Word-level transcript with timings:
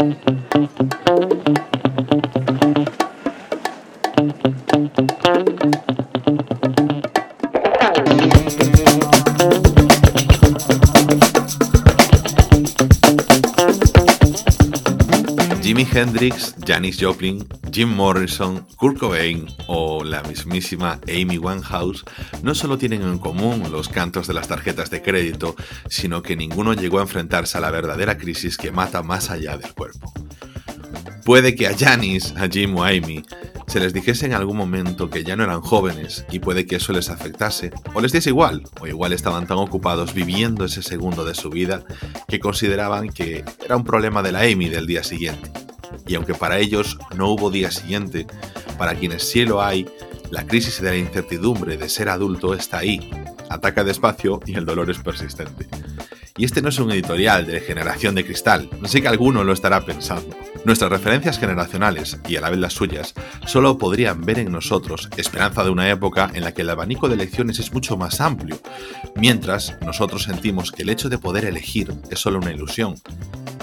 Thank 0.00 1.48
you. 1.48 1.57
Hendrix, 15.98 16.54
Janis 16.64 16.96
Joplin, 17.00 17.44
Jim 17.72 17.88
Morrison, 17.88 18.64
Kurt 18.76 18.98
Cobain 18.98 19.48
o 19.66 20.04
la 20.04 20.22
mismísima 20.22 21.00
Amy 21.08 21.38
Winehouse 21.38 22.04
no 22.40 22.54
solo 22.54 22.78
tienen 22.78 23.02
en 23.02 23.18
común 23.18 23.72
los 23.72 23.88
cantos 23.88 24.28
de 24.28 24.34
las 24.34 24.46
tarjetas 24.46 24.90
de 24.90 25.02
crédito, 25.02 25.56
sino 25.88 26.22
que 26.22 26.36
ninguno 26.36 26.72
llegó 26.72 27.00
a 27.00 27.02
enfrentarse 27.02 27.58
a 27.58 27.60
la 27.60 27.72
verdadera 27.72 28.16
crisis 28.16 28.56
que 28.56 28.70
mata 28.70 29.02
más 29.02 29.30
allá 29.30 29.56
del 29.56 29.74
cuerpo. 29.74 30.12
Puede 31.24 31.56
que 31.56 31.66
a 31.66 31.76
Janis, 31.76 32.32
a 32.36 32.46
Jim 32.46 32.76
o 32.76 32.84
a 32.84 32.90
Amy 32.90 33.24
se 33.66 33.80
les 33.80 33.92
dijese 33.92 34.26
en 34.26 34.34
algún 34.34 34.56
momento 34.56 35.10
que 35.10 35.24
ya 35.24 35.34
no 35.34 35.42
eran 35.42 35.62
jóvenes 35.62 36.24
y 36.30 36.38
puede 36.38 36.64
que 36.64 36.76
eso 36.76 36.92
les 36.92 37.10
afectase, 37.10 37.72
o 37.92 38.00
les 38.00 38.12
diese 38.12 38.30
igual, 38.30 38.62
o 38.80 38.86
igual 38.86 39.12
estaban 39.12 39.48
tan 39.48 39.58
ocupados 39.58 40.14
viviendo 40.14 40.64
ese 40.64 40.80
segundo 40.80 41.24
de 41.24 41.34
su 41.34 41.50
vida 41.50 41.82
que 42.28 42.38
consideraban 42.38 43.08
que 43.08 43.44
era 43.64 43.76
un 43.76 43.82
problema 43.82 44.22
de 44.22 44.30
la 44.30 44.42
Amy 44.42 44.68
del 44.68 44.86
día 44.86 45.02
siguiente. 45.02 45.50
Y 46.06 46.14
aunque 46.14 46.34
para 46.34 46.58
ellos 46.58 46.98
no 47.16 47.30
hubo 47.30 47.50
día 47.50 47.70
siguiente, 47.70 48.26
para 48.78 48.94
quienes 48.94 49.28
sí 49.28 49.44
lo 49.44 49.62
hay, 49.62 49.86
la 50.30 50.46
crisis 50.46 50.80
de 50.80 50.90
la 50.90 50.96
incertidumbre 50.96 51.76
de 51.76 51.88
ser 51.88 52.08
adulto 52.08 52.54
está 52.54 52.78
ahí, 52.78 53.10
ataca 53.48 53.84
despacio 53.84 54.40
y 54.46 54.54
el 54.54 54.66
dolor 54.66 54.90
es 54.90 54.98
persistente. 54.98 55.68
Y 56.36 56.44
este 56.44 56.62
no 56.62 56.68
es 56.68 56.78
un 56.78 56.92
editorial 56.92 57.46
de 57.46 57.60
generación 57.60 58.14
de 58.14 58.24
cristal, 58.24 58.70
sé 58.84 59.02
que 59.02 59.08
alguno 59.08 59.42
lo 59.42 59.52
estará 59.52 59.84
pensando. 59.84 60.36
Nuestras 60.64 60.90
referencias 60.90 61.38
generacionales, 61.38 62.18
y 62.28 62.36
a 62.36 62.40
la 62.40 62.50
vez 62.50 62.60
las 62.60 62.74
suyas, 62.74 63.14
solo 63.46 63.76
podrían 63.76 64.24
ver 64.24 64.38
en 64.38 64.52
nosotros 64.52 65.08
esperanza 65.16 65.64
de 65.64 65.70
una 65.70 65.90
época 65.90 66.30
en 66.34 66.44
la 66.44 66.52
que 66.52 66.62
el 66.62 66.70
abanico 66.70 67.08
de 67.08 67.14
elecciones 67.14 67.58
es 67.58 67.72
mucho 67.72 67.96
más 67.96 68.20
amplio, 68.20 68.60
mientras 69.16 69.76
nosotros 69.84 70.24
sentimos 70.24 70.70
que 70.70 70.82
el 70.82 70.90
hecho 70.90 71.08
de 71.08 71.18
poder 71.18 71.44
elegir 71.44 71.92
es 72.10 72.20
solo 72.20 72.38
una 72.38 72.52
ilusión. 72.52 72.94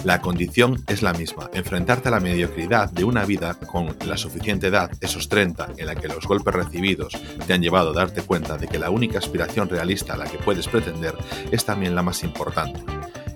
La 0.06 0.22
condición 0.22 0.84
es 0.86 1.02
la 1.02 1.14
misma, 1.14 1.50
enfrentarte 1.52 2.10
a 2.10 2.12
la 2.12 2.20
mediocridad 2.20 2.92
de 2.92 3.04
una 3.04 3.26
vida 3.26 3.56
con 3.56 3.98
la 4.06 4.18
suficiente 4.18 4.68
edad, 4.68 4.92
esos 5.02 5.30
30, 5.30 5.70
en 5.78 5.88
la 5.88 5.96
que 5.96 6.08
los 6.08 6.28
golpes 6.28 6.54
recibidos 6.54 7.18
te 7.48 7.54
han 7.54 7.64
llevado 7.64 7.90
a 7.90 7.94
darte 7.94 8.22
cuenta 8.22 8.56
de 8.56 8.68
que 8.68 8.78
la 8.78 8.92
única 8.92 9.18
aspiración 9.18 9.68
realista 9.68 10.14
a 10.14 10.18
la 10.18 10.26
que 10.26 10.38
puedes 10.38 10.68
pretender 10.68 11.16
es 11.52 11.66
también 11.66 11.96
la 11.96 12.04
más 12.04 12.24
importante. 12.24 12.82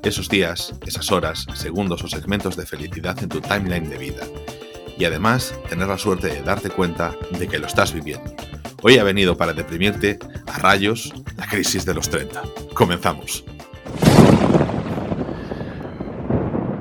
Esos 0.03 0.29
días, 0.29 0.75
esas 0.85 1.11
horas, 1.11 1.47
segundos 1.55 2.03
o 2.03 2.07
segmentos 2.07 2.55
de 2.55 2.67
felicidad 2.67 3.17
en 3.23 3.29
tu 3.29 3.41
timeline 3.41 3.89
de 3.89 3.97
vida. 3.97 4.27
Y 4.95 5.05
además, 5.05 5.55
tener 5.69 5.87
la 5.87 5.97
suerte 5.97 6.27
de 6.27 6.43
darte 6.43 6.69
cuenta 6.69 7.15
de 7.31 7.47
que 7.47 7.57
lo 7.57 7.65
estás 7.65 7.95
viviendo. 7.95 8.31
Hoy 8.83 8.99
ha 8.99 9.03
venido 9.03 9.35
para 9.35 9.53
deprimirte 9.53 10.19
a 10.45 10.59
rayos 10.59 11.15
la 11.35 11.47
crisis 11.47 11.83
de 11.83 11.95
los 11.95 12.11
30. 12.11 12.43
Comenzamos. 12.75 13.43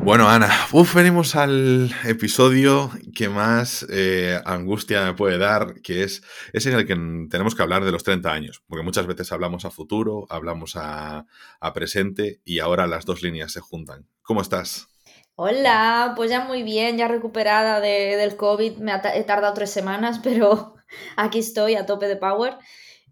Bueno, 0.08 0.26
Ana, 0.30 0.48
uf, 0.72 0.94
venimos 0.94 1.36
al 1.36 1.94
episodio 2.06 2.90
que 3.14 3.28
más 3.28 3.86
eh, 3.90 4.40
angustia 4.46 5.04
me 5.04 5.12
puede 5.12 5.36
dar, 5.36 5.82
que 5.82 6.02
es, 6.02 6.22
es 6.54 6.64
en 6.64 6.76
el 6.76 6.86
que 6.86 6.94
tenemos 7.28 7.54
que 7.54 7.62
hablar 7.62 7.84
de 7.84 7.92
los 7.92 8.04
30 8.04 8.32
años, 8.32 8.62
porque 8.66 8.82
muchas 8.82 9.06
veces 9.06 9.30
hablamos 9.32 9.66
a 9.66 9.70
futuro, 9.70 10.26
hablamos 10.30 10.76
a, 10.76 11.26
presente 11.74 12.40
y 12.46 12.60
ahora 12.60 12.86
las 12.86 13.04
dos 13.04 13.22
líneas 13.22 13.52
se 13.52 13.60
juntan. 13.60 14.06
¿Cómo 14.22 14.40
estás? 14.40 14.88
Hola, 15.34 16.14
pues 16.16 16.30
ya 16.30 16.42
muy 16.42 16.62
bien, 16.62 16.96
ya 16.96 17.06
recuperada 17.06 17.78
de, 17.82 18.16
del 18.16 18.34
COVID, 18.36 18.78
me 18.78 18.94
he 19.14 19.24
tardado 19.24 19.52
tres 19.52 19.70
semanas, 19.70 20.20
pero 20.24 20.76
aquí 21.16 21.40
estoy 21.40 21.74
a 21.74 21.84
tope 21.84 22.08
de 22.08 22.16
power. 22.16 22.56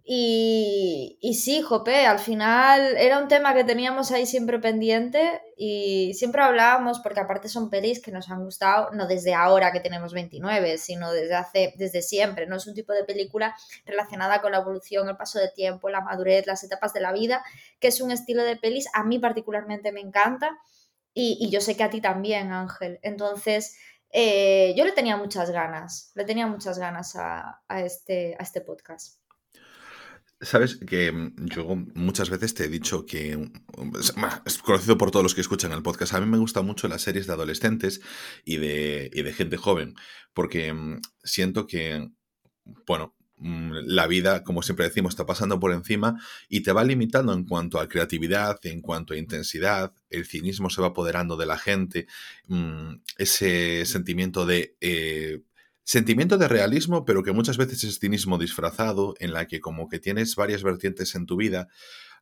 Y, 0.09 1.19
y, 1.21 1.35
sí, 1.35 1.63
Jope, 1.63 2.07
al 2.07 2.21
final 2.21 2.97
era 2.97 3.19
un 3.19 3.27
tema 3.27 3.55
que 3.55 3.65
teníamos 3.65 4.13
ahí 4.13 4.25
siempre 4.25 4.61
pendiente 4.61 5.43
y 5.57 6.15
siempre 6.15 6.43
hablábamos, 6.43 7.01
porque 7.01 7.19
aparte 7.19 7.49
son 7.49 7.71
pelis 7.71 8.01
que 8.01 8.13
nos 8.13 8.31
han 8.31 8.45
gustado, 8.45 8.91
no 8.93 9.09
desde 9.09 9.35
ahora 9.35 9.73
que 9.73 9.81
tenemos 9.81 10.13
29, 10.13 10.79
sino 10.79 11.11
desde 11.11 11.35
hace, 11.35 11.75
desde 11.77 12.03
siempre, 12.03 12.47
¿no? 12.47 12.55
Es 12.55 12.69
un 12.69 12.75
tipo 12.75 12.93
de 12.93 13.03
película 13.03 13.57
relacionada 13.85 14.41
con 14.41 14.53
la 14.53 14.59
evolución, 14.59 15.09
el 15.09 15.17
paso 15.17 15.41
de 15.41 15.49
tiempo, 15.49 15.89
la 15.89 16.03
madurez, 16.03 16.47
las 16.47 16.63
etapas 16.63 16.93
de 16.93 17.01
la 17.01 17.13
vida, 17.13 17.43
que 17.81 17.89
es 17.89 18.01
un 18.01 18.13
estilo 18.13 18.45
de 18.45 18.55
pelis, 18.55 18.87
a 18.93 19.03
mí 19.03 19.19
particularmente 19.19 19.91
me 19.91 20.01
encanta 20.01 20.57
y, 21.19 21.51
yo 21.51 21.61
sé 21.61 21.77
que 21.77 21.83
a 21.83 21.91
ti 21.91 22.01
también, 22.01 22.53
Ángel. 22.53 23.01
Entonces, 23.03 23.77
eh, 24.11 24.73
yo 24.77 24.85
le 24.85 24.93
tenía 24.93 25.17
muchas 25.17 25.51
ganas, 25.51 26.13
le 26.15 26.25
tenía 26.25 26.47
muchas 26.47 26.79
ganas 26.79 27.17
a, 27.17 27.63
este, 27.71 28.37
a 28.39 28.43
este 28.45 28.61
podcast. 28.61 29.26
Sabes 30.41 30.77
que 30.77 31.11
mm, 31.13 31.47
yo 31.47 31.77
muchas 31.95 32.29
veces 32.29 32.55
te 32.55 32.65
he 32.65 32.69
dicho 32.69 33.07
que 33.07 33.37
mm, 33.37 33.97
es 34.45 34.59
conocido 34.59 34.99
por 34.99 35.11
todos 35.11 35.23
los 35.23 35.35
que 35.35 35.41
escuchan 35.41 35.73
el 35.73 35.83
podcast. 35.83 36.15
A 36.15 36.21
mí 36.21 36.27
me 36.27 36.39
gustan 36.39 36.67
mucho 36.67 36.89
las 36.89 37.03
series 37.03 37.27
de 37.27 37.33
adolescentes 37.33 38.01
y 38.45 38.59
de, 38.59 39.11
y 39.13 39.23
de 39.23 39.33
gente 39.33 39.57
joven, 39.57 39.95
porque 40.35 40.73
mm, 40.73 41.01
siento 41.25 41.67
que, 41.67 42.11
bueno, 42.87 43.15
la 43.39 44.07
vida, 44.07 44.45
como 44.45 44.63
siempre 44.63 44.87
decimos, 44.87 45.13
está 45.13 45.27
pasando 45.27 45.61
por 45.61 45.73
encima 45.73 46.19
y 46.49 46.63
te 46.63 46.73
va 46.73 46.85
limitando 46.85 47.35
en 47.35 47.45
cuanto 47.45 47.79
a 47.79 47.89
creatividad, 47.89 48.59
en 48.65 48.81
cuanto 48.81 49.13
a 49.13 49.19
intensidad, 49.19 49.93
el 50.09 50.25
cinismo 50.25 50.71
se 50.71 50.81
va 50.81 50.89
apoderando 50.89 51.37
de 51.37 51.47
la 51.47 51.59
gente, 51.59 52.07
ese 53.19 53.85
sentimiento 53.85 54.47
de 54.47 54.77
eh, 54.81 55.43
Sentimiento 55.89 56.37
de 56.37 56.49
realismo, 56.49 57.05
pero 57.05 57.23
que 57.23 57.31
muchas 57.31 57.59
veces 57.59 57.85
es 57.85 58.01
cinismo 58.01 58.39
disfrazado, 58.39 59.15
en 59.21 59.33
la 59.33 59.47
que 59.47 59.61
como 59.61 59.89
que 59.89 60.01
tienes 60.01 60.35
varias 60.35 60.65
vertientes 60.65 61.15
en 61.15 61.27
tu 61.27 61.37
vida, 61.37 61.69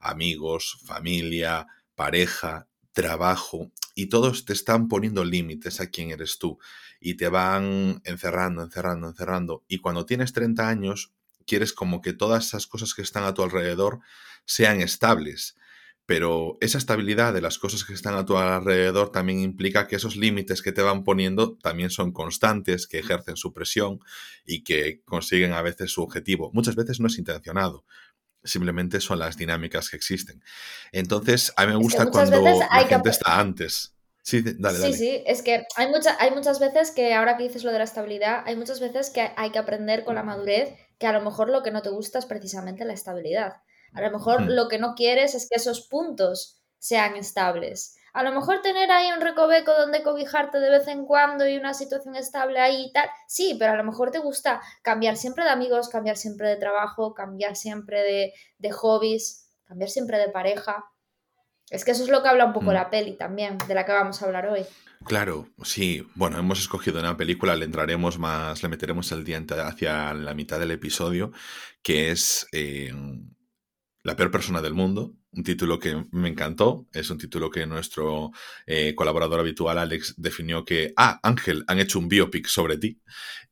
amigos, 0.01 0.77
familia, 0.85 1.67
pareja, 1.95 2.69
trabajo, 2.93 3.73
y 3.95 4.11
todos 4.11 4.45
te 4.45 4.53
están 4.53 4.87
poniendo 4.89 5.25
límites 5.25 5.81
a 5.81 5.87
quién 5.87 6.11
eres 6.11 6.39
tú, 6.39 6.59
y 7.01 7.15
te 7.15 7.31
van 7.31 8.03
encerrando, 8.05 8.63
encerrando, 8.63 9.09
encerrando, 9.09 9.65
y 9.67 9.79
cuando 9.79 10.05
tienes 10.05 10.35
30 10.35 10.69
años, 10.69 11.15
quieres 11.47 11.73
como 11.73 12.03
que 12.03 12.13
todas 12.13 12.49
esas 12.49 12.67
cosas 12.67 12.93
que 12.93 13.01
están 13.01 13.25
a 13.25 13.33
tu 13.33 13.43
alrededor 13.43 14.01
sean 14.45 14.83
estables, 14.83 15.57
pero 16.06 16.59
esa 16.60 16.78
estabilidad 16.78 17.32
de 17.32 17.41
las 17.41 17.59
cosas 17.59 17.84
que 17.84 17.94
están 17.94 18.15
a 18.15 18.26
tu 18.26 18.37
alrededor 18.37 19.10
también 19.10 19.41
implica 19.41 19.87
que 19.87 19.97
esos 19.97 20.16
límites 20.16 20.60
que 20.60 20.72
te 20.72 20.82
van 20.82 21.03
poniendo 21.03 21.56
también 21.56 21.91
son 21.91 22.12
constantes, 22.12 22.87
que 22.87 22.98
ejercen 22.98 23.37
su 23.37 23.53
presión 23.53 24.00
y 24.44 24.65
que 24.65 25.03
consiguen 25.04 25.53
a 25.53 25.62
veces 25.62 25.92
su 25.92 26.03
objetivo. 26.03 26.50
Muchas 26.53 26.76
veces 26.76 27.00
no 27.00 27.06
es 27.06 27.19
intencionado, 27.19 27.84
simplemente 28.42 29.00
son 29.00 29.19
las 29.19 29.37
dinámicas 29.37 29.88
que 29.88 29.97
existen. 29.97 30.42
Entonces, 30.92 31.53
a 31.56 31.65
mí 31.65 31.72
me 31.72 31.78
gusta 31.78 32.10
cuando 32.10 32.41
la 32.41 32.86
gente 32.86 33.10
está 33.10 33.41
antes. 33.41 33.94
Sí, 34.22 34.41
dale, 34.41 34.78
dale. 34.78 34.94
Sí, 34.94 34.98
sí, 34.98 35.22
es 35.26 35.42
que 35.42 35.66
hay, 35.76 35.88
mucha, 35.88 36.16
hay 36.19 36.31
muchas 36.31 36.59
veces 36.59 36.91
que, 36.91 37.12
ahora 37.12 37.36
que 37.36 37.42
dices 37.42 37.62
lo 37.62 37.72
de 37.72 37.78
la 37.78 37.84
estabilidad, 37.84 38.42
hay 38.47 38.56
muchas 38.56 38.81
veces 38.81 39.10
que 39.10 39.32
hay 39.36 39.50
que 39.50 39.59
aprender 39.59 40.04
con 40.04 40.15
la 40.15 40.22
madurez 40.22 40.71
que 40.98 41.06
a 41.06 41.12
lo 41.12 41.21
mejor 41.21 41.50
lo 41.50 41.62
que 41.62 41.71
no 41.71 41.82
te 41.82 41.91
gusta 41.91 42.19
es 42.19 42.26
precisamente 42.26 42.86
la 42.86 42.94
estabilidad. 42.94 43.56
A 43.94 44.00
lo 44.03 44.10
mejor 44.10 44.43
hmm. 44.43 44.49
lo 44.50 44.69
que 44.69 44.78
no 44.78 44.94
quieres 44.94 45.34
es 45.34 45.49
que 45.49 45.56
esos 45.56 45.82
puntos 45.82 46.60
sean 46.78 47.16
estables. 47.16 47.97
A 48.12 48.22
lo 48.22 48.32
mejor 48.32 48.62
tener 48.62 48.91
ahí 48.93 49.10
un 49.10 49.21
recoveco 49.21 49.72
donde 49.72 50.03
cobijarte 50.03 50.60
de 50.60 50.71
vez 50.71 50.87
en 50.87 51.05
cuando 51.05 51.49
y 51.49 51.56
una 51.56 51.75
situación 51.75 52.15
estable 52.15 52.60
ahí 52.60 52.87
y 52.87 52.93
tal, 52.93 53.09
sí, 53.27 53.56
pero 53.59 53.72
a 53.72 53.77
lo 53.77 53.83
mejor 53.83 54.12
te 54.12 54.21
gusta 54.21 54.60
cambiar 54.83 55.16
siempre 55.16 55.44
de 55.44 55.50
amigos, 55.50 55.88
cambiar 55.88 56.16
siempre 56.16 56.49
de 56.49 56.56
trabajo, 56.56 57.12
cambiar 57.15 57.56
siempre 57.56 58.03
de, 58.03 58.33
de 58.59 58.71
hobbies, 58.71 59.49
cambiar 59.65 59.91
siempre 59.91 60.19
de 60.19 60.28
pareja. 60.28 60.84
Es 61.71 61.84
que 61.84 61.91
eso 61.91 62.04
es 62.04 62.09
lo 62.09 62.22
que 62.22 62.28
habla 62.28 62.44
un 62.44 62.53
poco 62.53 62.71
hmm. 62.71 62.75
la 62.75 62.91
peli 62.91 63.16
también, 63.16 63.59
de 63.66 63.75
la 63.75 63.84
que 63.84 63.93
vamos 63.93 64.22
a 64.22 64.27
hablar 64.27 64.47
hoy. 64.47 64.65
Claro, 65.04 65.49
sí. 65.62 66.06
Bueno, 66.15 66.38
hemos 66.38 66.60
escogido 66.60 67.01
una 67.01 67.16
película, 67.16 67.57
le 67.57 67.65
entraremos 67.66 68.19
más, 68.19 68.63
le 68.63 68.69
meteremos 68.69 69.10
el 69.13 69.24
diente 69.24 69.54
hacia 69.54 70.15
la 70.15 70.34
mitad 70.34 70.59
del 70.59 70.71
episodio, 70.71 71.33
que 71.83 72.10
es 72.10 72.47
eh, 72.53 72.92
la 74.04 74.15
peor 74.15 74.30
persona 74.30 74.60
del 74.60 74.74
mundo, 74.74 75.15
un 75.33 75.42
título 75.42 75.78
que 75.78 76.04
me 76.12 76.28
encantó, 76.28 76.86
es 76.92 77.09
un 77.10 77.18
título 77.18 77.51
que 77.51 77.66
nuestro 77.66 78.33
eh, 78.66 78.95
colaborador 78.95 79.41
habitual 79.41 79.78
Alex 79.78 80.15
definió 80.18 80.65
que, 80.65 80.92
ah, 80.97 81.18
Ángel, 81.22 81.65
han 81.66 81.80
hecho 81.80 81.98
un 81.98 82.09
biopic 82.09 82.47
sobre 82.47 82.77
ti, 82.77 83.01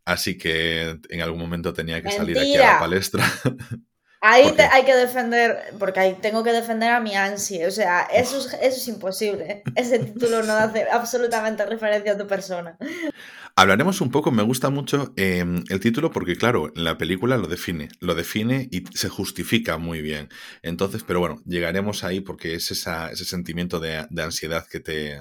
así 0.04 0.36
que 0.36 1.00
en 1.08 1.20
algún 1.22 1.40
momento 1.40 1.72
tenía 1.72 2.02
que 2.02 2.12
salir 2.12 2.38
aquí 2.38 2.54
a 2.56 2.74
la 2.74 2.78
palestra. 2.78 3.24
Ahí 4.24 4.54
hay 4.70 4.84
que 4.84 4.94
defender, 4.94 5.74
porque 5.80 5.98
ahí 5.98 6.16
tengo 6.22 6.44
que 6.44 6.52
defender 6.52 6.90
a 6.90 7.00
mi 7.00 7.16
ansia, 7.16 7.66
o 7.66 7.72
sea, 7.72 8.02
eso 8.02 8.38
es, 8.38 8.52
eso 8.52 8.76
es 8.76 8.86
imposible, 8.86 9.64
ese 9.74 9.98
título 9.98 10.44
no 10.44 10.52
hace 10.52 10.86
absolutamente 10.88 11.66
referencia 11.66 12.12
a 12.12 12.16
tu 12.16 12.28
persona. 12.28 12.78
Hablaremos 13.54 14.00
un 14.00 14.10
poco, 14.10 14.30
me 14.30 14.42
gusta 14.42 14.70
mucho 14.70 15.12
em, 15.16 15.62
el 15.68 15.78
título 15.78 16.10
porque, 16.10 16.36
claro, 16.36 16.72
la 16.74 16.96
película 16.96 17.36
lo 17.36 17.48
define, 17.48 17.88
lo 18.00 18.14
define 18.14 18.68
y 18.70 18.84
se 18.94 19.10
justifica 19.10 19.76
muy 19.76 20.00
bien. 20.00 20.30
Entonces, 20.62 21.04
pero 21.06 21.20
bueno, 21.20 21.42
llegaremos 21.44 22.02
ahí 22.02 22.20
porque 22.20 22.54
es 22.54 22.70
ese 22.70 23.24
sentimiento 23.26 23.78
de, 23.78 24.06
ansiedad 24.22 24.66
que 24.66 24.80
te, 24.80 25.20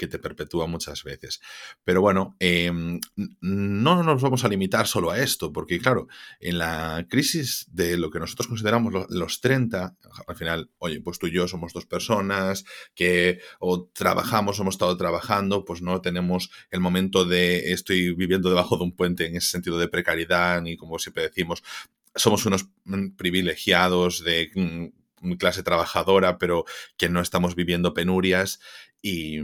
que 0.00 0.08
te 0.08 0.18
perpetúa 0.18 0.66
muchas 0.66 1.04
veces. 1.04 1.42
Pero 1.84 2.00
bueno, 2.00 2.34
em, 2.38 2.98
no 3.42 4.02
nos 4.02 4.22
vamos 4.22 4.44
a 4.44 4.48
limitar 4.48 4.86
solo 4.86 5.10
a 5.10 5.18
esto, 5.18 5.52
porque 5.52 5.78
claro, 5.78 6.08
en 6.40 6.56
la 6.56 7.06
crisis 7.06 7.66
de 7.70 7.98
lo 7.98 8.10
que 8.10 8.18
nosotros 8.18 8.46
consideramos 8.46 8.94
los 9.10 9.40
30, 9.42 9.98
al 10.26 10.36
final, 10.36 10.70
oye, 10.78 11.02
pues 11.02 11.18
tú 11.18 11.26
y 11.26 11.32
yo 11.32 11.46
somos 11.48 11.74
dos 11.74 11.84
personas 11.84 12.64
que 12.94 13.40
o 13.58 13.90
trabajamos, 13.92 14.58
hemos 14.58 14.76
estado 14.76 14.96
trabajando, 14.96 15.66
pues 15.66 15.82
no 15.82 16.00
tenemos 16.00 16.50
el 16.70 16.80
momento 16.80 17.26
de 17.26 17.72
estoy 17.72 18.14
viviendo 18.14 18.48
debajo 18.48 18.78
de 18.78 18.84
un 18.84 18.96
puente 18.96 19.26
en 19.26 19.36
ese 19.36 19.48
sentido 19.48 19.78
de 19.78 19.88
precariedad, 19.88 20.62
ni 20.62 20.78
como 20.78 20.98
siempre 20.98 21.24
decimos, 21.24 21.62
somos 22.14 22.46
unos 22.46 22.70
mm, 22.84 23.16
privilegiados 23.16 24.24
de 24.24 24.50
mm, 24.54 25.32
clase 25.34 25.62
trabajadora, 25.62 26.38
pero 26.38 26.64
que 26.96 27.10
no 27.10 27.20
estamos 27.20 27.54
viviendo 27.54 27.92
penurias 27.92 28.60
y, 29.02 29.40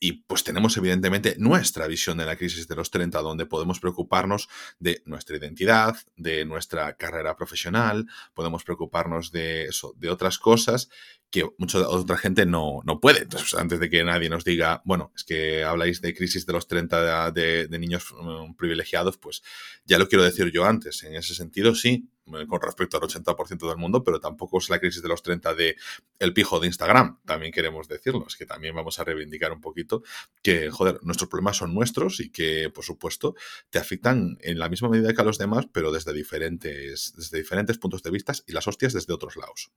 y 0.00 0.12
pues 0.12 0.44
tenemos 0.44 0.76
evidentemente 0.76 1.36
nuestra 1.38 1.86
visión 1.86 2.18
de 2.18 2.26
la 2.26 2.36
crisis 2.36 2.68
de 2.68 2.76
los 2.76 2.90
30, 2.90 3.20
donde 3.20 3.46
podemos 3.46 3.80
preocuparnos 3.80 4.48
de 4.78 5.02
nuestra 5.06 5.36
identidad, 5.36 5.96
de 6.16 6.44
nuestra 6.44 6.96
carrera 6.96 7.36
profesional, 7.36 8.06
podemos 8.34 8.64
preocuparnos 8.64 9.32
de 9.32 9.64
eso, 9.64 9.94
de 9.96 10.10
otras 10.10 10.38
cosas 10.38 10.88
que 11.30 11.44
mucha 11.58 11.80
otra 11.88 12.16
gente 12.16 12.46
no, 12.46 12.80
no 12.84 13.00
puede. 13.00 13.22
Entonces, 13.22 13.54
antes 13.54 13.80
de 13.80 13.90
que 13.90 14.04
nadie 14.04 14.28
nos 14.28 14.44
diga, 14.44 14.82
bueno, 14.84 15.12
es 15.16 15.24
que 15.24 15.64
habláis 15.64 16.00
de 16.00 16.14
crisis 16.14 16.46
de 16.46 16.52
los 16.52 16.68
30 16.68 17.32
de, 17.32 17.68
niños 17.70 18.14
mm, 18.16 18.54
privilegiados, 18.54 19.18
pues 19.18 19.42
ya 19.84 19.98
lo 19.98 20.06
quiero 20.08 20.22
decir 20.22 20.52
yo 20.52 20.64
antes. 20.64 21.02
En 21.02 21.16
ese 21.16 21.34
sentido, 21.34 21.74
sí, 21.74 22.08
con 22.48 22.60
respecto 22.60 22.96
al 22.96 23.02
80% 23.02 23.68
del 23.68 23.76
mundo, 23.76 24.02
pero 24.02 24.20
tampoco 24.20 24.58
es 24.58 24.70
la 24.70 24.78
crisis 24.78 25.02
de 25.02 25.08
los 25.08 25.22
30 25.22 25.54
de 25.54 25.76
el 26.18 26.32
pijo 26.32 26.58
de 26.60 26.66
Instagram, 26.66 27.20
también 27.24 27.52
queremos 27.52 27.88
decirlo, 27.88 28.24
es 28.26 28.36
que 28.36 28.46
también 28.46 28.74
vamos 28.74 28.98
a 28.98 29.04
reivindicar 29.04 29.52
un 29.52 29.60
poquito 29.60 30.02
que, 30.42 30.70
joder, 30.70 30.98
nuestros 31.02 31.28
problemas 31.28 31.58
son 31.58 31.74
nuestros 31.74 32.20
y 32.20 32.30
que, 32.30 32.70
por 32.70 32.84
supuesto, 32.84 33.34
te 33.70 33.78
afectan 33.78 34.38
en 34.40 34.58
la 34.58 34.68
misma 34.68 34.88
medida 34.88 35.12
que 35.12 35.20
a 35.20 35.24
los 35.24 35.38
demás, 35.38 35.66
pero 35.72 35.92
desde 35.92 36.12
diferentes, 36.12 37.12
desde 37.16 37.38
diferentes 37.38 37.78
puntos 37.78 38.02
de 38.02 38.10
vista 38.10 38.32
y 38.46 38.52
las 38.52 38.66
hostias 38.66 38.92
desde 38.92 39.12
otros 39.12 39.36
lados. 39.36 39.70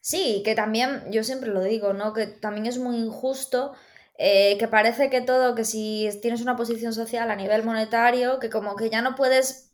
Sí, 0.00 0.42
que 0.44 0.54
también, 0.54 1.02
yo 1.10 1.24
siempre 1.24 1.50
lo 1.50 1.62
digo, 1.62 1.94
¿no? 1.94 2.12
Que 2.12 2.26
también 2.26 2.66
es 2.66 2.78
muy 2.78 2.96
injusto 2.96 3.72
eh, 4.16 4.56
que 4.58 4.68
parece 4.68 5.10
que 5.10 5.22
todo, 5.22 5.54
que 5.54 5.64
si 5.64 6.08
tienes 6.22 6.40
una 6.40 6.56
posición 6.56 6.92
social 6.92 7.30
a 7.30 7.36
nivel 7.36 7.64
monetario, 7.64 8.38
que 8.38 8.48
como 8.50 8.76
que 8.76 8.88
ya 8.90 9.02
no 9.02 9.16
puedes 9.16 9.73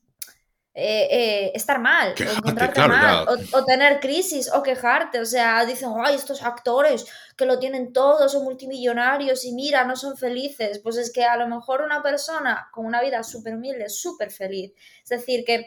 eh, 0.72 1.08
eh, 1.10 1.52
estar 1.54 1.80
mal, 1.80 2.14
o 2.18 2.22
encontrarte 2.22 2.80
mal, 2.86 3.26
o, 3.52 3.64
tener 3.64 3.98
crisis, 3.98 4.50
o 4.52 4.62
quejarte. 4.62 5.18
O 5.20 5.24
sea, 5.24 5.64
dicen, 5.64 5.90
ay, 6.04 6.14
estos 6.14 6.42
actores 6.42 7.06
que 7.36 7.44
lo 7.44 7.58
tienen 7.58 7.92
todo, 7.92 8.28
son 8.28 8.44
multimillonarios 8.44 9.44
y 9.44 9.52
mira, 9.52 9.84
no 9.84 9.96
son 9.96 10.16
felices. 10.16 10.78
Pues 10.78 10.96
es 10.96 11.12
que 11.12 11.24
a 11.24 11.36
lo 11.36 11.48
mejor 11.48 11.82
una 11.82 12.02
persona 12.02 12.68
con 12.72 12.86
una 12.86 13.02
vida 13.02 13.22
súper 13.24 13.54
humilde 13.54 13.88
súper 13.88 14.30
feliz. 14.30 14.72
Es 15.02 15.10
decir, 15.10 15.44
que 15.44 15.66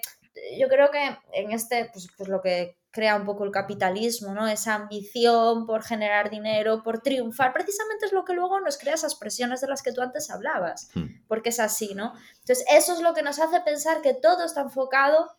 yo 0.58 0.68
creo 0.68 0.90
que 0.90 1.18
en 1.34 1.52
este, 1.52 1.90
pues, 1.92 2.08
pues 2.18 2.30
lo 2.30 2.42
que 2.42 2.78
crea 2.94 3.16
un 3.16 3.26
poco 3.26 3.44
el 3.44 3.52
capitalismo, 3.52 4.36
¿no? 4.36 4.48
Esa 4.48 4.76
ambición 4.76 5.66
por 5.66 5.84
generar 5.84 6.30
dinero, 6.30 6.84
por 6.84 7.02
triunfar, 7.02 7.52
precisamente 7.52 8.06
es 8.06 8.14
lo 8.14 8.24
que 8.24 8.34
luego 8.34 8.60
nos 8.60 8.78
crea 8.78 8.94
esas 8.94 9.16
presiones 9.16 9.62
de 9.62 9.68
las 9.68 9.82
que 9.82 9.92
tú 9.92 10.02
antes 10.02 10.30
hablabas, 10.30 10.92
hmm. 10.94 11.26
porque 11.28 11.50
es 11.50 11.60
así, 11.60 11.96
¿no? 11.96 12.14
Entonces, 12.42 12.64
eso 12.72 12.94
es 12.94 13.02
lo 13.02 13.16
que 13.16 13.24
nos 13.24 13.40
hace 13.40 13.62
pensar 13.62 14.04
que 14.04 14.14
todo 14.14 14.46
está 14.46 14.62
enfocado 14.62 15.32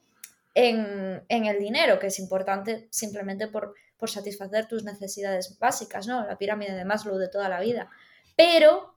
en, 0.55 1.25
el 1.29 1.59
dinero, 1.61 2.01
que 2.01 2.09
es 2.09 2.19
importante 2.19 2.89
simplemente 2.91 3.47
por, 3.47 3.75
por 3.99 4.11
satisfacer 4.11 4.67
tus 4.67 4.83
necesidades 4.83 5.57
básicas, 5.61 6.09
¿no? 6.09 6.27
La 6.27 6.37
pirámide 6.37 6.75
de 6.75 6.85
Maslow 6.85 7.19
de 7.19 7.29
toda 7.29 7.49
la 7.49 7.61
vida. 7.61 7.89
Pero 8.35 8.97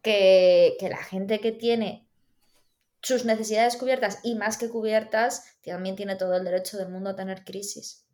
que, 0.00 0.78
que 0.80 0.88
la 0.88 0.96
gente 0.96 1.40
que 1.40 1.52
tiene 1.52 2.07
sus 3.02 3.24
necesidades 3.24 3.76
cubiertas 3.76 4.18
y 4.24 4.34
más 4.34 4.58
que 4.58 4.68
cubiertas, 4.68 5.44
también 5.70 5.96
tiene 5.96 6.16
todo 6.16 6.36
el 6.36 6.44
derecho 6.44 6.76
del 6.76 6.88
mundo 6.88 7.10
a 7.10 7.16
tener 7.16 7.44
crisis. 7.44 8.06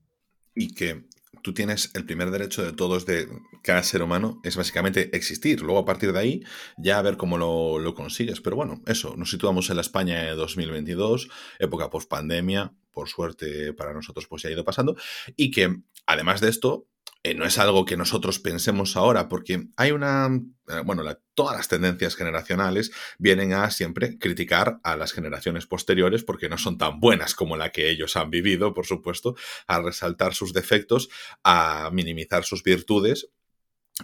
Y 0.54 0.74
que 0.74 1.04
tú 1.42 1.52
tienes 1.52 1.90
el 1.94 2.04
primer 2.04 2.30
derecho 2.30 2.64
de 2.64 2.72
todos, 2.72 3.06
de 3.06 3.28
cada 3.62 3.82
ser 3.82 4.02
humano, 4.02 4.40
es 4.44 4.56
básicamente 4.56 5.14
existir. 5.16 5.62
Luego, 5.62 5.80
a 5.80 5.84
partir 5.84 6.12
de 6.12 6.18
ahí, 6.18 6.42
ya 6.76 6.98
a 6.98 7.02
ver 7.02 7.16
cómo 7.16 7.38
lo, 7.38 7.94
consigues. 7.94 8.40
Pero 8.40 8.56
bueno, 8.56 8.82
eso, 8.86 9.16
nos 9.16 9.30
situamos 9.30 9.70
en 9.70 9.76
la 9.76 9.82
España 9.82 10.22
de 10.22 10.34
2022, 10.34 11.28
época 11.58 11.90
post 11.90 12.08
pandemia, 12.08 12.72
por 12.92 13.08
suerte 13.08 13.72
para 13.72 13.92
nosotros, 13.92 14.26
pues 14.28 14.42
ya 14.42 14.48
ha 14.48 14.52
ido 14.52 14.64
pasando. 14.64 14.96
Y 15.36 15.50
que, 15.50 15.76
además 16.06 16.40
de 16.40 16.50
esto, 16.50 16.86
eh, 17.26 17.34
no 17.34 17.46
es 17.46 17.58
algo 17.58 17.86
que 17.86 17.96
nosotros 17.96 18.38
pensemos 18.38 18.96
ahora, 18.96 19.30
porque 19.30 19.68
hay 19.78 19.92
una, 19.92 20.26
eh, 20.68 20.82
bueno, 20.84 21.02
todas 21.32 21.56
las 21.56 21.68
tendencias 21.68 22.16
generacionales 22.16 22.92
vienen 23.18 23.54
a 23.54 23.70
siempre 23.70 24.18
criticar 24.18 24.78
a 24.84 24.94
las 24.94 25.12
generaciones 25.12 25.66
posteriores 25.66 26.22
porque 26.22 26.50
no 26.50 26.58
son 26.58 26.76
tan 26.76 27.00
buenas 27.00 27.34
como 27.34 27.56
la 27.56 27.70
que 27.70 27.88
ellos 27.88 28.16
han 28.16 28.28
vivido, 28.28 28.74
por 28.74 28.84
supuesto, 28.84 29.36
a 29.66 29.80
resaltar 29.80 30.34
sus 30.34 30.52
defectos, 30.52 31.08
a 31.42 31.88
minimizar 31.94 32.44
sus 32.44 32.62
virtudes. 32.62 33.30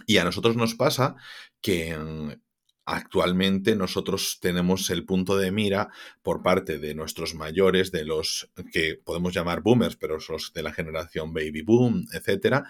Y 0.07 0.17
a 0.17 0.23
nosotros 0.23 0.55
nos 0.55 0.73
pasa 0.73 1.15
que 1.61 1.95
Actualmente 2.85 3.75
nosotros 3.75 4.39
tenemos 4.41 4.89
el 4.89 5.05
punto 5.05 5.37
de 5.37 5.51
mira 5.51 5.89
por 6.23 6.41
parte 6.41 6.79
de 6.79 6.95
nuestros 6.95 7.35
mayores, 7.35 7.91
de 7.91 8.05
los 8.05 8.49
que 8.73 8.99
podemos 9.03 9.33
llamar 9.33 9.61
boomers, 9.61 9.95
pero 9.95 10.17
los 10.27 10.51
de 10.53 10.63
la 10.63 10.73
generación 10.73 11.31
baby 11.31 11.61
boom, 11.61 12.07
etcétera, 12.11 12.63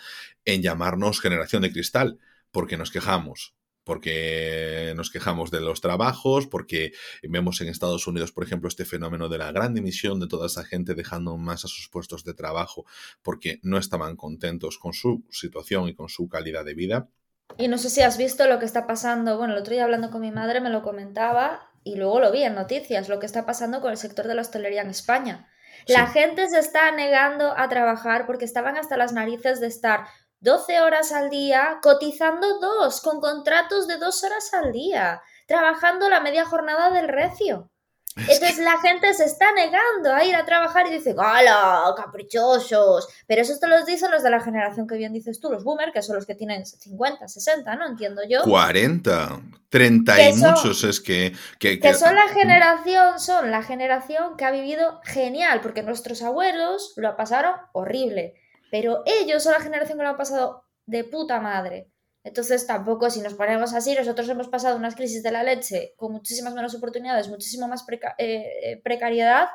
en 0.44 0.62
llamarnos 0.62 1.22
generación 1.22 1.62
de 1.62 1.72
cristal, 1.72 2.19
porque 2.52 2.75
nos 2.75 2.92
quejamos, 2.92 3.56
porque 3.86 4.94
nos 4.98 5.10
quejamos 5.12 5.50
de 5.50 5.62
los 5.62 5.80
trabajos, 5.80 6.46
porque 6.46 6.92
vemos 7.24 7.62
en 7.62 7.69
Estados 7.69 8.06
Unidos, 8.06 8.34
por 8.34 8.44
ejemplo, 8.44 8.68
este 8.68 8.86
fenómeno 8.86 9.30
de 9.30 9.38
la 9.38 9.52
gran 9.52 9.74
dimisión 9.74 10.19
de 10.19 10.28
toda 10.28 10.48
esa 10.48 10.66
gente 10.66 10.94
dejando 10.94 11.38
más 11.38 11.66
a 11.66 11.69
sus 11.69 11.88
puestos 11.88 12.24
de 12.25 12.34
trabajo 12.34 12.86
porque 13.22 13.60
no 13.63 13.78
estaban 13.78 14.18
contentos 14.18 14.78
con 14.78 14.94
su 14.94 15.24
situación 15.31 15.88
y 15.88 15.96
con 15.96 16.10
su 16.10 16.28
calidad 16.28 16.66
de 16.66 16.74
vida. 16.74 17.10
Y 17.57 17.68
no 17.68 17.77
sé 17.77 17.89
si 17.89 18.01
has 18.01 18.18
visto 18.18 18.48
lo 18.48 18.59
que 18.59 18.65
está 18.65 18.88
pasando, 18.88 19.38
bueno, 19.38 19.53
el 19.53 19.59
otro 19.59 19.74
día 19.74 19.83
hablando 19.83 20.12
con 20.12 20.21
mi 20.21 20.31
madre 20.31 20.62
me 20.62 20.69
lo 20.69 20.81
comentaba 20.81 21.71
y 21.83 21.95
luego 21.95 22.19
lo 22.19 22.31
vi 22.31 22.44
en 22.44 22.56
noticias, 22.56 23.09
lo 23.09 23.19
que 23.19 23.25
está 23.25 23.45
pasando 23.45 23.81
con 23.81 23.92
el 23.92 23.98
sector 23.98 24.27
de 24.27 24.36
la 24.36 24.42
hostelería 24.42 24.81
en 24.81 24.89
España. 24.89 25.50
La 25.88 26.07
gente 26.07 26.48
se 26.50 26.59
está 26.59 26.92
negando 26.92 27.53
a 27.57 27.68
trabajar 27.69 28.25
porque 28.25 28.45
estaban 28.45 28.77
hasta 28.77 28.98
las 28.98 29.13
narices 29.13 29.59
de 29.59 29.68
estar 29.68 30.06
12 30.39 30.81
horas 30.81 31.12
al 31.12 31.30
día, 31.30 31.80
cotizando 31.81 32.59
dos, 32.59 33.01
con 33.01 33.19
contratos 33.19 33.88
de 33.88 33.98
dos 33.98 34.24
horas 34.24 34.53
al 34.53 34.71
día, 34.71 35.21
trabajando 35.48 36.09
la 36.09 36.19
media 36.19 36.45
jornada 36.45 36.92
del 36.92 37.07
recio. 37.07 37.72
Entonces 38.15 38.58
la 38.60 38.77
gente 38.80 39.13
se 39.13 39.24
está 39.24 39.53
negando 39.53 40.13
a 40.13 40.24
ir 40.25 40.36
a 40.36 40.46
trabajar 40.46 40.86
y 40.88 40.91
dice, 40.91 41.15
¡Hala! 41.18 41.94
¡Caprichosos! 41.96 43.08
Pero 43.25 43.41
eso 43.41 43.58
te 43.60 43.68
lo 43.68 43.84
dicen 43.86 44.12
los 44.12 44.24
de 44.24 44.30
la 44.30 44.41
generación 44.41 44.88
que 44.88 44.98
bien 44.98 45.13
dices 45.13 45.39
tú, 45.39 45.50
los 45.50 45.63
boomers, 45.63 45.94
que 45.94 46.01
son 46.01 46.18
los 46.18 46.25
que 46.25 46.36
tienen 46.36 46.65
50, 46.65 47.27
60, 47.27 47.75
¿no? 47.75 47.88
Entiendo 47.88 48.22
yo. 48.27 48.44
40, 48.44 49.41
30 49.70 50.30
y 50.30 50.34
muchos 50.34 50.84
es 50.84 51.00
que 51.00 51.34
que, 51.60 51.80
que... 51.80 51.94
son 51.94 52.15
la 52.15 52.27
generación, 52.30 53.20
son 53.20 53.51
la 53.51 53.63
generación 53.63 54.36
que 54.36 54.46
ha 54.46 54.51
vivido 54.51 55.00
genial, 55.03 55.62
porque 55.62 55.84
nuestros 55.84 56.22
abuelos 56.22 56.94
lo 56.98 57.15
pasaron 57.15 57.53
horrible, 57.72 58.34
pero 58.70 59.03
ellos 59.06 59.44
son 59.44 59.53
la 59.53 59.62
generación 59.62 59.98
que 59.98 60.03
lo 60.03 60.10
ha 60.10 60.18
pasado 60.18 60.65
de 60.86 61.03
puta 61.03 61.39
madre. 61.39 61.90
Entonces 62.24 62.68
tampoco 62.68 63.10
si 63.10 63.22
nos 63.22 63.34
ponemos 63.34 63.74
así, 63.74 63.96
nosotros 63.96 64.30
hemos 64.30 64.48
pasado 64.48 64.78
unas 64.78 64.96
crisis 64.96 65.24
de 65.24 65.32
la 65.32 65.44
leche 65.44 65.94
con 65.98 66.12
muchísimas 66.12 66.54
menos 66.54 66.75
oportunidades, 66.75 67.30
muchísimo 67.30 67.68
más 67.68 67.84
eh, 67.90 68.06
eh, 68.18 68.82
precariedad, 68.84 69.48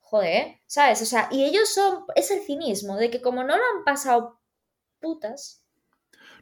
joder, 0.00 0.60
¿sabes? 0.66 1.02
O 1.02 1.06
sea, 1.06 1.28
y 1.30 1.44
ellos 1.44 1.72
son, 1.72 2.04
es 2.14 2.30
el 2.30 2.40
cinismo 2.40 2.96
de 2.96 3.10
que 3.10 3.20
como 3.20 3.42
no 3.42 3.56
lo 3.56 3.62
han 3.62 3.84
pasado 3.84 4.40
putas, 4.98 5.62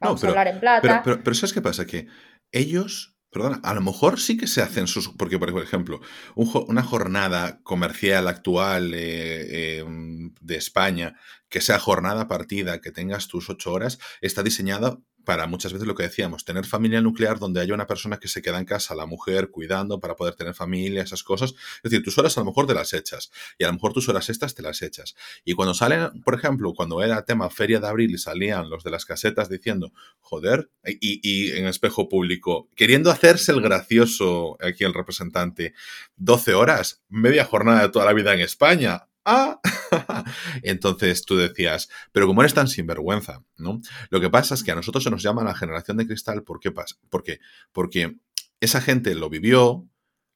vamos 0.01 0.23
a 0.23 0.29
hablar 0.29 0.49
en 0.49 0.61
plata. 0.61 1.03
Pero, 1.05 1.23
pero, 1.25 1.35
¿sabes 1.35 1.53
qué 1.53 1.63
pasa? 1.63 1.87
Que 1.87 2.07
ellos, 2.53 3.17
perdona, 3.31 3.61
a 3.65 3.75
lo 3.75 3.81
mejor 3.81 4.21
sí 4.21 4.37
que 4.37 4.47
se 4.47 4.63
hacen 4.63 4.87
sus, 4.87 5.09
porque 5.09 5.41
por 5.41 5.51
ejemplo, 5.61 6.01
una 6.37 6.85
jornada 6.85 7.61
comercial 7.65 8.29
actual 8.29 8.95
eh, 8.95 9.79
em, 9.79 10.33
de 10.41 10.57
España, 10.57 11.19
que 11.49 11.61
sea 11.61 11.81
jornada 11.81 12.29
partida, 12.29 12.81
que 12.81 12.93
tengas 12.93 13.27
tus 13.27 13.51
ocho 13.51 13.73
horas, 13.73 13.99
está 14.21 14.45
diseñada 14.45 14.99
para 15.25 15.47
muchas 15.47 15.73
veces 15.73 15.87
lo 15.89 15.95
que 15.95 16.05
decíamos, 16.05 16.45
tener 16.45 16.67
familia 16.67 17.01
nuclear 17.01 17.39
donde 17.39 17.61
haya 17.61 17.75
una 17.75 17.87
persona 17.87 18.19
que 18.19 18.29
se 18.29 18.43
queda 18.43 18.59
en 18.59 18.65
casa, 18.65 18.95
la 18.95 19.07
mujer 19.07 19.51
cuidando 19.51 20.01
para 20.01 20.17
poder 20.17 20.35
tener 20.35 20.55
familia, 20.55 21.03
esas 21.03 21.23
cosas. 21.23 21.55
Es 21.83 21.91
decir, 21.91 22.03
tus 22.03 22.17
horas 22.19 22.37
a 22.37 22.41
lo 22.41 22.47
mejor 22.47 22.67
te 22.67 22.75
las 22.75 22.93
echas 22.93 23.31
y 23.59 23.65
a 23.65 23.69
lo 23.69 23.75
mejor 23.75 23.93
tus 23.93 24.09
horas 24.09 24.29
estas 24.29 24.55
te 24.55 24.63
las 24.63 24.83
echas. 24.83 25.15
Y 25.45 25.55
cuando 25.55 25.75
salen, 25.75 26.23
por 26.23 26.35
ejemplo, 26.35 26.73
cuando 26.75 27.03
era 27.03 27.25
tema 27.25 27.51
Feria 27.51 27.81
de 27.81 27.89
Abril 27.89 28.15
y 28.15 28.19
salían 28.19 28.71
los 28.71 28.85
de 28.85 28.91
las 28.91 29.05
casetas 29.05 29.49
diciendo, 29.49 29.93
joder, 30.21 30.71
y, 30.85 31.21
y 31.23 31.53
en 31.53 31.67
espejo 31.67 32.09
público, 32.09 32.69
queriendo 32.77 33.11
hacerse 33.11 33.53
el 33.53 33.61
gracioso 33.61 34.57
aquí 34.61 34.85
el 34.85 34.95
representante, 34.95 35.75
12 36.17 36.55
horas, 36.55 37.03
media 37.09 37.45
jornada 37.45 37.83
de 37.83 37.89
toda 37.89 38.05
la 38.05 38.13
vida 38.13 38.35
en 38.35 38.41
España 38.41 39.09
ah. 39.25 39.61
Entonces 40.63 41.25
tú 41.25 41.37
decías, 41.37 41.89
pero 42.13 42.27
como 42.27 42.43
eres 42.43 42.55
tan 42.55 42.69
sinvergüenza, 42.69 43.43
¿no? 43.57 43.81
Lo 44.11 44.21
que 44.21 44.31
pasa 44.31 44.55
es 44.55 44.63
que 44.63 44.73
a 44.73 44.75
nosotros 44.75 45.05
se 45.05 45.11
nos 45.11 45.23
llama 45.23 45.45
la 45.45 45.55
generación 45.55 45.97
de 45.97 46.07
cristal, 46.07 46.43
¿por 46.43 46.61
qué 46.61 46.73
pasa? 46.73 46.97
¿Por 47.11 47.23
qué? 47.23 47.41
Porque 47.73 48.17
esa 48.61 48.81
gente 48.81 49.15
lo 49.15 49.29
vivió, 49.29 49.87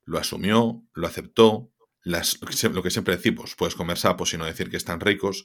lo 0.05 0.19
asumió, 0.19 0.83
lo 0.95 1.07
aceptó, 1.07 1.71
las, 2.03 2.39
lo 2.63 2.83
que 2.83 2.91
siempre 2.91 3.17
decimos, 3.17 3.55
puedes 3.57 3.75
comer 3.75 3.99
sapos 3.99 4.33
y 4.33 4.39
no 4.39 4.47
decir 4.47 4.71
que 4.71 4.77
están 4.77 5.01
ricos, 5.01 5.45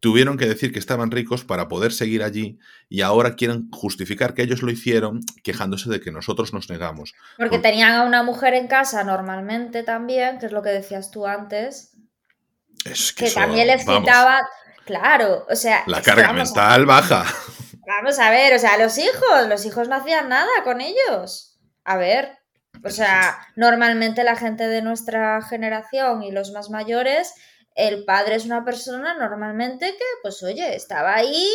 tuvieron 0.00 0.36
que 0.36 0.46
decir 0.46 0.72
que 0.72 0.78
estaban 0.78 1.10
ricos 1.10 1.44
para 1.44 1.68
poder 1.68 1.92
seguir 1.92 2.22
allí 2.22 2.58
y 2.88 3.00
ahora 3.00 3.34
quieren 3.34 3.68
justificar 3.70 4.34
que 4.34 4.42
ellos 4.42 4.62
lo 4.62 4.70
hicieron 4.70 5.20
quejándose 5.42 5.90
de 5.90 6.00
que 6.00 6.12
nosotros 6.12 6.52
nos 6.52 6.68
negamos. 6.68 7.14
Porque 7.38 7.58
tenían 7.58 7.92
a 7.92 8.04
una 8.04 8.22
mujer 8.22 8.54
en 8.54 8.68
casa 8.68 9.04
normalmente 9.04 9.82
también, 9.82 10.38
que 10.38 10.46
es 10.46 10.52
lo 10.52 10.62
que 10.62 10.70
decías 10.70 11.10
tú 11.10 11.26
antes, 11.26 11.95
es 12.92 13.12
que, 13.12 13.26
que 13.26 13.30
también 13.30 13.66
les 13.66 13.84
quitaba, 13.84 14.40
claro, 14.84 15.46
o 15.48 15.56
sea... 15.56 15.84
La 15.86 16.02
carga 16.02 16.32
mental 16.32 16.86
baja. 16.86 17.24
Vamos 17.86 18.18
a 18.18 18.30
ver, 18.30 18.54
o 18.54 18.58
sea, 18.58 18.78
los 18.78 18.98
hijos, 18.98 19.48
los 19.48 19.64
hijos 19.64 19.88
no 19.88 19.96
hacían 19.96 20.28
nada 20.28 20.50
con 20.64 20.80
ellos. 20.80 21.58
A 21.84 21.96
ver, 21.96 22.38
o 22.84 22.90
sea, 22.90 23.38
normalmente 23.54 24.24
la 24.24 24.36
gente 24.36 24.66
de 24.66 24.82
nuestra 24.82 25.40
generación 25.42 26.22
y 26.22 26.32
los 26.32 26.50
más 26.52 26.68
mayores 26.70 27.32
el 27.76 28.06
padre 28.06 28.36
es 28.36 28.46
una 28.46 28.64
persona 28.64 29.14
normalmente 29.18 29.86
que, 29.86 30.04
pues 30.22 30.42
oye, 30.42 30.74
estaba 30.74 31.14
ahí, 31.14 31.46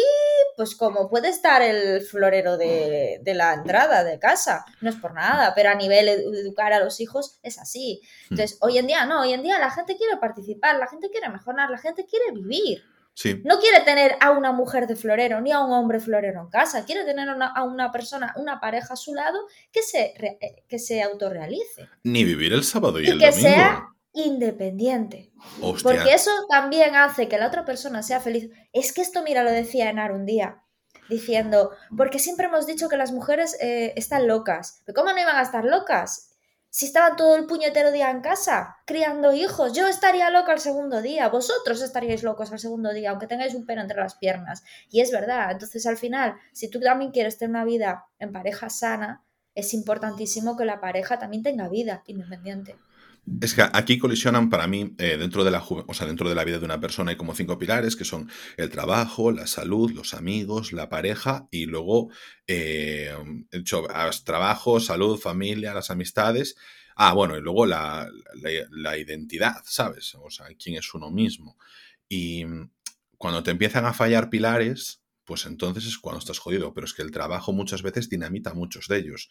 pues 0.62 0.76
como 0.76 1.10
puede 1.10 1.30
estar 1.30 1.64
el 1.64 2.02
florero 2.02 2.56
de, 2.56 3.20
la 3.26 3.56
entrada 3.56 4.04
de 4.04 4.20
casa, 4.20 4.64
no 4.80 4.92
es 4.92 4.96
por 4.96 5.12
nada, 5.12 5.54
pero 5.56 5.72
a 5.72 5.74
nivel 5.74 6.06
de 6.06 6.40
educar 6.40 6.72
a 6.72 6.80
los 6.80 7.00
hijos 7.00 7.40
es 7.42 7.58
así. 7.58 8.00
Hmm. 8.04 8.34
Entonces, 8.34 8.60
hoy 8.62 8.78
en 8.78 8.86
día 8.86 9.08
no, 9.08 9.22
hoy 9.22 9.34
en 9.34 9.42
día 9.42 9.58
la 9.58 9.72
gente 9.72 9.98
quiere 9.98 10.18
participar, 10.18 10.78
la 10.78 10.86
gente 10.86 11.10
quiere 11.10 11.30
mejorar, 11.30 11.72
la 11.72 11.80
gente 11.80 12.06
quiere 12.06 12.26
vivir. 12.32 12.84
Sí. 13.16 13.42
No 13.44 13.60
quiere 13.60 13.80
tener 13.80 14.18
a 14.20 14.30
una 14.30 14.52
mujer 14.52 14.86
de 14.86 14.96
florero 14.96 15.42
ni 15.42 15.52
a 15.52 15.62
un 15.62 15.72
hombre 15.72 16.00
florero 16.00 16.42
en 16.42 16.50
casa, 16.50 16.86
quiere 16.86 17.06
tener 17.06 17.28
a 17.28 17.64
una 17.64 17.92
persona, 17.92 18.36
una 18.38 18.60
pareja 18.60 18.94
a 18.94 18.98
su 18.98 19.16
lado 19.16 19.40
que 19.72 19.82
se, 19.82 20.14
que 20.68 20.78
se 20.78 21.02
autorrealice. 21.02 21.90
Ni 22.04 22.24
vivir 22.24 22.54
el 22.54 22.64
sábado 22.64 23.00
y, 23.00 23.08
y 23.08 23.10
el 23.10 23.18
que 23.18 23.32
domingo. 23.32 23.50
Sea 23.50 23.88
independiente. 24.14 25.32
Porque 25.84 26.14
eso 26.14 26.32
también 26.50 26.96
hace 26.96 27.28
que 27.28 27.38
la 27.38 27.48
otra 27.48 27.66
persona 27.66 28.04
sea 28.04 28.20
feliz. 28.20 28.50
Es 28.74 28.94
que 28.94 29.02
esto, 29.02 29.24
mira, 29.24 29.44
lo 29.44 29.52
decía 29.52 29.90
Enar 29.90 30.12
un 30.12 30.26
día, 30.26 30.64
diciendo, 31.10 31.72
porque 31.96 32.20
siempre 32.20 32.48
hemos 32.48 32.66
dicho 32.66 32.90
que 32.90 32.98
las 32.98 33.12
mujeres 33.12 33.58
eh, 33.62 33.94
están 33.96 34.28
locas. 34.28 34.82
¿Pero 34.86 34.96
cómo 34.96 35.14
no 35.14 35.20
iban 35.20 35.36
a 35.36 35.42
estar 35.42 35.66
locas? 35.66 36.30
Si 36.74 36.86
estaban 36.86 37.18
todo 37.18 37.36
el 37.36 37.48
puñetero 37.48 37.92
día 37.92 38.10
en 38.10 38.22
casa, 38.22 38.78
criando 38.86 39.34
hijos, 39.34 39.74
yo 39.74 39.88
estaría 39.88 40.30
loca 40.30 40.54
el 40.54 40.60
segundo 40.60 41.02
día, 41.02 41.28
vosotros 41.28 41.82
estaríais 41.82 42.24
locos 42.24 42.50
al 42.54 42.60
segundo 42.60 42.94
día, 42.94 43.10
aunque 43.10 43.28
tengáis 43.28 43.54
un 43.56 43.66
pelo 43.66 43.82
entre 43.82 44.00
las 44.00 44.16
piernas. 44.16 44.64
Y 44.90 45.02
es 45.02 45.12
verdad, 45.12 45.52
entonces 45.52 45.86
al 45.86 45.98
final, 45.98 46.36
si 46.54 46.70
tú 46.70 46.80
también 46.80 47.12
quieres 47.12 47.38
tener 47.38 47.50
una 47.50 47.66
vida 47.66 48.06
en 48.20 48.32
pareja 48.32 48.70
sana, 48.70 49.26
es 49.54 49.74
importantísimo 49.74 50.56
que 50.56 50.64
la 50.64 50.80
pareja 50.80 51.20
también 51.20 51.44
tenga 51.44 51.68
vida 51.68 52.04
independiente. 52.08 52.78
Es 53.42 53.54
que 53.54 53.62
aquí 53.62 54.00
colisionan 54.00 54.50
para 54.50 54.66
mí, 54.66 54.96
eh, 54.98 55.16
dentro, 55.18 55.44
de 55.44 55.52
la, 55.52 55.64
o 55.64 55.94
sea, 55.94 56.08
dentro 56.08 56.28
de 56.28 56.34
la 56.34 56.44
vida 56.44 56.58
de 56.58 56.66
una 56.66 56.80
persona 56.80 57.12
hay 57.12 57.18
como 57.18 57.36
cinco 57.36 57.60
pilares, 57.60 57.96
que 57.96 58.04
son 58.04 58.30
el 58.58 58.70
trabajo, 58.72 59.32
la 59.32 59.46
salud, 59.46 59.92
los 59.92 60.16
amigos, 60.16 60.74
la 60.74 60.90
pareja 60.90 61.48
y 61.52 61.66
luego 61.68 62.10
eh, 62.48 63.16
trabajo, 64.26 64.80
salud, 64.80 65.20
familia, 65.20 65.74
las 65.74 65.92
amistades. 65.92 66.56
Ah, 66.96 67.14
bueno, 67.14 67.38
y 67.38 67.42
luego 67.42 67.66
la, 67.68 68.10
la, 68.72 68.98
identidad, 68.98 69.62
¿sabes? 69.66 70.16
O 70.16 70.30
sea, 70.32 70.48
quién 70.62 70.78
es 70.78 70.94
uno 70.94 71.12
mismo. 71.12 71.58
Y 72.10 72.44
cuando 73.18 73.44
te 73.44 73.52
empiezan 73.52 73.86
a 73.86 73.94
fallar 73.94 74.30
pilares, 74.30 75.04
pues 75.26 75.46
entonces 75.46 75.86
es 75.86 75.98
cuando 76.00 76.20
estás 76.20 76.40
jodido. 76.40 76.74
Pero 76.74 76.86
es 76.86 76.94
que 76.94 77.04
el 77.04 77.12
trabajo 77.12 77.54
muchas 77.54 77.84
veces 77.84 78.10
dinamita 78.10 78.54
muchos 78.54 78.88
de 78.88 78.98
ellos. 78.98 79.30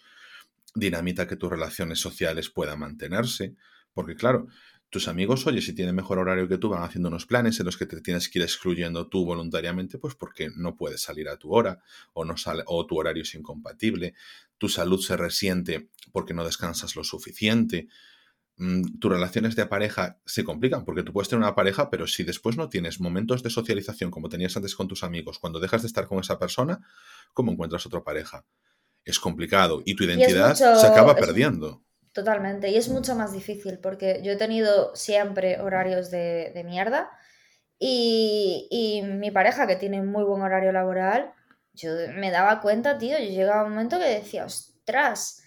Dinamita 0.74 1.26
que 1.26 1.36
tus 1.36 1.50
relaciones 1.50 1.98
sociales 1.98 2.50
puedan 2.50 2.78
mantenerse 2.78 3.56
porque 3.92 4.14
claro, 4.14 4.46
tus 4.90 5.06
amigos, 5.06 5.46
oye, 5.46 5.62
si 5.62 5.72
tienen 5.72 5.94
mejor 5.94 6.18
horario 6.18 6.48
que 6.48 6.58
tú, 6.58 6.68
van 6.68 6.82
haciendo 6.82 7.08
unos 7.08 7.24
planes 7.24 7.60
en 7.60 7.66
los 7.66 7.76
que 7.76 7.86
te 7.86 8.00
tienes 8.00 8.28
que 8.28 8.40
ir 8.40 8.42
excluyendo 8.42 9.06
tú 9.06 9.24
voluntariamente, 9.24 9.98
pues 9.98 10.16
porque 10.16 10.50
no 10.56 10.76
puedes 10.76 11.00
salir 11.00 11.28
a 11.28 11.36
tu 11.36 11.54
hora 11.54 11.80
o, 12.12 12.24
no 12.24 12.36
sale, 12.36 12.64
o 12.66 12.84
tu 12.86 12.98
horario 12.98 13.22
es 13.22 13.32
incompatible, 13.36 14.14
tu 14.58 14.68
salud 14.68 15.00
se 15.00 15.16
resiente 15.16 15.90
porque 16.10 16.34
no 16.34 16.44
descansas 16.44 16.96
lo 16.96 17.04
suficiente, 17.04 17.86
mm, 18.56 18.98
tus 18.98 19.12
relaciones 19.12 19.54
de 19.54 19.66
pareja 19.66 20.18
se 20.26 20.42
complican 20.42 20.84
porque 20.84 21.04
tú 21.04 21.12
puedes 21.12 21.28
tener 21.28 21.44
una 21.44 21.54
pareja, 21.54 21.88
pero 21.88 22.08
si 22.08 22.24
después 22.24 22.56
no 22.56 22.68
tienes 22.68 23.00
momentos 23.00 23.44
de 23.44 23.50
socialización 23.50 24.10
como 24.10 24.28
tenías 24.28 24.56
antes 24.56 24.74
con 24.74 24.88
tus 24.88 25.04
amigos, 25.04 25.38
cuando 25.38 25.60
dejas 25.60 25.82
de 25.82 25.86
estar 25.86 26.08
con 26.08 26.18
esa 26.18 26.36
persona, 26.36 26.80
¿cómo 27.32 27.52
encuentras 27.52 27.86
otra 27.86 28.02
pareja? 28.02 28.44
Es 29.04 29.20
complicado 29.20 29.82
y 29.86 29.94
tu 29.94 30.02
identidad 30.02 30.56
se 30.56 30.86
acaba 30.86 31.14
perdiendo. 31.14 31.84
Totalmente, 32.12 32.70
y 32.70 32.76
es 32.76 32.88
mucho 32.88 33.14
más 33.14 33.32
difícil 33.32 33.78
porque 33.78 34.20
yo 34.24 34.32
he 34.32 34.36
tenido 34.36 34.94
siempre 34.96 35.60
horarios 35.60 36.10
de, 36.10 36.60
mierda 36.66 37.08
y, 37.78 39.02
mi 39.04 39.30
pareja 39.30 39.66
que 39.66 39.76
tiene 39.76 40.02
muy 40.02 40.24
buen 40.24 40.42
horario 40.42 40.72
laboral, 40.72 41.32
yo 41.72 41.90
me 42.14 42.32
daba 42.32 42.60
cuenta, 42.60 42.98
tío, 42.98 43.16
yo 43.18 43.24
llegaba 43.30 43.62
un 43.64 43.70
momento 43.70 43.98
que 43.98 44.06
decía, 44.06 44.44
ostras, 44.44 45.42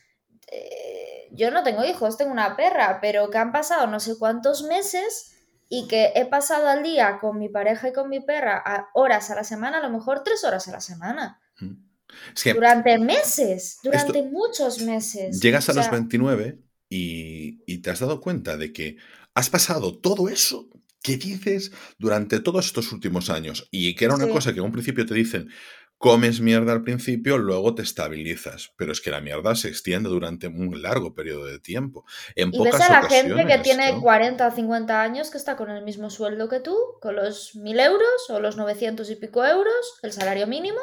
eh, 0.51 1.27
yo 1.32 1.51
no 1.51 1.63
tengo 1.63 1.84
hijos, 1.84 2.17
tengo 2.17 2.32
una 2.32 2.55
perra, 2.55 3.00
pero 3.01 3.29
que 3.29 3.38
han 3.38 3.51
pasado 3.51 3.88
no 3.88 4.00
sé 4.00 4.17
cuántos 4.17 4.63
meses 4.63 5.34
y 5.67 5.88
que 5.88 6.13
he 6.15 6.25
pasado 6.25 6.70
al 6.70 6.82
día 6.82 7.17
con 7.20 7.39
mi 7.39 7.50
pareja 7.50 7.89
y 7.89 7.93
con 7.93 8.10
mi 8.10 8.22
perra 8.22 8.62
a 8.65 8.89
horas 8.93 9.32
a 9.32 9.36
la 9.36 9.43
semana, 9.43 9.79
a 9.79 9.82
lo 9.82 9.89
mejor 9.89 10.24
tres 10.24 10.43
horas 10.46 10.67
a 10.67 10.72
la 10.72 10.82
semana. 10.82 11.41
Durante 12.53 12.98
meses, 13.00 13.79
durante 13.84 14.24
muchos 14.24 14.82
meses. 14.82 15.39
Llegas 15.39 15.70
a 15.70 15.74
los 15.74 15.89
29 15.89 16.60
y, 16.89 17.77
te 17.79 17.89
has 17.89 18.00
dado 18.00 18.22
cuenta 18.22 18.58
de 18.58 18.72
que 18.72 18.98
has 19.34 19.50
pasado 19.50 19.98
todo 19.98 20.29
eso 20.29 20.70
que 21.01 21.17
dices 21.17 21.72
durante 21.98 22.39
todos 22.39 22.65
estos 22.67 22.91
últimos 22.93 23.29
años 23.29 23.67
y 23.72 23.93
que 23.96 24.05
era 24.05 24.15
una 24.15 24.29
cosa 24.29 24.53
que 24.53 24.60
en 24.60 24.65
un 24.65 24.72
principio 24.72 25.05
te 25.05 25.13
dicen, 25.13 25.50
comes 26.03 26.41
mierda 26.41 26.74
al 26.74 26.84
principio, 26.84 27.38
luego 27.38 27.75
te 27.75 27.82
estabilizas. 27.82 28.74
Pero 28.77 28.91
es 28.91 29.00
que 29.00 29.10
la 29.10 29.22
mierda 29.22 29.55
se 29.55 29.70
extiende 29.70 30.10
durante 30.10 30.48
un 30.48 30.82
largo 30.82 31.13
periodo 31.15 31.46
de 31.46 31.60
tiempo. 31.60 32.05
En 32.36 32.53
y 32.53 32.60
ves 32.62 32.75
a 32.75 33.01
la 33.01 33.10
gente 33.10 33.46
que 33.46 33.60
tiene 33.60 34.00
40 34.01 34.48
o 34.48 34.51
50 34.51 35.01
años 35.01 35.29
que 35.29 35.38
está 35.38 35.55
con 35.55 35.70
el 35.70 35.84
mismo 35.84 36.10
sueldo 36.10 36.50
que 36.50 36.60
tú, 36.60 36.77
con 37.01 37.15
los 37.15 37.55
1000 37.55 37.79
euros 37.79 38.29
o 38.29 38.41
los 38.41 38.58
900 38.58 39.10
y 39.10 39.15
pico 39.15 39.46
euros, 39.46 40.00
el 40.01 40.12
salario 40.12 40.46
mínimo, 40.46 40.82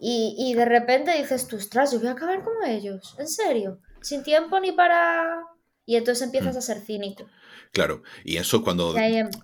y, 0.00 0.54
de 0.54 0.64
repente 0.64 1.16
dices 1.16 1.46
tú, 1.46 1.56
ostras, 1.56 1.92
yo 1.92 1.98
voy 1.98 2.08
a 2.08 2.12
acabar 2.12 2.42
como 2.42 2.62
ellos, 2.66 3.14
en 3.18 3.28
serio, 3.28 3.80
sin 4.00 4.22
tiempo 4.22 4.58
ni 4.60 4.72
para... 4.72 5.42
Y 5.84 5.96
entonces 5.96 6.24
empiezas 6.24 6.56
mm. 6.56 6.58
a 6.58 6.62
ser 6.62 6.80
cínico. 6.80 7.26
Claro, 7.72 8.02
y 8.24 8.38
eso 8.38 8.62
cuando 8.62 8.94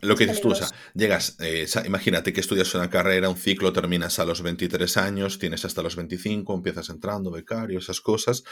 lo 0.01 0.17
que 0.17 0.27
dices 0.27 0.41
tú, 0.41 0.51
o 0.51 0.55
sea, 0.55 0.69
llegas, 0.95 1.37
eh, 1.41 1.67
imagínate 1.85 2.33
que 2.33 2.41
estudias 2.41 2.75
una 2.75 2.89
carrera, 2.89 3.29
un 3.29 3.37
ciclo, 3.37 3.73
terminas 3.73 4.19
a 4.19 4.25
los 4.25 4.43
23 4.43 4.97
años, 4.97 5.39
tienes 5.39 5.65
hasta 5.65 5.83
los 5.83 5.97
25, 5.97 6.55
empiezas 6.55 6.89
entrando, 6.89 7.31
becario, 7.31 7.79
esas 7.79 8.01
cosas, 8.01 8.43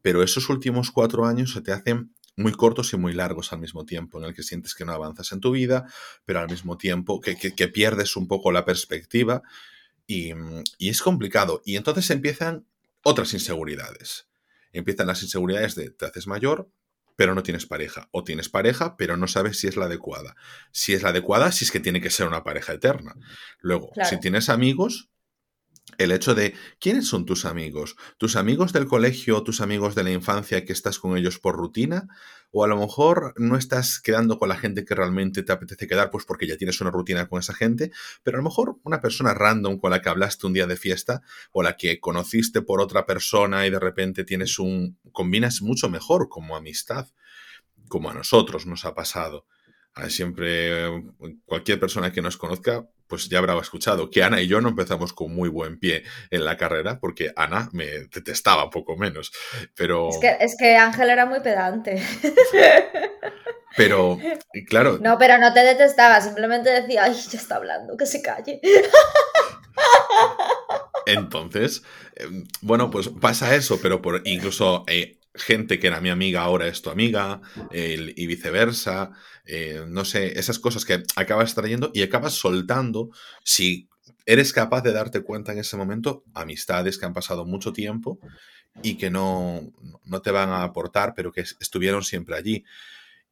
pero 0.00 0.22
esos 0.22 0.48
últimos 0.48 0.90
cuatro 0.90 1.26
años 1.26 1.52
se 1.52 1.60
te 1.60 1.72
hacen 1.72 2.14
muy 2.36 2.52
cortos 2.52 2.92
y 2.92 2.96
muy 2.96 3.12
largos 3.12 3.52
al 3.52 3.58
mismo 3.58 3.84
tiempo, 3.84 4.18
en 4.18 4.24
el 4.24 4.34
que 4.34 4.42
sientes 4.42 4.74
que 4.74 4.84
no 4.84 4.92
avanzas 4.92 5.32
en 5.32 5.40
tu 5.40 5.50
vida, 5.50 5.86
pero 6.24 6.40
al 6.40 6.48
mismo 6.48 6.76
tiempo 6.78 7.20
que, 7.20 7.36
que 7.36 7.68
pierdes 7.68 8.16
un 8.16 8.28
poco 8.28 8.52
la 8.52 8.64
perspectiva 8.64 9.42
Mm, 10.08 10.62
y, 10.78 10.88
es 10.88 11.02
complicado. 11.02 11.62
Y 11.64 11.76
entonces 11.76 12.10
empiezan 12.10 12.66
otras 13.02 13.32
inseguridades. 13.34 14.28
Empiezan 14.72 15.06
las 15.06 15.22
inseguridades 15.22 15.74
de 15.74 15.90
te 15.90 16.06
haces 16.06 16.26
mayor, 16.26 16.68
pero 17.16 17.34
no 17.34 17.42
tienes 17.42 17.66
pareja. 17.66 18.08
O 18.12 18.24
tienes 18.24 18.48
pareja, 18.48 18.96
pero 18.96 19.16
no 19.16 19.26
sabes 19.26 19.58
si 19.58 19.66
es 19.66 19.76
la 19.76 19.86
adecuada. 19.86 20.36
Si 20.70 20.92
es 20.92 21.02
la 21.02 21.10
adecuada, 21.10 21.50
si 21.52 21.64
es 21.64 21.70
que 21.70 21.80
tiene 21.80 22.00
que 22.00 22.10
ser 22.10 22.26
una 22.26 22.44
pareja 22.44 22.74
eterna. 22.74 23.16
Luego, 23.60 23.90
si 24.08 24.20
tienes 24.20 24.48
amigos, 24.48 25.08
el 25.98 26.12
hecho 26.12 26.34
de 26.34 26.54
quiénes 26.78 27.06
son 27.06 27.26
tus 27.26 27.44
amigos, 27.44 27.96
tus 28.18 28.36
amigos 28.36 28.72
del 28.72 28.86
colegio, 28.86 29.42
tus 29.42 29.60
amigos 29.60 29.94
de 29.94 30.04
la 30.04 30.10
infancia 30.10 30.64
que 30.64 30.72
estás 30.72 30.98
con 30.98 31.16
ellos 31.16 31.38
por 31.38 31.56
rutina, 31.56 32.08
o 32.50 32.64
a 32.64 32.68
lo 32.68 32.78
mejor 32.78 33.34
no 33.36 33.56
estás 33.56 34.00
quedando 34.00 34.38
con 34.38 34.48
la 34.48 34.56
gente 34.56 34.84
que 34.84 34.94
realmente 34.94 35.42
te 35.42 35.52
apetece 35.52 35.86
quedar, 35.86 36.10
pues 36.10 36.24
porque 36.24 36.46
ya 36.46 36.56
tienes 36.56 36.80
una 36.80 36.90
rutina 36.90 37.28
con 37.28 37.38
esa 37.38 37.54
gente, 37.54 37.90
pero 38.22 38.38
a 38.38 38.40
lo 38.40 38.44
mejor 38.44 38.76
una 38.82 39.00
persona 39.00 39.34
random 39.34 39.78
con 39.78 39.90
la 39.90 40.00
que 40.00 40.08
hablaste 40.08 40.46
un 40.46 40.52
día 40.52 40.66
de 40.66 40.76
fiesta 40.76 41.22
o 41.52 41.62
la 41.62 41.76
que 41.76 42.00
conociste 42.00 42.62
por 42.62 42.80
otra 42.80 43.04
persona 43.06 43.66
y 43.66 43.70
de 43.70 43.80
repente 43.80 44.24
tienes 44.24 44.58
un 44.58 44.98
combinas 45.12 45.62
mucho 45.62 45.88
mejor 45.88 46.28
como 46.28 46.56
amistad, 46.56 47.08
como 47.88 48.10
a 48.10 48.14
nosotros 48.14 48.66
nos 48.66 48.84
ha 48.84 48.94
pasado. 48.94 49.46
Siempre 50.08 51.04
cualquier 51.46 51.80
persona 51.80 52.12
que 52.12 52.22
nos 52.22 52.36
conozca 52.36 52.86
pues 53.08 53.28
ya 53.28 53.38
habrá 53.38 53.58
escuchado 53.58 54.10
que 54.10 54.22
Ana 54.22 54.40
y 54.40 54.48
yo 54.48 54.60
no 54.60 54.68
empezamos 54.68 55.12
con 55.12 55.34
muy 55.34 55.48
buen 55.48 55.78
pie 55.78 56.04
en 56.30 56.44
la 56.44 56.56
carrera, 56.56 56.98
porque 57.00 57.32
Ana 57.36 57.68
me 57.72 57.86
detestaba 57.86 58.70
poco 58.70 58.96
menos. 58.96 59.32
Pero. 59.74 60.10
Es 60.10 60.18
que, 60.18 60.36
es 60.40 60.56
que 60.58 60.76
Ángel 60.76 61.10
era 61.10 61.26
muy 61.26 61.40
pedante. 61.40 62.02
Pero, 63.76 64.18
claro. 64.68 64.98
No, 65.02 65.18
pero 65.18 65.36
no 65.36 65.52
te 65.52 65.60
detestaba, 65.60 66.22
simplemente 66.22 66.70
decía, 66.70 67.04
ay, 67.04 67.12
ya 67.12 67.38
está 67.38 67.56
hablando, 67.56 67.94
que 67.94 68.06
se 68.06 68.22
calle. 68.22 68.58
Entonces, 71.06 71.82
em, 72.14 72.46
bueno, 72.62 72.90
pues 72.90 73.10
pasa 73.20 73.54
eso, 73.54 73.78
pero 73.82 74.00
por 74.00 74.22
incluso 74.24 74.84
eh, 74.86 75.18
gente 75.34 75.78
que 75.78 75.88
era 75.88 76.00
mi 76.00 76.08
amiga 76.08 76.40
ahora 76.40 76.68
es 76.68 76.80
tu 76.80 76.88
amiga, 76.88 77.42
y 77.70 78.26
viceversa, 78.26 79.10
eh, 79.46 79.84
no 79.86 80.04
sé, 80.04 80.38
esas 80.38 80.58
cosas 80.58 80.84
que 80.84 81.02
acabas 81.14 81.54
trayendo 81.54 81.90
y 81.94 82.02
acabas 82.02 82.34
soltando 82.34 83.10
si 83.44 83.88
eres 84.24 84.52
capaz 84.52 84.82
de 84.82 84.92
darte 84.92 85.22
cuenta 85.22 85.52
en 85.52 85.58
ese 85.58 85.76
momento 85.76 86.24
amistades 86.34 86.98
que 86.98 87.06
han 87.06 87.14
pasado 87.14 87.44
mucho 87.44 87.72
tiempo 87.72 88.18
y 88.82 88.96
que 88.96 89.10
no, 89.10 89.72
no 90.04 90.20
te 90.20 90.30
van 90.30 90.50
a 90.50 90.64
aportar, 90.64 91.14
pero 91.14 91.32
que 91.32 91.40
estuvieron 91.40 92.02
siempre 92.02 92.36
allí. 92.36 92.64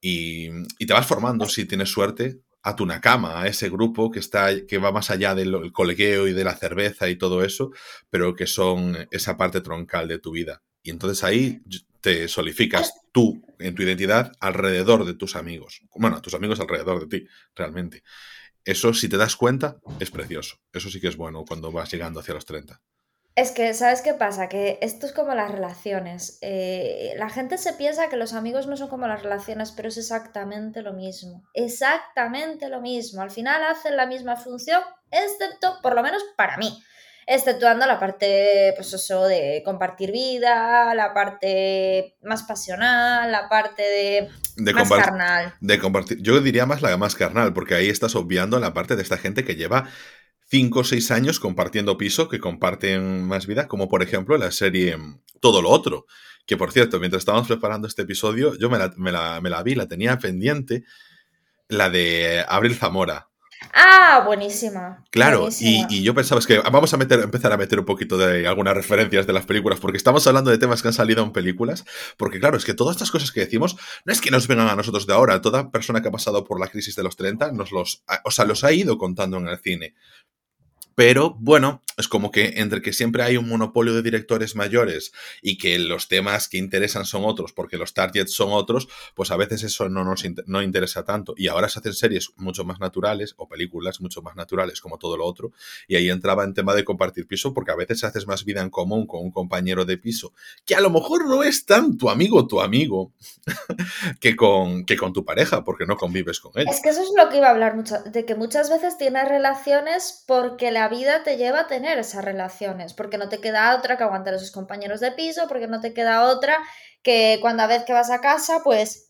Y, 0.00 0.50
te 0.86 0.92
vas 0.92 1.06
formando, 1.06 1.46
si 1.46 1.64
tienes 1.64 1.90
suerte, 1.90 2.40
a 2.62 2.76
tu 2.76 2.86
nakama, 2.86 3.42
a 3.42 3.46
ese 3.46 3.68
grupo 3.68 4.10
que, 4.10 4.20
está, 4.20 4.64
que 4.66 4.78
va 4.78 4.92
más 4.92 5.10
allá 5.10 5.34
del 5.34 5.72
colegueo 5.72 6.28
y 6.28 6.32
de 6.32 6.44
la 6.44 6.56
cerveza 6.56 7.08
y 7.08 7.16
todo 7.16 7.44
eso, 7.44 7.72
pero 8.08 8.34
que 8.34 8.46
son 8.46 9.08
esa 9.10 9.36
parte 9.36 9.60
troncal 9.60 10.08
de 10.08 10.18
tu 10.18 10.30
vida. 10.30 10.62
Y 10.82 10.90
entonces 10.90 11.24
ahí 11.24 11.60
te 12.04 12.28
solidificas 12.28 12.92
tú 13.12 13.42
en 13.58 13.74
tu 13.74 13.82
identidad 13.82 14.30
alrededor 14.38 15.06
de 15.06 15.14
tus 15.14 15.36
amigos. 15.36 15.80
Bueno, 15.94 16.20
tus 16.20 16.34
amigos 16.34 16.60
alrededor 16.60 17.00
de 17.00 17.18
ti, 17.18 17.26
realmente. 17.54 18.02
Eso, 18.62 18.92
si 18.92 19.08
te 19.08 19.16
das 19.16 19.36
cuenta, 19.36 19.78
es 20.00 20.10
precioso. 20.10 20.58
Eso 20.70 20.90
sí 20.90 21.00
que 21.00 21.08
es 21.08 21.16
bueno 21.16 21.46
cuando 21.48 21.72
vas 21.72 21.90
llegando 21.90 22.20
hacia 22.20 22.34
los 22.34 22.44
30. 22.44 22.78
Es 23.36 23.52
que, 23.52 23.72
¿sabes 23.72 24.02
qué 24.02 24.12
pasa? 24.12 24.50
Que 24.50 24.78
esto 24.82 25.06
es 25.06 25.12
como 25.12 25.34
las 25.34 25.50
relaciones. 25.50 26.36
Eh, 26.42 27.14
la 27.16 27.30
gente 27.30 27.56
se 27.56 27.72
piensa 27.72 28.10
que 28.10 28.18
los 28.18 28.34
amigos 28.34 28.66
no 28.66 28.76
son 28.76 28.88
como 28.88 29.06
las 29.06 29.22
relaciones, 29.22 29.72
pero 29.72 29.88
es 29.88 29.96
exactamente 29.96 30.82
lo 30.82 30.92
mismo. 30.92 31.42
Exactamente 31.54 32.68
lo 32.68 32.82
mismo. 32.82 33.22
Al 33.22 33.30
final 33.30 33.62
hacen 33.64 33.96
la 33.96 34.06
misma 34.06 34.36
función, 34.36 34.82
excepto, 35.10 35.78
por 35.82 35.94
lo 35.94 36.02
menos 36.02 36.22
para 36.36 36.58
mí 36.58 36.84
exceptuando 37.26 37.86
la 37.86 37.98
parte, 37.98 38.72
pues 38.76 38.92
eso, 38.92 39.24
de 39.24 39.62
compartir 39.64 40.12
vida, 40.12 40.94
la 40.94 41.14
parte 41.14 42.16
más 42.22 42.42
pasional, 42.42 43.30
la 43.30 43.48
parte 43.48 43.82
de, 44.56 44.72
más 44.72 44.90
carnal. 44.90 45.54
De 45.60 45.78
compartir, 45.78 46.20
yo 46.20 46.40
diría 46.40 46.66
más 46.66 46.82
la 46.82 46.96
más 46.96 47.14
carnal, 47.14 47.52
porque 47.52 47.74
ahí 47.74 47.88
estás 47.88 48.14
obviando 48.14 48.58
la 48.58 48.74
parte 48.74 48.96
de 48.96 49.02
esta 49.02 49.18
gente 49.18 49.44
que 49.44 49.56
lleva 49.56 49.88
5 50.50 50.80
o 50.80 50.84
6 50.84 51.10
años 51.10 51.40
compartiendo 51.40 51.96
piso, 51.96 52.28
que 52.28 52.40
comparten 52.40 53.24
más 53.24 53.46
vida, 53.46 53.68
como 53.68 53.88
por 53.88 54.02
ejemplo 54.02 54.36
la 54.36 54.50
serie 54.50 54.96
Todo 55.40 55.62
lo 55.62 55.70
Otro, 55.70 56.06
que 56.46 56.56
por 56.56 56.72
cierto, 56.72 56.98
mientras 57.00 57.22
estábamos 57.22 57.48
preparando 57.48 57.88
este 57.88 58.02
episodio, 58.02 58.56
yo 58.58 58.68
me 58.68 58.78
la, 58.78 58.92
me 58.96 59.12
la, 59.12 59.40
me 59.40 59.50
la 59.50 59.62
vi, 59.62 59.74
la 59.74 59.88
tenía 59.88 60.18
pendiente, 60.18 60.84
la 61.68 61.88
de 61.88 62.44
Abril 62.48 62.74
Zamora. 62.74 63.28
Ah, 63.72 64.22
buenísima. 64.26 65.02
Claro, 65.10 65.48
Y, 65.60 66.02
yo 66.02 66.14
pensaba, 66.14 66.38
es 66.38 66.46
que 66.46 66.58
vamos 66.58 66.92
a 66.92 66.96
meter, 66.96 67.20
empezar 67.20 67.52
a 67.52 67.56
meter 67.56 67.78
un 67.78 67.84
poquito 67.84 68.16
de 68.18 68.46
algunas 68.46 68.74
referencias 68.74 69.26
de 69.26 69.32
las 69.32 69.46
películas, 69.46 69.80
porque 69.80 69.96
estamos 69.96 70.26
hablando 70.26 70.50
de 70.50 70.58
temas 70.58 70.82
que 70.82 70.88
han 70.88 70.94
salido 70.94 71.22
en 71.22 71.32
películas, 71.32 71.84
porque 72.16 72.40
claro, 72.40 72.56
es 72.56 72.64
que 72.64 72.74
todas 72.74 72.96
estas 72.96 73.10
cosas 73.10 73.32
que 73.32 73.40
decimos 73.40 73.76
no 74.04 74.12
es 74.12 74.20
que 74.20 74.30
nos 74.30 74.46
vengan 74.48 74.68
a 74.68 74.76
nosotros 74.76 75.06
de 75.06 75.14
ahora, 75.14 75.40
toda 75.40 75.70
persona 75.70 76.02
que 76.02 76.08
ha 76.08 76.12
pasado 76.12 76.44
por 76.44 76.60
la 76.60 76.68
crisis 76.68 76.96
de 76.96 77.02
los 77.02 77.16
30 77.16 77.52
nos 77.52 77.72
los, 77.72 78.04
o 78.24 78.30
sea, 78.30 78.44
los 78.44 78.64
ha 78.64 78.72
ido 78.72 78.98
contando 78.98 79.38
en 79.38 79.48
el 79.48 79.58
cine. 79.58 79.94
Pero 80.94 81.36
bueno, 81.38 81.82
es 81.96 82.08
como 82.08 82.30
que 82.30 82.54
entre 82.56 82.82
que 82.82 82.92
siempre 82.92 83.22
hay 83.22 83.36
un 83.36 83.48
monopolio 83.48 83.94
de 83.94 84.02
directores 84.02 84.56
mayores 84.56 85.12
y 85.42 85.58
que 85.58 85.78
los 85.78 86.08
temas 86.08 86.48
que 86.48 86.58
interesan 86.58 87.04
son 87.04 87.24
otros 87.24 87.52
porque 87.52 87.76
los 87.76 87.94
targets 87.94 88.32
son 88.32 88.50
otros, 88.52 88.88
pues 89.14 89.30
a 89.30 89.36
veces 89.36 89.62
eso 89.62 89.88
no 89.88 90.04
nos 90.04 90.24
no 90.46 90.62
interesa 90.62 91.04
tanto. 91.04 91.34
Y 91.36 91.48
ahora 91.48 91.68
se 91.68 91.78
hacen 91.78 91.94
series 91.94 92.30
mucho 92.36 92.64
más 92.64 92.80
naturales 92.80 93.34
o 93.36 93.48
películas 93.48 94.00
mucho 94.00 94.22
más 94.22 94.36
naturales 94.36 94.80
como 94.80 94.98
todo 94.98 95.16
lo 95.16 95.24
otro. 95.24 95.52
Y 95.88 95.96
ahí 95.96 96.10
entraba 96.10 96.44
en 96.44 96.54
tema 96.54 96.74
de 96.74 96.84
compartir 96.84 97.26
piso 97.26 97.54
porque 97.54 97.72
a 97.72 97.76
veces 97.76 98.04
haces 98.04 98.26
más 98.26 98.44
vida 98.44 98.62
en 98.62 98.70
común 98.70 99.06
con 99.06 99.22
un 99.22 99.30
compañero 99.30 99.84
de 99.84 99.98
piso 99.98 100.32
que 100.64 100.74
a 100.74 100.80
lo 100.80 100.90
mejor 100.90 101.28
no 101.28 101.42
es 101.42 101.64
tan 101.64 101.96
tu 101.96 102.10
amigo 102.10 102.46
tu 102.46 102.60
amigo 102.60 103.12
que, 104.20 104.36
con, 104.36 104.84
que 104.84 104.96
con 104.96 105.12
tu 105.12 105.24
pareja 105.24 105.64
porque 105.64 105.86
no 105.86 105.96
convives 105.96 106.40
con 106.40 106.52
él. 106.56 106.66
Es 106.68 106.80
que 106.82 106.90
eso 106.90 107.02
es 107.02 107.10
lo 107.16 107.28
que 107.28 107.38
iba 107.38 107.48
a 107.48 107.50
hablar 107.50 107.76
mucho, 107.76 107.96
de 108.04 108.24
que 108.24 108.34
muchas 108.34 108.70
veces 108.70 108.96
tienes 108.98 109.28
relaciones 109.28 110.24
porque 110.26 110.70
la 110.70 110.83
vida 110.88 111.22
te 111.22 111.36
lleva 111.36 111.60
a 111.60 111.66
tener 111.66 111.98
esas 111.98 112.24
relaciones, 112.24 112.94
porque 112.94 113.18
no 113.18 113.28
te 113.28 113.40
queda 113.40 113.76
otra 113.76 113.96
que 113.96 114.04
aguantar 114.04 114.34
a 114.34 114.36
esos 114.36 114.50
compañeros 114.50 115.00
de 115.00 115.12
piso, 115.12 115.48
porque 115.48 115.66
no 115.66 115.80
te 115.80 115.94
queda 115.94 116.24
otra 116.24 116.58
que 117.02 117.38
cuando 117.40 117.62
a 117.62 117.66
vez 117.66 117.84
que 117.84 117.92
vas 117.92 118.10
a 118.10 118.20
casa, 118.20 118.60
pues 118.64 119.06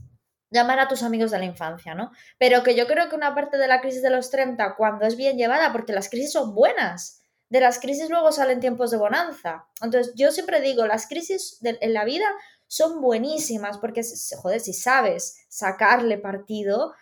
llamar 0.51 0.79
a 0.79 0.89
tus 0.89 1.03
amigos 1.03 1.31
de 1.31 1.39
la 1.39 1.45
infancia, 1.45 1.95
¿no? 1.95 2.13
Pero 2.39 2.63
que 2.63 2.77
yo 2.77 2.87
creo 2.87 3.09
que 3.09 3.17
una 3.17 3.35
parte 3.35 3.59
de 3.59 3.69
la 3.69 3.81
crisis 3.81 4.03
de 4.03 4.11
los 4.11 4.31
30, 4.31 4.77
cuando 4.77 5.07
es 5.07 5.17
bien 5.17 5.37
llevada, 5.37 5.73
porque 5.73 5.93
las 5.93 6.09
crisis 6.09 6.33
son 6.33 6.55
buenas, 6.55 7.23
de 7.49 7.61
las 7.61 7.79
crisis 7.79 8.09
luego 8.09 8.33
salen 8.33 8.61
tiempos 8.61 8.91
de 8.91 8.97
bonanza. 8.97 9.67
Entonces, 9.83 10.15
yo 10.17 10.31
siempre 10.31 10.61
digo, 10.61 10.87
las 10.87 11.07
crisis 11.07 11.59
en 11.63 11.93
la 11.93 12.05
vida 12.05 12.27
son 12.67 13.01
buenísimas, 13.01 13.79
porque, 13.79 14.03
joder, 14.37 14.61
si 14.61 14.73
sabes 14.73 15.45
sacarle 15.49 16.19
partido, 16.19 16.95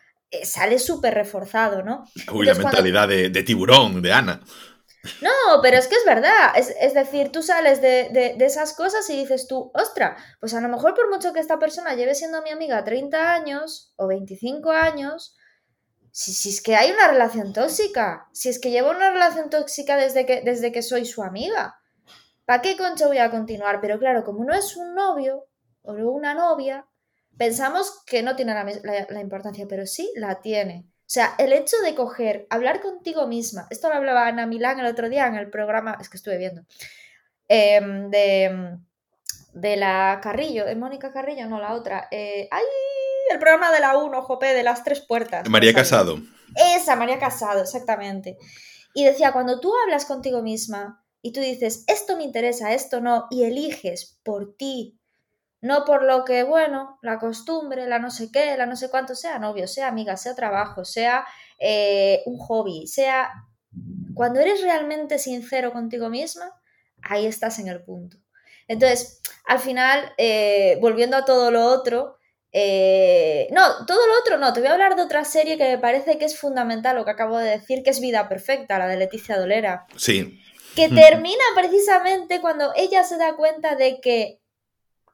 sale 0.45 0.79
súper 0.79 1.15
reforzado, 1.15 1.83
¿no? 1.83 2.05
Uy, 2.33 2.47
la 2.47 2.55
mentalidad 2.55 3.09
de, 3.09 3.31
de 3.31 3.43
tiburón, 3.43 4.01
de 4.01 4.13
Ana. 4.13 4.41
No, 5.21 5.61
pero 5.63 5.79
es 5.79 5.89
que 5.89 5.97
es 5.97 6.05
verdad. 6.05 6.53
Es, 6.57 6.95
decir, 6.95 7.33
tú 7.33 7.43
sales 7.43 7.83
de, 7.83 8.37
esas 8.39 8.73
cosas 8.75 9.09
y 9.11 9.17
dices 9.17 9.49
tú, 9.49 9.73
ostra, 9.75 10.17
pues 10.41 10.55
a 10.55 10.61
lo 10.61 10.69
mejor 10.69 10.95
por 10.95 11.11
mucho 11.11 11.33
que 11.33 11.41
esta 11.41 11.59
persona 11.59 11.95
lleve 11.95 12.15
siendo 12.15 12.41
mi 12.43 12.51
amiga 12.51 12.85
30 12.85 13.33
años 13.33 13.93
o 13.97 14.07
25 14.07 14.71
años, 14.71 15.37
si, 16.13 16.33
si 16.33 16.51
es 16.51 16.63
que 16.63 16.77
hay 16.77 16.93
una 16.93 17.09
relación 17.09 17.53
tóxica, 17.53 18.29
si 18.33 18.49
es 18.49 18.61
que 18.61 18.71
llevo 18.71 18.91
una 18.91 19.11
relación 19.11 19.51
tóxica 19.51 19.97
desde 19.97 20.25
que, 20.25 20.43
desde 20.43 20.71
que 20.71 20.83
soy 20.83 21.05
su 21.05 21.23
amiga, 21.23 21.81
¿para 22.45 22.63
qué 22.63 22.77
concho 22.77 23.09
voy 23.09 23.19
a 23.19 23.31
continuar? 23.31 23.81
Pero 23.81 23.99
claro, 23.99 24.23
como 24.23 24.45
no 24.45 24.55
es 24.55 24.77
un 24.77 24.95
novio 24.95 25.47
o 25.83 25.95
una 25.95 26.35
novia, 26.35 26.87
pensamos 27.39 28.03
que 28.07 28.23
no 28.23 28.37
tiene 28.37 28.55
la 28.55 29.21
importancia, 29.21 29.67
pero 29.69 29.87
sí 29.87 30.13
la 30.17 30.41
tiene. 30.41 30.87
O 31.13 31.15
sea, 31.15 31.35
el 31.37 31.53
hecho 31.53 31.77
de 31.85 31.95
coger, 31.95 32.47
hablar 32.49 32.81
contigo 32.81 33.27
misma, 33.27 33.67
esto 33.69 33.91
lo 33.91 33.97
hablaba 33.97 34.27
Ana 34.29 34.47
Milán 34.47 34.81
el 34.81 34.87
otro 34.87 35.11
día 35.11 35.27
en 35.27 35.35
el 35.35 35.51
programa, 35.51 35.99
es 36.01 36.09
que 36.09 36.17
estuve 36.17 36.39
viendo, 36.39 36.63
em, 37.49 38.09
de, 38.09 38.79
de, 39.53 39.77
la 39.77 40.21
Carrillo, 40.23 40.65
de 40.65 40.75
Mónica 40.75 41.13
Carrillo, 41.13 41.47
no 41.49 41.61
la 41.61 41.75
otra. 41.75 42.09
Eh, 42.11 42.49
¡Ay! 42.51 42.63
El 43.31 43.39
programa 43.39 43.71
de 43.71 43.81
la 43.81 43.99
1, 43.99 44.23
Jope, 44.23 44.55
de 44.55 44.63
las 44.63 44.85
tres 44.85 45.01
puertas. 45.01 45.47
María 45.51 45.75
Casado. 45.75 46.19
Esa, 46.57 46.97
María 46.97 47.19
Casado, 47.19 47.61
exactamente. 47.61 48.39
Y 48.95 49.05
decía, 49.05 49.33
cuando 49.33 49.61
tú 49.61 49.71
hablas 49.85 50.07
contigo 50.07 50.41
misma 50.41 51.05
y 51.21 51.35
tú 51.35 51.41
dices, 51.41 51.85
esto 51.89 52.17
me 52.17 52.25
interesa, 52.25 52.73
esto 52.73 53.03
no, 53.03 53.27
y 53.31 53.45
eliges 53.45 54.19
por 54.23 54.57
ti 54.57 54.99
no 55.63 55.85
por 55.85 56.03
lo 56.03 56.25
que, 56.25 56.43
bueno, 56.43 56.99
la 57.03 57.19
costumbre, 57.19 57.87
la 57.87 58.01
no 58.01 58.11
sé 58.11 58.31
qué, 58.31 58.57
la 58.57 58.67
no 58.67 58.77
sé 58.77 58.91
cuánto, 58.91 59.15
sea 59.15 59.39
novio, 59.39 59.67
sea 59.69 59.89
amiga, 59.89 60.17
sea 60.17 60.35
trabajo, 60.35 60.85
sea 60.85 61.25
eh, 61.59 62.23
un 62.27 62.37
hobby, 62.39 62.87
sea... 62.87 63.31
Cuando 64.15 64.41
eres 64.41 64.61
realmente 64.61 65.19
sincero 65.19 65.73
contigo 65.73 66.11
misma, 66.11 66.53
ahí 67.01 67.25
estás 67.25 67.59
en 67.59 67.69
el 67.69 67.83
punto. 67.83 68.19
Entonces, 68.69 69.23
al 69.47 69.59
final, 69.59 70.13
eh, 70.19 70.77
volviendo 70.83 71.17
a 71.17 71.25
todo 71.25 71.51
lo 71.51 71.65
otro, 71.65 72.19
eh, 72.53 73.49
no, 73.51 73.87
todo 73.87 74.07
lo 74.07 74.21
otro 74.21 74.37
no, 74.37 74.53
te 74.53 74.61
voy 74.61 74.69
a 74.69 74.73
hablar 74.73 74.97
de 74.97 75.03
otra 75.03 75.25
serie 75.25 75.57
que 75.57 75.65
me 75.65 75.79
parece 75.79 76.19
que 76.19 76.27
es 76.27 76.39
fundamental, 76.39 76.97
lo 76.97 77.07
que 77.07 77.13
acabo 77.13 77.39
de 77.39 77.49
decir, 77.49 77.83
que 77.83 77.91
es 77.91 78.01
Vida 78.01 78.29
Perfecta, 78.29 78.79
la 78.79 78.89
de 78.89 78.99
Leticia 78.99 79.39
Dolera. 79.39 79.87
Sí. 79.97 80.43
Que 80.77 80.91
termina 80.91 81.45
precisamente 81.55 82.43
cuando 82.43 82.73
ella 82.77 83.05
se 83.05 83.17
da 83.17 83.37
cuenta 83.37 83.75
de 83.77 84.01
que 84.01 84.42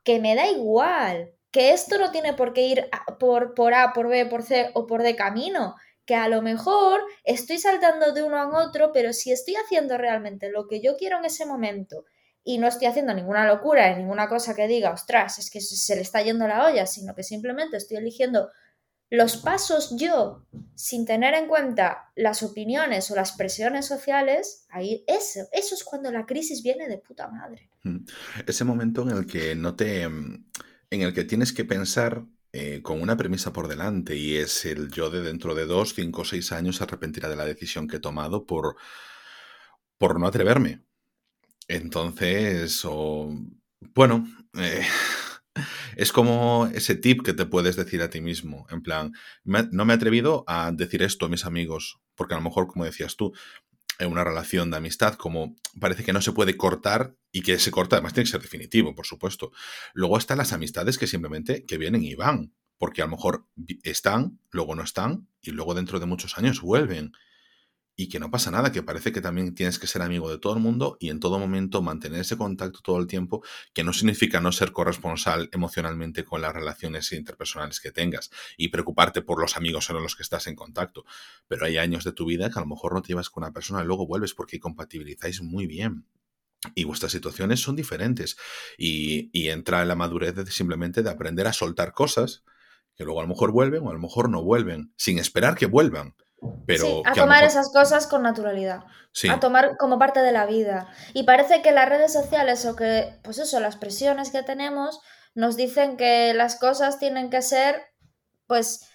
que 0.08 0.20
me 0.20 0.34
da 0.34 0.48
igual, 0.48 1.34
que 1.50 1.74
esto 1.74 1.98
no 1.98 2.10
tiene 2.10 2.32
por 2.32 2.54
qué 2.54 2.62
ir 2.62 2.88
por, 3.20 3.52
por 3.52 3.74
A, 3.74 3.92
por 3.92 4.08
B, 4.08 4.24
por 4.24 4.42
C 4.42 4.70
o 4.72 4.86
por 4.86 5.02
D 5.02 5.14
camino, 5.14 5.74
que 6.06 6.14
a 6.14 6.30
lo 6.30 6.40
mejor 6.40 7.02
estoy 7.24 7.58
saltando 7.58 8.14
de 8.14 8.22
uno 8.22 8.38
a 8.38 8.66
otro, 8.66 8.90
pero 8.94 9.12
si 9.12 9.32
estoy 9.32 9.56
haciendo 9.56 9.98
realmente 9.98 10.48
lo 10.48 10.66
que 10.66 10.80
yo 10.80 10.96
quiero 10.96 11.18
en 11.18 11.26
ese 11.26 11.44
momento 11.44 12.06
y 12.42 12.56
no 12.56 12.68
estoy 12.68 12.86
haciendo 12.86 13.12
ninguna 13.12 13.46
locura, 13.46 13.94
ninguna 13.98 14.30
cosa 14.30 14.54
que 14.54 14.66
diga, 14.66 14.92
ostras, 14.92 15.38
es 15.40 15.50
que 15.50 15.60
se 15.60 15.94
le 15.94 16.00
está 16.00 16.22
yendo 16.22 16.48
la 16.48 16.64
olla, 16.64 16.86
sino 16.86 17.14
que 17.14 17.22
simplemente 17.22 17.76
estoy 17.76 17.98
eligiendo 17.98 18.48
los 19.10 19.38
pasos 19.38 19.96
yo, 19.96 20.44
sin 20.74 21.06
tener 21.06 21.34
en 21.34 21.48
cuenta 21.48 22.10
las 22.14 22.42
opiniones 22.42 23.10
o 23.10 23.16
las 23.16 23.32
presiones 23.32 23.86
sociales, 23.86 24.66
ahí 24.68 25.04
eso, 25.06 25.40
eso 25.52 25.74
es 25.74 25.84
cuando 25.84 26.10
la 26.10 26.26
crisis 26.26 26.62
viene 26.62 26.88
de 26.88 26.98
puta 26.98 27.28
madre. 27.28 27.70
Ese 28.46 28.64
momento 28.64 29.02
en 29.02 29.16
el 29.16 29.26
que 29.26 29.54
no 29.54 29.76
te. 29.76 30.02
En 30.02 31.02
el 31.02 31.12
que 31.12 31.24
tienes 31.24 31.52
que 31.52 31.64
pensar 31.64 32.24
eh, 32.52 32.80
con 32.82 33.02
una 33.02 33.16
premisa 33.16 33.52
por 33.52 33.68
delante 33.68 34.16
y 34.16 34.36
es 34.36 34.64
el 34.64 34.90
yo 34.90 35.10
de 35.10 35.20
dentro 35.20 35.54
de 35.54 35.66
dos, 35.66 35.94
cinco 35.94 36.22
o 36.22 36.24
seis 36.24 36.50
años 36.52 36.76
se 36.76 36.84
arrepentirá 36.84 37.28
de 37.28 37.36
la 37.36 37.44
decisión 37.44 37.86
que 37.86 37.96
he 37.96 38.00
tomado 38.00 38.46
por, 38.46 38.76
por 39.98 40.18
no 40.18 40.26
atreverme. 40.26 40.82
Entonces, 41.66 42.82
o, 42.86 43.30
bueno, 43.94 44.26
eh, 44.54 44.82
Es 45.96 46.12
como 46.12 46.68
ese 46.74 46.94
tip 46.94 47.22
que 47.22 47.32
te 47.32 47.46
puedes 47.46 47.76
decir 47.76 48.02
a 48.02 48.10
ti 48.10 48.20
mismo, 48.20 48.66
en 48.70 48.82
plan, 48.82 49.12
no 49.44 49.84
me 49.84 49.92
he 49.92 49.96
atrevido 49.96 50.44
a 50.46 50.72
decir 50.72 51.02
esto 51.02 51.26
a 51.26 51.28
mis 51.28 51.44
amigos, 51.44 52.00
porque 52.14 52.34
a 52.34 52.36
lo 52.36 52.42
mejor, 52.42 52.66
como 52.66 52.84
decías 52.84 53.16
tú, 53.16 53.32
en 53.98 54.10
una 54.10 54.24
relación 54.24 54.70
de 54.70 54.76
amistad, 54.76 55.14
como 55.14 55.56
parece 55.80 56.04
que 56.04 56.12
no 56.12 56.22
se 56.22 56.32
puede 56.32 56.56
cortar 56.56 57.16
y 57.32 57.42
que 57.42 57.58
se 57.58 57.70
corta, 57.70 57.96
además 57.96 58.14
tiene 58.14 58.26
que 58.26 58.32
ser 58.32 58.42
definitivo, 58.42 58.94
por 58.94 59.06
supuesto. 59.06 59.52
Luego 59.92 60.18
están 60.18 60.38
las 60.38 60.52
amistades 60.52 60.98
que 60.98 61.06
simplemente 61.06 61.64
que 61.66 61.78
vienen 61.78 62.04
y 62.04 62.14
van, 62.14 62.54
porque 62.78 63.02
a 63.02 63.06
lo 63.06 63.12
mejor 63.12 63.46
están, 63.82 64.38
luego 64.50 64.74
no 64.74 64.82
están 64.82 65.28
y 65.42 65.50
luego 65.50 65.74
dentro 65.74 65.98
de 65.98 66.06
muchos 66.06 66.38
años 66.38 66.60
vuelven 66.60 67.12
y 68.00 68.08
que 68.08 68.20
no 68.20 68.30
pasa 68.30 68.52
nada, 68.52 68.70
que 68.70 68.84
parece 68.84 69.10
que 69.10 69.20
también 69.20 69.56
tienes 69.56 69.80
que 69.80 69.88
ser 69.88 70.02
amigo 70.02 70.30
de 70.30 70.38
todo 70.38 70.54
el 70.54 70.60
mundo 70.60 70.96
y 71.00 71.10
en 71.10 71.18
todo 71.18 71.40
momento 71.40 71.82
mantener 71.82 72.20
ese 72.20 72.36
contacto 72.36 72.78
todo 72.80 73.00
el 73.00 73.08
tiempo, 73.08 73.42
que 73.74 73.82
no 73.82 73.92
significa 73.92 74.40
no 74.40 74.52
ser 74.52 74.70
corresponsal 74.70 75.50
emocionalmente 75.52 76.24
con 76.24 76.40
las 76.40 76.54
relaciones 76.54 77.10
interpersonales 77.10 77.80
que 77.80 77.90
tengas 77.90 78.30
y 78.56 78.68
preocuparte 78.68 79.20
por 79.20 79.40
los 79.40 79.56
amigos 79.56 79.88
con 79.88 80.00
los 80.00 80.14
que 80.14 80.22
estás 80.22 80.46
en 80.46 80.54
contacto. 80.54 81.04
Pero 81.48 81.66
hay 81.66 81.76
años 81.76 82.04
de 82.04 82.12
tu 82.12 82.24
vida 82.24 82.50
que 82.50 82.60
a 82.60 82.62
lo 82.62 82.68
mejor 82.68 82.94
no 82.94 83.02
te 83.02 83.08
llevas 83.08 83.30
con 83.30 83.42
una 83.42 83.52
persona 83.52 83.82
y 83.82 83.86
luego 83.86 84.06
vuelves 84.06 84.32
porque 84.32 84.60
compatibilizáis 84.60 85.42
muy 85.42 85.66
bien. 85.66 86.06
Y 86.76 86.84
vuestras 86.84 87.10
situaciones 87.10 87.60
son 87.60 87.74
diferentes. 87.74 88.36
Y, 88.78 89.48
entra 89.48 89.82
en 89.82 89.88
la 89.88 89.96
madurez 89.96 90.36
de 90.36 90.48
simplemente 90.52 91.02
de 91.02 91.10
aprender 91.10 91.48
a 91.48 91.52
soltar 91.52 91.92
cosas 91.92 92.44
que 92.94 93.02
luego 93.02 93.18
a 93.18 93.24
lo 93.24 93.28
mejor 93.28 93.50
vuelven 93.50 93.84
o 93.84 93.90
a 93.90 93.92
lo 93.92 93.98
mejor 93.98 94.30
no 94.30 94.44
vuelven, 94.44 94.92
sin 94.96 95.18
esperar 95.18 95.56
que 95.56 95.66
vuelvan 95.66 96.14
sí, 96.68 97.02
a 97.04 97.12
tomar 97.14 97.44
esas 97.44 97.70
cosas 97.70 98.06
con 98.06 98.22
naturalidad. 98.22 98.84
A 99.30 99.40
tomar 99.40 99.76
como 99.78 99.98
parte 99.98 100.20
de 100.20 100.32
la 100.32 100.46
vida. 100.46 100.88
Y 101.12 101.24
parece 101.24 101.60
que 101.62 101.72
las 101.72 101.88
redes 101.88 102.12
sociales 102.12 102.64
o 102.66 102.76
que, 102.76 103.18
pues 103.22 103.38
eso, 103.38 103.58
las 103.58 103.76
presiones 103.76 104.30
que 104.30 104.42
tenemos 104.42 105.00
nos 105.34 105.56
dicen 105.56 105.96
que 105.96 106.34
las 106.34 106.56
cosas 106.56 106.98
tienen 106.98 107.30
que 107.30 107.42
ser, 107.42 107.82
pues, 108.46 108.88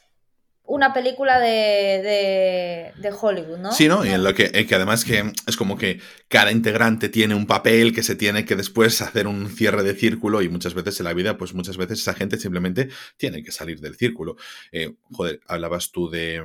una 0.65 0.93
película 0.93 1.39
de, 1.39 2.93
de, 2.97 3.12
Hollywood, 3.12 3.58
¿no? 3.58 3.73
Sí, 3.73 3.89
¿no? 3.89 4.06
Y 4.06 4.10
en 4.10 4.23
lo 4.23 4.34
que, 4.34 4.49
que, 4.65 4.75
además 4.75 5.03
que 5.03 5.34
es 5.45 5.58
como 5.58 5.77
que 5.77 5.99
cada 6.29 6.51
integrante 6.51 7.10
tiene 7.10 7.36
un 7.36 7.45
papel 7.45 7.93
que 7.93 8.01
se 8.01 8.15
tiene 8.15 8.45
que 8.45 8.56
después 8.56 9.01
hacer 9.01 9.27
un 9.27 9.49
cierre 9.49 9.84
de 9.84 9.93
círculo 9.93 10.41
y 10.41 10.47
muchas 10.47 10.73
veces 10.73 10.99
en 11.01 11.06
la 11.06 11.13
vida, 11.13 11.38
pues 11.38 11.53
muchas 11.53 11.75
veces 11.75 11.99
esa 11.99 12.13
gente 12.13 12.38
simplemente 12.38 12.89
tiene 13.17 13.43
que 13.43 13.51
salir 13.51 13.82
del 13.82 13.97
círculo. 13.97 14.38
Eh, 14.71 14.95
joder, 15.12 15.41
hablabas 15.47 15.91
tú 15.91 16.10
de 16.10 16.41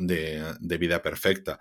de, 0.00 0.78
vida 0.78 1.02
perfecta. 1.02 1.58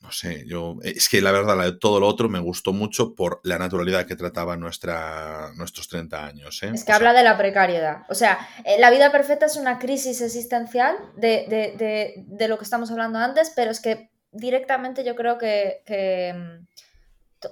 No 0.00 0.12
sé, 0.12 0.44
yo. 0.46 0.76
Es 0.82 1.08
que 1.08 1.20
la 1.20 1.32
verdad, 1.32 1.78
todo 1.80 2.00
lo 2.00 2.06
otro 2.06 2.28
me 2.28 2.38
gustó 2.38 2.72
mucho 2.72 3.14
por 3.14 3.40
la 3.44 3.58
naturalidad 3.58 4.06
que 4.06 4.14
trataba 4.14 4.56
nuestra, 4.56 5.52
nuestros 5.56 5.88
30 5.88 6.26
años. 6.26 6.62
¿eh? 6.62 6.70
Es 6.74 6.84
que 6.84 6.92
habla 6.92 7.12
de 7.12 7.24
la 7.24 7.36
precariedad. 7.36 8.02
O 8.08 8.14
sea, 8.14 8.38
eh, 8.64 8.76
la 8.78 8.90
vida 8.90 9.10
perfecta 9.10 9.46
es 9.46 9.56
una 9.56 9.78
crisis 9.78 10.20
existencial 10.20 10.96
de, 11.16 12.24
lo 12.48 12.58
que 12.58 12.64
estamos 12.64 12.90
hablando 12.90 13.18
antes, 13.18 13.52
pero 13.56 13.70
es 13.70 13.80
que 13.80 14.10
directamente 14.32 15.02
yo 15.04 15.16
creo 15.16 15.38
que. 15.38 15.82
Mm, 16.34 16.66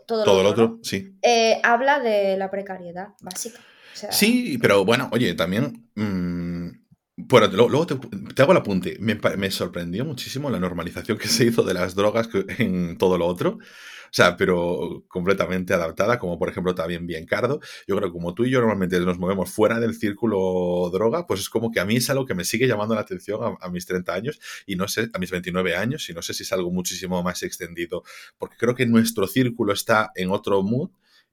todo, 0.06 0.42
lo 0.42 0.48
otro, 0.48 0.78
sí. 0.82 1.16
Eh, 1.22 1.60
habla 1.62 2.00
de 2.00 2.36
la 2.36 2.50
precariedad 2.50 3.08
básica. 3.20 3.60
sí, 4.10 4.58
pero 4.58 4.84
bueno, 4.84 5.08
oye, 5.12 5.34
también. 5.34 5.88
Mm, 5.94 6.53
bueno, 7.28 7.48
luego 7.48 7.86
te, 7.86 8.42
hago 8.42 8.52
el 8.52 8.58
apunte. 8.58 8.96
Me, 9.00 9.50
sorprendió 9.50 10.04
muchísimo 10.04 10.50
la 10.50 10.58
normalización 10.58 11.18
que 11.18 11.28
se 11.28 11.44
hizo 11.44 11.62
de 11.62 11.74
las 11.74 11.94
drogas 11.94 12.28
en 12.58 12.98
todo 12.98 13.18
lo 13.18 13.26
otro. 13.26 13.58
O 13.58 14.16
sea, 14.16 14.36
pero 14.36 15.04
completamente 15.08 15.74
adaptada, 15.74 16.20
como 16.20 16.38
por 16.38 16.48
ejemplo 16.48 16.72
también 16.74 17.04
bien 17.04 17.26
Cardo. 17.26 17.58
Yo 17.88 17.96
creo 17.96 18.08
que 18.08 18.12
como 18.12 18.32
tú 18.32 18.44
y 18.44 18.50
yo 18.50 18.60
normalmente 18.60 19.00
nos 19.00 19.18
movemos 19.18 19.50
fuera 19.50 19.80
del 19.80 19.94
círculo 19.94 20.88
droga, 20.92 21.26
pues 21.26 21.40
es 21.40 21.48
como 21.48 21.72
que 21.72 21.80
a 21.80 21.84
mí 21.84 21.96
es 21.96 22.08
algo 22.10 22.24
que 22.24 22.34
me 22.34 22.44
sigue 22.44 22.68
llamando 22.68 22.94
la 22.94 23.00
atención 23.00 23.56
a, 23.60 23.68
mis 23.70 23.86
30 23.86 24.14
años 24.14 24.40
y 24.66 24.76
no 24.76 24.86
sé, 24.86 25.08
a 25.12 25.18
mis 25.18 25.32
29 25.32 25.74
años, 25.74 26.08
y 26.08 26.14
no 26.14 26.22
sé 26.22 26.32
si 26.32 26.44
es 26.44 26.52
algo 26.52 26.70
muchísimo 26.70 27.24
más 27.24 27.42
extendido, 27.42 28.04
porque 28.38 28.56
creo 28.56 28.76
que 28.76 28.86
nuestro 28.86 29.26
círculo 29.26 29.72
está 29.72 30.12
en 30.14 30.30
otro 30.30 30.62
mood 30.62 30.90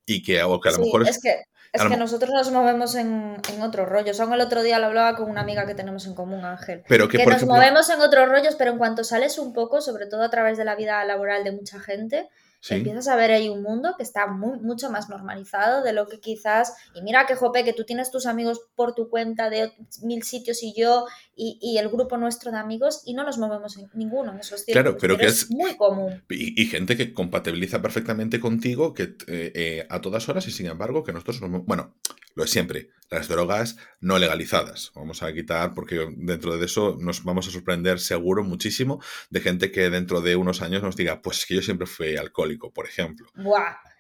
y 0.08 0.23
que, 0.23 0.41
o 0.41 0.60
que 0.60 0.69
a 0.69 0.71
lo 0.71 0.80
mejor 0.80 1.08
es... 1.08 1.21
que 1.21 1.51
es 1.74 1.84
que 1.84 1.98
nosotros 1.98 2.32
nos 2.32 2.52
movemos 2.52 2.96
en, 2.96 3.38
en 3.54 3.62
otros 3.62 3.88
rollos. 3.88 4.20
Aún 4.20 4.34
el 4.34 4.42
otro 4.42 4.62
día 4.62 4.80
lo 4.80 4.88
hablaba 4.88 5.16
con 5.16 5.30
una 5.30 5.42
amiga 5.42 5.66
que 5.66 5.76
tenemos 5.76 6.06
en 6.06 6.16
común, 6.16 6.44
Ángel. 6.44 6.84
Pero 6.88 7.08
que, 7.08 7.26
nos 7.26 7.46
movemos 7.46 7.90
en 7.90 8.02
otros 8.02 8.28
rollos, 8.28 8.56
pero 8.56 8.72
en 8.72 8.78
cuanto 8.78 9.04
sales 9.04 9.38
un 9.38 9.54
poco, 9.54 9.80
sobre 9.80 10.06
todo 10.06 10.24
a 10.24 10.30
través 10.30 10.58
de 10.58 10.66
la 10.66 10.76
vida 10.76 11.04
laboral 11.06 11.44
de 11.44 11.52
mucha 11.52 11.80
gente, 11.80 12.30
Empiezas 12.70 13.08
a 13.08 13.16
ver 13.16 13.32
ahí 13.32 13.50
un 13.50 13.64
mundo 13.64 13.96
que 13.98 14.04
está 14.04 14.28
muy, 14.28 14.60
mucho 14.60 14.92
más 14.92 15.10
normalizado 15.10 15.82
de 15.82 15.94
lo 15.94 16.08
que 16.08 16.20
quizás. 16.20 16.76
Y 16.94 17.02
mira 17.02 17.26
que 17.26 17.36
jope, 17.36 17.64
que 17.64 17.74
tú 17.74 17.86
tienes 17.86 18.12
tus 18.12 18.28
amigos 18.28 18.62
por 18.76 18.94
tu 18.94 19.10
cuenta 19.10 19.50
de 19.50 19.74
mil 20.04 20.22
sitios 20.22 20.62
y 20.62 20.74
yo 20.76 21.08
y, 21.43 21.77
el 21.80 21.89
grupo 21.89 22.17
nuestro 22.17 22.51
de 22.51 22.60
amigos 22.60 23.01
y 23.04 23.15
no 23.15 23.23
nos 23.23 23.39
movemos 23.39 23.75
en 23.77 23.89
ninguno 23.95 24.32
en 24.32 24.39
esos 24.39 24.63
tiempos. 24.63 24.84
Claro, 24.84 24.97
pero, 24.99 25.17
que 25.17 25.25
es, 25.25 25.49
muy 25.49 25.75
común. 25.75 26.23
Y, 26.30 26.65
gente 26.67 26.95
que 26.95 27.13
compatibiliza 27.13 27.82
perfectamente 27.82 28.39
contigo 28.39 28.93
que 28.93 29.15
eh, 29.27 29.51
eh, 29.56 29.88
a 29.89 30.01
todas 30.01 30.30
horas 30.30 30.47
y 30.47 30.51
sin 30.51 30.67
embargo 30.67 31.04
que 31.04 31.13
nosotros. 31.13 31.41
Bueno, 31.65 31.95
lo 32.36 32.43
es 32.43 32.51
siempre. 32.51 32.91
Las 33.10 33.27
drogas 33.27 33.77
no 33.99 34.19
legalizadas. 34.19 34.91
Vamos 34.93 35.23
a 35.23 35.34
quitar 35.34 35.73
porque 35.73 36.13
dentro 36.15 36.58
de 36.58 36.65
eso 36.65 36.95
nos 36.99 37.23
vamos 37.23 37.47
a 37.47 37.51
sorprender 37.51 37.99
seguro 37.99 38.43
muchísimo 38.43 39.01
de 39.30 39.41
gente 39.41 39.71
que 39.71 39.89
dentro 39.89 40.21
de 40.21 40.36
unos 40.36 40.62
años 40.62 40.84
nos 40.84 40.95
diga, 40.95 41.21
pues 41.21 41.39
es 41.39 41.45
que 41.47 41.56
yo 41.56 41.62
siempre 41.62 41.88
fui 41.88 42.15
alcohólico, 42.17 42.71
por 42.71 42.86
ejemplo. 42.86 43.27
Buah. 43.36 43.90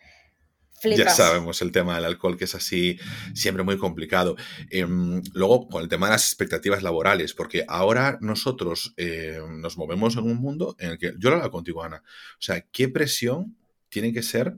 Ya 0.83 1.09
sabemos 1.09 1.61
el 1.61 1.71
tema 1.71 1.95
del 1.95 2.05
alcohol, 2.05 2.37
que 2.37 2.45
es 2.45 2.55
así 2.55 2.99
siempre 3.33 3.63
muy 3.63 3.77
complicado. 3.77 4.35
Em, 4.69 5.21
luego, 5.33 5.67
con 5.67 5.83
el 5.83 5.89
tema 5.89 6.07
de 6.07 6.13
las 6.13 6.27
expectativas 6.27 6.83
laborales, 6.83 7.33
porque 7.33 7.65
ahora 7.67 8.17
nosotros 8.21 8.93
em, 8.97 9.61
nos 9.61 9.77
movemos 9.77 10.15
en 10.15 10.23
un 10.23 10.37
mundo 10.37 10.75
en 10.79 10.91
el 10.91 10.97
que, 10.97 11.13
yo 11.19 11.29
lo 11.29 11.37
hago 11.37 11.51
contigo, 11.51 11.83
Ana, 11.83 12.03
o 12.05 12.41
sea, 12.41 12.61
¿qué 12.71 12.89
presión 12.89 13.57
tiene 13.89 14.13
que 14.13 14.23
ser 14.23 14.55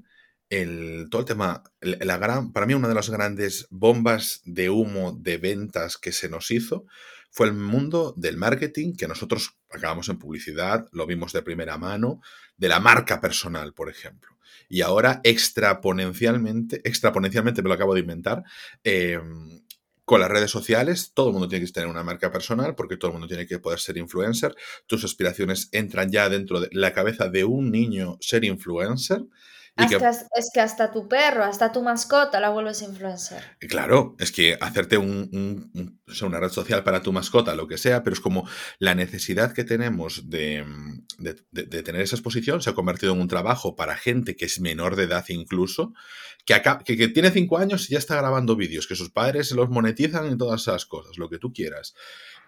el, 0.49 1.07
todo 1.09 1.21
el 1.21 1.27
tema, 1.27 1.63
la 1.81 2.17
gran, 2.17 2.53
para 2.53 2.65
mí 2.65 2.73
una 2.73 2.87
de 2.87 2.93
las 2.93 3.09
grandes 3.09 3.67
bombas 3.69 4.41
de 4.45 4.69
humo 4.69 5.17
de 5.19 5.37
ventas 5.37 5.97
que 5.97 6.11
se 6.11 6.29
nos 6.29 6.51
hizo 6.51 6.85
fue 7.31 7.47
el 7.47 7.53
mundo 7.53 8.13
del 8.15 8.37
marketing, 8.37 8.93
que 8.93 9.07
nosotros 9.07 9.57
acabamos 9.71 10.07
en 10.09 10.19
publicidad, 10.19 10.87
lo 10.91 11.07
vimos 11.07 11.33
de 11.33 11.41
primera 11.41 11.79
mano, 11.79 12.21
de 12.57 12.67
la 12.67 12.79
marca 12.79 13.19
personal, 13.21 13.73
por 13.73 13.89
ejemplo. 13.89 14.37
Y 14.69 14.81
ahora 14.81 15.21
extraponencialmente, 15.23 16.81
extraponencialmente 16.87 17.61
me 17.61 17.69
lo 17.69 17.75
acabo 17.75 17.93
de 17.93 18.01
inventar, 18.01 18.43
em, 18.83 19.61
con 20.05 20.19
las 20.19 20.29
redes 20.29 20.51
sociales, 20.51 21.11
todo 21.13 21.27
el 21.27 21.33
mundo 21.33 21.47
tiene 21.47 21.65
que 21.65 21.71
tener 21.71 21.87
una 21.89 22.03
marca 22.03 22.31
personal 22.31 22.75
porque 22.75 22.97
todo 22.97 23.11
el 23.11 23.13
mundo 23.13 23.27
tiene 23.27 23.47
que 23.47 23.59
poder 23.59 23.79
ser 23.79 23.97
influencer. 23.97 24.53
Tus 24.85 25.03
aspiraciones 25.05 25.69
entran 25.71 26.11
ya 26.11 26.27
dentro 26.27 26.59
de 26.59 26.69
la 26.73 26.93
cabeza 26.93 27.29
de 27.29 27.45
un 27.45 27.71
niño 27.71 28.17
ser 28.19 28.43
influencer 28.43 29.23
es 29.75 30.51
que 30.53 30.59
hasta 30.59 30.91
tu 30.91 31.07
perro, 31.07 31.43
hasta 31.43 31.71
tu 31.71 31.81
mascota 31.81 32.39
la 32.39 32.49
vuelves 32.49 32.81
influencer. 32.83 33.43
Claro, 33.59 34.15
es 34.19 34.31
que 34.31 34.55
hacerte 34.61 34.97
una 34.97 36.39
red 36.39 36.49
social 36.49 36.83
para 36.83 37.01
tu 37.01 37.11
mascota, 37.11 37.55
lo 37.55 37.67
que 37.67 37.79
sea, 37.79 38.03
pero 38.03 38.13
es 38.13 38.19
como 38.19 38.47
la 38.77 38.93
necesidad 38.93 39.51
que 39.51 39.63
tenemos 39.63 40.29
de, 40.29 40.63
tener 41.83 42.01
esa 42.01 42.15
exposición 42.15 42.61
se 42.61 42.69
ha 42.69 42.73
convertido 42.73 43.13
en 43.13 43.21
un 43.21 43.27
trabajo 43.27 43.75
para 43.75 43.95
gente 43.95 44.35
que 44.35 44.45
es 44.45 44.59
menor 44.59 44.95
de 44.95 45.05
edad 45.05 45.25
incluso, 45.29 45.93
que, 46.45 46.61
que, 46.85 47.07
tiene 47.07 47.31
cinco 47.31 47.57
años 47.57 47.89
y 47.89 47.93
ya 47.93 47.99
está 47.99 48.15
grabando 48.15 48.55
vídeos, 48.55 48.85
que 48.85 48.95
sus 48.95 49.09
padres 49.09 49.49
se 49.49 49.55
los 49.55 49.69
monetizan 49.69 50.31
y 50.31 50.37
todas 50.37 50.61
esas 50.61 50.85
cosas, 50.85 51.17
lo 51.17 51.29
que 51.29 51.39
tú 51.39 51.51
quieras. 51.51 51.95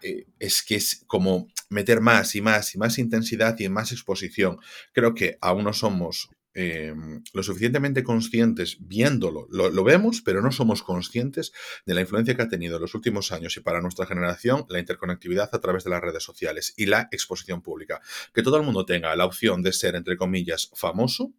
Eh, 0.02 0.28
es 0.40 0.62
que 0.62 0.76
es 0.76 1.04
como 1.08 1.48
meter 1.70 2.02
más 2.02 2.36
y 2.36 2.42
más 2.42 2.76
y 2.76 2.78
más 2.78 3.00
intensidad 3.00 3.58
y 3.60 3.70
más 3.70 3.92
exposición. 3.92 4.60
Creo 4.94 5.16
que 5.16 5.40
aún 5.42 5.64
no 5.64 5.74
somos 5.74 6.30
Em, 6.58 7.22
lo 7.34 7.44
suficientemente 7.44 8.02
conscientes 8.02 8.78
viéndolo. 8.80 9.46
Lo, 9.52 9.84
vemos, 9.84 10.22
pero 10.22 10.42
no 10.42 10.54
somos 10.54 10.84
conscientes 10.84 11.52
de 11.86 11.94
la 11.94 12.00
influencia 12.00 12.34
que 12.34 12.44
ha 12.44 12.48
tenido 12.48 12.78
en 12.78 12.82
los 12.82 12.96
últimos 12.96 13.34
años 13.34 13.58
y 13.58 13.60
para 13.60 13.82
nuestra 13.82 14.06
generación 14.06 14.66
la 14.70 14.80
interconectividad 14.80 15.50
a 15.52 15.60
través 15.60 15.84
de 15.84 15.90
las 15.90 16.00
redes 16.00 16.24
sociales 16.24 16.74
y 16.78 16.86
la 16.86 17.10
exposición 17.12 17.62
pública. 17.62 18.00
Que 18.34 18.42
todo 18.42 18.56
el 18.56 18.64
mundo 18.64 18.86
tenga 18.86 19.14
la 19.18 19.26
opción 19.26 19.64
de 19.64 19.74
ser, 19.74 19.96
entre 19.96 20.16
comillas, 20.16 20.72
famoso, 20.74 21.34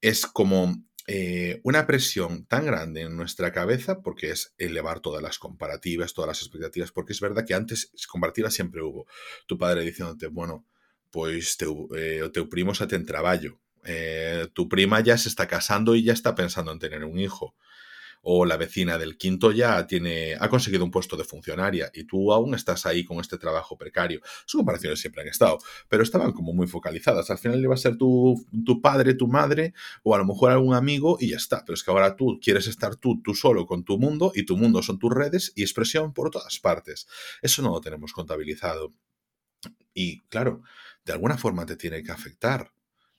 es 0.00 0.24
como 0.24 0.82
eh, 1.08 1.60
una 1.62 1.86
presión 1.86 2.46
tan 2.46 2.64
grande 2.64 3.02
en 3.02 3.14
nuestra 3.14 3.52
cabeza 3.52 4.00
porque 4.00 4.30
es 4.30 4.54
elevar 4.56 5.00
todas 5.00 5.22
las 5.22 5.38
comparativas, 5.38 6.14
todas 6.14 6.28
las 6.28 6.40
expectativas, 6.40 6.90
porque 6.90 7.12
es 7.12 7.20
verdad 7.20 7.44
que 7.46 7.52
antes 7.52 7.92
comparativas 8.10 8.54
siempre 8.54 8.80
hubo. 8.80 9.06
Tu 9.46 9.58
padre 9.58 9.82
diciéndote, 9.82 10.28
bueno, 10.28 10.64
pues 11.10 11.58
te, 11.58 11.66
eh, 11.96 12.30
te 12.32 12.42
primo 12.44 12.72
a 12.72 12.86
te 12.86 12.96
en 12.96 13.04
trabajo 13.04 13.60
eh, 13.84 14.48
tu 14.52 14.68
prima 14.68 15.00
ya 15.00 15.18
se 15.18 15.28
está 15.28 15.46
casando 15.46 15.94
y 15.94 16.04
ya 16.04 16.12
está 16.12 16.34
pensando 16.34 16.72
en 16.72 16.78
tener 16.78 17.04
un 17.04 17.18
hijo. 17.18 17.54
o 18.24 18.44
la 18.46 18.56
vecina 18.56 18.98
del 18.98 19.16
quinto 19.18 19.50
ya 19.50 19.86
tiene, 19.86 20.36
ha 20.38 20.48
conseguido 20.48 20.84
un 20.84 20.92
puesto 20.92 21.16
de 21.16 21.24
funcionaria 21.24 21.90
y 21.92 22.04
tú 22.04 22.32
aún 22.32 22.54
estás 22.54 22.86
ahí 22.86 23.04
con 23.04 23.18
este 23.18 23.36
trabajo 23.36 23.76
precario. 23.76 24.20
Sus 24.46 24.60
comparaciones 24.60 25.00
siempre 25.00 25.22
han 25.22 25.28
estado, 25.28 25.58
pero 25.88 26.04
estaban 26.04 26.32
como 26.32 26.52
muy 26.52 26.68
focalizadas. 26.68 27.30
Al 27.30 27.38
final 27.38 27.60
iba 27.60 27.74
a 27.74 27.76
ser 27.76 27.96
tu, 27.98 28.46
tu 28.64 28.80
padre, 28.80 29.14
tu 29.14 29.26
madre 29.26 29.74
o 30.04 30.14
a 30.14 30.18
lo 30.18 30.24
mejor 30.24 30.52
algún 30.52 30.74
amigo 30.74 31.16
y 31.20 31.30
ya 31.30 31.36
está. 31.36 31.64
Pero 31.64 31.74
es 31.74 31.82
que 31.82 31.90
ahora 31.90 32.16
tú 32.16 32.38
quieres 32.40 32.68
estar 32.68 32.94
tú, 32.96 33.20
tú 33.22 33.34
solo 33.34 33.66
con 33.66 33.84
tu 33.84 33.98
mundo 33.98 34.32
y 34.34 34.44
tu 34.44 34.56
mundo 34.56 34.82
son 34.82 34.98
tus 35.00 35.12
redes 35.12 35.52
y 35.56 35.62
expresión 35.62 36.12
por 36.12 36.30
todas 36.30 36.60
partes. 36.60 37.08
Eso 37.42 37.60
no 37.62 37.70
lo 37.70 37.80
tenemos 37.80 38.12
contabilizado. 38.12 38.92
Y 39.94 40.20
claro, 40.28 40.62
de 41.04 41.12
alguna 41.12 41.36
forma 41.36 41.66
te 41.66 41.76
tiene 41.76 42.02
que 42.02 42.12
afectar. 42.12 42.72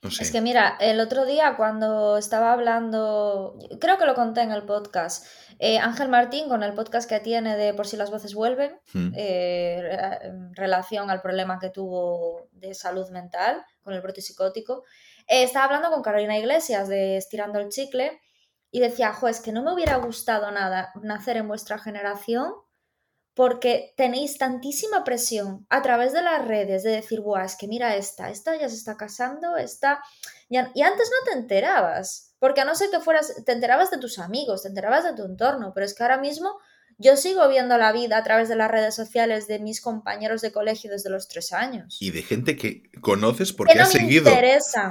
Es 0.04 0.32
que 0.32 0.42
mira, 0.42 0.78
el 0.80 1.00
otro 1.00 1.26
día 1.26 1.56
cuando 1.56 2.18
estaba 2.18 2.52
hablando, 2.52 3.58
creo 3.80 3.98
que 3.98 4.06
lo 4.06 4.16
conté 4.16 4.42
en 4.42 4.52
el 4.52 4.64
podcast, 4.64 5.26
eh, 5.60 5.80
Ángel 5.80 6.10
Martín 6.10 6.50
con 6.50 6.62
el 6.62 6.74
podcast 6.74 7.10
que 7.10 7.20
tiene 7.20 7.56
de 7.56 7.74
Por 7.74 7.88
si 7.88 7.96
las 7.96 8.12
voces 8.12 8.34
vuelven, 8.34 8.78
hmm. 8.94 9.14
eh, 9.16 10.20
en 10.24 10.54
relación 10.56 11.10
al 11.10 11.22
problema 11.22 11.60
que 11.60 11.70
tuvo 11.70 12.50
de 12.52 12.74
salud 12.74 13.10
mental 13.12 13.64
con 13.82 13.94
el 13.94 14.02
brote 14.02 14.22
psicótico, 14.22 14.84
eh, 15.28 15.44
estaba 15.44 15.66
hablando 15.66 15.90
con 15.90 16.02
Carolina 16.02 16.38
Iglesias 16.38 16.90
de 16.90 17.18
Estirando 17.18 17.60
el 17.60 17.70
Chicle 17.70 18.20
y 18.72 18.80
decía, 18.80 19.14
jo, 19.14 19.28
es 19.28 19.40
que 19.40 19.52
no 19.52 19.64
me 19.64 19.74
hubiera 19.74 19.96
gustado 19.98 20.52
nada 20.52 20.92
nacer 21.02 21.38
en 21.38 21.48
vuestra 21.48 21.78
generación 21.78 22.52
porque 23.36 23.94
tenéis 23.98 24.38
tantísima 24.38 25.04
presión 25.04 25.66
a 25.70 25.82
través 25.82 26.14
de 26.14 26.22
las 26.22 26.46
redes 26.46 26.84
de 26.84 26.92
decir, 26.92 27.22
guau, 27.22 27.44
es 27.44 27.56
que 27.56 27.68
mira 27.68 27.96
esta, 27.96 28.30
esta 28.30 28.56
ya 28.56 28.70
se 28.70 28.76
está 28.76 28.96
casando, 28.96 29.58
esta... 29.58 30.02
Y 30.50 30.58
antes 30.58 30.76
no 31.10 31.32
te 31.32 31.40
enterabas, 31.40 32.36
porque 32.38 32.62
a 32.62 32.66
no 32.66 32.76
ser 32.76 32.92
que 32.92 33.00
fueras, 33.00 33.34
te 33.44 33.52
enterabas 33.52 33.90
de 33.90 33.98
tus 33.98 34.20
amigos, 34.20 34.64
te 34.64 34.68
enterabas 34.68 35.04
de 35.04 35.16
tu 35.16 35.24
entorno, 35.24 35.72
pero 35.74 35.86
es 35.86 35.96
que 35.96 36.04
ahora 36.04 36.20
mismo 36.20 36.60
yo 37.00 37.18
sigo 37.18 37.48
viendo 37.50 37.78
la 37.80 37.92
vida 37.92 38.18
a 38.18 38.24
través 38.24 38.50
de 38.50 38.56
las 38.56 38.70
redes 38.70 38.94
sociales 38.94 39.48
de 39.48 39.58
mis 39.60 39.82
compañeros 39.82 40.42
de 40.42 40.52
colegio 40.52 40.92
desde 40.92 41.10
los 41.10 41.28
tres 41.28 41.52
años. 41.52 41.98
Y 42.00 42.12
de 42.12 42.22
gente 42.22 42.56
que 42.56 42.84
conoces 43.02 43.52
porque 43.52 43.80
has 43.80 43.92
seguido, 43.92 44.32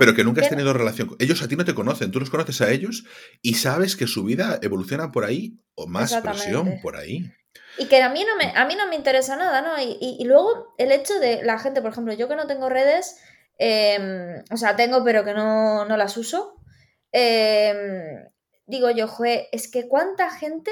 pero 0.01 0.15
que 0.15 0.25
nunca 0.25 0.43
has 0.43 0.49
tenido 0.49 0.73
relación. 0.73 1.15
Ellos 1.21 1.43
a 1.43 1.49
ti 1.49 1.55
no 1.55 1.65
te 1.65 1.75
conocen, 1.75 2.11
tú 2.11 2.19
los 2.19 2.31
conoces 2.31 2.61
a 2.61 2.71
ellos 2.71 3.05
y 3.41 3.55
sabes 3.55 3.95
que 3.95 4.09
su 4.09 4.25
vida 4.25 4.59
evoluciona 4.63 5.13
por 5.13 5.25
ahí 5.25 5.61
o 5.75 5.87
más 5.87 6.13
presión 6.17 6.81
por 6.83 6.97
ahí. 6.97 7.33
Y 7.79 7.87
que 7.87 8.03
a 8.03 8.09
mí 8.11 8.25
no 8.25 8.37
me, 8.37 8.53
a 8.55 8.67
mí 8.67 8.75
no 8.77 8.87
me 8.87 8.97
interesa 8.97 9.37
nada, 9.37 9.63
¿no? 9.63 9.73
Y, 9.81 10.23
luego 10.25 10.75
el 10.79 10.93
hecho 10.93 11.19
de 11.19 11.43
la 11.43 11.59
gente, 11.59 11.81
por 11.81 11.93
ejemplo, 11.93 12.13
yo 12.13 12.29
que 12.29 12.37
no 12.37 12.47
tengo 12.47 12.69
redes, 12.69 13.19
em, 13.59 14.43
o 14.51 14.57
sea, 14.57 14.77
tengo 14.77 15.03
pero 15.05 15.25
que 15.25 15.35
no, 15.35 15.87
las 15.97 16.17
uso, 16.17 16.57
em, 17.13 18.29
digo 18.67 18.91
yo, 18.91 19.07
es 19.53 19.71
que 19.71 19.89
cuánta 19.89 20.31
gente 20.31 20.71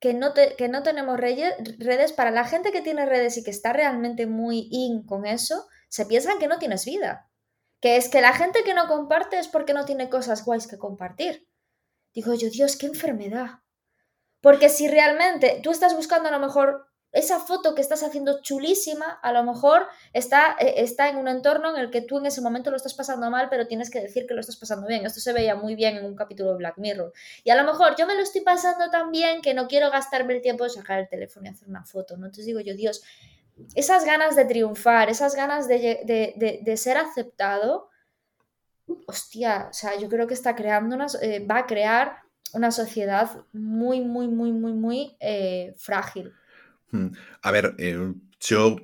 que 0.00 0.14
no, 0.14 0.32
que 0.32 0.68
no 0.68 0.82
tenemos 0.82 1.20
redes, 1.20 2.12
para 2.12 2.30
la 2.30 2.44
gente 2.44 2.72
que 2.72 2.80
tiene 2.80 3.04
redes 3.04 3.36
y 3.36 3.44
que 3.44 3.50
está 3.50 3.72
realmente 3.74 4.26
muy 4.26 4.68
in 4.70 5.04
con 5.04 5.26
eso, 5.26 5.66
se 5.88 6.06
piensan 6.06 6.38
que 6.38 6.48
no 6.48 6.58
tienes 6.58 6.86
vida. 6.86 7.28
Que 7.80 7.96
es 7.96 8.08
que 8.08 8.20
la 8.20 8.32
gente 8.32 8.62
que 8.64 8.74
no 8.74 8.88
comparte 8.88 9.38
es 9.38 9.48
porque 9.48 9.74
no 9.74 9.84
tiene 9.84 10.08
cosas 10.08 10.44
guays 10.44 10.66
que 10.66 10.78
compartir. 10.78 11.46
Digo 12.14 12.34
yo, 12.34 12.48
Dios, 12.50 12.76
qué 12.76 12.86
enfermedad. 12.86 13.60
Porque 14.40 14.68
si 14.68 14.88
realmente 14.88 15.60
tú 15.62 15.70
estás 15.70 15.94
buscando 15.94 16.28
a 16.28 16.32
lo 16.32 16.38
mejor 16.38 16.86
esa 17.12 17.40
foto 17.40 17.74
que 17.74 17.80
estás 17.80 18.02
haciendo 18.02 18.40
chulísima, 18.40 19.18
a 19.22 19.32
lo 19.32 19.42
mejor 19.42 19.88
está, 20.12 20.56
eh, 20.60 20.74
está 20.76 21.08
en 21.08 21.16
un 21.16 21.26
entorno 21.26 21.74
en 21.74 21.80
el 21.80 21.90
que 21.90 22.02
tú 22.02 22.18
en 22.18 22.26
ese 22.26 22.40
momento 22.40 22.70
lo 22.70 22.76
estás 22.76 22.94
pasando 22.94 23.30
mal, 23.30 23.48
pero 23.50 23.66
tienes 23.66 23.90
que 23.90 24.00
decir 24.00 24.26
que 24.26 24.34
lo 24.34 24.40
estás 24.40 24.56
pasando 24.56 24.86
bien. 24.86 25.04
Esto 25.04 25.20
se 25.20 25.32
veía 25.32 25.56
muy 25.56 25.74
bien 25.74 25.96
en 25.96 26.04
un 26.04 26.14
capítulo 26.14 26.50
de 26.50 26.58
Black 26.58 26.78
Mirror. 26.78 27.12
Y 27.42 27.50
a 27.50 27.56
lo 27.56 27.64
mejor 27.64 27.96
yo 27.96 28.06
me 28.06 28.14
lo 28.14 28.22
estoy 28.22 28.42
pasando 28.42 28.90
tan 28.90 29.10
bien 29.10 29.42
que 29.42 29.54
no 29.54 29.66
quiero 29.66 29.90
gastarme 29.90 30.34
el 30.34 30.42
tiempo 30.42 30.64
de 30.64 30.70
sacar 30.70 31.00
el 31.00 31.08
teléfono 31.08 31.46
y 31.46 31.48
hacer 31.48 31.68
una 31.68 31.84
foto. 31.84 32.16
¿no? 32.16 32.26
Entonces 32.26 32.46
digo 32.46 32.60
yo, 32.60 32.74
Dios, 32.74 33.02
esas 33.74 34.04
ganas 34.04 34.36
de 34.36 34.44
triunfar, 34.44 35.10
esas 35.10 35.34
ganas 35.34 35.66
de, 35.66 36.04
de, 36.62 36.76
ser 36.76 36.96
aceptado, 36.96 37.88
hostia, 39.06 39.68
o 39.70 39.72
sea, 39.72 39.98
yo 39.98 40.08
creo 40.08 40.26
que 40.26 40.34
está 40.34 40.54
creando 40.54 40.94
unas, 40.96 41.20
eh, 41.22 41.44
va 41.44 41.58
a 41.58 41.66
crear 41.66 42.22
una 42.52 42.70
sociedad 42.70 43.44
muy, 43.52 44.00
muy, 44.00 44.28
muy, 44.28 44.52
muy, 44.52 44.72
muy 44.72 45.16
eh, 45.20 45.74
frágil. 45.78 46.32
Hmm. 46.90 47.08
A 47.42 47.50
ver, 47.50 47.74
eh, 47.78 48.12
yo 48.40 48.76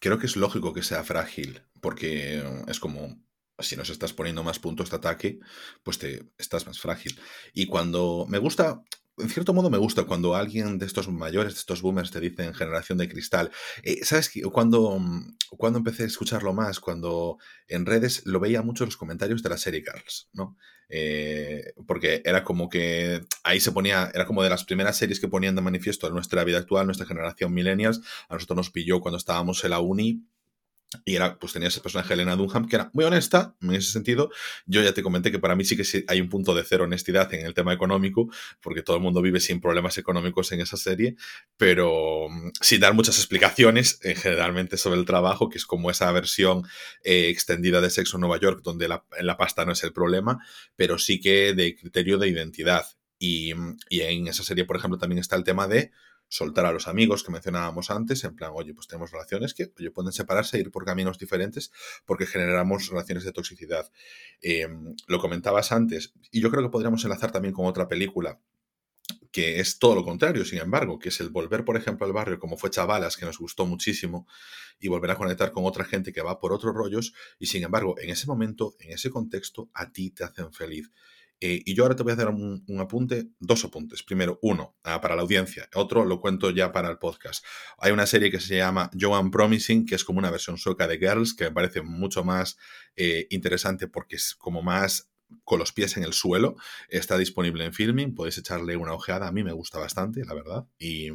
creo 0.00 0.18
que 0.18 0.26
es 0.26 0.36
lógico 0.36 0.72
que 0.72 0.82
sea 0.82 1.04
frágil, 1.04 1.62
porque 1.80 2.42
es 2.66 2.80
como 2.80 3.16
si 3.58 3.76
nos 3.76 3.90
estás 3.90 4.12
poniendo 4.12 4.42
más 4.42 4.58
puntos 4.58 4.90
de 4.90 4.96
ataque, 4.96 5.40
pues 5.82 5.98
te 5.98 6.30
estás 6.38 6.66
más 6.66 6.78
frágil. 6.78 7.18
Y 7.54 7.66
cuando 7.66 8.26
me 8.28 8.38
gusta, 8.38 8.82
en 9.16 9.30
cierto 9.30 9.54
modo 9.54 9.70
me 9.70 9.78
gusta 9.78 10.04
cuando 10.04 10.34
alguien 10.34 10.78
de 10.78 10.86
estos 10.86 11.08
mayores, 11.08 11.54
de 11.54 11.60
estos 11.60 11.80
boomers, 11.80 12.10
te 12.10 12.20
dicen 12.20 12.54
generación 12.54 12.98
de 12.98 13.08
cristal. 13.08 13.50
Eh, 13.82 14.04
¿Sabes 14.04 14.30
cuando, 14.52 15.00
cuando 15.56 15.78
empecé 15.78 16.02
a 16.02 16.06
escucharlo 16.06 16.52
más? 16.52 16.80
Cuando 16.80 17.38
en 17.66 17.86
redes 17.86 18.26
lo 18.26 18.40
veía 18.40 18.62
mucho 18.62 18.84
en 18.84 18.88
los 18.88 18.96
comentarios 18.96 19.42
de 19.42 19.48
la 19.48 19.58
serie 19.58 19.82
Girls, 19.82 20.28
¿no? 20.32 20.56
Eh, 20.88 21.72
porque 21.86 22.22
era 22.24 22.44
como 22.44 22.68
que 22.68 23.22
ahí 23.42 23.60
se 23.60 23.72
ponía, 23.72 24.10
era 24.14 24.26
como 24.26 24.42
de 24.42 24.50
las 24.50 24.64
primeras 24.64 24.96
series 24.96 25.20
que 25.20 25.28
ponían 25.28 25.56
de 25.56 25.62
manifiesto 25.62 26.08
nuestra 26.10 26.44
vida 26.44 26.58
actual, 26.58 26.86
nuestra 26.86 27.06
generación 27.06 27.52
millennials. 27.52 28.02
A 28.28 28.34
nosotros 28.34 28.56
nos 28.56 28.70
pilló 28.70 29.00
cuando 29.00 29.18
estábamos 29.18 29.64
en 29.64 29.70
la 29.70 29.80
uni 29.80 30.24
y 31.04 31.16
era, 31.16 31.38
pues 31.38 31.52
tenía 31.52 31.68
ese 31.68 31.80
personaje 31.80 32.14
Elena 32.14 32.36
Dunham 32.36 32.68
que 32.68 32.76
era 32.76 32.90
muy 32.92 33.04
honesta 33.04 33.54
en 33.60 33.72
ese 33.72 33.92
sentido. 33.92 34.30
Yo 34.66 34.82
ya 34.82 34.92
te 34.92 35.02
comenté 35.02 35.30
que 35.30 35.38
para 35.38 35.56
mí 35.56 35.64
sí 35.64 35.76
que 35.76 36.04
hay 36.08 36.20
un 36.20 36.28
punto 36.28 36.54
de 36.54 36.64
cero 36.64 36.84
honestidad 36.84 37.32
en 37.34 37.46
el 37.46 37.54
tema 37.54 37.72
económico, 37.72 38.30
porque 38.60 38.82
todo 38.82 38.96
el 38.96 39.02
mundo 39.02 39.22
vive 39.22 39.40
sin 39.40 39.60
problemas 39.60 39.98
económicos 39.98 40.52
en 40.52 40.60
esa 40.60 40.76
serie, 40.76 41.16
pero 41.56 42.28
mm, 42.28 42.50
sin 42.60 42.80
dar 42.80 42.94
muchas 42.94 43.18
explicaciones 43.18 43.98
eh, 44.02 44.14
generalmente 44.14 44.76
sobre 44.76 44.98
el 44.98 45.06
trabajo, 45.06 45.48
que 45.48 45.58
es 45.58 45.66
como 45.66 45.90
esa 45.90 46.10
versión 46.12 46.64
eh, 47.02 47.28
extendida 47.28 47.80
de 47.80 47.90
Sexo 47.90 48.16
en 48.16 48.22
Nueva 48.22 48.40
York, 48.40 48.60
donde 48.62 48.88
la, 48.88 49.04
la 49.20 49.36
pasta 49.36 49.64
no 49.64 49.72
es 49.72 49.82
el 49.84 49.92
problema, 49.92 50.38
pero 50.76 50.98
sí 50.98 51.20
que 51.20 51.54
de 51.54 51.76
criterio 51.76 52.18
de 52.18 52.28
identidad. 52.28 52.86
Y, 53.18 53.54
mm, 53.54 53.78
y 53.88 54.00
en 54.00 54.26
esa 54.28 54.44
serie, 54.44 54.64
por 54.64 54.76
ejemplo, 54.76 54.98
también 54.98 55.18
está 55.18 55.36
el 55.36 55.44
tema 55.44 55.66
de 55.68 55.90
soltar 56.28 56.66
a 56.66 56.72
los 56.72 56.88
amigos 56.88 57.22
que 57.22 57.32
mencionábamos 57.32 57.90
antes, 57.90 58.24
en 58.24 58.34
plan, 58.34 58.52
oye, 58.54 58.74
pues 58.74 58.86
tenemos 58.86 59.10
relaciones 59.10 59.54
que 59.54 59.72
oye, 59.78 59.90
pueden 59.90 60.12
separarse 60.12 60.56
e 60.56 60.60
ir 60.60 60.70
por 60.70 60.84
caminos 60.84 61.18
diferentes 61.18 61.70
porque 62.04 62.26
generamos 62.26 62.88
relaciones 62.88 63.24
de 63.24 63.32
toxicidad. 63.32 63.90
Em, 64.40 64.94
lo 65.06 65.20
comentabas 65.20 65.72
antes, 65.72 66.12
y 66.30 66.40
yo 66.40 66.50
creo 66.50 66.62
que 66.62 66.70
podríamos 66.70 67.04
enlazar 67.04 67.32
también 67.32 67.54
con 67.54 67.66
otra 67.66 67.88
película 67.88 68.40
que 69.30 69.60
es 69.60 69.78
todo 69.78 69.94
lo 69.94 70.04
contrario, 70.04 70.44
sin 70.44 70.58
embargo, 70.58 70.98
que 70.98 71.10
es 71.10 71.20
el 71.20 71.28
volver, 71.28 71.64
por 71.64 71.76
ejemplo, 71.76 72.06
al 72.06 72.12
barrio, 72.12 72.38
como 72.38 72.56
fue 72.56 72.70
Chavalas, 72.70 73.16
que 73.16 73.26
nos 73.26 73.38
gustó 73.38 73.66
muchísimo, 73.66 74.26
y 74.80 74.88
volver 74.88 75.10
a 75.10 75.16
conectar 75.16 75.52
con 75.52 75.64
otra 75.64 75.84
gente 75.84 76.12
que 76.12 76.22
va 76.22 76.40
por 76.40 76.52
otros 76.52 76.74
rollos, 76.74 77.12
y 77.38 77.46
sin 77.46 77.62
embargo, 77.62 77.96
en 77.98 78.10
ese 78.10 78.26
momento, 78.26 78.74
en 78.80 78.92
ese 78.92 79.10
contexto, 79.10 79.68
a 79.74 79.92
ti 79.92 80.10
te 80.10 80.24
hacen 80.24 80.52
feliz. 80.52 80.90
Eh, 81.40 81.62
y 81.64 81.74
yo 81.74 81.84
ahora 81.84 81.96
te 81.96 82.02
voy 82.02 82.12
a 82.12 82.14
hacer 82.14 82.28
un, 82.28 82.64
apunte, 82.80 83.28
dos 83.38 83.64
apuntes. 83.64 84.02
Primero, 84.02 84.38
uno 84.42 84.76
ah, 84.84 85.00
para 85.00 85.16
la 85.16 85.22
audiencia, 85.22 85.68
otro 85.74 86.04
lo 86.04 86.20
cuento 86.20 86.50
ya 86.50 86.72
para 86.72 86.88
el 86.88 86.98
podcast. 86.98 87.44
Hay 87.78 87.92
una 87.92 88.06
serie 88.06 88.30
que 88.30 88.40
se 88.40 88.56
llama 88.56 88.90
Joan 88.98 89.30
Promising, 89.30 89.86
que 89.86 89.94
es 89.94 90.04
como 90.04 90.18
una 90.18 90.30
versión 90.30 90.56
sueca 90.58 90.88
de 90.88 90.98
Girls, 90.98 91.34
que 91.34 91.44
me 91.44 91.52
parece 91.52 91.82
mucho 91.82 92.24
más 92.24 92.56
eh, 92.96 93.26
interesante 93.30 93.88
porque 93.88 94.16
es 94.16 94.34
como 94.34 94.62
más 94.62 95.10
con 95.44 95.58
los 95.58 95.72
pies 95.72 95.96
en 95.96 96.04
el 96.04 96.12
suelo. 96.12 96.56
Está 96.88 97.18
disponible 97.18 97.64
en 97.64 97.72
filming, 97.72 98.14
podéis 98.14 98.38
echarle 98.38 98.76
una 98.76 98.92
ojeada. 98.92 99.28
A 99.28 99.32
mí 99.32 99.42
me 99.42 99.52
gusta 99.52 99.78
bastante, 99.78 100.24
la 100.24 100.34
verdad. 100.34 100.66
Y, 100.78 101.10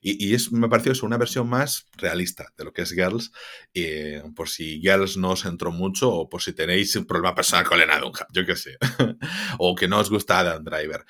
y, 0.00 0.34
es, 0.34 0.52
me 0.52 0.68
pareció 0.68 0.92
eso, 0.92 1.06
una 1.06 1.18
versión 1.18 1.48
más 1.48 1.86
realista 1.96 2.52
de 2.56 2.64
lo 2.64 2.72
que 2.72 2.82
es 2.82 2.92
Girls. 2.92 3.32
Eh, 3.74 4.22
por 4.34 4.48
si 4.48 4.80
Girls 4.80 5.16
no 5.16 5.30
os 5.30 5.44
entró 5.44 5.72
mucho 5.72 6.12
o 6.12 6.28
por 6.28 6.42
si 6.42 6.52
tenéis 6.52 6.94
un 6.96 7.06
problema 7.06 7.34
personal 7.34 7.66
con 7.66 7.78
Lena 7.78 7.98
Dunham, 7.98 8.26
yo 8.32 8.46
qué 8.46 8.56
sé. 8.56 8.76
o 9.58 9.74
que 9.74 9.88
no 9.88 9.98
os 9.98 10.10
gusta 10.10 10.40
Adam 10.40 10.64
Driver. 10.64 11.04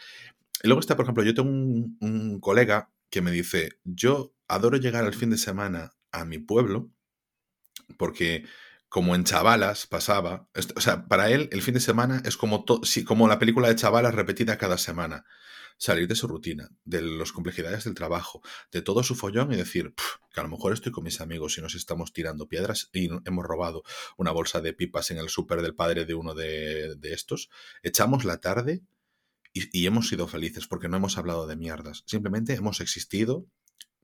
Luego 0.62 0.80
está, 0.80 0.96
por 0.96 1.04
ejemplo, 1.04 1.22
yo 1.24 1.34
tengo 1.34 1.50
un, 1.50 1.96
un 2.00 2.40
colega 2.40 2.90
que 3.10 3.20
me 3.20 3.30
dice, 3.30 3.78
yo 3.84 4.34
adoro 4.48 4.78
llegar 4.78 5.04
al 5.04 5.14
fin 5.14 5.30
de 5.30 5.38
semana 5.38 5.92
a 6.12 6.24
mi 6.24 6.38
pueblo 6.38 6.90
porque 7.96 8.44
como 8.88 9.14
en 9.14 9.24
Chavalas 9.24 9.86
pasaba. 9.86 10.48
O 10.74 10.80
sea, 10.80 11.06
para 11.06 11.30
él 11.30 11.48
el 11.52 11.62
fin 11.62 11.74
de 11.74 11.80
semana 11.80 12.22
es 12.24 12.36
como, 12.36 12.64
como 13.06 13.28
la 13.28 13.38
película 13.38 13.68
de 13.68 13.76
Chavalas 13.76 14.14
repetida 14.14 14.58
cada 14.58 14.78
semana. 14.78 15.24
Salir 15.78 16.08
de 16.08 16.14
su 16.14 16.26
rutina, 16.26 16.70
de 16.86 17.02
las 17.02 17.32
complejidades 17.32 17.84
del 17.84 17.92
trabajo, 17.92 18.40
de 18.72 18.80
todo 18.80 19.02
su 19.02 19.14
follón 19.14 19.52
y 19.52 19.56
decir 19.56 19.92
que 20.32 20.40
a 20.40 20.42
lo 20.42 20.48
mejor 20.48 20.72
estoy 20.72 20.90
con 20.90 21.04
mis 21.04 21.20
amigos 21.20 21.58
y 21.58 21.60
nos 21.60 21.74
estamos 21.74 22.14
tirando 22.14 22.48
piedras 22.48 22.88
y 22.94 23.10
hemos 23.26 23.44
robado 23.44 23.82
una 24.16 24.30
bolsa 24.30 24.62
de 24.62 24.72
pipas 24.72 25.10
en 25.10 25.18
el 25.18 25.28
súper 25.28 25.60
del 25.60 25.74
padre 25.74 26.06
de 26.06 26.14
uno 26.14 26.34
de, 26.34 26.96
estos. 27.02 27.50
Echamos 27.82 28.24
la 28.24 28.38
tarde 28.38 28.84
y 29.52 29.86
hemos 29.86 30.08
sido 30.08 30.26
felices 30.28 30.66
porque 30.66 30.88
no 30.88 30.96
hemos 30.96 31.18
hablado 31.18 31.46
de 31.46 31.56
mierdas. 31.56 32.04
Simplemente 32.06 32.54
hemos 32.54 32.80
existido 32.80 33.46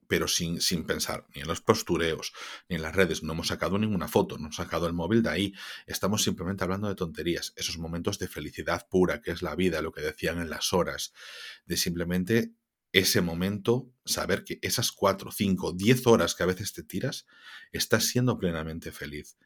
pero 0.08 0.28
sin, 0.28 0.60
sin 0.60 0.84
pensar 0.84 1.26
ni 1.34 1.42
en 1.42 1.48
los 1.48 1.60
postureos, 1.60 2.32
ni 2.68 2.76
en 2.76 2.82
las 2.82 2.94
redes. 2.94 3.22
No 3.22 3.32
hemos 3.32 3.48
sacado 3.48 3.78
ninguna 3.78 4.08
foto, 4.08 4.36
no 4.36 4.44
hemos 4.44 4.56
sacado 4.56 4.86
el 4.86 4.92
móvil 4.92 5.22
de 5.22 5.30
ahí. 5.30 5.54
Estamos 5.86 6.22
simplemente 6.22 6.64
hablando 6.64 6.88
de 6.88 6.94
tonterías, 6.94 7.52
esos 7.56 7.78
momentos 7.78 8.18
de 8.18 8.28
felicidad 8.28 8.86
pura, 8.88 9.20
que 9.20 9.30
es 9.30 9.42
la 9.42 9.54
vida, 9.54 9.82
lo 9.82 9.92
que 9.92 10.02
decían 10.02 10.40
en 10.40 10.50
las 10.50 10.72
horas, 10.72 11.12
de 11.66 11.76
simplemente 11.76 12.54
ese 12.92 13.22
momento, 13.22 13.90
saber 14.04 14.44
que 14.44 14.58
esas 14.60 14.92
cuatro, 14.92 15.32
cinco, 15.32 15.72
diez 15.72 16.06
horas 16.06 16.34
que 16.34 16.42
a 16.42 16.46
veces 16.46 16.74
te 16.74 16.82
tiras, 16.82 17.26
estás 17.72 18.04
siendo 18.04 18.38
plenamente 18.38 18.92
feliz 18.92 19.38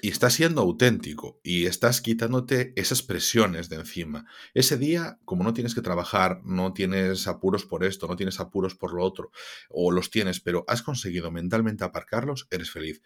y 0.00 0.08
estás 0.08 0.34
siendo 0.34 0.62
auténtico 0.62 1.40
y 1.44 1.66
estás 1.66 2.00
quitándote 2.00 2.72
esas 2.76 3.02
presiones 3.02 3.68
de 3.68 3.76
encima. 3.76 4.26
Ese 4.54 4.76
día, 4.76 5.18
como 5.24 5.44
no 5.44 5.54
tienes 5.54 5.74
que 5.74 5.82
trabajar, 5.82 6.40
no 6.44 6.72
tienes 6.72 7.28
apuros 7.28 7.64
por 7.64 7.84
esto, 7.84 8.08
no 8.08 8.16
tienes 8.16 8.40
apuros 8.40 8.74
por 8.74 8.94
lo 8.94 9.04
otro, 9.04 9.30
o 9.68 9.92
los 9.92 10.10
tienes, 10.10 10.40
pero 10.40 10.64
has 10.66 10.82
conseguido 10.82 11.30
mentalmente 11.30 11.84
aparcarlos, 11.84 12.48
eres 12.50 12.70
feliz. 12.70 13.02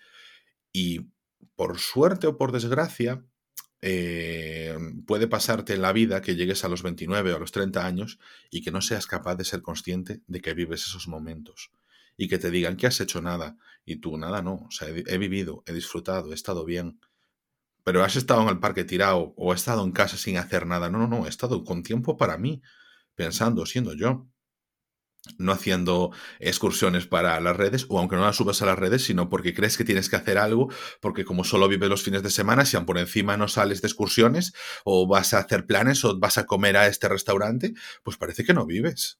Y 0.72 1.10
por 1.54 1.78
suerte 1.78 2.28
o 2.28 2.38
por 2.38 2.52
desgracia, 2.52 3.24
eh, 3.82 4.74
puede 5.06 5.28
pasarte 5.28 5.74
en 5.74 5.82
la 5.82 5.92
vida 5.92 6.22
que 6.22 6.34
llegues 6.34 6.64
a 6.64 6.68
los 6.68 6.82
29 6.82 7.32
o 7.32 7.36
a 7.36 7.40
los 7.40 7.52
30 7.52 7.84
años 7.84 8.18
y 8.50 8.62
que 8.62 8.70
no 8.70 8.80
seas 8.80 9.06
capaz 9.06 9.36
de 9.36 9.44
ser 9.44 9.60
consciente 9.60 10.22
de 10.26 10.40
que 10.40 10.54
vives 10.54 10.86
esos 10.86 11.08
momentos 11.08 11.70
y 12.16 12.28
que 12.28 12.38
te 12.38 12.50
digan 12.50 12.76
que 12.76 12.86
has 12.86 13.00
hecho 13.00 13.20
nada 13.20 13.56
y 13.84 13.96
tú 13.96 14.16
nada 14.18 14.42
no, 14.42 14.54
o 14.54 14.70
sea, 14.70 14.88
he, 14.88 15.18
vivido, 15.18 15.62
he 15.66 15.72
disfrutado, 15.72 16.32
he 16.32 16.34
estado 16.34 16.64
bien, 16.64 17.00
pero 17.84 18.04
has 18.04 18.16
estado 18.16 18.42
en 18.42 18.48
el 18.48 18.58
parque 18.58 18.84
tirado 18.84 19.34
o 19.36 19.52
he 19.52 19.56
estado 19.56 19.84
en 19.84 19.92
casa 19.92 20.16
sin 20.16 20.38
hacer 20.38 20.66
nada, 20.66 20.90
no, 20.90 20.98
no, 20.98 21.06
no, 21.06 21.26
he 21.26 21.28
estado 21.28 21.64
con 21.64 21.82
tiempo 21.82 22.16
para 22.16 22.38
mí, 22.38 22.62
pensando, 23.14 23.66
siendo 23.66 23.94
yo 23.94 24.26
no 25.38 25.52
haciendo 25.52 26.12
excursiones 26.38 27.06
para 27.06 27.40
las 27.40 27.56
redes, 27.56 27.86
o 27.88 27.98
aunque 27.98 28.16
no 28.16 28.22
las 28.22 28.36
subas 28.36 28.62
a 28.62 28.66
las 28.66 28.78
redes, 28.78 29.04
sino 29.04 29.28
porque 29.28 29.54
crees 29.54 29.76
que 29.76 29.84
tienes 29.84 30.08
que 30.08 30.16
hacer 30.16 30.38
algo, 30.38 30.70
porque 31.00 31.24
como 31.24 31.44
solo 31.44 31.68
vives 31.68 31.88
los 31.88 32.02
fines 32.02 32.22
de 32.22 32.30
semana, 32.30 32.64
si 32.64 32.76
por 32.78 32.98
encima 32.98 33.36
no 33.36 33.48
sales 33.48 33.82
de 33.82 33.88
excursiones, 33.88 34.52
o 34.84 35.06
vas 35.06 35.34
a 35.34 35.38
hacer 35.38 35.66
planes, 35.66 36.04
o 36.04 36.18
vas 36.18 36.38
a 36.38 36.46
comer 36.46 36.76
a 36.76 36.86
este 36.86 37.08
restaurante, 37.08 37.74
pues 38.02 38.16
parece 38.16 38.44
que 38.44 38.54
no 38.54 38.66
vives. 38.66 39.18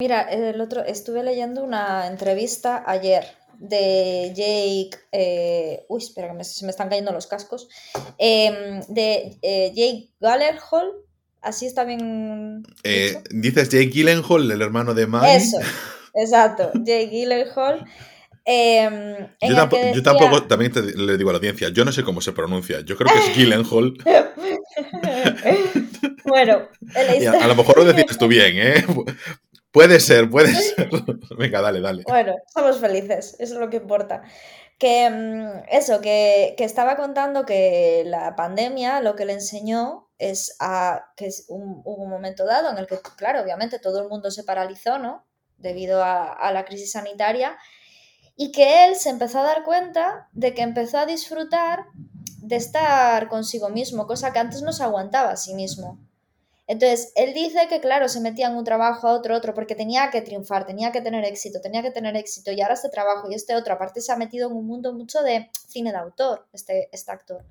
Mira, 0.00 0.22
el 0.22 0.58
otro, 0.62 0.82
estuve 0.82 1.22
leyendo 1.22 1.62
una 1.62 2.06
entrevista 2.06 2.82
ayer 2.86 3.22
de 3.58 4.32
Jake, 4.34 4.92
eh, 5.12 5.84
uy, 5.90 6.02
espera 6.02 6.34
que 6.34 6.42
se 6.42 6.64
me 6.64 6.70
están 6.70 6.88
cayendo 6.88 7.12
los 7.12 7.26
cascos, 7.26 7.68
em, 8.16 8.80
de 8.88 9.36
eh, 9.42 9.70
Jake 9.74 10.08
Gyllenhaal, 10.18 10.92
así 11.42 11.66
está 11.66 11.84
bien. 11.84 12.62
Eh, 12.82 13.22
dices 13.30 13.68
Jake 13.68 13.90
Gyllenhaal, 13.90 14.50
el 14.50 14.62
hermano 14.62 14.94
de 14.94 15.06
Mike. 15.06 15.36
Eso, 15.36 15.58
exacto, 16.14 16.70
Jake 16.76 17.10
Gyllenhaal. 17.10 17.84
Em, 18.46 19.28
yo, 19.42 20.02
tampoco, 20.02 20.44
también 20.44 20.72
le 20.96 21.18
digo 21.18 21.28
a 21.28 21.34
la 21.34 21.40
audiencia, 21.40 21.68
yo 21.68 21.84
no 21.84 21.92
sé 21.92 22.02
cómo 22.02 22.22
se 22.22 22.32
pronuncia, 22.32 22.80
yo 22.80 22.96
creo 22.96 23.12
que 23.12 23.18
es 23.18 23.36
Gyllenhaal. 23.36 23.98
bueno, 26.24 26.68
a, 26.96 27.44
a, 27.44 27.46
lo 27.46 27.54
mejor 27.54 27.76
lo 27.76 27.84
decías 27.84 28.16
tú 28.16 28.28
bien, 28.28 28.54
¿eh? 28.56 28.82
Puede 29.72 30.00
ser, 30.00 30.28
puede 30.28 30.54
ser. 30.54 30.88
Venga, 31.38 31.60
dale, 31.60 31.80
dale. 31.80 32.02
Bueno, 32.06 32.34
somos 32.52 32.78
felices, 32.78 33.36
eso 33.38 33.54
es 33.54 33.60
lo 33.60 33.70
que 33.70 33.76
importa. 33.76 34.22
Que 34.78 35.08
mm, 35.08 35.64
eso, 35.70 36.00
que, 36.00 36.54
estaba 36.58 36.96
contando 36.96 37.44
que 37.44 38.02
la 38.06 38.34
pandemia 38.34 39.00
lo 39.00 39.14
que 39.14 39.24
le 39.24 39.34
enseñó 39.34 40.08
es 40.18 40.56
a 40.58 41.12
que 41.16 41.30
un, 41.48 41.82
hubo 41.84 42.02
un 42.02 42.10
momento 42.10 42.44
dado 42.44 42.70
en 42.70 42.78
el 42.78 42.86
que, 42.86 42.98
claro, 43.16 43.42
obviamente 43.42 43.78
todo 43.78 44.02
el 44.02 44.08
mundo 44.08 44.30
se 44.30 44.44
paralizó, 44.44 44.98
¿no? 44.98 45.26
Debido 45.56 46.02
a, 46.02 46.32
a 46.32 46.52
la 46.52 46.64
crisis 46.64 46.92
sanitaria, 46.92 47.56
y 48.36 48.52
que 48.52 48.86
él 48.86 48.96
se 48.96 49.10
empezó 49.10 49.40
a 49.40 49.44
dar 49.44 49.62
cuenta 49.64 50.28
de 50.32 50.54
que 50.54 50.62
empezó 50.62 50.98
a 50.98 51.06
disfrutar 51.06 51.86
de 52.38 52.56
estar 52.56 53.28
consigo 53.28 53.68
mismo, 53.68 54.06
cosa 54.06 54.32
que 54.32 54.38
antes 54.38 54.62
no 54.62 54.72
se 54.72 54.82
aguantaba 54.82 55.30
a 55.30 55.36
sí 55.36 55.54
mismo. 55.54 55.98
Entonces, 56.70 57.12
él 57.16 57.34
dice 57.34 57.66
que, 57.68 57.80
claro, 57.80 58.08
se 58.08 58.20
metía 58.20 58.46
en 58.46 58.54
un 58.56 58.62
trabajo 58.62 59.08
a 59.08 59.12
otro, 59.14 59.36
otro, 59.36 59.54
porque 59.54 59.74
tenía 59.74 60.08
que 60.12 60.22
triunfar, 60.22 60.66
tenía 60.66 60.92
que 60.92 61.00
tener 61.00 61.24
éxito, 61.24 61.60
tenía 61.60 61.82
que 61.82 61.90
tener 61.90 62.14
éxito, 62.14 62.52
y 62.52 62.60
ahora 62.60 62.74
este 62.74 62.88
trabajo 62.88 63.28
y 63.28 63.34
este 63.34 63.56
otro, 63.56 63.74
aparte 63.74 64.00
se 64.00 64.12
ha 64.12 64.16
metido 64.16 64.48
en 64.48 64.54
un 64.54 64.68
mundo 64.68 64.92
mucho 64.92 65.20
de 65.24 65.50
cine 65.66 65.90
de 65.90 65.98
autor, 65.98 66.46
este, 66.52 66.88
este 66.92 67.10
actor. 67.10 67.44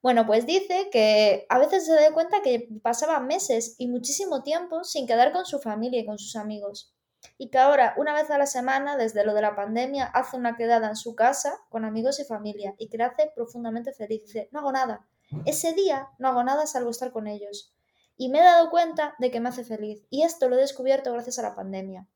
Bueno, 0.00 0.24
pues 0.24 0.46
dice 0.46 0.88
que 0.90 1.44
a 1.50 1.58
veces 1.58 1.84
se 1.84 1.92
da 1.92 2.10
cuenta 2.14 2.40
que 2.40 2.70
pasaba 2.80 3.20
meses 3.20 3.74
y 3.76 3.86
muchísimo 3.86 4.42
tiempo 4.42 4.82
sin 4.82 5.06
quedar 5.06 5.32
con 5.32 5.44
su 5.44 5.58
familia 5.58 6.00
y 6.00 6.06
con 6.06 6.18
sus 6.18 6.34
amigos. 6.34 6.94
Y 7.36 7.50
que 7.50 7.58
ahora, 7.58 7.92
una 7.98 8.14
vez 8.14 8.30
a 8.30 8.38
la 8.38 8.46
semana, 8.46 8.96
desde 8.96 9.26
lo 9.26 9.34
de 9.34 9.42
la 9.42 9.54
pandemia, 9.54 10.06
hace 10.06 10.38
una 10.38 10.56
quedada 10.56 10.88
en 10.88 10.96
su 10.96 11.14
casa 11.14 11.52
con 11.68 11.84
amigos 11.84 12.18
y 12.18 12.24
familia 12.24 12.74
y 12.78 12.88
que 12.88 12.96
le 12.96 13.04
hace 13.04 13.30
profundamente 13.34 13.92
feliz. 13.92 14.22
Dice, 14.22 14.48
no 14.52 14.60
hago 14.60 14.72
nada. 14.72 15.06
Ese 15.44 15.74
día 15.74 16.08
no 16.18 16.28
hago 16.28 16.42
nada 16.44 16.66
salvo 16.66 16.88
estar 16.88 17.12
con 17.12 17.26
ellos 17.26 17.73
y 18.16 18.28
me 18.28 18.38
he 18.38 18.42
dado 18.42 18.70
cuenta 18.70 19.14
de 19.18 19.30
que 19.30 19.40
me 19.40 19.48
hace 19.48 19.64
feliz. 19.64 20.04
Y 20.10 20.22
esto 20.22 20.48
lo 20.48 20.56
he 20.56 20.60
descubierto 20.60 21.12
gracias 21.12 21.38
a 21.38 21.42
la 21.42 21.54
pandemia. 21.54 22.06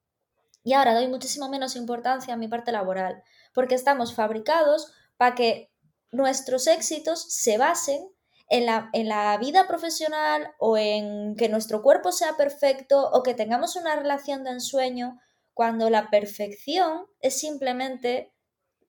Y 0.63 0.75
ahora 0.75 0.95
doy 0.95 1.09
muchísimo 1.09 1.49
menos 1.49 1.77
importancia 1.77 2.35
a 2.35 2.37
mi 2.37 2.49
parte 2.49 2.73
laboral, 2.73 3.23
porque 3.55 3.75
estamos 3.75 4.15
fabricados 4.15 4.93
para 5.17 5.35
que 5.35 5.73
nuestros 6.11 6.67
éxitos 6.67 7.33
se 7.33 7.59
basen 7.59 8.09
en 8.49 8.67
la, 8.67 8.91
en 8.93 9.09
la, 9.09 9.37
vida 9.39 9.67
profesional 9.67 10.53
o 10.59 10.79
en 10.79 11.37
que 11.37 11.49
nuestro 11.49 11.83
cuerpo 11.83 12.13
sea 12.13 12.37
perfecto 12.37 13.11
o 13.11 13.23
que 13.23 13.35
tengamos 13.35 13.77
una 13.77 13.95
relación 13.97 14.43
de 14.43 14.51
ensueño, 14.51 15.21
cuando 15.53 15.91
la 15.91 16.09
perfección 16.09 17.07
es 17.21 17.39
simplemente 17.39 18.33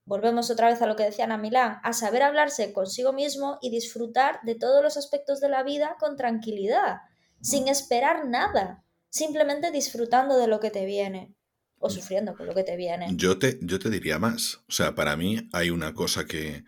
volvemos 0.09 0.49
otra 0.49 0.69
vez 0.69 0.81
a 0.81 0.87
lo 0.87 0.95
que 0.95 1.03
decía 1.03 1.25
Ana 1.25 1.37
Milán, 1.37 1.79
a 1.83 1.93
saber 1.93 2.23
hablarse 2.23 2.73
consigo 2.73 3.13
mismo 3.13 3.59
y 3.61 3.69
disfrutar 3.69 4.39
de 4.41 4.55
todos 4.55 4.83
los 4.83 4.97
aspectos 4.97 5.39
de 5.39 5.49
la 5.49 5.61
vida 5.61 5.97
con 5.99 6.17
tranquilidad, 6.17 7.01
sin 7.41 7.67
esperar 7.67 8.27
nada, 8.27 8.83
simplemente 9.09 9.71
disfrutando 9.71 10.35
de 10.39 10.47
lo 10.47 10.59
que 10.59 10.71
te 10.71 10.87
viene 10.87 11.35
o 11.77 11.91
sufriendo 11.91 12.35
con 12.35 12.47
lo 12.47 12.55
que 12.55 12.63
te 12.63 12.75
viene. 12.75 13.07
Yo 13.11 13.37
te, 13.37 13.59
yo 13.61 13.77
te 13.77 13.91
diría 13.91 14.17
más, 14.17 14.55
o 14.67 14.71
sea, 14.71 14.95
para 14.95 15.15
mí 15.15 15.47
hay 15.53 15.69
una 15.69 15.93
cosa 15.93 16.25
que, 16.25 16.63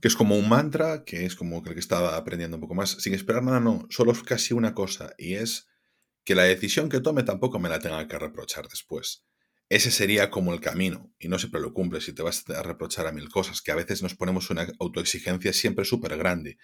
que 0.00 0.06
es 0.06 0.14
como 0.14 0.36
un 0.36 0.48
mantra, 0.48 1.02
que 1.02 1.26
es 1.26 1.34
como 1.34 1.64
que 1.64 1.76
estaba 1.76 2.16
aprendiendo 2.16 2.58
un 2.58 2.60
poco 2.60 2.74
más, 2.74 2.90
sin 2.90 3.12
esperar 3.12 3.42
nada, 3.42 3.58
no, 3.58 3.88
solo 3.90 4.12
es 4.12 4.22
casi 4.22 4.54
una 4.54 4.72
cosa, 4.72 5.14
y 5.18 5.34
es 5.34 5.66
que 6.22 6.36
la 6.36 6.44
decisión 6.44 6.88
que 6.90 7.00
tome 7.00 7.24
tampoco 7.24 7.58
me 7.58 7.68
la 7.68 7.80
tenga 7.80 8.06
que 8.06 8.20
reprochar 8.20 8.68
después 8.68 9.26
ese 9.68 9.90
sería 9.90 10.30
como 10.30 10.52
el 10.52 10.60
camino 10.60 11.12
y 11.18 11.28
no 11.28 11.38
siempre 11.38 11.60
lo 11.60 11.72
cumples 11.72 12.04
si 12.04 12.12
te 12.12 12.22
vas 12.22 12.48
a 12.50 12.62
reprochar 12.62 13.06
a 13.06 13.12
mil 13.12 13.28
cosas, 13.28 13.62
que 13.62 13.72
a 13.72 13.76
veces 13.76 14.02
nos 14.02 14.14
ponemos 14.14 14.50
una 14.50 14.66
autoexigencia 14.78 15.52
siempre 15.52 15.84
súper 15.84 16.16
grande. 16.16 16.58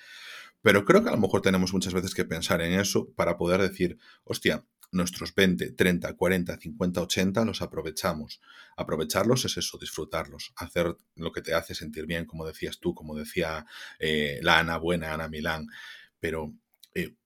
Pero 0.62 0.84
creo 0.84 1.02
que 1.02 1.08
a 1.08 1.12
lo 1.12 1.18
mejor 1.18 1.42
tenemos 1.42 1.72
muchas 1.72 1.92
veces 1.92 2.14
que 2.14 2.24
pensar 2.24 2.60
en 2.62 2.78
eso 2.78 3.10
para 3.16 3.36
poder 3.36 3.60
decir, 3.60 3.98
hostia, 4.22 4.64
nuestros 4.92 5.34
20, 5.34 5.72
30, 5.72 6.14
40, 6.14 6.58
50, 6.58 7.00
80 7.00 7.44
los 7.44 7.62
aprovechamos. 7.62 8.40
Aprovecharlos 8.76 9.44
es 9.46 9.56
eso, 9.56 9.78
disfrutarlos, 9.78 10.52
hacer 10.56 10.94
lo 11.16 11.32
que 11.32 11.42
te 11.42 11.54
hace 11.54 11.74
sentir 11.74 12.06
bien, 12.06 12.26
como 12.26 12.46
decías 12.46 12.78
tú, 12.78 12.94
como 12.94 13.16
decía 13.16 13.66
eh, 13.98 14.38
la 14.42 14.60
Ana 14.60 14.76
Buena, 14.76 15.14
Ana 15.14 15.28
Milán. 15.28 15.66
Pero, 16.20 16.52
eh, 16.94 17.16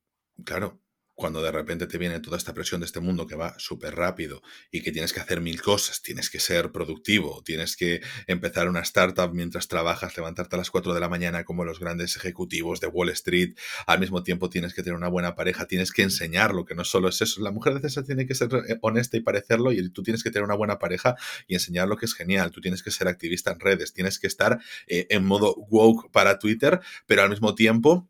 claro, 0.45 0.81
cuando 1.17 1.43
de 1.43 1.51
repente 1.51 1.87
te 1.87 1.97
viene 1.97 2.21
toda 2.21 2.37
esta 2.37 2.53
presión 2.53 2.81
de 2.81 2.87
este 2.87 3.01
mundo 3.01 3.27
que 3.27 3.35
va 3.35 3.59
súper 3.59 3.97
rápido 3.97 4.43
y 4.71 4.83
que 4.83 4.93
tienes 4.93 5.15
que 5.15 5.21
hacer 5.21 5.41
mil 5.41 5.63
cosas, 5.63 6.03
tienes 6.03 6.29
que 6.29 6.39
ser 6.39 6.71
productivo, 6.73 7.43
tienes 7.43 7.75
que 7.75 8.03
empezar 8.27 8.69
una 8.69 8.81
startup 8.81 9.33
mientras 9.33 9.67
trabajas, 9.67 10.15
levantarte 10.17 10.57
a 10.57 10.59
las 10.59 10.71
4 10.71 10.93
de 10.93 11.01
la 11.01 11.09
mañana 11.09 11.45
como 11.45 11.65
los 11.65 11.81
grandes 11.81 12.17
ejecutivos 12.17 12.81
de 12.81 12.89
Wall 12.89 13.09
Street, 13.09 13.57
al 13.87 13.99
mismo 13.99 14.23
tiempo 14.23 14.51
tienes 14.51 14.75
que 14.75 14.83
tener 14.83 14.97
una 14.97 15.09
buena 15.09 15.35
pareja, 15.35 15.67
tienes 15.67 15.91
que 15.91 16.03
enseñarlo, 16.03 16.67
que 16.67 16.75
no 16.75 16.85
solo 16.85 17.09
es 17.09 17.21
eso, 17.23 17.41
la 17.41 17.51
mujer 17.51 17.73
a 17.73 17.79
veces 17.79 18.05
tiene 18.05 18.27
que 18.27 18.35
ser 18.35 18.51
eh, 18.69 18.77
honesta 18.83 19.17
y 19.17 19.21
parecerlo 19.21 19.73
y 19.73 19.89
tú 19.89 20.03
tienes 20.03 20.23
que 20.23 20.31
tener 20.31 20.45
una 20.45 20.55
buena 20.55 20.79
pareja 20.79 21.17
y 21.49 21.55
enseñar 21.55 21.89
lo 21.89 21.97
que 21.97 22.05
es 22.05 22.15
genial, 22.15 22.51
tú 22.51 22.61
tienes 22.61 22.83
que 22.83 22.91
ser 22.91 23.09
activista 23.09 23.53
en 23.53 23.61
redes, 23.61 23.95
tienes 23.95 24.19
que 24.19 24.27
estar 24.27 24.61
eh, 24.87 25.07
en 25.09 25.25
modo 25.25 25.55
woke 25.71 26.11
para 26.13 26.39
Twitter, 26.39 26.81
pero 27.07 27.23
al 27.23 27.31
mismo 27.31 27.55
tiempo 27.55 28.07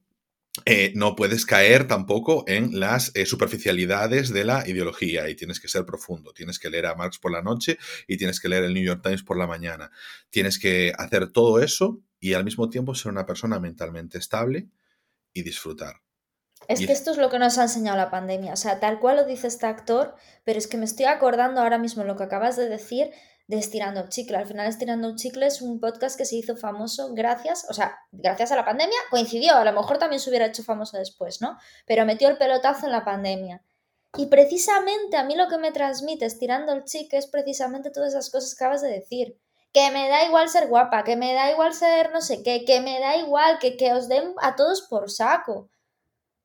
eh, 0.64 0.92
no 0.94 1.16
puedes 1.16 1.44
caer 1.44 1.86
tampoco 1.86 2.44
en 2.46 2.80
las 2.80 3.12
eh, 3.14 3.26
superficialidades 3.26 4.32
de 4.32 4.44
la 4.44 4.66
ideología 4.66 5.28
y 5.28 5.34
tienes 5.34 5.60
que 5.60 5.68
ser 5.68 5.84
profundo. 5.84 6.32
Tienes 6.32 6.58
que 6.58 6.70
leer 6.70 6.86
a 6.86 6.94
Marx 6.94 7.18
por 7.18 7.30
la 7.30 7.42
noche 7.42 7.78
y 8.06 8.16
tienes 8.16 8.40
que 8.40 8.48
leer 8.48 8.64
el 8.64 8.74
New 8.74 8.82
York 8.82 9.02
Times 9.02 9.22
por 9.22 9.36
la 9.36 9.46
mañana. 9.46 9.90
Tienes 10.30 10.58
que 10.58 10.92
hacer 10.96 11.28
todo 11.28 11.60
eso 11.60 12.00
y 12.20 12.32
al 12.32 12.44
mismo 12.44 12.70
tiempo 12.70 12.94
ser 12.94 13.12
una 13.12 13.26
persona 13.26 13.60
mentalmente 13.60 14.18
estable 14.18 14.68
y 15.32 15.42
disfrutar. 15.42 16.00
Es 16.68 16.80
que 16.80 16.92
esto 16.92 17.12
es 17.12 17.18
lo 17.18 17.30
que 17.30 17.38
nos 17.38 17.58
ha 17.58 17.62
enseñado 17.62 17.96
la 17.96 18.10
pandemia. 18.10 18.52
O 18.52 18.56
sea, 18.56 18.80
tal 18.80 18.98
cual 18.98 19.16
lo 19.16 19.24
dice 19.24 19.46
este 19.46 19.66
actor, 19.66 20.16
pero 20.44 20.58
es 20.58 20.66
que 20.66 20.78
me 20.78 20.84
estoy 20.84 21.04
acordando 21.04 21.60
ahora 21.60 21.78
mismo 21.78 22.02
lo 22.02 22.16
que 22.16 22.24
acabas 22.24 22.56
de 22.56 22.68
decir 22.68 23.10
de 23.48 23.58
Estirando 23.58 24.00
el 24.00 24.08
Chicle. 24.08 24.36
Al 24.36 24.46
final 24.46 24.66
Estirando 24.66 25.08
el 25.08 25.16
Chicle 25.16 25.46
es 25.46 25.62
un 25.62 25.78
podcast 25.80 26.16
que 26.16 26.24
se 26.24 26.36
hizo 26.36 26.56
famoso 26.56 27.14
gracias, 27.14 27.66
o 27.68 27.74
sea, 27.74 27.98
gracias 28.12 28.52
a 28.52 28.56
la 28.56 28.64
pandemia, 28.64 28.98
coincidió, 29.10 29.54
a 29.54 29.64
lo 29.64 29.72
mejor 29.72 29.98
también 29.98 30.20
se 30.20 30.30
hubiera 30.30 30.46
hecho 30.46 30.64
famoso 30.64 30.98
después, 30.98 31.40
¿no? 31.40 31.58
Pero 31.86 32.04
metió 32.04 32.28
el 32.28 32.38
pelotazo 32.38 32.86
en 32.86 32.92
la 32.92 33.04
pandemia. 33.04 33.62
Y 34.16 34.26
precisamente 34.26 35.16
a 35.16 35.24
mí 35.24 35.36
lo 35.36 35.48
que 35.48 35.58
me 35.58 35.72
transmite 35.72 36.24
estirando 36.24 36.72
el 36.72 36.84
chique 36.84 37.18
es 37.18 37.26
precisamente 37.26 37.90
todas 37.90 38.10
esas 38.10 38.30
cosas 38.30 38.54
que 38.54 38.64
acabas 38.64 38.82
de 38.82 38.90
decir. 38.90 39.38
Que 39.72 39.90
me 39.90 40.08
da 40.08 40.24
igual 40.24 40.48
ser 40.48 40.68
guapa, 40.68 41.04
que 41.04 41.16
me 41.16 41.34
da 41.34 41.50
igual 41.50 41.74
ser 41.74 42.10
no 42.10 42.22
sé 42.22 42.42
qué, 42.42 42.64
que 42.64 42.80
me 42.80 42.98
da 42.98 43.16
igual, 43.16 43.58
que, 43.58 43.76
que 43.76 43.92
os 43.92 44.08
den 44.08 44.34
a 44.40 44.56
todos 44.56 44.82
por 44.82 45.10
saco. 45.10 45.68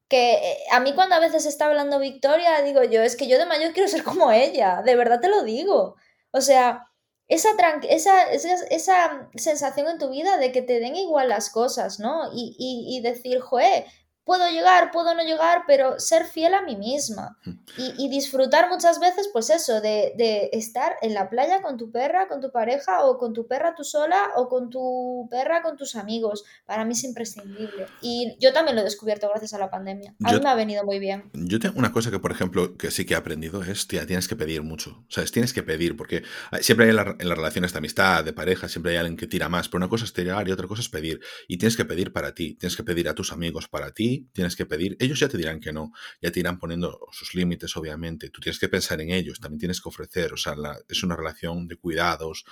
Que 0.09 0.33
eh, 0.33 0.57
a 0.71 0.81
mí 0.81 0.93
cuando 0.93 1.15
a 1.15 1.19
veces 1.19 1.45
está 1.45 1.67
hablando 1.67 1.97
Victoria, 1.99 2.61
digo 2.61 2.83
yo, 2.83 3.01
es 3.01 3.15
que 3.15 3.27
yo 3.27 3.37
de 3.37 3.45
mayor 3.45 3.71
quiero 3.71 3.87
ser 3.87 4.03
como 4.03 4.33
ella, 4.33 4.81
de 4.83 4.95
verdad 4.97 5.21
te 5.21 5.29
lo 5.29 5.43
digo. 5.43 5.95
O 6.31 6.41
sea, 6.41 6.90
esa, 7.31 7.49
esa, 7.89 8.23
esa, 8.69 9.29
sensación 9.35 9.87
en 9.87 9.97
tu 9.97 10.09
vida 10.09 10.37
de 10.37 10.51
que 10.51 10.61
te 10.61 10.79
den 10.79 10.95
igual 10.95 11.29
las 11.29 11.49
cosas, 11.49 11.99
¿no? 11.99 12.29
Y, 12.33 12.55
y, 12.59 12.97
y 12.97 13.01
decir, 13.01 13.39
joe, 13.39 13.85
puedo 14.23 14.49
llegar, 14.49 14.91
puedo 14.91 15.13
no 15.15 15.23
llegar, 15.23 15.63
pero 15.67 15.99
ser 15.99 16.25
fiel 16.25 16.53
a 16.53 16.61
mí 16.61 16.75
misma 16.75 17.37
hmm. 17.43 17.51
y, 17.97 18.09
disfrutar 18.09 18.69
muchas 18.69 18.99
veces, 18.99 19.29
pues 19.31 19.49
eso, 19.49 19.81
de, 19.81 20.49
estar 20.53 20.95
en 21.01 21.13
la 21.13 21.29
playa 21.29 21.61
con 21.61 21.77
tu 21.77 21.91
perra, 21.91 22.27
con 22.27 22.41
tu 22.41 22.51
pareja 22.51 23.05
o 23.05 23.17
con 23.17 23.33
tu 23.33 23.47
perra 23.47 23.73
tú 23.73 23.83
sola 23.83 24.31
o 24.35 24.49
con 24.49 24.69
tu 24.69 25.27
perra 25.29 25.61
con 25.61 25.77
tus 25.77 25.95
amigos. 25.95 26.43
Para 26.65 26.85
mí 26.85 26.93
es 26.93 27.03
imprescindible. 27.03 27.87
Y 28.01 28.35
yo 28.39 28.53
también 28.53 28.75
lo 28.75 28.81
he 28.81 28.85
descubierto 28.85 29.29
gracias 29.29 29.53
a 29.53 29.57
la 29.57 29.69
pandemia. 29.69 30.13
A 30.23 30.33
mí 30.33 30.39
me 30.41 30.49
ha 30.49 30.55
venido 30.55 30.83
muy 30.83 30.99
bien. 30.99 31.29
Yo 31.33 31.59
tengo 31.59 31.79
una 31.79 31.91
cosa 31.91 32.11
que, 32.11 32.19
por 32.19 32.31
ejemplo, 32.31 32.75
que 32.77 32.91
sí 32.91 33.05
que 33.05 33.13
he 33.13 33.17
aprendido 33.17 33.63
es, 33.63 33.87
tía, 33.87 34.05
tienes 34.05 34.27
que 34.27 34.35
pedir 34.35 34.61
mucho. 34.61 34.91
O 34.91 35.11
sea, 35.11 35.23
tienes 35.25 35.53
que 35.53 35.63
pedir, 35.63 35.95
porque 35.95 36.23
siempre 36.59 36.87
hay 36.87 36.95
en, 36.95 37.15
en 37.19 37.29
las 37.29 37.37
relaciones 37.37 37.71
de 37.71 37.77
amistad, 37.77 38.23
de 38.25 38.33
pareja, 38.33 38.67
siempre 38.67 38.91
hay 38.93 38.97
alguien 38.97 39.17
que 39.17 39.27
tira 39.27 39.49
más, 39.49 39.69
pero 39.69 39.77
una 39.77 39.89
cosa 39.89 40.05
es 40.05 40.13
tirar 40.13 40.47
y 40.47 40.51
otra 40.51 40.67
cosa 40.67 40.81
es 40.81 40.89
pedir. 40.89 41.21
Y 41.47 41.57
tienes 41.57 41.77
que 41.77 41.85
pedir 41.85 42.11
para 42.11 42.33
ti, 42.33 42.55
tienes 42.55 42.75
que 42.75 42.83
pedir 42.83 43.07
a 43.07 43.15
tus 43.15 43.31
amigos 43.31 43.67
para 43.67 43.91
ti 43.91 44.10
tienes 44.33 44.55
que 44.55 44.65
pedir, 44.65 44.97
ellos 44.99 45.19
ya 45.19 45.27
te 45.27 45.37
dirán 45.37 45.59
que 45.59 45.71
no, 45.71 45.91
ya 46.21 46.31
te 46.31 46.39
irán 46.39 46.59
poniendo 46.59 47.07
sus 47.11 47.33
límites, 47.35 47.75
obviamente, 47.77 48.29
tú 48.29 48.41
tienes 48.41 48.59
que 48.59 48.69
pensar 48.69 49.01
en 49.01 49.11
ellos, 49.11 49.39
también 49.39 49.59
tienes 49.59 49.81
que 49.81 49.89
ofrecer, 49.89 50.33
o 50.33 50.37
sea, 50.37 50.55
es 50.87 51.03
una 51.03 51.15
relación 51.15 51.67
de 51.67 51.77
cuidados, 51.77 52.45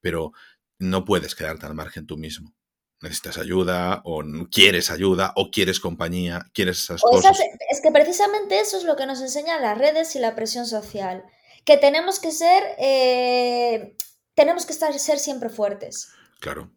pero 0.00 0.32
no 0.78 1.04
puedes 1.04 1.34
quedarte 1.34 1.66
al 1.66 1.74
margen 1.74 2.06
tú 2.06 2.16
mismo. 2.16 2.54
Necesitas 3.00 3.38
ayuda, 3.38 4.00
o 4.04 4.22
quieres 4.50 4.90
ayuda, 4.90 5.32
o 5.34 5.50
quieres 5.50 5.80
compañía, 5.80 6.50
quieres 6.54 6.78
esas 6.84 7.00
cosas. 7.00 7.38
es 7.68 7.80
que 7.80 7.90
precisamente 7.90 8.60
eso 8.60 8.78
es 8.78 8.84
lo 8.84 8.94
que 8.94 9.06
nos 9.06 9.20
enseñan 9.20 9.60
las 9.60 9.76
redes 9.76 10.14
y 10.14 10.20
la 10.20 10.36
presión 10.36 10.66
social. 10.66 11.24
Que 11.64 11.76
tenemos 11.76 12.20
que 12.20 12.30
ser. 12.30 12.62
Eh, 12.78 13.96
tenemos 14.34 14.66
que 14.66 14.72
estar, 14.72 14.96
ser 14.98 15.18
siempre 15.18 15.48
fuertes. 15.48 16.12
Claro. 16.38 16.72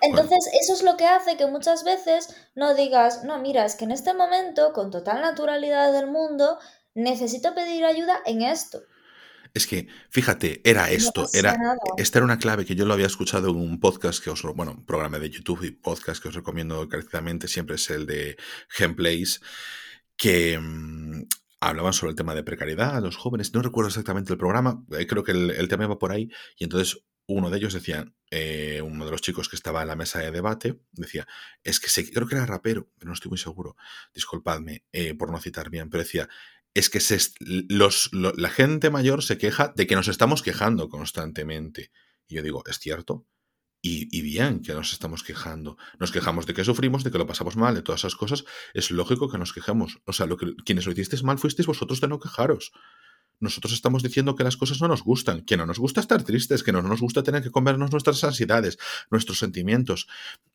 Entonces, 0.00 0.48
eso 0.60 0.72
es 0.74 0.82
lo 0.82 0.96
que 0.96 1.06
hace 1.06 1.36
que 1.36 1.46
muchas 1.46 1.84
veces 1.84 2.34
no 2.54 2.74
digas, 2.74 3.24
no, 3.24 3.38
mira, 3.38 3.64
es 3.64 3.74
que 3.74 3.84
en 3.84 3.92
este 3.92 4.14
momento, 4.14 4.72
con 4.72 4.90
total 4.90 5.20
naturalidad 5.20 5.92
del 5.92 6.06
mundo, 6.06 6.58
necesito 6.94 7.54
pedir 7.54 7.84
ayuda 7.84 8.20
en 8.26 8.42
esto. 8.42 8.82
Es 9.54 9.66
que, 9.66 9.88
fíjate, 10.10 10.60
era 10.64 10.90
esto, 10.90 11.26
era, 11.32 11.56
esta 11.96 12.18
era 12.18 12.26
una 12.26 12.38
clave 12.38 12.66
que 12.66 12.74
yo 12.74 12.84
lo 12.84 12.92
había 12.92 13.06
escuchado 13.06 13.48
en 13.48 13.56
un 13.56 13.80
podcast 13.80 14.22
que 14.22 14.28
os, 14.28 14.42
bueno, 14.42 14.72
un 14.72 14.84
programa 14.84 15.18
de 15.18 15.30
YouTube 15.30 15.64
y 15.64 15.70
podcast 15.70 16.22
que 16.22 16.28
os 16.28 16.34
recomiendo 16.34 16.82
encarecidamente, 16.82 17.48
siempre 17.48 17.76
es 17.76 17.88
el 17.88 18.04
de 18.04 18.36
Gameplays, 18.78 19.40
que 20.16 20.58
mm, 20.58 21.22
hablaban 21.60 21.94
sobre 21.94 22.10
el 22.10 22.16
tema 22.16 22.34
de 22.34 22.42
precariedad, 22.42 23.00
los 23.02 23.16
jóvenes, 23.16 23.54
no 23.54 23.62
recuerdo 23.62 23.88
exactamente 23.88 24.32
el 24.32 24.38
programa, 24.38 24.84
eh, 24.92 25.06
creo 25.06 25.24
que 25.24 25.32
el, 25.32 25.50
el 25.50 25.68
tema 25.68 25.84
iba 25.84 25.98
por 25.98 26.12
ahí, 26.12 26.28
y 26.58 26.64
entonces 26.64 27.02
uno 27.26 27.48
de 27.48 27.56
ellos 27.56 27.72
decía, 27.72 28.04
eh, 28.30 28.80
uno 28.82 29.04
de 29.04 29.10
los 29.10 29.20
chicos 29.20 29.48
que 29.48 29.56
estaba 29.56 29.82
en 29.82 29.88
la 29.88 29.96
mesa 29.96 30.18
de 30.18 30.30
debate, 30.30 30.80
decía, 30.92 31.26
es 31.62 31.80
que 31.80 32.10
creo 32.10 32.26
que 32.26 32.34
era 32.34 32.46
rapero, 32.46 32.90
pero 32.98 33.08
no 33.08 33.14
estoy 33.14 33.30
muy 33.30 33.38
seguro, 33.38 33.76
disculpadme 34.12 34.84
eh, 34.92 35.14
por 35.14 35.30
no 35.30 35.40
citar 35.40 35.70
bien, 35.70 35.90
pero 35.90 36.02
decía, 36.02 36.28
es 36.74 36.90
que 36.90 37.00
se, 37.00 37.18
los, 37.40 38.10
la 38.12 38.50
gente 38.50 38.90
mayor 38.90 39.22
se 39.22 39.38
queja 39.38 39.72
de 39.74 39.86
que 39.86 39.94
nos 39.94 40.08
estamos 40.08 40.42
quejando 40.42 40.90
constantemente. 40.90 41.90
Y 42.28 42.34
yo 42.34 42.42
digo, 42.42 42.62
es 42.66 42.78
cierto. 42.78 43.26
Y, 43.80 44.08
y, 44.14 44.20
bien 44.20 44.60
que 44.60 44.74
nos 44.74 44.92
estamos 44.92 45.22
quejando. 45.22 45.78
Nos 45.98 46.10
quejamos 46.10 46.44
de 46.44 46.52
que 46.52 46.64
sufrimos, 46.64 47.02
de 47.02 47.10
que 47.10 47.16
lo 47.16 47.26
pasamos 47.26 47.56
mal, 47.56 47.74
de 47.74 47.80
todas 47.80 48.02
esas 48.02 48.16
cosas. 48.16 48.44
Es 48.74 48.90
lógico 48.90 49.30
que 49.30 49.38
nos 49.38 49.54
quejemos. 49.54 50.00
O 50.04 50.12
sea, 50.12 50.26
lo 50.26 50.36
que, 50.36 50.54
quienes 50.66 50.84
lo 50.84 50.92
hicisteis 50.92 51.22
mal 51.22 51.38
fuisteis 51.38 51.66
vosotros 51.66 52.00
de 52.02 52.08
no 52.08 52.18
quejaros 52.18 52.72
nosotros 53.40 53.72
estamos 53.72 54.02
diciendo 54.02 54.34
que 54.34 54.44
las 54.44 54.56
cosas 54.56 54.80
no 54.80 54.88
nos 54.88 55.02
gustan, 55.02 55.42
que 55.42 55.56
no 55.56 55.66
nos 55.66 55.78
gusta 55.78 56.00
estar 56.00 56.22
tristes, 56.22 56.62
que 56.62 56.72
no 56.72 56.82
nos 56.82 57.00
gusta 57.00 57.22
tener 57.22 57.42
que 57.42 57.50
comernos 57.50 57.92
nuestras 57.92 58.22
ansiedades, 58.24 58.78
nuestros 59.10 59.38
sentimientos. 59.38 60.08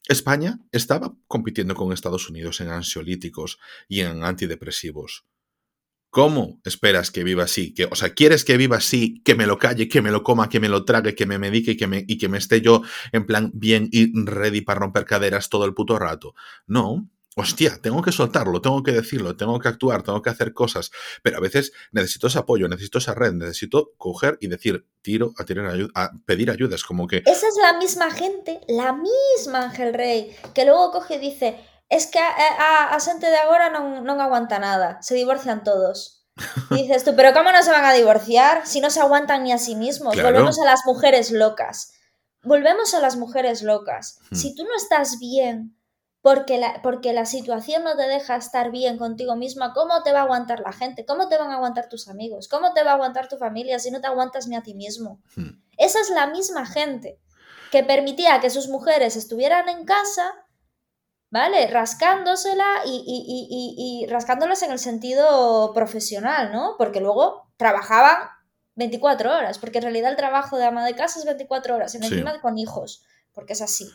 España 0.08 0.60
estaba 0.72 1.14
compitiendo 1.28 1.76
con 1.76 1.94
Estados 1.94 2.30
Unidos 2.30 2.62
en 2.62 2.70
ansiolíticos 2.70 3.60
y 3.88 4.02
en 4.02 4.24
antidepresivos. 4.24 5.26
¿Cómo 6.12 6.60
esperas 6.66 7.10
que 7.10 7.24
viva 7.24 7.46
así? 7.46 7.74
Que, 7.74 7.86
o 7.86 7.96
sea, 7.96 8.10
¿quieres 8.14 8.44
que 8.44 8.58
viva 8.58 8.76
así, 8.76 9.22
que 9.24 9.34
me 9.34 9.48
lo 9.48 9.58
calle, 9.58 9.88
que 9.88 10.02
me 10.02 10.12
lo 10.12 10.24
coma, 10.24 10.50
que 10.50 10.60
me 10.60 10.68
lo 10.68 10.84
trague, 10.84 11.16
que 11.16 11.26
me 11.26 11.40
medique 11.40 11.72
y 11.72 11.78
que 11.78 11.88
me, 11.88 12.04
y 12.06 12.18
que 12.18 12.28
me 12.28 12.38
esté 12.38 12.60
yo 12.60 12.82
en 13.14 13.26
plan 13.26 13.50
bien 13.54 13.88
y 13.94 14.12
ready 14.26 14.60
para 14.60 14.82
romper 14.82 15.06
caderas 15.06 15.48
todo 15.48 15.64
el 15.64 15.74
puto 15.74 15.98
rato? 15.98 16.36
No, 16.68 17.10
hostia, 17.36 17.80
tengo 17.82 18.02
que 18.02 18.12
soltarlo, 18.12 18.62
tengo 18.62 18.84
que 18.84 18.92
decirlo, 18.92 19.38
tengo 19.38 19.60
que 19.60 19.70
actuar, 19.70 20.04
tengo 20.04 20.22
que 20.22 20.30
hacer 20.30 20.54
cosas, 20.54 20.92
pero 21.24 21.38
a 21.38 21.42
veces 21.42 21.72
necesito 21.92 22.28
ese 22.28 22.40
apoyo, 22.40 22.68
necesito 22.68 22.98
esa 22.98 23.14
red, 23.14 23.34
necesito 23.34 23.92
coger 23.98 24.38
y 24.42 24.48
decir, 24.48 24.86
tiro 25.02 25.34
a, 25.38 25.46
tirar 25.46 25.68
ayuda, 25.68 25.92
a 25.96 26.12
pedir 26.26 26.52
ayuda, 26.52 26.76
es 26.76 26.84
como 26.84 27.08
que... 27.08 27.18
Esa 27.26 27.48
es 27.48 27.56
la 27.62 27.78
misma 27.78 28.12
gente, 28.12 28.62
la 28.68 28.94
misma 28.94 29.64
Ángel 29.64 29.94
Rey, 29.94 30.36
que 30.54 30.66
luego 30.66 30.92
coge 30.92 31.16
y 31.16 31.20
dice, 31.20 31.60
es 31.90 32.08
que 32.08 32.20
a, 32.20 32.94
a, 32.94 33.00
gente 33.00 33.28
de 33.28 33.38
ahora 33.38 33.70
no, 33.70 34.02
no 34.02 34.22
aguanta 34.22 34.60
nada, 34.60 35.02
se 35.02 35.16
divorcian 35.16 35.64
todos. 35.64 36.20
Y 36.72 36.84
dices 36.84 37.04
tú, 37.04 37.14
pero 37.16 37.34
¿cómo 37.34 37.52
no 37.52 37.62
se 37.62 37.72
van 37.72 37.86
a 37.86 37.94
divorciar 37.94 38.66
si 38.66 38.80
no 38.80 38.90
se 38.90 39.02
aguantan 39.02 39.44
ni 39.44 39.52
a 39.52 39.58
sí 39.58 39.76
mismos? 39.76 40.16
Volvemos 40.16 40.60
a 40.60 40.66
las 40.66 40.82
mujeres 40.86 41.32
locas. 41.32 41.94
Volvemos 42.44 42.94
a 42.94 43.00
las 43.00 43.18
mujeres 43.18 43.62
locas. 43.62 44.20
Hmm. 44.32 44.36
Si 44.36 44.56
tú 44.56 44.64
no 44.64 44.76
estás 44.76 45.20
bien 45.20 45.76
porque 46.22 46.60
la, 46.60 46.82
porque 46.84 47.14
la 47.14 47.26
situación 47.26 47.84
no 47.84 47.96
te 47.96 48.08
deja 48.08 48.36
estar 48.36 48.72
bien 48.72 48.98
contigo 48.98 49.36
misma, 49.36 49.74
¿cómo 49.74 50.04
te 50.04 50.12
va 50.12 50.20
a 50.20 50.24
aguantar 50.24 50.60
la 50.60 50.72
gente? 50.72 51.06
¿Cómo 51.06 51.28
te 51.28 51.38
van 51.38 51.52
a 51.52 51.56
aguantar 51.56 51.90
tus 51.90 52.08
amigos? 52.08 52.48
¿Cómo 52.48 52.74
te 52.74 52.84
va 52.84 52.92
a 52.92 52.94
aguantar 52.94 53.28
tu 53.28 53.38
familia 53.38 53.80
si 53.80 53.90
no 53.90 54.02
te 54.02 54.08
aguantas 54.08 54.48
ni 54.48 54.56
a 54.56 54.62
ti 54.62 54.76
mismo? 54.76 55.20
Hmm. 55.36 55.62
Esa 55.78 56.00
es 56.00 56.12
la 56.12 56.28
misma 56.28 56.66
gente 56.68 57.20
que 57.72 57.84
permitía 57.84 58.40
que 58.40 58.52
sus 58.52 58.68
mujeres 58.68 59.16
estuvieran 59.16 59.68
en 59.68 59.86
casa, 59.86 60.32
¿vale? 61.32 61.66
Rascándosela 61.68 62.68
y, 62.86 63.04
y, 63.08 64.04
y, 64.04 64.08
rascándolas 64.08 64.62
en 64.62 64.72
el 64.72 64.80
sentido 64.80 65.74
profesional, 65.74 66.52
¿no? 66.52 66.76
Porque 66.78 67.00
luego 67.00 67.52
trabajaban 67.58 68.18
24 68.76 69.34
horas, 69.34 69.58
porque 69.58 69.80
en 69.80 69.84
realidad 69.84 70.12
el 70.12 70.18
trabajo 70.18 70.58
de 70.58 70.66
ama 70.66 70.86
de 70.86 70.96
casa 70.96 71.18
es 71.18 71.26
24 71.26 71.76
horas, 71.76 71.96
en 71.96 72.04
encima 72.04 72.40
con 72.42 72.60
hijos, 72.60 73.04
porque 73.34 73.54
es 73.54 73.62
así 73.62 73.90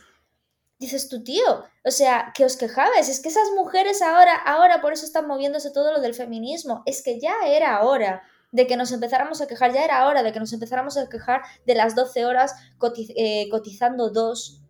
dices 0.78 1.08
tu 1.08 1.22
tío, 1.22 1.64
o 1.84 1.90
sea, 1.90 2.32
que 2.34 2.44
os 2.44 2.56
quejabais, 2.56 3.08
es 3.08 3.20
que 3.20 3.28
esas 3.28 3.48
mujeres 3.56 4.02
ahora, 4.02 4.34
ahora 4.34 4.80
por 4.80 4.92
eso 4.92 5.06
están 5.06 5.26
moviéndose 5.26 5.70
todo 5.70 5.92
lo 5.92 6.00
del 6.00 6.14
feminismo, 6.14 6.82
es 6.86 7.02
que 7.02 7.18
ya 7.18 7.34
era 7.46 7.82
hora 7.82 8.22
de 8.52 8.66
que 8.66 8.76
nos 8.76 8.92
empezáramos 8.92 9.40
a 9.40 9.46
quejar, 9.46 9.72
ya 9.72 9.84
era 9.84 10.06
hora 10.06 10.22
de 10.22 10.32
que 10.32 10.40
nos 10.40 10.52
empezáramos 10.52 10.96
a 10.96 11.08
quejar 11.08 11.42
de 11.66 11.74
las 11.74 11.94
12 11.94 12.24
horas 12.24 12.54
eh, 13.16 13.48
cotizando 13.50 14.10
dos. 14.10 14.62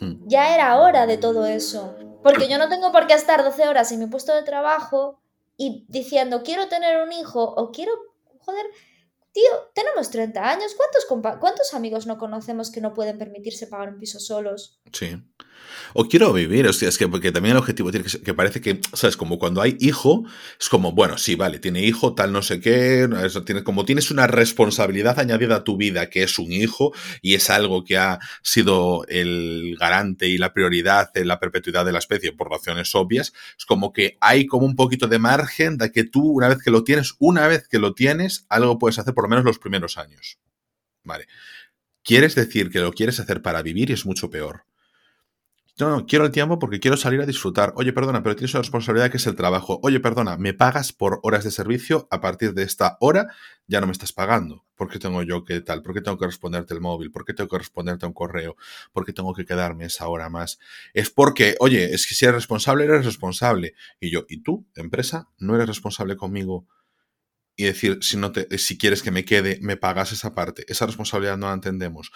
Hmm. 0.00 0.26
Ya 0.26 0.54
era 0.54 0.80
hora 0.80 1.06
de 1.06 1.16
todo 1.18 1.46
eso. 1.46 1.96
Porque 2.22 2.48
yo 2.48 2.58
no 2.58 2.68
tengo 2.68 2.92
por 2.92 3.06
qué 3.06 3.14
estar 3.14 3.42
12 3.44 3.68
horas 3.68 3.92
en 3.92 4.00
mi 4.00 4.06
puesto 4.06 4.34
de 4.34 4.42
trabajo 4.42 5.20
y 5.56 5.86
diciendo 5.88 6.42
quiero 6.42 6.68
tener 6.68 7.02
un 7.02 7.12
hijo 7.12 7.42
o 7.42 7.70
quiero, 7.70 7.92
joder, 8.40 8.66
tío, 9.32 9.50
tenemos 9.74 10.10
30 10.10 10.50
años, 10.50 10.74
¿cuántos, 10.76 11.38
¿cuántos 11.38 11.74
amigos 11.74 12.06
no 12.06 12.18
conocemos 12.18 12.70
que 12.70 12.80
no 12.80 12.94
pueden 12.94 13.18
permitirse 13.18 13.66
pagar 13.66 13.90
un 13.90 13.98
piso 13.98 14.18
solos? 14.20 14.80
Sí. 14.92 15.22
O 15.94 16.08
quiero 16.08 16.32
vivir, 16.32 16.66
o 16.66 16.72
sea, 16.72 16.88
es 16.88 16.98
que 16.98 17.08
porque 17.08 17.32
también 17.32 17.52
el 17.52 17.58
objetivo 17.58 17.90
tiene 17.90 18.04
que 18.04 18.10
ser, 18.10 18.22
que 18.22 18.34
parece 18.34 18.60
que, 18.60 18.80
¿sabes? 18.92 19.16
Como 19.16 19.38
cuando 19.38 19.60
hay 19.60 19.76
hijo, 19.80 20.24
es 20.58 20.68
como, 20.68 20.92
bueno, 20.92 21.18
sí, 21.18 21.34
vale, 21.34 21.58
tiene 21.58 21.82
hijo, 21.84 22.14
tal 22.14 22.32
no 22.32 22.42
sé 22.42 22.60
qué, 22.60 23.08
eso 23.24 23.44
tiene, 23.44 23.64
como 23.64 23.84
tienes 23.84 24.10
una 24.10 24.26
responsabilidad 24.26 25.18
añadida 25.18 25.56
a 25.56 25.64
tu 25.64 25.76
vida, 25.76 26.10
que 26.10 26.22
es 26.22 26.38
un 26.38 26.52
hijo, 26.52 26.92
y 27.22 27.34
es 27.34 27.50
algo 27.50 27.84
que 27.84 27.98
ha 27.98 28.18
sido 28.42 29.04
el 29.08 29.76
garante 29.78 30.28
y 30.28 30.38
la 30.38 30.52
prioridad 30.52 31.10
en 31.14 31.28
la 31.28 31.38
perpetuidad 31.38 31.84
de 31.84 31.92
la 31.92 31.98
especie 31.98 32.32
por 32.32 32.50
razones 32.50 32.94
obvias, 32.94 33.32
es 33.58 33.64
como 33.64 33.92
que 33.92 34.16
hay 34.20 34.46
como 34.46 34.66
un 34.66 34.76
poquito 34.76 35.06
de 35.06 35.18
margen 35.18 35.78
de 35.78 35.92
que 35.92 36.04
tú, 36.04 36.22
una 36.22 36.48
vez 36.48 36.58
que 36.62 36.70
lo 36.70 36.84
tienes, 36.84 37.14
una 37.18 37.48
vez 37.48 37.68
que 37.68 37.78
lo 37.78 37.94
tienes, 37.94 38.46
algo 38.48 38.78
puedes 38.78 38.98
hacer 38.98 39.14
por 39.14 39.24
lo 39.24 39.30
menos 39.30 39.44
los 39.44 39.58
primeros 39.58 39.98
años. 39.98 40.38
Vale. 41.04 41.26
Quieres 42.02 42.34
decir 42.34 42.70
que 42.70 42.80
lo 42.80 42.92
quieres 42.92 43.20
hacer 43.20 43.42
para 43.42 43.62
vivir 43.62 43.90
y 43.90 43.94
es 43.94 44.06
mucho 44.06 44.30
peor. 44.30 44.64
No, 45.80 45.90
no, 45.90 46.06
quiero 46.06 46.26
el 46.26 46.30
tiempo 46.30 46.58
porque 46.58 46.78
quiero 46.78 46.96
salir 46.96 47.20
a 47.20 47.26
disfrutar. 47.26 47.72
Oye, 47.76 47.92
perdona, 47.92 48.22
pero 48.22 48.36
tienes 48.36 48.54
una 48.54 48.62
responsabilidad 48.62 49.10
que 49.10 49.16
es 49.16 49.26
el 49.26 49.34
trabajo. 49.34 49.80
Oye, 49.82 49.98
perdona, 50.00 50.36
me 50.36 50.52
pagas 50.52 50.92
por 50.92 51.20
horas 51.22 51.44
de 51.44 51.50
servicio. 51.50 52.06
A 52.10 52.20
partir 52.20 52.54
de 52.54 52.62
esta 52.62 52.96
hora 53.00 53.28
ya 53.66 53.80
no 53.80 53.86
me 53.86 53.92
estás 53.92 54.12
pagando. 54.12 54.66
¿Por 54.74 54.90
qué 54.90 54.98
tengo 54.98 55.22
yo 55.22 55.44
que 55.44 55.60
tal? 55.60 55.82
¿Por 55.82 55.94
qué 55.94 56.00
tengo 56.00 56.18
que 56.18 56.26
responderte 56.26 56.74
el 56.74 56.80
móvil? 56.80 57.10
¿Por 57.10 57.24
qué 57.24 57.34
tengo 57.34 57.48
que 57.48 57.58
responderte 57.58 58.06
un 58.06 58.12
correo? 58.12 58.56
¿Por 58.92 59.06
qué 59.06 59.12
tengo 59.12 59.32
que 59.34 59.44
quedarme 59.44 59.86
esa 59.86 60.08
hora 60.08 60.28
más? 60.28 60.58
Es 60.92 61.10
porque, 61.10 61.56
oye, 61.60 61.94
es 61.94 62.06
que 62.06 62.14
si 62.14 62.24
eres 62.24 62.36
responsable, 62.36 62.84
eres 62.84 63.04
responsable. 63.04 63.74
Y 63.98 64.10
yo, 64.10 64.26
¿y 64.28 64.42
tú, 64.42 64.66
empresa, 64.74 65.28
no 65.38 65.54
eres 65.54 65.68
responsable 65.68 66.16
conmigo 66.16 66.66
y 67.56 67.64
decir, 67.64 67.98
si, 68.00 68.16
no 68.16 68.32
te, 68.32 68.56
si 68.58 68.78
quieres 68.78 69.02
que 69.02 69.10
me 69.10 69.24
quede, 69.26 69.58
me 69.60 69.76
pagas 69.76 70.12
esa 70.12 70.34
parte. 70.34 70.64
Esa 70.68 70.86
responsabilidad 70.86 71.36
no 71.36 71.48
la 71.48 71.52
entendemos. 71.52 72.10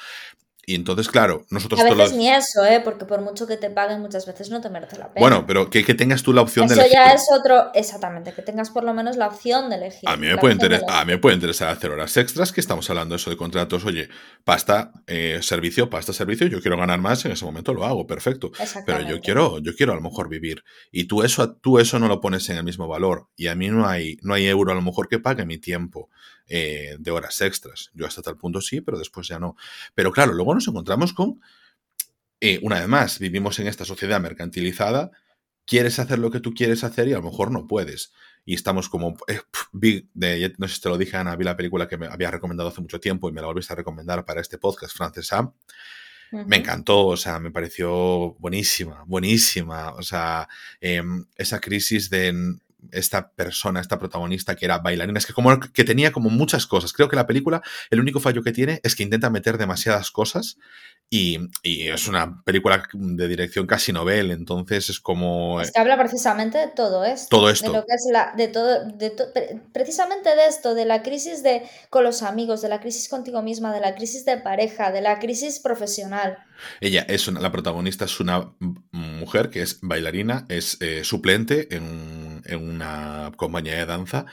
Y 0.66 0.74
entonces, 0.74 1.08
claro, 1.08 1.44
nosotros... 1.50 1.80
A 1.80 1.84
veces 1.84 2.14
ni 2.14 2.28
eso, 2.28 2.64
¿eh? 2.64 2.80
Porque 2.82 3.04
por 3.04 3.20
mucho 3.20 3.46
que 3.46 3.56
te 3.56 3.70
paguen, 3.70 4.00
muchas 4.00 4.26
veces 4.26 4.50
no 4.50 4.60
te 4.60 4.70
merece 4.70 4.98
la 4.98 5.12
pena. 5.12 5.20
Bueno, 5.20 5.46
pero 5.46 5.70
que, 5.70 5.84
que 5.84 5.94
tengas 5.94 6.22
tú 6.22 6.32
la 6.32 6.42
opción 6.42 6.66
de 6.66 6.74
elegir. 6.74 6.92
Eso 6.92 7.04
ya 7.04 7.12
es 7.12 7.26
otro... 7.38 7.70
Exactamente, 7.74 8.32
que 8.32 8.42
tengas 8.42 8.70
por 8.70 8.84
lo 8.84 8.94
menos 8.94 9.16
la 9.16 9.28
opción 9.28 9.70
de 9.70 9.76
elegir. 9.76 10.08
A 10.08 10.16
mí 10.16 10.26
me, 10.26 10.36
puede, 10.38 10.80
a 10.88 11.04
mí 11.04 11.12
me 11.12 11.18
puede 11.18 11.34
interesar 11.34 11.68
hacer 11.68 11.90
horas 11.90 12.16
extras, 12.16 12.52
que 12.52 12.60
estamos 12.60 12.88
hablando 12.90 13.14
eso 13.14 13.30
de 13.30 13.36
contratos. 13.36 13.84
Oye, 13.84 14.08
pasta, 14.44 14.92
eh, 15.06 15.40
servicio, 15.42 15.90
pasta, 15.90 16.12
servicio, 16.12 16.46
yo 16.46 16.60
quiero 16.60 16.76
ganar 16.76 17.00
más, 17.00 17.24
en 17.24 17.32
ese 17.32 17.44
momento 17.44 17.74
lo 17.74 17.84
hago, 17.84 18.06
perfecto. 18.06 18.52
Pero 18.86 19.02
yo 19.02 19.20
quiero, 19.20 19.58
yo 19.58 19.74
quiero 19.74 19.92
a 19.92 19.96
lo 19.96 20.02
mejor 20.02 20.28
vivir. 20.28 20.62
Y 20.90 21.04
tú 21.04 21.22
eso, 21.22 21.56
tú 21.56 21.78
eso 21.78 21.98
no 21.98 22.08
lo 22.08 22.20
pones 22.20 22.48
en 22.48 22.56
el 22.56 22.64
mismo 22.64 22.88
valor. 22.88 23.28
Y 23.36 23.48
a 23.48 23.54
mí 23.54 23.68
no 23.68 23.86
hay, 23.86 24.18
no 24.22 24.34
hay 24.34 24.46
euro 24.46 24.72
a 24.72 24.74
lo 24.74 24.82
mejor 24.82 25.08
que 25.08 25.18
pague 25.18 25.44
mi 25.44 25.58
tiempo. 25.58 26.08
Eh, 26.46 26.96
de 26.98 27.10
horas 27.10 27.40
extras. 27.40 27.90
Yo 27.94 28.06
hasta 28.06 28.20
tal 28.20 28.36
punto 28.36 28.60
sí, 28.60 28.82
pero 28.82 28.98
después 28.98 29.26
ya 29.26 29.38
no. 29.38 29.56
Pero 29.94 30.12
claro, 30.12 30.34
luego 30.34 30.54
nos 30.54 30.68
encontramos 30.68 31.14
con, 31.14 31.40
eh, 32.40 32.58
una 32.62 32.80
vez 32.80 32.88
más, 32.88 33.18
vivimos 33.18 33.58
en 33.60 33.66
esta 33.66 33.86
sociedad 33.86 34.20
mercantilizada, 34.20 35.10
quieres 35.64 35.98
hacer 35.98 36.18
lo 36.18 36.30
que 36.30 36.40
tú 36.40 36.52
quieres 36.52 36.84
hacer 36.84 37.08
y 37.08 37.14
a 37.14 37.16
lo 37.16 37.22
mejor 37.22 37.50
no 37.50 37.66
puedes. 37.66 38.12
Y 38.44 38.54
estamos 38.54 38.90
como, 38.90 39.16
eh, 39.26 39.40
de, 39.72 40.52
no 40.58 40.68
sé 40.68 40.74
si 40.74 40.80
te 40.82 40.90
lo 40.90 40.98
dije, 40.98 41.16
Ana, 41.16 41.34
vi 41.36 41.44
la 41.44 41.56
película 41.56 41.88
que 41.88 41.96
me 41.96 42.06
había 42.06 42.30
recomendado 42.30 42.68
hace 42.68 42.82
mucho 42.82 43.00
tiempo 43.00 43.30
y 43.30 43.32
me 43.32 43.40
la 43.40 43.46
volviste 43.46 43.72
a 43.72 43.76
recomendar 43.76 44.26
para 44.26 44.42
este 44.42 44.58
podcast, 44.58 44.94
francesa. 44.94 45.54
Me 46.46 46.56
encantó, 46.56 47.06
o 47.06 47.16
sea, 47.16 47.38
me 47.38 47.52
pareció 47.52 48.34
buenísima, 48.40 49.04
buenísima. 49.06 49.92
O 49.92 50.02
sea, 50.02 50.48
em, 50.80 51.24
esa 51.36 51.60
crisis 51.60 52.10
de 52.10 52.56
esta 52.92 53.30
persona, 53.30 53.80
esta 53.80 53.98
protagonista 53.98 54.54
que 54.56 54.64
era 54.64 54.78
bailarina, 54.78 55.18
es 55.18 55.26
que 55.26 55.32
como 55.32 55.58
que 55.60 55.84
tenía 55.84 56.12
como 56.12 56.30
muchas 56.30 56.66
cosas. 56.66 56.92
Creo 56.92 57.08
que 57.08 57.16
la 57.16 57.26
película, 57.26 57.62
el 57.90 58.00
único 58.00 58.20
fallo 58.20 58.42
que 58.42 58.52
tiene 58.52 58.80
es 58.82 58.94
que 58.94 59.02
intenta 59.02 59.30
meter 59.30 59.58
demasiadas 59.58 60.10
cosas 60.10 60.58
y, 61.10 61.38
es 61.62 62.08
una 62.08 62.42
película 62.44 62.82
de 62.92 63.28
dirección 63.28 63.66
casi 63.66 63.92
novel, 63.92 64.32
entonces 64.32 64.90
es 64.90 64.98
como... 64.98 65.60
Es 65.60 65.70
que 65.70 65.78
habla 65.78 65.96
precisamente 65.96 66.58
de 66.58 66.68
todo 66.68 67.04
esto. 67.04 67.28
Todo 67.30 67.50
esto. 67.50 67.70
De 67.70 67.78
lo 67.78 67.84
que 67.84 67.94
es 67.94 68.08
la... 68.10 68.32
De 68.36 68.48
todo, 68.48 68.84
de 68.86 69.60
precisamente 69.72 70.34
de 70.34 70.46
esto, 70.46 70.74
de 70.74 70.84
la 70.84 71.02
crisis 71.02 71.42
de, 71.42 71.62
con 71.90 72.02
los 72.02 72.22
amigos, 72.22 72.62
de 72.62 72.68
la 72.68 72.80
crisis 72.80 73.08
contigo 73.08 73.42
misma, 73.42 73.72
de 73.72 73.80
la 73.80 73.94
crisis 73.94 74.24
de 74.24 74.38
pareja, 74.38 74.90
de 74.90 75.02
la 75.02 75.20
crisis 75.20 75.60
profesional. 75.60 76.38
Ella 76.80 77.04
es 77.08 77.28
una, 77.28 77.40
la 77.40 77.52
protagonista 77.52 78.06
es 78.06 78.18
una 78.18 78.52
mujer 78.90 79.50
que 79.50 79.62
es 79.62 79.78
bailarina, 79.82 80.46
es 80.48 80.78
eh, 80.80 81.04
suplente 81.04 81.74
en, 81.74 82.23
en 82.44 82.68
una 82.68 83.32
compañía 83.36 83.76
de 83.76 83.86
danza 83.86 84.26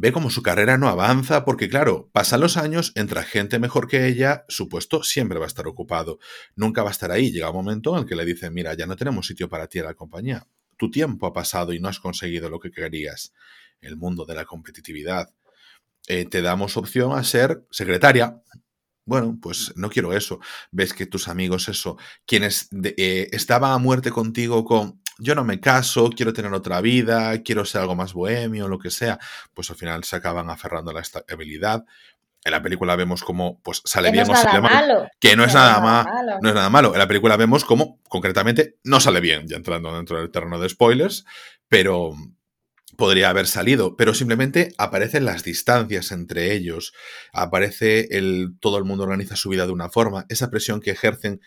ve 0.00 0.12
como 0.12 0.30
su 0.30 0.42
carrera 0.42 0.78
no 0.78 0.88
avanza 0.88 1.44
porque, 1.44 1.68
claro, 1.68 2.08
pasan 2.12 2.40
los 2.40 2.56
años, 2.56 2.92
entra 2.94 3.24
gente 3.24 3.58
mejor 3.58 3.88
que 3.88 4.06
ella, 4.06 4.44
su 4.48 4.68
puesto 4.68 5.02
siempre 5.02 5.40
va 5.40 5.46
a 5.46 5.48
estar 5.48 5.66
ocupado, 5.66 6.20
nunca 6.54 6.84
va 6.84 6.90
a 6.90 6.92
estar 6.92 7.10
ahí. 7.10 7.32
Llega 7.32 7.50
un 7.50 7.56
momento 7.56 7.94
en 7.94 8.02
el 8.02 8.06
que 8.08 8.14
le 8.14 8.24
dicen, 8.24 8.54
mira, 8.54 8.74
ya 8.74 8.86
no 8.86 8.94
tenemos 8.94 9.26
sitio 9.26 9.48
para 9.48 9.66
ti 9.66 9.80
en 9.80 9.86
la 9.86 9.94
compañía, 9.94 10.46
tu 10.76 10.88
tiempo 10.88 11.26
ha 11.26 11.32
pasado 11.32 11.72
y 11.72 11.80
no 11.80 11.88
has 11.88 11.98
conseguido 11.98 12.48
lo 12.48 12.60
que 12.60 12.70
querías. 12.70 13.32
El 13.80 13.96
mundo 13.96 14.24
de 14.24 14.36
la 14.36 14.44
competitividad. 14.44 15.30
Eh, 16.06 16.24
te 16.24 16.42
damos 16.42 16.76
opción 16.76 17.18
a 17.18 17.24
ser 17.24 17.66
secretaria. 17.70 18.40
Bueno, 19.04 19.38
pues 19.42 19.72
no 19.76 19.90
quiero 19.90 20.12
eso. 20.12 20.38
Ves 20.70 20.94
que 20.94 21.06
tus 21.06 21.26
amigos, 21.26 21.68
eso, 21.68 21.98
quienes 22.24 22.68
eh, 22.72 23.28
estaban 23.32 23.72
a 23.72 23.78
muerte 23.78 24.10
contigo 24.10 24.64
con 24.64 25.00
yo 25.18 25.34
no 25.34 25.44
me 25.44 25.60
caso, 25.60 26.10
quiero 26.10 26.32
tener 26.32 26.52
otra 26.52 26.80
vida, 26.80 27.42
quiero 27.42 27.64
ser 27.64 27.82
algo 27.82 27.96
más 27.96 28.12
bohemio, 28.12 28.68
lo 28.68 28.78
que 28.78 28.90
sea, 28.90 29.18
pues 29.52 29.70
al 29.70 29.76
final 29.76 30.04
se 30.04 30.16
acaban 30.16 30.48
aferrando 30.48 30.92
a 30.92 30.94
la 30.94 31.00
estabilidad. 31.00 31.84
En 32.44 32.52
la 32.52 32.62
película 32.62 32.94
vemos 32.94 33.24
cómo 33.24 33.60
pues 33.62 33.82
sale 33.84 34.12
bien 34.12 34.30
o 34.30 34.34
sale 34.34 34.60
mal. 34.60 35.10
Que 35.18 35.36
no 35.36 35.44
es 35.44 35.54
nada, 35.54 35.80
malo. 35.80 36.38
no 36.40 36.48
es 36.48 36.54
nada 36.54 36.70
malo. 36.70 36.92
En 36.92 36.98
la 36.98 37.08
película 37.08 37.36
vemos 37.36 37.64
cómo 37.64 38.00
concretamente 38.08 38.78
no 38.84 39.00
sale 39.00 39.20
bien, 39.20 39.48
ya 39.48 39.56
entrando 39.56 39.94
dentro 39.94 40.18
del 40.18 40.30
terreno 40.30 40.58
de 40.60 40.68
spoilers, 40.68 41.24
pero 41.68 42.14
podría 42.96 43.30
haber 43.30 43.46
salido, 43.46 43.96
pero 43.96 44.14
simplemente 44.14 44.72
aparecen 44.78 45.24
las 45.24 45.44
distancias 45.44 46.10
entre 46.10 46.52
ellos, 46.52 46.94
aparece 47.32 48.16
el 48.16 48.54
todo 48.60 48.78
el 48.78 48.84
mundo 48.84 49.04
organiza 49.04 49.36
su 49.36 49.50
vida 49.50 49.66
de 49.66 49.72
una 49.72 49.88
forma, 49.88 50.26
esa 50.28 50.50
presión 50.50 50.80
que 50.80 50.90
ejercen 50.90 51.40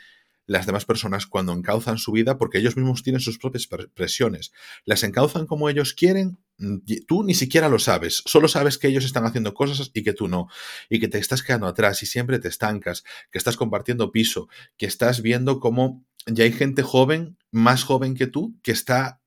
las 0.51 0.65
demás 0.65 0.83
personas 0.83 1.27
cuando 1.27 1.53
encauzan 1.53 1.97
su 1.97 2.11
vida 2.11 2.37
porque 2.37 2.57
ellos 2.57 2.75
mismos 2.75 3.03
tienen 3.03 3.21
sus 3.21 3.39
propias 3.39 3.69
presiones. 3.93 4.51
Las 4.83 5.03
encauzan 5.03 5.47
como 5.47 5.69
ellos 5.69 5.93
quieren, 5.93 6.39
mm, 6.57 6.79
tú 7.07 7.23
ni 7.23 7.33
siquiera 7.33 7.69
lo 7.69 7.79
sabes, 7.79 8.21
solo 8.25 8.49
sabes 8.49 8.77
que 8.77 8.89
ellos 8.89 9.05
están 9.05 9.25
haciendo 9.25 9.53
cosas 9.53 9.91
y 9.93 10.03
que 10.03 10.11
tú 10.11 10.27
no, 10.27 10.49
y 10.89 10.99
que 10.99 11.07
te 11.07 11.19
estás 11.19 11.41
quedando 11.41 11.67
atrás 11.67 12.03
y 12.03 12.05
siempre 12.05 12.37
te 12.37 12.49
estancas, 12.49 13.05
que 13.31 13.37
estás 13.37 13.55
compartiendo 13.55 14.11
piso, 14.11 14.49
que 14.77 14.87
estás 14.87 15.21
viendo 15.21 15.61
cómo 15.61 16.03
ya 16.25 16.43
hay 16.43 16.51
gente 16.51 16.83
joven, 16.83 17.37
más 17.51 17.85
joven 17.85 18.13
que 18.13 18.27
tú, 18.27 18.59
que 18.61 18.73
está 18.73 19.21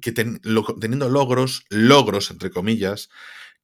que 0.00 0.10
teniendo 0.10 1.08
logros, 1.08 1.66
logros 1.68 2.32
entre 2.32 2.50
comillas, 2.50 3.10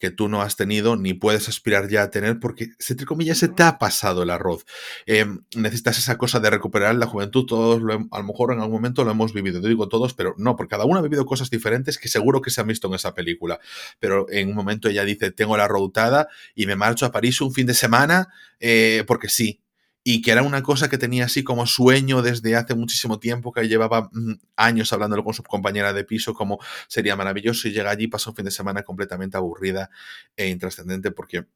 que 0.01 0.11
tú 0.11 0.29
no 0.29 0.41
has 0.41 0.57
tenido 0.57 0.97
ni 0.97 1.15
puedes 1.15 1.49
aspirar 1.49 1.89
ya 1.89 2.03
a 2.03 2.11
tener 2.11 2.41
porque, 2.41 2.71
entre 2.89 3.07
comillas, 3.07 3.39
se 3.39 3.49
te 3.49 3.63
ha 3.63 3.79
pasado 3.79 4.23
el 4.23 4.31
arroz. 4.31 4.65
Em, 5.07 5.45
necesitas 5.55 5.99
esa 5.99 6.17
cosa 6.17 6.41
de 6.41 6.49
recuperar 6.51 6.95
la 6.97 7.07
juventud. 7.07 7.45
Todos, 7.47 7.83
a 8.11 8.19
lo 8.19 8.25
mejor 8.25 8.53
en 8.53 8.61
algún 8.61 8.77
momento 8.77 9.05
lo 9.05 9.11
hemos 9.11 9.35
vivido. 9.35 9.61
Te 9.61 9.69
digo 9.69 9.89
todos, 9.89 10.15
pero 10.15 10.35
no, 10.39 10.57
porque 10.57 10.71
cada 10.71 10.87
uno 10.87 10.99
ha 10.99 11.03
vivido 11.03 11.27
cosas 11.27 11.51
diferentes 11.51 11.99
que 11.99 12.09
seguro 12.09 12.41
que 12.41 12.51
se 12.51 12.63
han 12.63 12.67
visto 12.67 12.89
en 12.89 12.95
esa 12.95 13.15
película. 13.15 13.61
Pero 14.01 14.27
en 14.31 14.49
un 14.49 14.55
momento 14.55 14.89
ella 14.89 15.05
dice, 15.05 15.31
tengo 15.31 15.57
la 15.57 15.69
routada 15.69 16.29
y 16.55 16.67
me 16.67 16.77
marcho 16.77 17.05
a 17.05 17.13
París 17.13 17.41
un 17.43 17.53
fin 17.53 17.67
de 17.67 17.75
semana 17.75 18.29
eh, 18.59 19.05
porque 19.07 19.29
sí 19.29 19.61
y 20.03 20.23
que 20.23 20.31
era 20.31 20.43
una 20.43 20.63
cosa 20.63 20.89
que 20.89 20.99
tenía 20.99 21.27
así 21.27 21.45
como 21.45 21.67
sueño 21.67 22.23
desde 22.23 22.57
hace 22.57 22.75
muchísimo 22.75 23.19
tiempo, 23.19 23.53
que 23.53 23.69
llevaba 23.69 24.09
mm, 24.13 24.35
años 24.57 24.93
hablándolo 24.93 25.25
con 25.25 25.35
su 25.35 25.43
compañera 25.43 25.93
de 25.93 26.05
piso, 26.05 26.35
como 26.35 26.59
sería 26.89 27.17
maravilloso 27.17 27.69
y 27.69 27.73
llega 27.73 27.91
allí, 27.91 28.09
pasa 28.09 28.31
un 28.31 28.37
fin 28.37 28.45
de 28.47 28.51
semana 28.51 28.83
completamente 28.83 29.37
aburrida 29.37 29.91
e 30.37 30.49
intrascendente 30.49 31.11
porque 31.11 31.47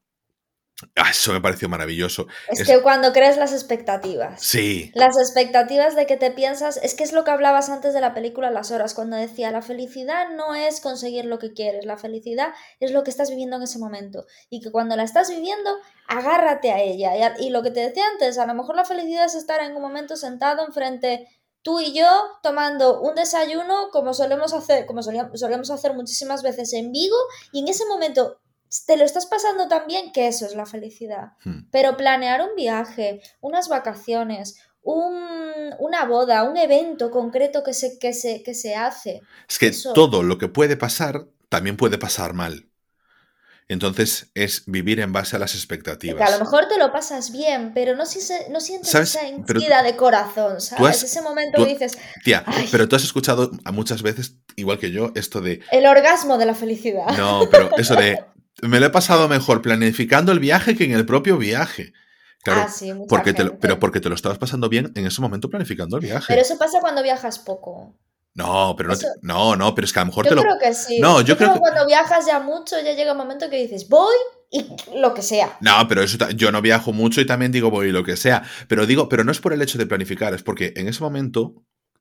eso 1.11 1.33
me 1.33 1.41
pareció 1.41 1.69
maravilloso. 1.69 2.27
Es, 2.49 2.67
que 2.67 2.83
cuando 2.83 3.13
crees 3.13 3.37
las 3.37 3.53
expectativas. 3.53 4.43
Sí. 4.43 4.91
Las 4.95 5.17
expectativas 5.19 5.95
de 5.95 6.07
que 6.07 6.17
te 6.17 6.31
piensas, 6.31 6.79
es 6.83 6.95
que 6.95 7.05
es 7.05 7.13
lo 7.13 7.25
que 7.25 7.31
hablabas 7.31 7.69
antes 7.69 7.95
de 7.95 8.01
la 8.01 8.13
película 8.13 8.51
Las 8.51 8.71
Horas, 8.71 8.95
cuando 8.95 9.17
decía, 9.17 9.51
la 9.51 9.63
felicidad 9.63 10.31
no 10.31 10.55
es 10.55 10.81
conseguir 10.81 11.27
lo 11.27 11.39
que 11.39 11.53
quieres, 11.53 11.85
la 11.87 11.97
felicidad 11.97 12.53
es 12.81 12.91
lo 12.91 13.05
que 13.05 13.11
estás 13.11 13.31
viviendo 13.31 13.57
en 13.57 13.63
ese 13.63 13.79
momento. 13.79 14.27
Y 14.51 14.61
que 14.61 14.73
cuando 14.73 14.97
la 14.97 15.05
estás 15.05 15.31
viviendo, 15.31 15.71
agárrate 16.09 16.73
a 16.73 16.81
ella. 16.81 17.35
Y, 17.39 17.51
lo 17.51 17.63
que 17.63 17.71
te 17.71 17.81
decía 17.81 18.05
antes, 18.13 18.39
a 18.39 18.47
lo 18.47 18.55
mejor 18.55 18.75
la 18.75 18.85
felicidad 18.85 19.27
es 19.27 19.35
estar 19.35 19.63
en 19.63 19.77
un 19.77 19.83
momento 19.83 20.17
sentado 20.17 20.67
enfrente 20.67 21.29
tú 21.63 21.81
y 21.81 21.95
yo 21.95 22.07
tomando 22.43 23.01
un 23.01 23.15
desayuno 23.15 23.89
como 23.91 24.13
solemos 24.13 24.53
hacer, 24.53 24.85
como 24.85 25.03
solíamos 25.03 25.71
hacer 25.71 25.95
muchísimas 25.95 26.43
veces 26.43 26.75
en 26.75 26.93
Vigo, 26.93 27.17
y 27.53 27.61
en 27.61 27.69
ese 27.69 27.87
momento 27.87 28.39
te 28.87 28.97
lo 28.97 29.05
estás 29.05 29.27
pasando 29.27 29.69
tan 29.69 29.87
bien 29.87 30.13
que 30.13 30.27
eso 30.27 30.47
es 30.47 30.55
la 30.55 30.67
felicidad. 30.67 31.33
Hmm. 31.45 31.69
Pero 31.71 31.97
planear 31.97 32.43
un 32.43 32.57
viaje, 32.57 33.23
unas 33.41 33.69
vacaciones, 33.69 34.57
una 34.83 36.05
boda, 36.07 36.43
un 36.45 36.57
evento 36.57 37.11
concreto 37.11 37.63
que 37.63 37.73
se, 37.73 37.99
que 37.99 38.13
se, 38.13 38.43
que 38.43 38.55
se 38.55 38.75
hace. 38.75 39.21
Es 39.49 39.59
que 39.59 39.73
todo 39.95 40.23
lo 40.23 40.39
que 40.39 40.49
puede 40.49 40.77
pasar 40.77 41.27
también 41.49 41.77
puede 41.77 41.99
pasar 41.99 42.35
mal. 42.35 42.69
Entonces 43.67 44.31
es 44.35 44.65
vivir 44.67 45.01
en 45.01 45.15
base 45.15 45.37
a 45.37 45.39
las 45.39 45.55
expectativas. 45.55 46.19
Que 46.19 46.35
a 46.35 46.37
lo 46.37 46.45
mejor 46.45 46.69
te 46.69 46.77
lo 46.77 46.93
pasas 46.93 47.33
bien, 47.33 47.73
pero 47.73 47.93
no, 47.93 48.03
no 48.03 48.61
sientes 48.61 48.95
esa 48.95 49.27
henchida 49.27 49.83
de 49.83 49.97
corazón, 49.97 50.61
¿sabes? 50.61 51.03
Ese 51.03 51.23
momento 51.23 51.65
dices. 51.65 51.97
Tía, 52.23 52.45
pero 52.71 52.87
tú 52.89 52.97
has 52.97 53.05
escuchado 53.05 53.51
muchas 53.73 54.03
veces, 54.03 54.37
igual 54.57 54.79
que 54.79 54.91
yo, 54.91 55.13
esto 55.15 55.41
de. 55.41 55.61
El 55.71 55.87
orgasmo 55.87 56.37
de 56.37 56.45
la 56.45 56.55
felicidad. 56.55 57.07
No, 57.17 57.49
pero 57.51 57.71
eso 57.79 57.97
de 57.97 58.23
me 58.63 58.81
lo 58.81 58.87
he 58.87 58.91
pasado 58.91 59.29
mejor 59.29 59.63
planificando 59.63 60.33
el 60.33 60.39
viaje 60.39 60.77
que 60.77 60.85
en 60.85 60.93
el 60.93 61.07
propio 61.07 61.39
viaje. 61.39 61.93
Claro, 62.43 62.63
ah, 62.67 62.69
sí, 62.69 62.93
porque 63.09 63.33
te 63.33 63.47
pero 63.53 63.81
porque 63.81 64.01
te 64.01 64.11
lo 64.11 64.15
estabas 64.15 64.37
pasando 64.39 64.69
bien 64.69 64.93
en 64.95 65.07
ese 65.07 65.23
momento 65.23 65.49
planificando 65.49 65.97
el 65.97 66.03
viaje. 66.03 66.27
Pero 66.29 66.43
eso 66.43 66.59
pasa 66.59 66.81
cuando 66.81 67.03
viajas 67.03 67.39
poco. 67.39 67.97
No, 68.35 68.75
pero 68.77 68.91
no, 68.91 68.97
no, 69.23 69.57
no, 69.57 69.75
pero 69.75 69.87
es 69.87 69.93
que 69.93 70.01
a 70.01 70.03
lo 70.03 70.07
mejor 70.07 70.25
yo 70.25 70.31
te 70.31 70.35
lo. 70.35 70.43
Creo 70.43 70.59
que 70.61 70.75
sí. 70.75 70.99
No, 71.01 71.21
yo, 71.21 71.37
creo, 71.37 71.55
que 71.55 71.61
cuando 71.61 71.87
viajas 71.87 72.27
ya 72.27 72.41
mucho, 72.41 72.77
ya 72.81 72.93
llega 72.93 73.13
un 73.13 73.19
momento 73.19 73.49
que 73.49 73.57
dices, 73.57 73.89
voy 73.89 74.17
y 74.51 74.67
lo 74.99 75.15
que 75.15 75.23
sea. 75.23 75.57
No, 75.61 75.87
pero 75.89 76.03
eso 76.03 76.19
yo 76.31 76.53
no 76.53 76.61
viajo 76.61 76.93
mucho 76.93 77.21
y 77.21 77.27
también 77.27 77.53
digo 77.53 77.71
voy 77.71 77.89
y 77.89 77.93
lo 77.93 78.05
que 78.05 78.17
sea. 78.17 78.43
Pero 78.69 78.87
digo, 78.87 79.09
pero 79.09 79.25
no 79.25 79.33
es 79.33 79.41
por 79.41 79.53
el 79.53 79.63
hecho 79.63 79.79
de 79.79 79.87
planificar, 79.87 80.35
es 80.35 80.43
porque 80.43 80.73
en 80.77 80.89
ese 80.89 81.01
momento 81.01 81.55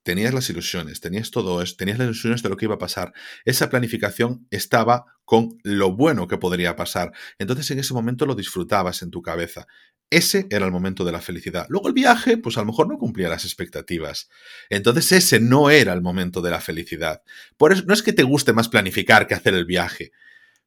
tenías 0.04 0.34
las 0.34 0.50
ilusiones, 0.50 1.00
tenías 1.00 1.32
todo 1.32 1.62
eso, 1.62 1.76
tenías 1.78 1.98
las 1.98 2.06
ilusiones 2.06 2.44
de 2.44 2.50
lo 2.50 2.58
que 2.58 2.66
iba 2.66 2.76
a 2.76 2.80
pasar. 2.80 3.14
Esa 3.46 3.70
planificación 3.70 4.46
estaba 4.52 5.06
con 5.26 5.58
lo 5.64 5.96
bueno 5.96 6.28
que 6.28 6.38
podría 6.38 6.76
pasar. 6.76 7.12
Entonces 7.40 7.72
en 7.72 7.80
ese 7.80 7.94
momento 7.94 8.26
lo 8.26 8.36
disfrutabas 8.36 9.02
en 9.02 9.12
tu 9.12 9.22
cabeza. 9.22 9.66
Ese 10.10 10.46
era 10.52 10.66
el 10.66 10.72
momento 10.72 11.06
de 11.06 11.12
la 11.12 11.22
felicidad. 11.22 11.66
Luego 11.70 11.88
el 11.88 11.94
viaje, 11.94 12.38
pues 12.38 12.58
a 12.58 12.60
lo 12.60 12.68
mejor 12.68 12.88
no 12.88 13.00
cumplía 13.00 13.30
las 13.30 13.46
expectativas. 13.46 14.30
Entonces 14.70 15.12
ese 15.12 15.40
no 15.40 15.72
era 15.72 15.94
el 15.94 16.02
momento 16.02 16.42
de 16.42 16.52
la 16.52 16.62
felicidad. 16.62 17.24
Por 17.58 17.72
eso 17.72 17.84
no 17.88 17.94
es 17.94 18.04
que 18.04 18.14
te 18.14 18.24
guste 18.24 18.54
más 18.54 18.70
planificar 18.70 19.26
que 19.26 19.34
hacer 19.34 19.56
el 19.56 19.66
viaje, 19.66 20.12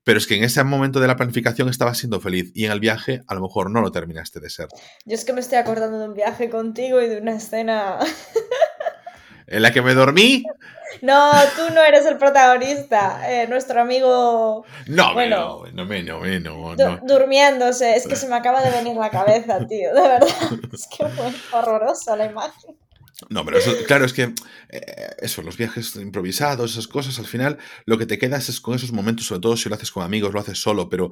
pero 0.03 0.19
es 0.19 0.27
que 0.27 0.37
en 0.37 0.45
ese 0.45 0.65
momento 0.65 0.99
de 0.99 1.07
la 1.07 1.17
planificación 1.17 1.69
estabas 1.69 1.99
siendo 1.99 2.21
feliz 2.21 2.51
y 2.55 2.65
en 2.65 2.73
el 2.73 2.81
viaje 2.81 3.23
a 3.29 3.35
lo 3.35 3.41
mejor 3.41 3.71
no 3.71 3.83
lo 3.83 3.93
terminaste 3.93 4.41
de 4.41 4.51
ser. 4.51 4.69
Yo 5.05 5.15
es 5.15 5.25
que 5.25 5.33
me 5.33 5.41
estoy 5.41 5.59
acordando 5.59 5.99
de 5.99 6.09
un 6.09 6.15
viaje 6.15 6.49
contigo 6.49 7.01
y 7.01 7.09
de 7.09 7.19
una 7.19 7.37
escena... 7.37 7.99
¿En 9.47 9.63
la 9.63 9.71
que 9.73 9.83
me 9.83 9.95
dormí? 9.95 10.45
No, 11.03 11.31
tú 11.57 11.73
no 11.75 11.83
eres 11.83 12.07
el 12.07 12.17
protagonista. 12.17 13.21
Eh, 13.31 13.47
nuestro 13.49 13.81
amigo. 13.81 14.65
No, 14.87 15.15
bueno, 15.15 15.65
no, 15.73 15.85
no, 15.85 16.41
no, 16.41 16.75
no, 16.75 16.99
Durmiéndose. 17.03 17.97
Es 17.97 18.07
que 18.07 18.17
se 18.17 18.29
me 18.29 18.37
acaba 18.37 18.63
de 18.63 18.71
venir 18.71 18.97
la 18.97 19.11
cabeza, 19.11 19.59
tío. 19.67 19.95
De 19.95 20.01
verdad. 20.01 20.29
Es 20.73 20.89
que 20.89 21.07
fue 21.07 21.33
horrorosa 21.53 22.17
la 22.17 22.27
imagen. 22.27 22.77
No, 23.31 23.47
pero 23.47 23.59
claro, 23.87 24.05
es 24.05 24.13
que 24.13 24.35
eh, 24.69 24.83
eso, 25.21 25.41
los 25.41 25.57
viajes 25.57 25.97
improvisados, 25.97 26.73
esas 26.73 26.87
cosas, 26.87 27.19
al 27.19 27.25
final 27.25 27.57
lo 27.87 27.97
que 27.97 28.05
te 28.05 28.19
quedas 28.19 28.51
es 28.51 28.61
con 28.61 28.75
esos 28.75 28.93
momentos, 28.93 29.27
sobre 29.27 29.41
todo 29.41 29.57
si 29.57 29.71
lo 29.71 29.75
haces 29.75 29.91
con 29.91 30.03
amigos, 30.03 30.35
lo 30.35 30.41
haces 30.41 30.61
solo, 30.61 30.91
pero 30.91 31.11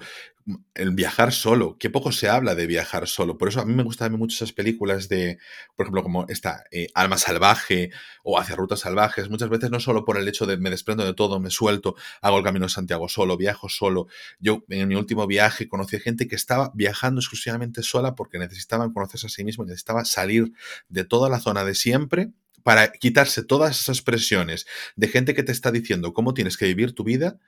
el 0.74 0.90
viajar 0.90 1.32
solo, 1.32 1.78
qué 1.78 1.88
poco 1.88 2.12
se 2.12 2.28
habla 2.28 2.54
de 2.54 2.66
viajar 2.66 3.08
solo. 3.08 3.38
Por 3.38 3.48
eso 3.48 3.60
a 3.60 3.64
mí 3.64 3.72
me 3.72 3.82
gustan 3.82 4.12
mucho 4.12 4.34
esas 4.34 4.52
películas 4.52 5.08
de, 5.08 5.38
por 5.76 5.86
ejemplo, 5.86 6.02
como 6.02 6.26
esta 6.28 6.64
eh, 6.70 6.88
Alma 6.94 7.16
Salvaje 7.16 7.90
o 8.22 8.38
Hacia 8.38 8.54
Rutas 8.54 8.80
Salvajes, 8.80 9.30
muchas 9.30 9.48
veces 9.48 9.70
no 9.70 9.80
solo 9.80 10.04
por 10.04 10.18
el 10.18 10.28
hecho 10.28 10.44
de 10.44 10.58
me 10.58 10.68
desprendo 10.68 11.06
de 11.06 11.14
todo, 11.14 11.40
me 11.40 11.48
suelto, 11.48 11.96
hago 12.20 12.36
el 12.36 12.44
Camino 12.44 12.66
de 12.66 12.70
Santiago 12.70 13.08
solo, 13.08 13.38
viajo 13.38 13.70
solo. 13.70 14.08
Yo 14.38 14.62
en 14.68 14.88
mi 14.88 14.94
último 14.94 15.26
viaje 15.26 15.68
conocí 15.68 15.96
a 15.96 16.00
gente 16.00 16.28
que 16.28 16.36
estaba 16.36 16.70
viajando 16.74 17.20
exclusivamente 17.20 17.82
sola 17.82 18.14
porque 18.14 18.38
necesitaban 18.38 18.92
conocerse 18.92 19.28
a 19.28 19.30
sí 19.30 19.42
mismo, 19.42 19.64
necesitaba 19.64 20.04
salir 20.04 20.52
de 20.88 21.04
toda 21.04 21.30
la 21.30 21.40
zona 21.40 21.64
de 21.64 21.74
siempre 21.74 21.93
siempre 21.94 22.32
para 22.64 22.90
quitarse 22.92 23.44
todas 23.44 23.78
esas 23.78 24.02
presiones 24.02 24.66
de 24.96 25.06
gente 25.06 25.34
que 25.34 25.44
te 25.44 25.52
está 25.52 25.70
diciendo 25.70 26.12
cómo 26.12 26.34
tienes 26.34 26.56
que 26.56 26.66
vivir 26.66 26.92
tu 26.92 27.04
vida 27.04 27.38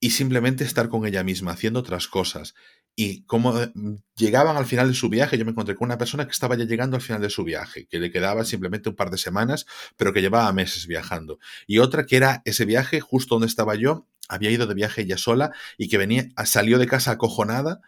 y 0.00 0.10
simplemente 0.10 0.64
estar 0.64 0.88
con 0.88 1.06
ella 1.06 1.22
misma, 1.24 1.52
haciendo 1.52 1.80
otras 1.80 2.06
cosas. 2.06 2.54
Y 2.94 3.24
como 3.24 3.60
eh, 3.60 3.72
llegaban 4.16 4.56
al 4.56 4.64
final 4.64 4.88
de 4.88 4.94
su 4.94 5.08
viaje, 5.08 5.36
yo 5.36 5.44
me 5.44 5.50
encontré 5.50 5.74
con 5.74 5.86
una 5.86 5.98
persona 5.98 6.24
que 6.24 6.30
estaba 6.30 6.56
ya 6.56 6.64
llegando 6.64 6.96
al 6.96 7.02
final 7.02 7.20
de 7.20 7.30
su 7.30 7.44
viaje, 7.44 7.86
que 7.88 7.98
le 7.98 8.10
quedaba 8.10 8.44
simplemente 8.44 8.88
un 8.88 8.96
par 8.96 9.10
de 9.10 9.18
semanas, 9.18 9.66
pero 9.96 10.12
que 10.12 10.22
llevaba 10.22 10.50
meses 10.52 10.86
viajando. 10.86 11.38
Y 11.66 11.78
otra 11.78 12.06
que 12.06 12.16
era 12.16 12.40
ese 12.44 12.64
viaje 12.64 13.00
justo 13.00 13.34
donde 13.34 13.48
estaba 13.48 13.74
yo, 13.74 14.06
había 14.28 14.50
ido 14.50 14.66
de 14.66 14.74
viaje 14.74 15.02
ella 15.02 15.18
sola 15.18 15.52
y 15.76 15.88
que 15.88 15.98
venía, 15.98 16.28
salió 16.44 16.78
de 16.78 16.86
casa 16.86 17.10
acojonada 17.10 17.80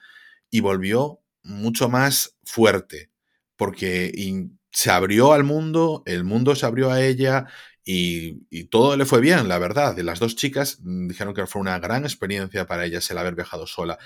y 0.51 0.61
volvió 0.61 1.21
mucho 1.43 1.89
más 1.89 2.37
fuerte, 2.43 3.11
porque 3.57 4.11
se 4.71 4.91
abrió 4.91 5.33
al 5.33 5.45
mundo, 5.45 6.03
el 6.07 6.25
mundo 6.25 6.55
se 6.55 6.67
abrió 6.67 6.91
a 6.91 7.03
ella 7.03 7.47
y, 7.93 8.65
todo 8.67 8.97
le 8.97 9.05
fue 9.05 9.21
bien, 9.21 9.49
la 9.49 9.59
verdad. 9.59 9.97
Las 9.99 10.21
dos 10.21 10.37
chicas 10.37 10.79
mm, 10.81 11.09
dijeron 11.09 11.35
que 11.35 11.47
fue 11.47 11.61
una 11.61 11.79
gran 11.79 12.05
experiencia 12.05 12.67
para 12.67 12.85
ellas 12.85 13.11
el 13.11 13.19
haber 13.19 13.35
viajado 13.35 13.67
sola. 13.67 13.99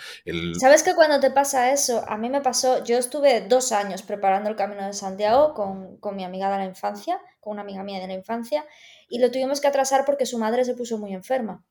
¿Sabes 0.59 0.83
que 0.83 0.95
cuando 0.95 1.21
te 1.21 1.31
pasa 1.31 1.71
eso? 1.71 2.03
A 2.09 2.17
mí 2.17 2.31
me 2.31 2.41
pasó, 2.41 2.83
yo 2.85 2.97
estuve 2.97 3.43
dos 3.43 3.73
años 3.73 4.03
preparando 4.03 4.49
el 4.49 4.57
Camino 4.57 4.87
de 4.87 4.93
Santiago 4.93 5.55
con, 5.55 5.99
con 5.99 6.17
mi 6.17 6.25
amiga 6.25 6.51
de 6.51 6.59
la 6.59 6.65
infancia, 6.65 7.21
con 7.41 7.53
una 7.55 7.63
amiga 7.63 7.83
mía 7.83 8.01
de 8.01 8.07
la 8.07 8.15
infancia, 8.15 8.65
y 9.09 9.19
lo 9.19 9.31
tuvimos 9.31 9.61
que 9.61 9.69
atrasar 9.69 10.05
porque 10.07 10.25
su 10.25 10.39
madre 10.39 10.65
se 10.65 10.75
puso 10.75 10.97
muy 10.97 11.13
enferma. 11.13 11.63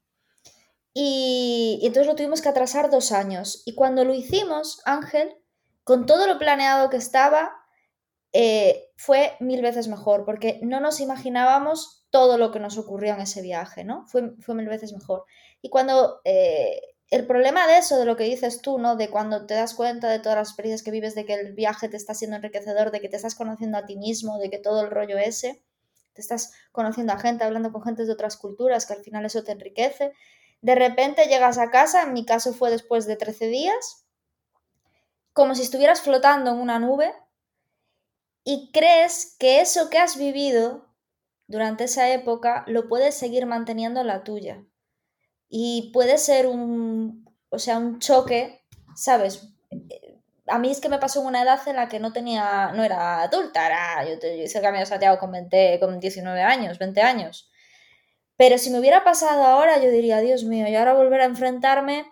Y, 0.94 1.80
y 1.82 1.88
entonces 1.88 2.08
lo 2.08 2.16
tuvimos 2.16 2.42
que 2.42 2.50
atrasar 2.50 2.92
dos 2.92 3.12
años. 3.12 3.64
Y 3.66 3.74
cuando 3.74 4.06
lo 4.06 4.14
hicimos, 4.14 4.82
Ángel, 4.86 5.36
con 5.84 6.06
todo 6.06 6.28
lo 6.28 6.38
planeado 6.38 6.92
que 6.92 6.98
estaba, 6.98 7.63
eh, 8.34 8.90
fue 8.98 9.34
mil 9.40 9.62
veces 9.62 9.88
mejor, 9.88 10.26
porque 10.26 10.60
no 10.64 10.80
nos 10.80 11.00
imaginábamos 11.00 12.06
todo 12.10 12.38
lo 12.38 12.52
que 12.52 12.60
nos 12.60 12.78
ocurrió 12.78 13.14
en 13.14 13.22
ese 13.22 13.42
viaje, 13.42 13.84
¿no? 13.84 14.06
Fue, 14.08 14.24
mil 14.56 14.68
veces 14.68 14.92
mejor. 14.92 15.24
Y 15.62 15.70
cuando 15.70 16.20
eh, 16.26 16.82
el 17.10 17.28
problema 17.28 17.68
de 17.68 17.78
eso, 17.78 17.98
de 18.00 18.06
lo 18.06 18.18
que 18.18 18.24
dices 18.24 18.62
tú, 18.62 18.80
¿no? 18.80 18.96
De 18.96 19.10
cuando 19.10 19.46
te 19.46 19.54
das 19.54 19.76
cuenta 19.76 20.10
de 20.10 20.18
todas 20.18 20.38
las 20.38 20.50
experiencias 20.50 20.84
que 20.84 20.90
vives, 20.90 21.14
de 21.14 21.26
que 21.26 21.36
el 21.36 21.54
viaje 21.54 21.90
te 21.90 21.98
está 21.98 22.16
siendo 22.16 22.36
enriquecedor, 22.38 22.90
de 22.90 23.02
que 23.02 23.10
te 23.10 23.18
estás 23.18 23.36
conociendo 23.36 23.78
a 23.78 23.86
ti 23.86 23.98
mismo, 23.98 24.40
de 24.40 24.50
que 24.50 24.58
todo 24.58 24.82
el 24.82 24.90
rollo 24.90 25.20
ese, 25.20 25.64
te 26.14 26.22
estás 26.22 26.54
conociendo 26.72 27.14
a 27.14 27.20
gente, 27.20 27.44
hablando 27.44 27.72
con 27.72 27.84
gente 27.84 28.06
de 28.06 28.12
otras 28.12 28.36
culturas, 28.36 28.88
que 28.88 28.94
al 28.94 29.04
final 29.04 29.26
eso 29.26 29.44
te 29.44 29.52
enriquece. 29.52 30.14
De 30.62 30.74
repente 30.74 31.28
llegas 31.28 31.60
a 31.60 31.70
casa, 31.70 32.02
en 32.04 32.14
mi 32.14 32.26
caso 32.26 32.54
fue 32.54 32.72
después 32.72 33.06
de 33.06 33.16
13 33.16 33.48
días, 33.48 34.06
como 35.34 35.54
si 35.54 35.62
estuvieras 35.64 36.02
flotando 36.02 36.52
en 36.52 36.58
una 36.58 36.80
nube, 36.80 37.14
y 38.44 38.72
crees 38.72 39.36
que 39.40 39.62
eso 39.62 39.90
que 39.90 39.98
has 39.98 40.18
vivido 40.18 40.94
durante 41.48 41.86
esa 41.86 42.10
época 42.12 42.64
lo 42.68 42.88
puedes 42.88 43.16
seguir 43.16 43.46
manteniendo 43.46 44.02
en 44.02 44.08
la 44.08 44.24
tuya. 44.24 44.64
Y 45.50 45.92
puede 45.94 46.18
ser 46.18 46.48
un, 46.48 47.26
o 47.50 47.60
sea, 47.60 47.78
un 47.78 48.00
choque, 48.00 48.66
¿sabes? 48.96 49.50
A 50.48 50.60
mí 50.60 50.72
es 50.72 50.82
que 50.82 50.90
me 50.90 50.98
pasó 50.98 51.22
en 51.22 51.28
una 51.28 51.44
edad 51.44 51.66
en 51.68 51.76
la 51.78 51.88
que 51.88 52.00
no 52.00 52.12
tenía, 52.12 52.72
no 52.74 52.84
era 52.84 53.22
adulta, 53.22 53.66
era, 53.66 54.10
yo, 54.10 54.20
te, 54.20 54.38
yo 54.38 54.44
hice 54.44 54.58
el 54.58 54.64
camino 54.64 54.82
de 54.82 54.88
Santiago 54.88 55.20
con, 55.20 55.32
20, 55.32 55.80
con 55.80 56.00
19 56.00 56.42
años, 56.42 56.80
20 56.80 57.02
años. 57.02 57.50
Pero 58.36 58.58
si 58.58 58.72
me 58.72 58.80
hubiera 58.80 59.04
pasado 59.04 59.44
ahora, 59.44 59.80
yo 59.80 59.90
diría, 59.90 60.20
Dios 60.20 60.44
mío, 60.44 60.68
y 60.68 60.76
ahora 60.76 60.94
volver 60.94 61.22
a 61.22 61.26
enfrentarme 61.26 62.06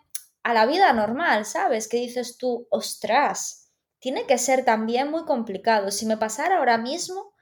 a 0.43 0.53
la 0.53 0.65
vida 0.65 0.93
normal, 0.93 1.45
¿sabes? 1.45 1.88
Que 1.88 1.97
dices 1.97 2.38
tú, 2.38 2.67
ostras, 2.69 3.61
tiene 4.01 4.25
que 4.25 4.37
ser 4.37 4.65
también 4.65 5.09
muy 5.09 5.23
complicado. 5.25 5.91
Si 5.91 6.05
me 6.05 6.17
pasara 6.17 6.57
ahora 6.57 6.77
mismo, 6.79 7.33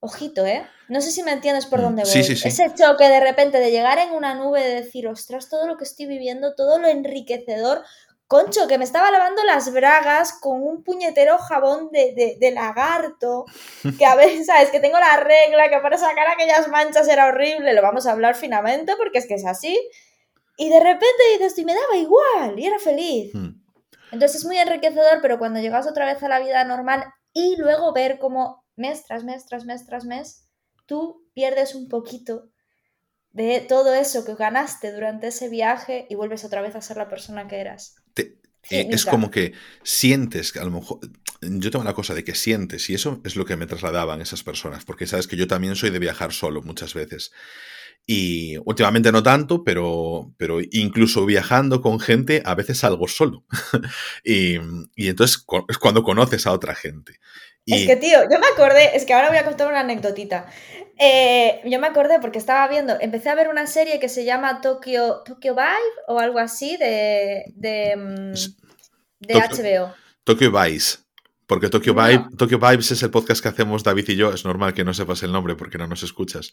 ojito, 0.00 0.44
¿eh? 0.44 0.66
No 0.88 1.00
sé 1.00 1.12
si 1.12 1.22
me 1.22 1.32
entiendes 1.32 1.66
por 1.66 1.78
mm, 1.78 1.82
dónde 1.82 2.02
voy. 2.02 2.12
Ese 2.20 2.74
choque 2.74 3.08
de 3.08 3.20
repente 3.20 3.58
de 3.58 3.70
llegar 3.70 3.98
en 3.98 4.10
una 4.10 4.34
nube, 4.34 4.60
de 4.60 4.82
decir, 4.82 5.06
ostras, 5.06 5.48
todo 5.48 5.66
lo 5.66 5.76
que 5.76 5.84
estoy 5.84 6.06
viviendo, 6.06 6.54
todo 6.56 6.80
lo 6.80 6.88
enriquecedor. 6.88 7.84
Concho, 8.26 8.66
que 8.66 8.76
me 8.76 8.84
estaba 8.84 9.10
lavando 9.10 9.42
las 9.44 9.72
bragas 9.72 10.32
con 10.32 10.62
un 10.62 10.82
puñetero 10.82 11.38
jabón 11.38 11.90
de, 11.92 12.36
de, 12.38 12.50
lagarto, 12.50 13.46
que 13.96 14.04
a 14.04 14.16
veces, 14.16 14.46
¿sabes? 14.46 14.70
Que 14.70 14.80
tengo 14.80 14.98
la 14.98 15.16
regla, 15.18 15.70
que 15.70 15.78
para 15.78 15.96
sacar 15.96 16.26
aquellas 16.28 16.68
manchas 16.68 17.08
era 17.08 17.28
horrible, 17.28 17.72
lo 17.72 17.82
vamos 17.82 18.06
a 18.06 18.12
hablar 18.12 18.34
finamente 18.34 18.96
porque 18.96 19.18
es 19.18 19.28
que 19.28 19.34
es 19.34 19.46
así. 19.46 19.78
Y 20.56 20.70
de 20.70 20.80
repente 20.80 21.22
dices, 21.32 21.56
y 21.56 21.64
me 21.64 21.72
daba 21.72 21.96
igual, 21.96 22.58
y 22.58 22.66
era 22.66 22.80
feliz. 22.80 23.32
Hmm. 23.32 23.67
Entonces 24.12 24.38
es 24.38 24.44
muy 24.44 24.58
enriquecedor, 24.58 25.20
pero 25.22 25.38
cuando 25.38 25.60
llegas 25.60 25.86
otra 25.86 26.06
vez 26.06 26.22
a 26.22 26.28
la 26.28 26.40
vida 26.40 26.64
normal 26.64 27.04
y 27.32 27.56
luego 27.56 27.92
ver 27.92 28.18
cómo 28.18 28.64
mes 28.76 29.04
tras 29.04 29.24
mes, 29.24 29.46
tras 29.46 29.64
mes, 29.64 29.86
tras 29.86 30.04
mes, 30.04 30.48
tú 30.86 31.28
pierdes 31.34 31.74
un 31.74 31.88
poquito 31.88 32.50
de 33.30 33.60
todo 33.60 33.94
eso 33.94 34.24
que 34.24 34.34
ganaste 34.34 34.92
durante 34.92 35.28
ese 35.28 35.48
viaje 35.48 36.06
y 36.08 36.14
vuelves 36.14 36.44
otra 36.44 36.62
vez 36.62 36.74
a 36.74 36.80
ser 36.80 36.96
la 36.96 37.08
persona 37.08 37.46
que 37.46 37.60
eras. 37.60 37.96
Eh, 38.70 38.88
es 38.90 39.06
como 39.06 39.30
que 39.30 39.52
sientes, 39.82 40.54
a 40.56 40.64
lo 40.64 40.70
mejor, 40.70 40.98
yo 41.40 41.70
tengo 41.70 41.84
la 41.84 41.94
cosa 41.94 42.14
de 42.14 42.24
que 42.24 42.34
sientes, 42.34 42.90
y 42.90 42.94
eso 42.94 43.20
es 43.24 43.36
lo 43.36 43.44
que 43.44 43.56
me 43.56 43.66
trasladaban 43.66 44.20
esas 44.20 44.42
personas, 44.42 44.84
porque 44.84 45.06
sabes 45.06 45.26
que 45.26 45.36
yo 45.36 45.46
también 45.46 45.76
soy 45.76 45.90
de 45.90 45.98
viajar 45.98 46.32
solo 46.32 46.62
muchas 46.62 46.92
veces. 46.94 47.32
Y 48.10 48.56
últimamente 48.64 49.12
no 49.12 49.22
tanto, 49.22 49.62
pero, 49.62 50.32
pero 50.38 50.60
incluso 50.70 51.26
viajando 51.26 51.82
con 51.82 52.00
gente, 52.00 52.42
a 52.46 52.54
veces 52.54 52.78
salgo 52.78 53.06
solo. 53.06 53.44
y, 54.24 54.54
entonces 54.96 55.44
es 55.68 55.76
cuando 55.76 56.02
conoces 56.02 56.46
a 56.46 56.52
otra 56.52 56.74
gente. 56.74 57.20
Es 57.66 57.86
que, 57.86 57.96
tío, 57.96 58.22
yo 58.22 58.38
me 58.38 58.46
acordé, 58.46 58.96
es 58.96 59.04
que 59.04 59.12
ahora 59.12 59.28
voy 59.28 59.36
a 59.36 59.44
contar 59.44 59.68
una 59.68 59.80
anécdotita. 59.80 60.46
Eh, 60.98 61.60
yo 61.66 61.78
me 61.78 61.86
acordé 61.86 62.18
porque 62.18 62.38
estaba 62.38 62.66
viendo, 62.66 62.96
empecé 62.98 63.28
a 63.28 63.34
ver 63.34 63.48
una 63.48 63.66
serie 63.66 64.00
que 64.00 64.08
se 64.08 64.24
llama 64.24 64.62
Tokyo, 64.62 65.22
Tokyo 65.26 65.54
Vibe 65.54 66.02
o 66.06 66.18
algo 66.18 66.38
así 66.38 66.78
de, 66.78 67.44
de, 67.56 67.94
mm, 67.94 68.32
de 69.20 69.34
HBO. 69.34 69.94
Tokyo 70.24 70.50
Vice. 70.50 70.96
Porque 71.46 71.68
Tokyo, 71.68 71.94
Tokyo 72.38 72.58
Vibes 72.58 72.90
es 72.90 73.02
el 73.02 73.10
podcast 73.10 73.42
que 73.42 73.48
hacemos 73.48 73.82
David 73.82 74.08
y 74.08 74.16
yo. 74.16 74.32
Es 74.32 74.44
normal 74.44 74.74
que 74.74 74.84
no 74.84 74.92
sepas 74.92 75.22
el 75.22 75.32
nombre 75.32 75.56
porque 75.56 75.78
no 75.78 75.86
nos 75.86 76.02
escuchas. 76.02 76.52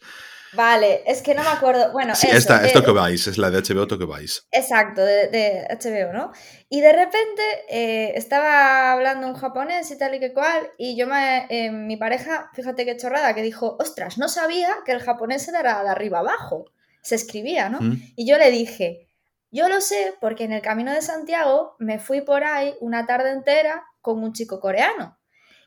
Vale, 0.52 1.02
es 1.06 1.22
que 1.22 1.34
no 1.34 1.42
me 1.42 1.48
acuerdo. 1.48 1.92
Bueno, 1.92 2.14
sí, 2.14 2.28
esta 2.30 2.64
es 2.64 2.72
Tokyo 2.72 2.94
Vice, 2.94 3.30
es 3.30 3.38
la 3.38 3.50
de 3.50 3.58
HBO 3.58 3.86
Tokyo 3.86 4.06
Vice. 4.06 4.42
Exacto, 4.50 5.04
de, 5.04 5.66
HBO, 5.68 6.12
¿no? 6.12 6.32
Y 6.68 6.80
de 6.80 6.92
repente 6.92 7.42
eh, 7.68 8.12
estaba 8.16 8.92
hablando 8.92 9.26
en 9.26 9.34
japonés 9.34 9.90
y 9.90 9.98
tal 9.98 10.14
y 10.14 10.20
que 10.20 10.32
cual, 10.32 10.70
y 10.78 10.96
yo 10.96 11.06
me. 11.06 11.46
Eh, 11.50 11.70
mi 11.70 11.96
pareja, 11.96 12.50
fíjate 12.54 12.84
qué 12.84 12.96
chorrada, 12.96 13.34
que 13.34 13.42
dijo: 13.42 13.76
Ostras, 13.78 14.18
no 14.18 14.28
sabía 14.28 14.76
que 14.84 14.92
el 14.92 15.00
japonés 15.00 15.46
era 15.48 15.82
de 15.82 15.88
arriba 15.88 16.20
abajo. 16.20 16.66
Se 17.02 17.14
escribía, 17.14 17.68
¿no? 17.68 17.78
Y 18.16 18.26
yo 18.26 18.38
le 18.38 18.50
dije: 18.50 19.08
Yo 19.50 19.68
lo 19.68 19.80
sé 19.80 20.14
porque 20.20 20.44
en 20.44 20.52
el 20.52 20.62
camino 20.62 20.92
de 20.92 21.02
Santiago 21.02 21.76
me 21.78 21.98
fui 21.98 22.20
por 22.20 22.44
ahí 22.44 22.74
una 22.80 23.06
tarde 23.06 23.30
entera 23.30 23.84
con 24.00 24.22
un 24.22 24.32
chico 24.32 24.60
coreano. 24.60 25.18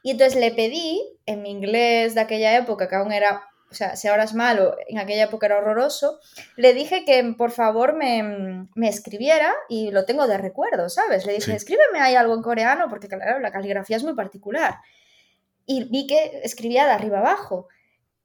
Y 0.02 0.12
entonces 0.12 0.40
le 0.40 0.52
pedí, 0.52 1.02
en 1.26 1.42
mi 1.42 1.52
inglés 1.52 2.16
de 2.16 2.22
aquella 2.22 2.58
época, 2.58 2.88
que 2.88 2.96
aún 2.96 3.12
era, 3.12 3.44
o 3.72 3.74
sea, 3.74 3.96
si 3.96 4.08
ahora 4.08 4.24
es 4.24 4.34
malo, 4.34 4.76
en 4.88 4.98
aquella 4.98 5.26
época 5.26 5.46
era 5.46 5.60
horroroso, 5.60 6.20
le 6.56 6.74
dije 6.74 7.06
que 7.06 7.36
por 7.38 7.52
favor 7.52 7.94
me, 7.94 8.68
escribiera 8.88 9.54
y 9.68 9.92
lo 9.92 10.06
tengo 10.06 10.28
de 10.28 10.38
recuerdo, 10.38 10.90
¿sabes? 10.90 11.26
Le 11.26 11.34
dije, 11.34 11.54
escríbeme 11.56 12.00
ahí 12.00 12.16
algo 12.16 12.34
en 12.34 12.42
coreano, 12.42 12.90
porque 12.90 13.08
claro, 13.08 13.40
la 13.40 13.52
caligrafía 13.52 13.98
es 13.98 14.04
muy 14.04 14.16
particular. 14.16 14.78
Y 15.66 15.84
vi 15.84 16.08
que 16.08 16.42
escribía 16.44 16.86
de 16.86 16.92
arriba 16.92 17.20
abajo. 17.20 17.68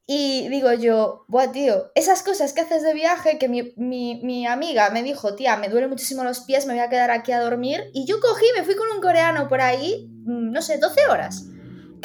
Y 0.07 0.49
digo 0.49 0.73
yo, 0.73 1.25
buah, 1.29 1.53
tío, 1.53 1.91
esas 1.95 2.23
cosas 2.23 2.53
que 2.53 2.63
haces 2.63 2.83
de 2.83 2.95
viaje, 2.95 3.39
que 3.39 3.49
mi, 3.49 3.75
mi, 3.77 4.21
mi, 4.23 4.47
amiga 4.47 4.91
me 4.91 5.03
dijo, 5.03 5.35
tía, 5.35 5.57
me 5.57 5.69
duelen 5.69 5.91
muchísimo 5.91 6.25
los 6.25 6.41
pies, 6.41 6.67
me 6.67 6.75
voy 6.75 6.83
a 6.83 6.91
quedar 6.91 7.11
aquí 7.11 7.33
a 7.33 7.41
dormir. 7.41 7.91
Y 7.95 8.07
yo 8.07 8.21
cogí, 8.21 8.47
me 8.57 8.65
fui 8.65 8.77
con 8.77 8.89
un 8.91 9.01
coreano 9.01 9.49
por 9.49 9.61
ahí, 9.61 10.09
mm, 10.25 10.53
no 10.53 10.63
sé, 10.63 10.79
12 10.79 11.07
horas, 11.07 11.47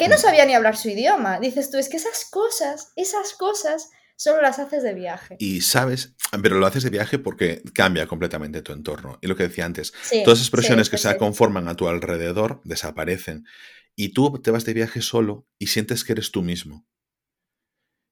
que 0.00 0.08
no 0.08 0.18
sabía 0.18 0.46
ni 0.46 0.54
hablar 0.54 0.76
su 0.76 0.88
idioma. 0.88 1.38
Dices 1.38 1.70
tú, 1.70 1.78
es 1.78 1.88
que 1.88 1.98
esas 1.98 2.26
cosas, 2.30 2.92
esas 2.96 3.34
cosas 3.34 3.90
solo 4.16 4.42
las 4.42 4.58
haces 4.58 4.82
de 4.82 4.94
viaje. 4.94 5.36
Y 5.38 5.60
sabes, 5.60 6.14
pero 6.42 6.58
lo 6.58 6.66
haces 6.66 6.82
de 6.82 6.90
viaje 6.90 7.18
porque 7.18 7.62
cambia 7.72 8.06
completamente 8.06 8.62
tu 8.62 8.72
entorno. 8.72 9.18
Y 9.22 9.28
lo 9.28 9.36
que 9.36 9.44
decía 9.44 9.64
antes, 9.64 9.92
todas 9.92 10.38
esas 10.38 10.40
expresiones 10.40 10.90
que 10.90 10.98
se 10.98 11.16
conforman 11.16 11.68
a 11.68 11.76
tu 11.76 11.88
alrededor 11.88 12.60
desaparecen. 12.64 13.46
Y 13.94 14.10
tú 14.10 14.40
te 14.40 14.50
vas 14.50 14.64
de 14.64 14.74
viaje 14.74 15.02
solo 15.02 15.46
y 15.58 15.68
sientes 15.68 16.04
que 16.04 16.12
eres 16.12 16.30
tú 16.30 16.42
mismo 16.42 16.86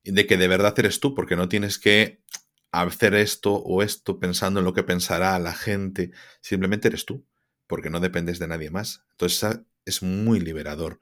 de 0.05 0.27
que 0.27 0.37
de 0.37 0.49
verdad 0.49 0.75
eres 0.79 1.01
tú, 1.01 1.15
porque 1.15 1.37
no 1.37 1.49
tienes 1.49 1.79
que 1.79 2.23
hacer 2.71 3.15
esto 3.15 3.55
o 3.55 3.83
esto 3.83 4.19
pensando 4.19 4.61
en 4.61 4.67
lo 4.67 4.75
que 4.75 4.83
pensará 4.83 5.39
la 5.39 5.55
gente, 5.55 6.13
simplemente 6.41 6.89
eres 6.89 7.05
tú, 7.05 7.27
porque 7.67 7.91
no 7.91 8.01
dependes 8.01 8.39
de 8.39 8.49
nadie 8.49 8.71
más. 8.71 9.05
Entonces 9.13 9.61
es 9.85 10.03
muy 10.03 10.41
liberador. 10.41 11.01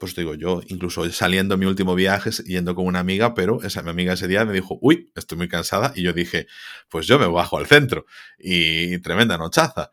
Pues 0.00 0.16
digo 0.16 0.34
yo, 0.34 0.62
incluso 0.68 1.08
saliendo 1.12 1.58
mi 1.58 1.66
último 1.66 1.94
viaje, 1.94 2.30
yendo 2.46 2.74
con 2.74 2.86
una 2.86 3.00
amiga, 3.00 3.34
pero 3.34 3.62
esa 3.62 3.82
mi 3.82 3.90
amiga 3.90 4.14
ese 4.14 4.28
día 4.28 4.46
me 4.46 4.54
dijo, 4.54 4.78
uy, 4.80 5.12
estoy 5.14 5.36
muy 5.36 5.46
cansada, 5.46 5.92
y 5.94 6.02
yo 6.02 6.14
dije, 6.14 6.46
pues 6.88 7.06
yo 7.06 7.18
me 7.18 7.26
bajo 7.26 7.58
al 7.58 7.66
centro, 7.66 8.06
y 8.38 8.98
tremenda 9.02 9.36
nochaza. 9.36 9.90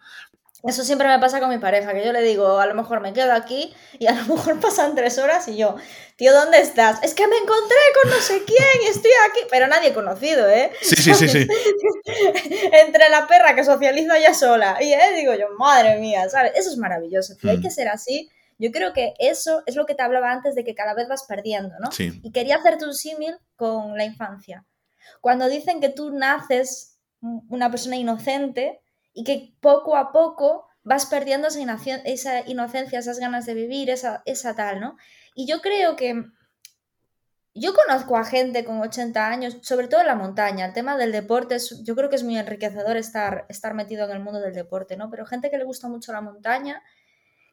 Eso 0.64 0.86
siempre 0.86 1.10
me 1.10 1.20
pasa 1.20 1.41
con 1.41 1.49
mi 1.49 1.58
pareja, 1.58 1.93
que 1.93 2.05
yo 2.05 2.14
le 2.14 2.22
digo, 2.22 2.60
a 2.60 2.66
lo 2.68 2.74
mejor 2.74 3.01
me 3.01 3.12
quedo 3.12 3.34
aquí 3.34 3.74
y 3.99 4.08
a 4.08 4.14
lo 4.14 4.36
mejor 4.36 4.60
pasan 4.62 4.95
tres 4.95 5.18
horas 5.18 5.45
y 5.49 5.58
yo, 5.58 5.76
tío, 6.16 6.34
¿dónde 6.34 6.62
estás? 6.62 7.03
Es 7.03 7.14
que 7.14 7.28
me 7.28 7.36
encontré 7.36 7.78
con 8.01 8.12
no 8.12 8.18
sé 8.18 8.43
quién 8.45 8.84
y 8.84 8.88
estoy 8.88 9.12
aquí, 9.30 9.41
pero 9.51 9.68
nadie 9.68 9.93
conocido, 9.93 10.49
¿eh? 10.49 10.72
Sí, 10.82 10.95
sí, 10.95 11.14
sí, 11.14 11.28
sí. 11.28 11.47
Entre 12.86 13.10
la 13.10 13.28
perra 13.28 13.55
que 13.55 13.66
socializa 13.66 14.18
ya 14.20 14.34
sola 14.34 14.78
y, 14.80 14.93
¿eh? 14.93 15.16
Digo 15.18 15.34
yo, 15.36 15.47
madre 15.60 15.99
mía, 15.99 16.30
¿sabes? 16.30 16.53
Eso 16.55 16.70
es 16.70 16.78
maravilloso, 16.78 17.36
hay 17.43 17.58
mm. 17.58 17.62
que 17.62 17.70
ser 17.70 17.89
así. 17.89 18.30
Yo 18.58 18.72
creo 18.72 18.93
que 18.93 19.14
eso 19.20 19.64
es 19.66 19.76
lo 19.76 19.86
que 19.86 19.95
te 19.95 20.03
hablaba 20.03 20.32
antes 20.32 20.55
de 20.55 20.64
que 20.64 20.76
cada 20.76 20.93
vez 20.93 21.08
vas 21.08 21.24
perdiendo, 21.24 21.76
¿no? 21.80 21.91
Sí. 21.91 22.20
Y 22.24 22.32
quería 22.32 22.55
hacerte 22.55 22.86
un 22.86 22.93
símil 22.93 23.36
con 23.55 23.95
la 23.97 24.05
infancia. 24.05 24.66
Cuando 25.22 25.47
dicen 25.47 25.80
que 25.80 25.89
tú 25.89 26.12
naces 26.12 26.99
una 27.22 27.70
persona 27.70 27.95
inocente, 27.95 28.82
y 29.18 29.24
que 29.24 29.51
poco 29.62 29.95
a 29.97 30.12
poco 30.12 30.68
vas 30.84 31.08
perdiendo 31.08 31.47
esa, 31.47 32.43
inocencia, 32.45 32.99
esas 32.99 33.18
ganas 33.18 33.47
de 33.47 33.55
vivir, 33.55 33.89
esa, 33.89 34.22
esa 34.26 34.55
tal, 34.55 34.80
¿no? 34.80 34.95
Y 35.34 35.47
yo 35.47 35.60
creo 35.60 35.95
que 35.95 36.24
yo 37.55 37.74
conozco 37.74 38.16
a 38.16 38.24
gente 38.24 38.64
con 38.64 38.80
80 38.80 39.28
años, 39.28 39.58
sobre 39.64 39.88
todo 39.88 40.01
en 40.01 40.08
la 40.08 40.14
montaña. 40.14 40.68
El 40.68 40.74
tema 40.74 40.97
del 40.97 41.12
deporte, 41.12 41.58
yo 41.82 41.95
creo 41.95 42.12
que 42.12 42.16
es 42.16 42.24
muy 42.24 42.38
enriquecedor 42.38 42.95
estar, 42.95 43.47
estar 43.49 43.74
metido 43.74 44.05
en 44.05 44.12
el 44.12 44.20
mundo 44.20 44.39
del 44.39 44.53
deporte, 44.53 44.97
¿no? 44.97 45.10
Pero 45.10 45.26
gente 45.26 45.49
que 45.49 45.58
le 45.58 45.64
gusta 45.64 45.88
mucho 45.88 46.14
la 46.14 46.22
montaña, 46.22 46.84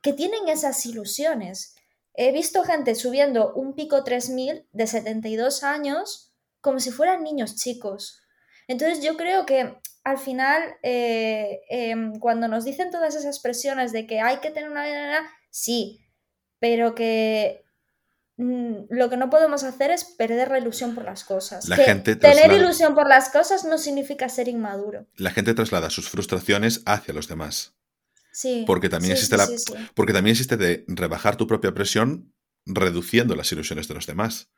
que 0.05 0.12
tienen 0.12 0.48
esas 0.48 0.84
ilusiones. 0.84 1.76
He 2.12 2.30
visto 2.30 2.62
gente 2.62 2.94
subiendo 2.94 3.55
un 3.55 3.74
pico 3.74 4.05
3000 4.05 4.68
de 4.70 4.86
72 4.86 5.64
años 5.64 6.30
como 6.61 6.78
si 6.78 6.90
fueran 6.90 7.24
niños 7.24 7.57
chicos. 7.57 8.20
Entonces 8.68 9.02
yo 9.02 9.16
creo 9.16 9.46
que 9.46 9.78
al 10.05 10.18
final, 10.18 10.76
eh, 10.82 11.62
em, 11.70 12.18
cuando 12.20 12.48
nos 12.48 12.66
dicen 12.66 12.90
todas 12.90 13.16
esas 13.16 13.40
presiones 13.40 13.92
de 13.92 14.07
que 14.07 14.20
hay 14.20 14.36
que 14.36 14.50
tener 14.50 14.70
una 14.70 14.84
vida, 14.84 15.22
sí, 15.48 16.05
pero 16.59 16.94
que 16.94 17.64
mm, 18.36 18.84
lo 18.90 19.09
que 19.09 19.16
no 19.16 19.30
podemos 19.30 19.64
hacer 19.64 19.90
es 19.90 20.05
perder 20.05 20.50
la 20.50 20.59
ilusión 20.59 20.94
por 20.94 21.07
las 21.07 21.24
cosas. 21.24 21.66
La 21.66 21.76
gente 21.76 22.14
tener 22.16 22.52
ilusión 22.52 22.94
por 22.94 23.09
las 23.09 23.30
cosas 23.30 23.64
no 23.64 23.78
significa 23.78 24.28
ser 24.28 24.48
inmaduro. 24.48 25.07
La 25.16 25.30
gente 25.30 25.55
traslada 25.55 25.88
sus 25.88 26.11
frustraciones 26.11 26.82
hacia 26.84 27.14
los 27.14 27.26
demás. 27.26 27.74
Sí. 28.35 28.64
Porque 28.66 28.89
también 28.89 29.12
existe 29.12 29.37
la, 29.37 29.49
porque 29.95 30.12
también 30.12 30.32
existe 30.32 30.57
de 30.57 30.85
rebajar 30.89 31.37
tu 31.37 31.47
propia 31.47 31.72
presión 31.72 32.35
reduciendo 32.66 33.37
las 33.37 33.53
ilusiones 33.53 33.87
de 33.87 33.95
los 33.95 34.07
demás. 34.07 34.51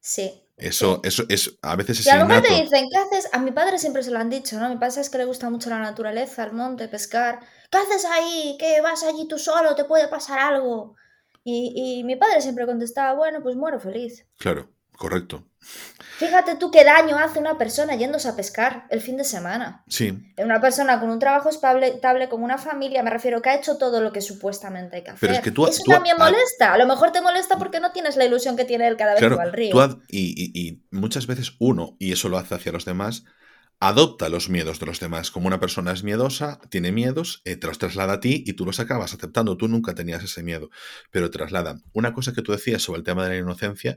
Sí. 0.00 0.42
Eso, 0.56 1.00
eso 1.04 1.22
es, 1.28 1.56
a 1.62 1.76
veces 1.76 2.00
es 2.00 2.06
Y 2.06 2.10
a 2.10 2.16
lo 2.16 2.26
mejor 2.26 2.42
te 2.42 2.60
dicen, 2.60 2.88
¿qué 2.90 2.96
haces? 2.96 3.28
A 3.32 3.38
mi 3.38 3.52
padre 3.52 3.78
siempre 3.78 4.02
se 4.02 4.10
lo 4.10 4.18
han 4.18 4.30
dicho, 4.30 4.58
¿no? 4.58 4.68
Mi 4.68 4.78
padre 4.78 5.00
es 5.00 5.10
que 5.10 5.18
le 5.18 5.26
gusta 5.26 5.48
mucho 5.48 5.70
la 5.70 5.78
naturaleza, 5.78 6.42
el 6.42 6.54
monte, 6.54 6.88
pescar. 6.88 7.38
¿Qué 7.70 7.78
haces 7.78 8.04
ahí? 8.04 8.56
¿Qué 8.58 8.80
vas 8.80 9.04
allí 9.04 9.28
tú 9.28 9.38
solo? 9.38 9.76
¿Te 9.76 9.84
puede 9.84 10.08
pasar 10.08 10.40
algo? 10.40 10.96
Y, 11.44 12.00
y 12.00 12.02
mi 12.02 12.16
padre 12.16 12.40
siempre 12.40 12.66
contestaba, 12.66 13.14
bueno, 13.14 13.44
pues 13.44 13.54
muero 13.54 13.78
feliz. 13.78 14.26
Claro, 14.38 14.68
correcto. 14.96 15.44
Fíjate 16.18 16.56
tú 16.56 16.70
qué 16.70 16.84
daño 16.84 17.18
hace 17.18 17.38
una 17.38 17.58
persona 17.58 17.96
yéndose 17.96 18.28
a 18.28 18.36
pescar 18.36 18.86
el 18.90 19.00
fin 19.00 19.16
de 19.16 19.24
semana. 19.24 19.82
Sí. 19.88 20.32
Una 20.36 20.60
persona 20.60 21.00
con 21.00 21.10
un 21.10 21.18
trabajo 21.18 21.48
estable, 21.48 22.28
con 22.28 22.42
una 22.42 22.58
familia, 22.58 23.02
me 23.02 23.10
refiero, 23.10 23.42
que 23.42 23.50
ha 23.50 23.56
hecho 23.56 23.78
todo 23.78 24.00
lo 24.00 24.12
que 24.12 24.20
supuestamente 24.20 24.96
hay 24.96 25.04
que 25.04 25.10
hacer. 25.10 25.20
Pero 25.20 25.32
es 25.34 25.40
que 25.40 25.50
tú, 25.50 25.66
Eso 25.66 25.82
también 25.86 26.16
molesta. 26.18 26.72
A 26.74 26.78
lo 26.78 26.86
mejor 26.86 27.12
te 27.12 27.20
molesta 27.20 27.58
porque 27.58 27.80
no 27.80 27.92
tienes 27.92 28.16
la 28.16 28.24
ilusión 28.24 28.56
que 28.56 28.64
tiene 28.64 28.86
él 28.86 28.96
cada 28.96 29.14
vez 29.14 29.20
que 29.20 29.28
va 29.28 29.42
al 29.42 29.52
río. 29.52 30.00
y, 30.08 30.82
muchas 30.90 31.26
veces 31.26 31.52
uno, 31.58 31.96
y 31.98 32.12
eso 32.12 32.28
lo 32.28 32.38
hace 32.38 32.54
hacia 32.54 32.72
los 32.72 32.84
demás, 32.84 33.24
adopta 33.80 34.28
los 34.28 34.48
miedos 34.48 34.80
de 34.80 34.86
los 34.86 35.00
demás. 35.00 35.30
Como 35.30 35.46
una 35.46 35.60
persona 35.60 35.92
es 35.92 36.04
miedosa, 36.04 36.60
tiene 36.70 36.92
miedos, 36.92 37.42
eh, 37.44 37.56
te 37.56 37.66
los 37.66 37.78
traslada 37.78 38.14
a 38.14 38.20
ti 38.20 38.42
y 38.46 38.54
tú 38.54 38.64
los 38.64 38.80
acabas 38.80 39.14
aceptando. 39.14 39.56
Tú 39.56 39.68
nunca 39.68 39.94
tenías 39.94 40.22
ese 40.22 40.42
miedo, 40.42 40.70
pero 41.10 41.30
traslada. 41.30 41.80
Una 41.92 42.12
cosa 42.14 42.32
que 42.32 42.42
tú 42.42 42.52
decías 42.52 42.82
sobre 42.82 42.98
el 42.98 43.04
tema 43.04 43.24
de 43.24 43.30
la 43.30 43.36
inocencia, 43.36 43.96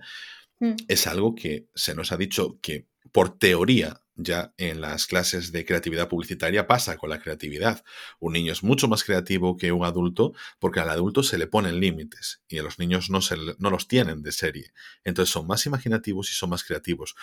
Mm. 0.59 0.75
es 0.87 1.07
algo 1.07 1.35
que 1.35 1.67
se 1.75 1.93
nos 1.93 2.11
ha 2.11 2.17
dicho 2.17 2.59
que 2.61 2.87
por 3.11 3.37
teoría 3.37 4.01
ya 4.17 4.53
en 4.57 4.81
las 4.81 5.05
clases 5.05 5.51
de 5.51 5.63
creatividad 5.63 6.09
publicitaria 6.09 6.67
pasa 6.67 6.97
con 6.97 7.11
la 7.11 7.19
creatividad. 7.19 7.83
Un 8.19 8.33
niño 8.33 8.51
es 8.51 8.63
mucho 8.63 8.87
más 8.87 9.03
creativo 9.03 9.57
que 9.57 9.71
un 9.71 9.85
adulto 9.85 10.33
porque 10.59 10.79
al 10.79 10.89
adulto 10.89 11.21
se 11.21 11.37
le 11.37 11.47
ponen 11.47 11.79
límites 11.79 12.41
y 12.47 12.57
a 12.57 12.63
los 12.63 12.79
niños 12.79 13.09
no, 13.11 13.21
se, 13.21 13.37
no 13.59 13.69
los 13.69 13.87
tienen 13.87 14.23
de 14.23 14.31
serie. 14.31 14.73
Entonces 15.03 15.31
son 15.31 15.45
más 15.45 15.65
imaginativos 15.67 16.31
y 16.31 16.33
son 16.33 16.49
más 16.49 16.63
creativos. 16.63 17.15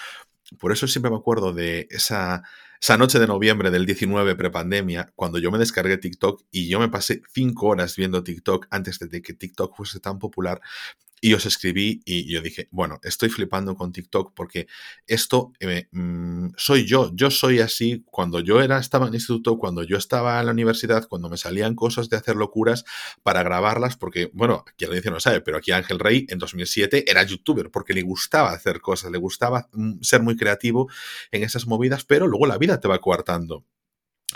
Por 0.59 0.73
eso 0.73 0.87
siempre 0.87 1.11
me 1.11 1.17
acuerdo 1.17 1.53
de 1.53 1.89
esa, 1.91 2.45
esa 2.81 2.97
noche 2.97 3.19
de 3.19 3.27
noviembre 3.27 3.73
del 3.73 3.87
19 3.87 4.37
prepandemia, 4.37 5.13
cuando 5.17 5.39
yo 5.39 5.51
me 5.51 5.59
descargué 5.59 5.99
TikTok 5.99 6.45
y 6.53 6.69
yo 6.69 6.79
me 6.79 6.89
pasé 6.89 7.23
cinco 7.33 7.67
horas 7.67 7.97
viendo 7.97 8.23
TikTok 8.23 8.69
antes 8.71 9.01
de 9.01 9.21
que 9.21 9.35
TikTok 9.35 9.77
fuese 9.77 9.99
tan 9.99 10.21
popular 10.21 10.61
y 11.25 11.33
os 11.33 11.47
escribí 11.47 12.03
y 12.05 12.31
yo 12.31 12.43
dije, 12.43 12.69
bueno, 12.71 13.01
estoy 13.03 13.31
flipando 13.31 13.75
con 13.77 13.93
TikTok 13.93 14.35
porque 14.35 14.67
esto 15.07 15.55
eh, 15.59 15.89
mm, 15.91 16.49
soy 16.59 16.85
yo. 16.85 17.13
Yo 17.15 17.31
soy 17.31 17.61
así 17.61 18.05
cuando 18.11 18.41
yo 18.41 18.61
era, 18.61 18.79
estaba 18.79 19.07
en 19.07 19.15
el 19.15 19.15
instituto, 19.15 19.57
cuando 19.57 19.83
yo 19.85 19.97
estaba 19.97 20.39
en 20.39 20.45
la 20.45 20.53
universidad, 20.53 21.09
cuando 21.09 21.31
me 21.31 21.39
salían 21.39 21.77
cosas 21.77 22.11
de 22.11 22.19
hacer 22.19 22.37
locuras 22.37 22.85
para 23.23 23.43
grabarlas, 23.43 23.97
porque, 23.97 24.31
bueno, 24.35 24.67
quien 24.77 24.91
lo 24.91 24.97
dice 24.97 25.11
no 25.11 25.19
sabe, 25.19 25.41
pero 25.41 25.57
aquí 25.57 25.73
Ángel 25.73 25.99
Rey 25.99 26.27
en 26.29 26.39
2007 26.39 27.11
era 27.11 27.23
youtuber 27.23 27.71
porque 27.71 27.95
le 27.95 28.03
gustaba 28.03 28.53
hacer 28.53 28.83
cosas, 28.83 29.11
le 29.11 29.17
gustaba 29.17 29.71
mm, 29.73 30.03
ser 30.03 30.21
muy 30.21 30.37
creativo 30.37 30.91
en 31.33 31.43
esas 31.43 31.67
movidas, 31.67 32.05
pero 32.05 32.27
luego 32.27 32.45
la 32.45 32.59
vida 32.59 32.81
te 32.81 32.89
va 32.89 33.01
coartando. 33.01 33.65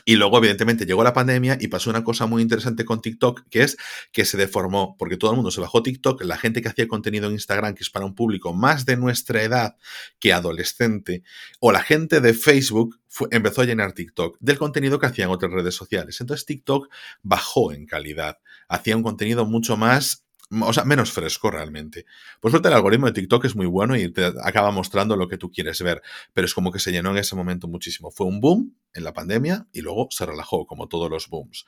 Y 0.04 0.16
luego, 0.16 0.38
evidentemente, 0.38 0.86
llegó 0.86 1.02
la 1.04 1.12
pandemia 1.12 1.58
y 1.60 1.68
pasó 1.68 1.90
una 1.90 2.04
cosa 2.04 2.26
muy 2.26 2.42
interesante 2.42 2.84
con 2.84 3.00
TikTok, 3.00 3.48
que 3.50 3.62
es 3.62 3.76
que 4.12 4.24
se 4.24 4.36
deformó, 4.36 4.96
porque 4.98 5.16
todo 5.16 5.30
el 5.32 5.36
mundo 5.36 5.50
se 5.50 5.60
bajó 5.60 5.82
TikTok, 5.82 6.22
la 6.24 6.36
gente 6.36 6.62
que 6.62 6.68
hacía 6.68 6.88
contenido 6.88 7.26
en 7.26 7.32
Instagram, 7.32 7.74
que 7.74 7.82
es 7.82 7.90
para 7.90 8.06
un 8.06 8.14
público 8.14 8.52
más 8.54 8.86
de 8.86 8.96
nuestra 8.96 9.42
edad 9.42 9.76
que 10.18 10.32
adolescente, 10.32 11.22
o 11.60 11.72
la 11.72 11.82
gente 11.82 12.20
de 12.20 12.34
Facebook 12.34 13.00
empezó 13.30 13.62
a 13.62 13.64
llenar 13.64 13.92
TikTok 13.92 14.36
del 14.40 14.58
contenido 14.58 14.98
que 14.98 15.06
hacían 15.06 15.30
otras 15.30 15.52
redes 15.52 15.74
sociales. 15.74 16.20
Entonces 16.20 16.46
TikTok 16.46 16.88
bajó 17.22 17.72
en 17.72 17.86
calidad, 17.86 18.38
hacía 18.68 18.96
un 18.96 19.02
contenido 19.02 19.46
mucho 19.46 19.76
más 19.76 20.27
o 20.50 20.72
sea, 20.72 20.84
menos 20.84 21.12
fresco 21.12 21.50
realmente. 21.50 22.06
Por 22.40 22.50
suerte 22.50 22.68
el 22.68 22.74
algoritmo 22.74 23.06
de 23.06 23.12
TikTok 23.12 23.44
es 23.44 23.56
muy 23.56 23.66
bueno 23.66 23.96
y 23.96 24.10
te 24.12 24.26
acaba 24.42 24.70
mostrando 24.70 25.16
lo 25.16 25.28
que 25.28 25.38
tú 25.38 25.50
quieres 25.50 25.80
ver, 25.82 26.02
pero 26.32 26.46
es 26.46 26.54
como 26.54 26.72
que 26.72 26.78
se 26.78 26.92
llenó 26.92 27.10
en 27.10 27.18
ese 27.18 27.36
momento 27.36 27.68
muchísimo. 27.68 28.10
Fue 28.10 28.26
un 28.26 28.40
boom 28.40 28.74
en 28.94 29.04
la 29.04 29.12
pandemia 29.12 29.66
y 29.72 29.82
luego 29.82 30.08
se 30.10 30.26
relajó, 30.26 30.66
como 30.66 30.88
todos 30.88 31.10
los 31.10 31.28
booms. 31.28 31.66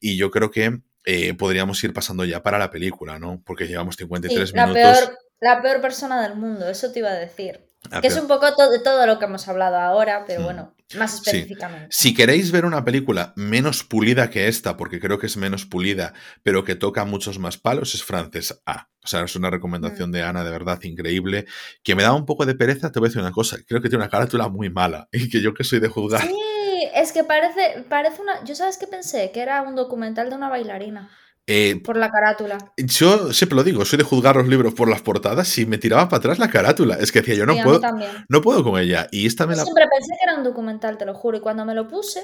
Y 0.00 0.16
yo 0.16 0.30
creo 0.30 0.50
que 0.50 0.80
eh, 1.04 1.34
podríamos 1.34 1.82
ir 1.84 1.92
pasando 1.92 2.24
ya 2.24 2.42
para 2.42 2.58
la 2.58 2.70
película, 2.70 3.18
¿no? 3.18 3.42
Porque 3.44 3.66
llevamos 3.66 3.96
53 3.96 4.52
la 4.54 4.66
minutos. 4.66 4.98
Peor, 4.98 5.18
la 5.40 5.60
peor 5.60 5.80
persona 5.80 6.22
del 6.22 6.36
mundo, 6.36 6.68
eso 6.68 6.92
te 6.92 7.00
iba 7.00 7.10
a 7.10 7.14
decir. 7.14 7.71
Que 8.00 8.06
es 8.06 8.16
un 8.16 8.28
poco 8.28 8.46
de 8.46 8.78
todo 8.78 9.06
lo 9.06 9.18
que 9.18 9.24
hemos 9.24 9.48
hablado 9.48 9.76
ahora, 9.76 10.24
pero 10.26 10.40
mm. 10.40 10.44
bueno, 10.44 10.74
más 10.96 11.14
específicamente. 11.14 11.88
Si 11.90 12.14
queréis 12.14 12.52
ver 12.52 12.64
una 12.64 12.84
película 12.84 13.32
menos 13.36 13.82
pulida 13.82 14.30
que 14.30 14.48
esta, 14.48 14.76
porque 14.76 15.00
creo 15.00 15.18
que 15.18 15.26
es 15.26 15.36
menos 15.36 15.66
pulida, 15.66 16.14
pero 16.42 16.64
que 16.64 16.74
toca 16.74 17.04
muchos 17.04 17.38
más 17.38 17.58
palos, 17.58 17.94
es 17.94 18.04
Frances 18.04 18.62
A. 18.66 18.88
O 19.04 19.06
sea, 19.06 19.24
es 19.24 19.34
una 19.34 19.50
recomendación 19.50 20.10
mm. 20.10 20.12
de 20.12 20.22
Ana 20.22 20.44
de 20.44 20.50
verdad 20.50 20.80
increíble, 20.82 21.46
que 21.82 21.94
me 21.94 22.04
da 22.04 22.12
un 22.12 22.24
poco 22.24 22.46
de 22.46 22.54
pereza, 22.54 22.92
te 22.92 23.00
voy 23.00 23.06
a 23.06 23.10
decir 23.10 23.22
una 23.22 23.32
cosa, 23.32 23.58
creo 23.66 23.82
que 23.82 23.88
tiene 23.88 24.04
una 24.04 24.10
carátula 24.10 24.48
muy 24.48 24.70
mala 24.70 25.08
y 25.12 25.28
que 25.28 25.40
yo 25.40 25.54
que 25.54 25.64
soy 25.64 25.80
de 25.80 25.88
juzgar. 25.88 26.22
Sí, 26.22 26.88
es 26.94 27.12
que 27.12 27.24
parece, 27.24 27.84
parece 27.88 28.22
una... 28.22 28.44
Yo 28.44 28.54
sabes 28.54 28.78
que 28.78 28.86
pensé 28.86 29.32
que 29.32 29.40
era 29.40 29.62
un 29.62 29.74
documental 29.74 30.30
de 30.30 30.36
una 30.36 30.48
bailarina. 30.48 31.10
Eh, 31.46 31.80
por 31.84 31.96
la 31.96 32.10
carátula. 32.10 32.56
Yo 32.76 33.32
siempre 33.32 33.56
lo 33.56 33.64
digo, 33.64 33.84
soy 33.84 33.98
de 33.98 34.04
juzgar 34.04 34.36
los 34.36 34.46
libros 34.46 34.74
por 34.74 34.88
las 34.88 35.02
portadas 35.02 35.58
y 35.58 35.66
me 35.66 35.78
tiraba 35.78 36.08
para 36.08 36.18
atrás 36.18 36.38
la 36.38 36.48
carátula. 36.48 36.96
Es 36.96 37.10
que 37.10 37.20
decía, 37.20 37.34
yo 37.34 37.46
no, 37.46 37.56
puedo, 37.62 37.80
no 38.28 38.40
puedo 38.40 38.62
con 38.62 38.80
ella. 38.80 39.08
Y 39.10 39.26
esta 39.26 39.46
me 39.46 39.56
yo 39.56 39.62
siempre 39.62 39.86
pensé 39.90 40.12
que 40.18 40.30
era 40.30 40.36
un 40.36 40.44
documental, 40.44 40.98
te 40.98 41.04
lo 41.04 41.14
juro. 41.14 41.38
Y 41.38 41.40
cuando 41.40 41.64
me 41.64 41.74
lo 41.74 41.88
puse, 41.88 42.22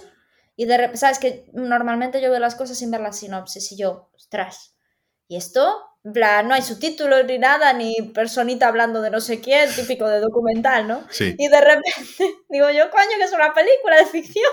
y 0.57 0.67
de 0.67 0.77
repente, 0.77 0.99
sabes 0.99 1.19
que 1.19 1.51
normalmente 1.53 2.21
yo 2.21 2.31
veo 2.31 2.41
las 2.41 2.55
cosas 2.55 2.79
sin 2.79 2.91
ver 2.91 3.01
la 3.01 3.13
sinopsis 3.13 3.73
y 3.73 3.77
yo, 3.77 4.11
ostras, 4.15 4.77
¿y 5.27 5.37
esto? 5.37 5.85
no 6.05 6.55
hay 6.55 6.63
subtítulos 6.63 7.25
ni 7.27 7.39
nada, 7.39 7.73
ni 7.73 7.95
personita 8.15 8.69
hablando 8.69 9.03
de 9.03 9.11
no 9.11 9.21
sé 9.21 9.41
quién, 9.41 9.69
típico 9.75 10.09
de 10.09 10.21
documental, 10.21 10.89
¿no? 10.89 11.07
Sí. 11.11 11.35
Y 11.39 11.49
de 11.49 11.61
repente 11.61 11.93
digo 12.49 12.71
yo, 12.71 12.91
coño, 12.91 13.17
que 13.19 13.25
es 13.25 13.33
una 13.33 13.53
película 13.53 13.97
de 13.97 14.07
ficción. 14.07 14.53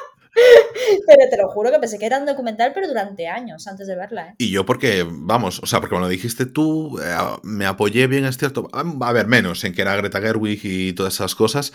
Pero 1.07 1.29
te 1.29 1.37
lo 1.37 1.49
juro 1.49 1.71
que 1.71 1.79
pensé 1.79 1.97
que 1.97 2.05
era 2.05 2.19
un 2.19 2.25
documental, 2.25 2.71
pero 2.73 2.87
durante 2.87 3.27
años 3.27 3.67
antes 3.67 3.87
de 3.87 3.95
verla. 3.95 4.29
¿eh? 4.29 4.35
Y 4.37 4.51
yo 4.51 4.65
porque, 4.65 5.05
vamos, 5.07 5.59
o 5.61 5.65
sea, 5.65 5.79
porque 5.79 5.93
cuando 5.93 6.09
dijiste 6.09 6.45
tú, 6.45 6.99
eh, 6.99 7.15
me 7.43 7.65
apoyé 7.65 8.07
bien, 8.07 8.25
es 8.25 8.37
cierto, 8.37 8.67
a 8.73 9.13
ver, 9.13 9.27
menos 9.27 9.63
en 9.63 9.73
que 9.73 9.81
era 9.81 9.95
Greta 9.95 10.21
Gerwig 10.21 10.59
y 10.63 10.93
todas 10.93 11.15
esas 11.15 11.35
cosas, 11.35 11.73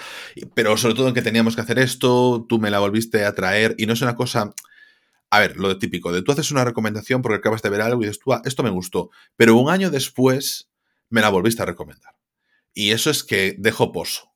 pero 0.54 0.76
sobre 0.76 0.94
todo 0.94 1.08
en 1.08 1.14
que 1.14 1.22
teníamos 1.22 1.54
que 1.54 1.62
hacer 1.62 1.78
esto, 1.78 2.44
tú 2.48 2.58
me 2.58 2.70
la 2.70 2.78
volviste 2.80 3.24
a 3.24 3.34
traer 3.34 3.74
y 3.78 3.86
no 3.86 3.92
es 3.92 4.02
una 4.02 4.16
cosa... 4.16 4.52
A 5.32 5.38
ver, 5.38 5.58
lo 5.58 5.78
típico, 5.78 6.10
de 6.10 6.22
tú 6.22 6.32
haces 6.32 6.50
una 6.50 6.64
recomendación 6.64 7.22
porque 7.22 7.36
acabas 7.36 7.62
de 7.62 7.70
ver 7.70 7.82
algo 7.82 8.02
y 8.02 8.06
dices 8.06 8.18
tú, 8.18 8.32
esto 8.44 8.64
me 8.64 8.70
gustó, 8.70 9.10
pero 9.36 9.54
un 9.54 9.70
año 9.70 9.88
después 9.88 10.70
me 11.08 11.20
la 11.20 11.28
volviste 11.28 11.62
a 11.62 11.66
recomendar. 11.66 12.14
Y 12.74 12.90
eso 12.90 13.10
es 13.10 13.22
que 13.22 13.54
dejo 13.56 13.92
pozo. 13.92 14.29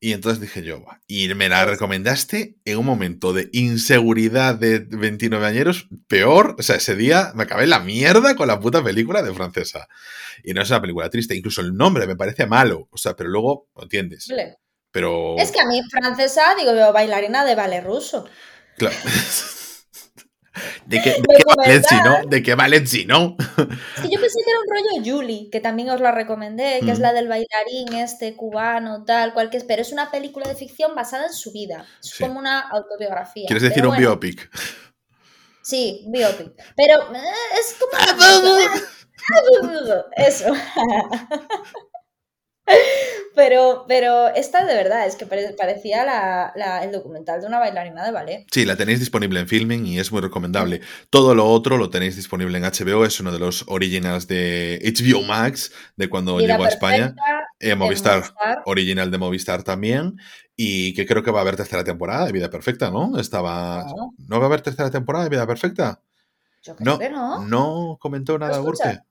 Y 0.00 0.12
entonces 0.12 0.40
dije 0.40 0.62
yo, 0.62 0.84
y 1.08 1.32
me 1.34 1.48
la 1.48 1.64
recomendaste 1.64 2.56
en 2.64 2.78
un 2.78 2.86
momento 2.86 3.32
de 3.32 3.48
inseguridad 3.52 4.54
de 4.54 4.78
29 4.78 5.44
añeros, 5.44 5.88
peor, 6.06 6.54
o 6.56 6.62
sea, 6.62 6.76
ese 6.76 6.94
día 6.94 7.32
me 7.34 7.42
acabé 7.42 7.66
la 7.66 7.80
mierda 7.80 8.36
con 8.36 8.46
la 8.46 8.60
puta 8.60 8.82
película 8.84 9.22
de 9.22 9.34
francesa. 9.34 9.88
Y 10.44 10.52
no 10.52 10.62
es 10.62 10.70
una 10.70 10.80
película 10.80 11.10
triste, 11.10 11.34
incluso 11.34 11.62
el 11.62 11.74
nombre 11.74 12.06
me 12.06 12.14
parece 12.14 12.46
malo, 12.46 12.88
o 12.92 12.96
sea, 12.96 13.16
pero 13.16 13.28
luego 13.28 13.68
lo 13.74 13.82
entiendes. 13.82 14.28
Pero... 14.92 15.36
Es 15.36 15.50
que 15.50 15.60
a 15.60 15.66
mí 15.66 15.80
francesa, 15.90 16.54
digo, 16.56 16.72
bailarina 16.92 17.44
de 17.44 17.56
ballet 17.56 17.82
ruso. 17.82 18.24
Claro. 18.76 18.96
¿De 20.86 21.00
qué, 21.02 21.10
de 21.10 21.82
qué 21.88 21.96
no? 22.04 22.26
¿De 22.26 22.42
qué 22.42 22.54
Valencia 22.54 23.04
no? 23.06 23.36
Es 23.38 24.02
que 24.02 24.08
yo 24.10 24.20
pensé 24.20 24.38
que 24.44 24.50
era 24.50 24.60
un 24.60 24.70
rollo 24.70 25.04
Julie, 25.04 25.50
que 25.50 25.60
también 25.60 25.90
os 25.90 26.00
la 26.00 26.12
recomendé, 26.12 26.80
que 26.84 26.90
es 26.90 26.98
la 26.98 27.12
del 27.12 27.28
bailarín 27.28 27.94
este 27.94 28.36
cubano, 28.36 29.04
tal, 29.04 29.32
cual 29.34 29.50
que 29.50 29.58
es, 29.58 29.64
pero 29.64 29.82
es 29.82 29.92
una 29.92 30.10
película 30.10 30.48
de 30.48 30.54
ficción 30.54 30.94
basada 30.94 31.26
en 31.26 31.32
su 31.32 31.52
vida. 31.52 31.84
Es 32.02 32.18
como 32.18 32.38
una 32.38 32.60
autobiografía. 32.60 33.46
¿Quieres 33.46 33.62
decir 33.62 33.86
un 33.86 33.96
biopic? 33.96 34.50
Sí, 35.62 36.04
biopic. 36.08 36.52
Pero 36.76 37.14
eh, 37.14 37.20
es 37.58 37.76
como... 37.78 37.92
Eso. 40.16 40.52
Pero, 43.38 43.84
pero 43.86 44.34
esta 44.34 44.64
de 44.64 44.74
verdad 44.74 45.06
es 45.06 45.14
que 45.14 45.24
parecía 45.24 46.04
la, 46.04 46.82
el 46.82 46.90
documental 46.90 47.40
de 47.40 47.46
una 47.46 47.60
bailarina 47.60 48.04
de 48.04 48.10
ballet. 48.10 48.46
Sí, 48.50 48.64
la 48.64 48.74
tenéis 48.74 48.98
disponible 48.98 49.38
en 49.38 49.46
filming 49.46 49.86
y 49.86 50.00
es 50.00 50.10
muy 50.10 50.20
recomendable. 50.20 50.80
Todo 51.08 51.36
lo 51.36 51.46
otro 51.46 51.78
lo 51.78 51.88
tenéis 51.88 52.16
disponible 52.16 52.58
en 52.58 52.64
HBO, 52.64 53.04
es 53.04 53.20
uno 53.20 53.30
de 53.30 53.38
los 53.38 53.64
originals 53.68 54.26
de 54.26 54.80
HBO 54.82 55.22
Max, 55.22 55.70
de 55.94 56.08
cuando 56.08 56.40
llegó 56.40 56.64
a 56.64 56.68
España. 56.68 57.14
Eh, 57.60 57.76
Movistar, 57.76 58.24
original 58.64 59.12
de 59.12 59.18
Movistar 59.18 59.62
también. 59.62 60.16
Y 60.56 60.92
que 60.94 61.06
creo 61.06 61.22
que 61.22 61.30
va 61.30 61.38
a 61.38 61.42
haber 61.42 61.54
tercera 61.54 61.84
temporada 61.84 62.26
de 62.26 62.32
Vida 62.32 62.50
Perfecta, 62.50 62.90
¿no? 62.90 63.20
Estaba. 63.20 63.86
¿No, 64.26 64.40
va 64.40 64.46
a 64.46 64.48
haber 64.48 64.62
tercera 64.62 64.90
temporada 64.90 65.22
de 65.22 65.30
Vida 65.30 65.46
Perfecta? 65.46 66.02
Yo 66.64 66.74
creo 66.74 66.92
no, 66.92 66.98
que 66.98 67.08
no. 67.08 67.44
No 67.44 67.98
comentó 68.00 68.36
nada 68.36 68.58
Burke. 68.58 69.02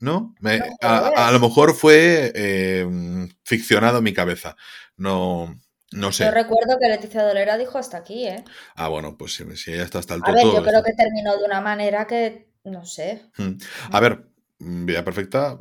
¿No? 0.00 0.34
a, 0.80 1.30
lo 1.30 1.40
mejor 1.40 1.74
fue 1.74 2.32
eh, 2.34 3.28
ficcionado 3.44 3.98
en 3.98 4.04
mi 4.04 4.12
cabeza. 4.12 4.56
No, 4.96 5.54
no 5.92 6.12
sé. 6.12 6.24
Yo 6.24 6.30
recuerdo 6.30 6.78
que 6.80 6.88
Leticia 6.88 7.22
Dolera 7.22 7.58
dijo 7.58 7.78
hasta 7.78 7.98
aquí, 7.98 8.26
¿eh? 8.26 8.44
Ah, 8.74 8.88
bueno, 8.88 9.16
pues 9.16 9.34
si, 9.34 9.44
si 9.56 9.72
ella 9.72 9.84
está 9.84 9.98
hasta 9.98 10.14
el 10.14 10.22
A 10.24 10.32
ver, 10.32 10.44
yo 10.44 10.62
creo 10.62 10.82
que 10.82 10.92
terminó 10.94 11.36
de 11.36 11.44
una 11.44 11.60
manera 11.60 12.06
que, 12.06 12.48
no 12.64 12.84
sé. 12.86 13.22
Hmm. 13.36 13.58
A 13.92 14.00
ver, 14.00 14.24
mm, 14.58 14.86
Vida 14.86 15.04
Perfecta, 15.04 15.58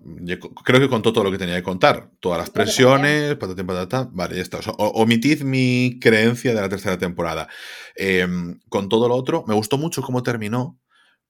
creo 0.64 0.80
que 0.80 0.90
contó 0.90 1.12
todo 1.12 1.26
lo 1.26 1.32
que 1.32 1.38
tenía 1.38 1.56
que 1.56 1.64
contar. 1.64 2.12
Todas 2.22 2.40
las 2.40 2.50
presiones, 2.50 3.36
patatín, 3.36 3.68
patata. 3.68 4.08
Vale, 4.12 4.38
ya 4.38 4.42
está. 4.42 4.60
omitid 4.78 5.42
mi 5.42 6.00
creencia 6.00 6.54
de 6.54 6.62
la 6.62 6.70
tercera 6.70 6.98
temporada. 6.98 7.50
Em, 7.96 8.60
con 8.70 8.88
todo 8.88 9.10
lo 9.10 9.16
otro, 9.16 9.44
me 9.48 9.56
gustó 9.56 9.78
mucho 9.78 10.02
cómo 10.02 10.24
terminó 10.24 10.79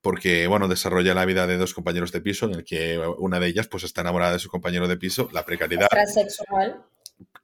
porque, 0.02 0.48
bueno, 0.48 0.68
desarrolla 0.68 1.14
la 1.14 1.26
vida 1.26 1.48
de 1.48 1.58
dos 1.58 1.74
compañeros 1.74 2.12
de 2.12 2.22
piso, 2.22 2.46
en 2.46 2.56
el 2.56 2.64
que 2.64 3.00
una 3.18 3.40
de 3.40 3.48
ellas 3.48 3.68
pues 3.68 3.84
está 3.84 4.02
enamorada 4.02 4.34
de 4.34 4.40
su 4.40 4.50
compañero 4.50 4.88
de 4.88 4.98
piso, 4.98 5.30
la 5.34 5.46
precariedad. 5.46 5.88
Transexual. 5.90 6.84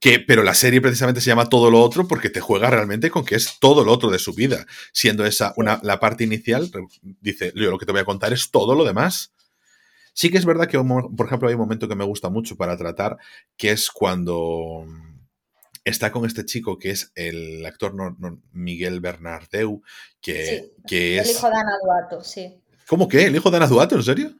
Que, 0.00 0.20
pero 0.20 0.42
la 0.42 0.54
serie 0.54 0.80
precisamente 0.80 1.20
se 1.20 1.28
llama 1.28 1.50
Todo 1.50 1.70
lo 1.70 1.82
Otro 1.82 2.08
porque 2.08 2.30
te 2.30 2.40
juega 2.40 2.70
realmente 2.70 3.10
con 3.10 3.26
que 3.26 3.34
es 3.34 3.58
todo 3.60 3.84
lo 3.84 3.92
otro 3.92 4.10
de 4.10 4.18
su 4.18 4.32
vida. 4.34 4.66
Siendo 4.92 5.26
esa 5.26 5.52
una, 5.56 5.80
la 5.82 6.00
parte 6.00 6.24
inicial, 6.24 6.70
dice, 7.02 7.52
yo 7.54 7.70
lo 7.70 7.78
que 7.78 7.84
te 7.84 7.92
voy 7.92 8.00
a 8.00 8.06
contar 8.06 8.32
es 8.32 8.50
todo 8.50 8.74
lo 8.74 8.84
demás. 8.84 9.34
Sí 10.14 10.30
que 10.30 10.38
es 10.38 10.46
verdad 10.46 10.66
que, 10.66 10.78
por 10.78 11.26
ejemplo, 11.26 11.48
hay 11.48 11.54
un 11.54 11.60
momento 11.60 11.88
que 11.88 11.94
me 11.94 12.04
gusta 12.04 12.30
mucho 12.30 12.56
para 12.56 12.78
tratar, 12.78 13.18
que 13.58 13.70
es 13.70 13.90
cuando 13.90 14.86
está 15.86 16.10
con 16.12 16.26
este 16.26 16.44
chico 16.44 16.78
que 16.78 16.90
es 16.90 17.12
el 17.14 17.64
actor 17.64 17.94
Miguel 18.52 19.00
Bernardeu, 19.00 19.82
que, 20.20 20.72
que 20.86 21.18
es... 21.18 21.30
El 21.30 21.36
hijo 21.36 21.48
de 21.48 21.56
Ana 21.56 21.78
Duato, 21.82 22.24
sí. 22.24 22.60
¿Cómo 22.88 23.08
que? 23.08 23.24
¿El 23.24 23.36
hijo 23.36 23.50
de 23.50 23.56
Ana 23.56 23.68
Duato? 23.68 23.94
¿En 23.94 24.02
serio? 24.02 24.34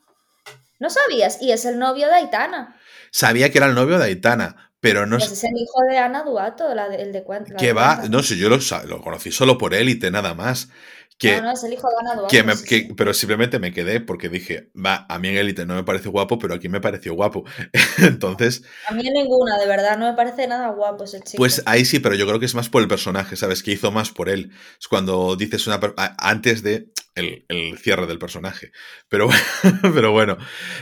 ¿No 0.79 0.91
sabías? 0.91 1.41
Y 1.41 1.53
es 1.53 1.65
el 1.65 1.79
novio 1.79 2.09
de 2.09 2.15
Aitana. 2.15 2.77
Sabía 3.11 3.51
que 3.51 3.59
era 3.59 3.69
el 3.69 3.75
novio 3.75 3.99
de 3.99 4.05
Aitana, 4.05 4.73
pero 4.81 5.07
no... 5.07 5.19
Pues 5.19 5.31
es 5.31 5.45
el 5.45 5.57
hijo 5.57 5.81
de 5.89 5.99
Ana 5.99 6.25
Duato, 6.25 6.71
el 6.71 7.13
de 7.13 7.23
cuenta. 7.23 7.57
Que 7.57 7.73
va, 7.73 8.09
no 8.11 8.23
sé, 8.23 8.37
yo 8.37 8.49
lo, 8.49 8.59
lo 8.87 9.01
conocí 9.01 9.31
solo 9.31 9.57
por 9.57 9.73
élite, 9.73 10.11
nada 10.11 10.35
más 10.35 10.69
no, 11.23 11.43
no, 11.43 11.53
es 11.53 11.65
el 11.65 11.73
hijo 11.73 11.89
de 11.89 12.41
Ana 12.41 12.55
que 12.67 12.89
pero 12.97 13.15
simplemente 13.15 13.59
me 13.59 13.73
quedé 13.73 14.01
porque 14.01 14.29
dije, 14.29 14.71
va, 14.75 15.07
a 15.09 15.19
mí 15.19 15.29
en 15.29 15.37
Elite 15.37 15.65
no 15.65 15.75
me 15.75 15.85
parece 15.85 16.09
guapo, 16.09 16.39
pero 16.39 16.55
aquí 16.55 16.69
me 16.69 16.81
pareció 16.81 17.15
guapo. 17.15 17.45
Entonces. 17.99 18.63
A 18.87 18.95
mí 18.95 19.07
en 19.07 19.15
ninguna, 19.15 19.59
de 19.59 19.67
verdad, 19.67 19.99
no 19.99 20.07
me 20.11 20.15
parece 20.15 20.47
nada 20.47 20.69
guapo 20.69 21.05
ese 21.05 21.21
chico. 21.21 21.39
Pues 21.39 21.63
ahí 21.67 21.85
sí, 21.85 22.01
pero 22.01 22.15
yo 22.15 22.27
creo 22.27 22.39
que 22.39 22.47
es 22.47 22.55
más 22.55 22.69
por 22.69 22.83
el 22.83 22.89
personaje, 22.89 23.37
¿sabes? 23.37 23.63
Que 23.63 23.73
hizo 23.73 23.91
más 23.91 24.11
por 24.11 24.29
él. 24.29 24.53
Es 24.79 24.89
cuando 24.89 25.37
dices 25.37 25.67
una. 25.67 25.81
Antes 26.19 26.63
de 26.63 26.91
el, 27.17 27.79
cierre 27.79 28.07
del 28.07 28.19
personaje. 28.19 28.71
Pero, 29.09 29.29
pero 29.95 30.13
bueno, 30.13 30.37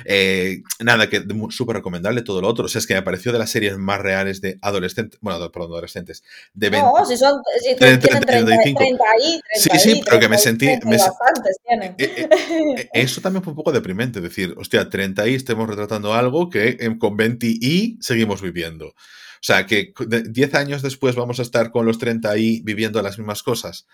eh, 0.05 0.62
nada, 0.80 1.09
que 1.09 1.24
súper 1.51 1.76
recomendable 1.76 2.22
todo 2.22 2.41
lo 2.41 2.49
otro. 2.49 2.66
O 2.66 2.68
sea, 2.68 2.80
es 2.80 2.87
que 2.87 2.95
me 2.95 3.03
pareció 3.03 3.32
de 3.32 3.39
las 3.39 3.51
series 3.51 3.78
más 3.78 4.01
reales 4.01 4.41
de 4.41 4.59
adolescentes, 4.61 5.18
bueno, 5.22 5.51
perdón, 5.51 5.72
adolescentes. 5.72 6.22
De 6.53 6.70
no, 6.70 6.93
si 7.07 7.16
son 7.16 7.41
si 7.62 7.76
30, 7.76 8.09
30, 8.09 8.26
35. 8.26 8.78
30 8.78 9.05
ahí, 9.05 9.41
30 9.62 9.78
sí, 9.78 9.91
sí, 9.91 10.03
pero 10.05 10.20
que 10.20 10.28
me 10.28 10.39
sentí... 10.39 10.66
Me, 10.85 10.97
eh, 10.97 12.28
eh, 12.28 12.89
eso 12.93 13.20
también 13.20 13.43
fue 13.43 13.53
un 13.53 13.57
poco 13.57 13.72
deprimente, 13.72 14.20
decir, 14.20 14.55
hostia, 14.57 14.89
30 14.89 15.28
y 15.28 15.35
estemos 15.35 15.68
retratando 15.68 16.14
algo 16.14 16.51
que 16.51 16.97
con 16.99 17.16
20 17.16 17.47
y 17.47 17.99
seguimos 18.01 18.43
viviendo. 18.43 18.89
O 18.89 19.47
sea, 19.47 19.66
que 19.66 19.93
10 19.99 20.55
años 20.55 20.82
después 20.82 21.16
vamos 21.16 21.39
a 21.39 21.43
estar 21.43 21.70
con 21.70 21.85
los 21.85 21.99
30 21.99 22.37
y 22.39 22.62
viviendo 22.62 23.03
las 23.03 23.18
mismas 23.18 23.43
cosas. 23.43 23.87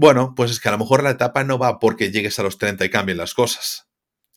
Bueno, 0.00 0.32
pues 0.34 0.50
es 0.50 0.60
que 0.60 0.68
a 0.70 0.72
lo 0.72 0.78
mejor 0.78 1.02
la 1.02 1.10
etapa 1.10 1.44
no 1.44 1.58
va 1.58 1.78
porque 1.78 2.10
llegues 2.10 2.38
a 2.38 2.42
los 2.42 2.56
30 2.56 2.86
y 2.86 2.88
cambien 2.88 3.18
las 3.18 3.34
cosas. 3.34 3.86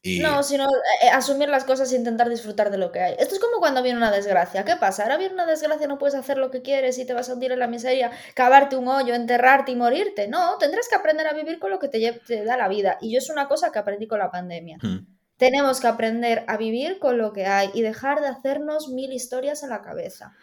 No, 0.04 0.44
sino 0.44 0.66
eh, 1.02 1.08
asumir 1.08 1.48
las 1.48 1.64
cosas 1.64 1.90
e 1.94 1.96
intentar 1.96 2.28
disfrutar 2.28 2.70
de 2.70 2.78
lo 2.78 2.92
que 2.92 3.00
hay. 3.00 3.16
Esto 3.18 3.36
es 3.36 3.40
como 3.40 3.60
cuando 3.60 3.82
viene 3.82 3.98
una 3.98 4.12
desgracia. 4.12 4.66
¿Qué 4.66 4.76
pasa? 4.76 5.04
Ahora 5.04 5.16
viene 5.16 5.36
una 5.36 5.46
desgracia, 5.46 5.88
no 5.88 5.98
puedes 5.98 6.16
hacer 6.16 6.38
lo 6.38 6.52
que 6.52 6.62
quieres 6.62 6.98
y 6.98 7.06
te 7.06 7.14
vas 7.14 7.30
a 7.30 7.36
hundir 7.36 7.54
en 7.54 7.60
la 7.60 7.68
miseria, 7.68 8.12
cavarte 8.34 8.76
un 8.76 8.90
hoyo, 8.90 9.16
enterrarte 9.16 9.72
y 9.72 9.78
morirte. 9.78 10.28
No, 10.28 10.58
tendrás 10.58 10.90
que 10.90 10.96
aprender 10.96 11.28
a 11.28 11.34
vivir 11.34 11.60
con 11.60 11.72
lo 11.72 11.80
que 11.80 11.88
te, 11.88 12.12
te 12.28 12.44
da 12.44 12.58
la 12.58 12.68
vida. 12.68 12.98
Y 13.00 13.14
yo 13.14 13.20
es 13.20 13.30
una 13.30 13.48
cosa 13.48 13.72
que 13.72 13.80
aprendí 13.80 14.06
con 14.06 14.20
la 14.20 14.32
pandemia. 14.32 14.80
Hmm. 14.82 15.08
Tenemos 15.38 15.80
que 15.80 15.88
aprender 15.88 16.44
a 16.48 16.58
vivir 16.58 17.00
con 17.00 17.18
lo 17.18 17.32
que 17.32 17.46
hay 17.46 17.70
y 17.74 17.84
dejar 17.84 18.20
de 18.20 18.28
hacernos 18.28 18.90
mil 18.90 19.14
historias 19.14 19.64
en 19.64 19.70
la 19.70 19.82
cabeza 19.82 20.36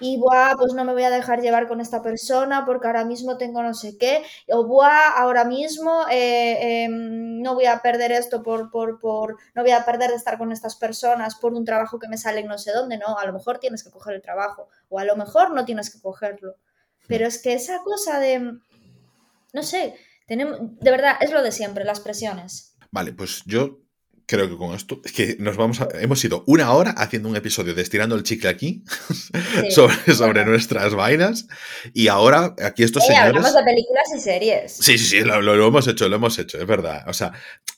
y 0.00 0.18
buah, 0.18 0.56
pues 0.56 0.74
no 0.74 0.84
me 0.84 0.92
voy 0.92 1.04
a 1.04 1.10
dejar 1.10 1.40
llevar 1.40 1.68
con 1.68 1.80
esta 1.80 2.02
persona 2.02 2.64
porque 2.64 2.86
ahora 2.86 3.04
mismo 3.04 3.36
tengo 3.36 3.62
no 3.62 3.74
sé 3.74 3.96
qué, 3.98 4.24
o 4.48 4.66
buah, 4.66 5.10
ahora 5.16 5.44
mismo 5.44 6.04
eh, 6.10 6.84
em, 6.84 7.40
no 7.42 7.54
voy 7.54 7.66
a 7.66 7.80
perder 7.80 8.12
esto 8.12 8.42
por, 8.42 8.70
por, 8.70 8.98
por, 8.98 9.36
no 9.54 9.62
voy 9.62 9.72
a 9.72 9.84
perder 9.84 10.10
de 10.10 10.16
estar 10.16 10.38
con 10.38 10.52
estas 10.52 10.76
personas 10.76 11.34
por 11.36 11.52
un 11.52 11.64
trabajo 11.64 11.98
que 11.98 12.08
me 12.08 12.18
sale 12.18 12.40
en 12.40 12.46
no 12.46 12.58
sé 12.58 12.72
dónde, 12.72 12.98
no, 12.98 13.18
a 13.18 13.26
lo 13.26 13.32
mejor 13.32 13.58
tienes 13.58 13.82
que 13.82 13.90
coger 13.90 14.14
el 14.14 14.22
trabajo 14.22 14.68
o 14.88 14.98
a 14.98 15.04
lo 15.04 15.16
mejor 15.16 15.52
no 15.52 15.64
tienes 15.64 15.92
que 15.92 16.00
cogerlo. 16.00 16.56
Pero 17.06 17.26
es 17.26 17.42
que 17.42 17.52
esa 17.52 17.82
cosa 17.82 18.18
de, 18.18 18.58
no 19.52 19.62
sé, 19.62 19.94
tenemos, 20.26 20.58
de 20.60 20.90
verdad, 20.90 21.16
es 21.20 21.30
lo 21.30 21.42
de 21.42 21.52
siempre, 21.52 21.84
las 21.84 22.00
presiones. 22.00 22.76
Vale, 22.90 23.12
pues 23.12 23.42
yo 23.44 23.83
creo 24.26 24.48
que 24.48 24.56
con 24.56 24.74
esto 24.74 25.00
es 25.04 25.12
que 25.12 25.36
nos 25.38 25.56
vamos 25.56 25.80
a, 25.80 25.88
hemos 26.00 26.24
ido 26.24 26.44
una 26.46 26.72
hora 26.72 26.90
haciendo 26.92 27.28
un 27.28 27.36
episodio 27.36 27.74
de 27.74 27.82
estirando 27.82 28.14
el 28.16 28.22
chicle 28.22 28.48
aquí 28.48 28.82
sobre, 29.70 29.96
sobre 30.14 30.44
nuestras 30.44 30.94
vainas 30.94 31.46
y 31.92 32.08
ahora 32.08 32.54
aquí 32.62 32.82
estos 32.82 33.02
Eh, 33.04 33.06
señores 33.08 33.28
hablamos 33.28 33.54
de 33.54 33.62
películas 33.62 34.04
y 34.16 34.20
series. 34.20 34.72
Sí, 34.72 34.98
sí, 34.98 35.04
sí, 35.06 35.20
lo, 35.20 35.40
lo- 35.42 35.56
lo 35.56 35.68
hemos 35.68 35.86
hecho, 35.88 36.08
lo 36.08 36.16
hemos 36.16 36.38
hecho, 36.38 36.58
es 36.58 36.66
verdad. 36.66 37.04
O 37.08 37.12
sea, 37.12 37.32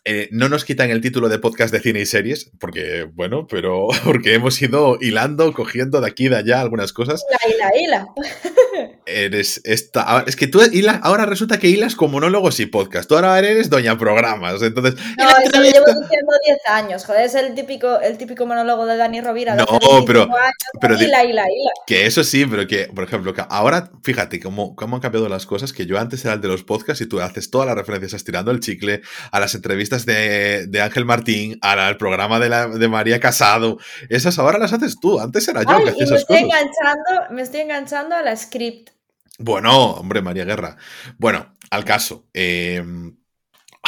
eh, 0.05 0.29
no 0.31 0.49
nos 0.49 0.65
quitan 0.65 0.91
el 0.91 1.01
título 1.01 1.29
de 1.29 1.39
podcast 1.39 1.73
de 1.73 1.81
cine 1.81 2.01
y 2.01 2.07
series, 2.07 2.51
porque, 2.61 3.09
bueno, 3.15 3.47
pero 3.49 3.89
porque 4.05 4.35
hemos 4.35 4.61
ido 4.63 4.99
hilando, 5.01 5.53
cogiendo 5.53 6.01
de 6.01 6.07
aquí 6.09 6.27
y 6.27 6.29
de 6.29 6.37
allá 6.37 6.61
algunas 6.61 6.93
cosas. 6.93 7.25
La 7.31 7.51
hila, 7.51 7.71
hila. 7.77 8.07
Eres 9.07 9.61
esta. 9.65 10.25
Es 10.27 10.35
que 10.35 10.49
tú 10.49 10.61
ahora 11.03 11.27
resulta 11.27 11.59
que 11.59 11.69
hilas 11.69 11.95
con 11.95 12.11
monólogos 12.11 12.59
y 12.59 12.67
podcast. 12.67 13.09
Tú 13.09 13.15
ahora 13.15 13.39
eres 13.39 13.71
doña 13.71 13.97
programas. 13.97 14.61
Entonces. 14.63 14.97
No, 15.17 15.29
eso 15.29 15.61
lo 15.61 15.63
llevo 15.63 15.87
diciendo 16.01 16.33
10 16.45 16.59
años. 16.69 17.05
Joder, 17.07 17.25
es 17.27 17.35
el 17.37 17.55
típico, 17.55 18.01
el 18.01 18.19
típico 18.19 18.47
monólogo 18.47 18.85
de 18.85 18.97
Dani 18.97 19.21
Rovira. 19.21 19.55
No, 19.55 19.63
hace 19.63 19.73
25 19.73 20.05
pero- 20.07 20.23
años. 20.23 20.53
pero 20.81 20.95
Hila, 20.97 21.25
hila, 21.25 21.43
hila. 21.45 21.71
Que 21.87 22.07
eso 22.07 22.25
sí, 22.25 22.45
pero 22.47 22.67
que, 22.67 22.89
por 22.93 23.05
ejemplo, 23.05 23.33
que 23.33 23.45
ahora, 23.49 23.91
fíjate 24.03 24.41
cómo, 24.41 24.75
cómo 24.75 24.97
han 24.97 25.03
cambiado 25.03 25.29
las 25.29 25.47
cosas, 25.47 25.73
que 25.73 25.87
yo 25.87 25.99
antes 26.01 26.25
era 26.25 26.35
el 26.35 26.41
de 26.41 26.49
los 26.49 26.65
podcasts 26.65 27.01
y 27.01 27.07
tú 27.07 27.21
haces 27.21 27.49
todas 27.51 27.67
las 27.69 27.77
referencias 27.77 28.13
estirando 28.15 28.51
el 28.51 28.59
chicle, 28.59 29.03
a 29.31 29.39
las 29.39 29.55
entrevistas 29.55 30.05
de, 30.05 30.67
de 30.67 30.81
Ángel 30.83 31.05
Martín, 31.05 31.59
al, 31.63 31.97
programa 31.97 32.41
de, 32.41 32.49
la, 32.49 32.67
de 32.67 32.89
María 32.89 33.21
Casado. 33.21 33.79
Esas 34.09 34.39
ahora 34.41 34.59
las 34.59 34.73
haces 34.73 34.97
tú, 35.01 35.21
antes 35.21 35.47
era 35.47 35.63
yo 35.63 35.71
Ay, 35.71 35.85
que 35.85 35.91
hacía 35.91 35.99
me 36.01 36.05
esas 36.07 36.21
estoy, 36.23 36.43
cosas. 36.43 36.61
enganchando, 36.61 37.35
me 37.35 37.43
estoy 37.43 37.61
enganchando 37.61 38.15
a 38.17 38.23
la 38.23 38.37
script. 38.37 38.96
Bueno, 39.39 39.91
hombre, 39.93 40.23
María 40.23 40.45
Guerra. 40.45 40.77
Bueno, 41.19 41.55
al 41.71 41.85
caso. 41.85 42.29
eh, 42.35 42.83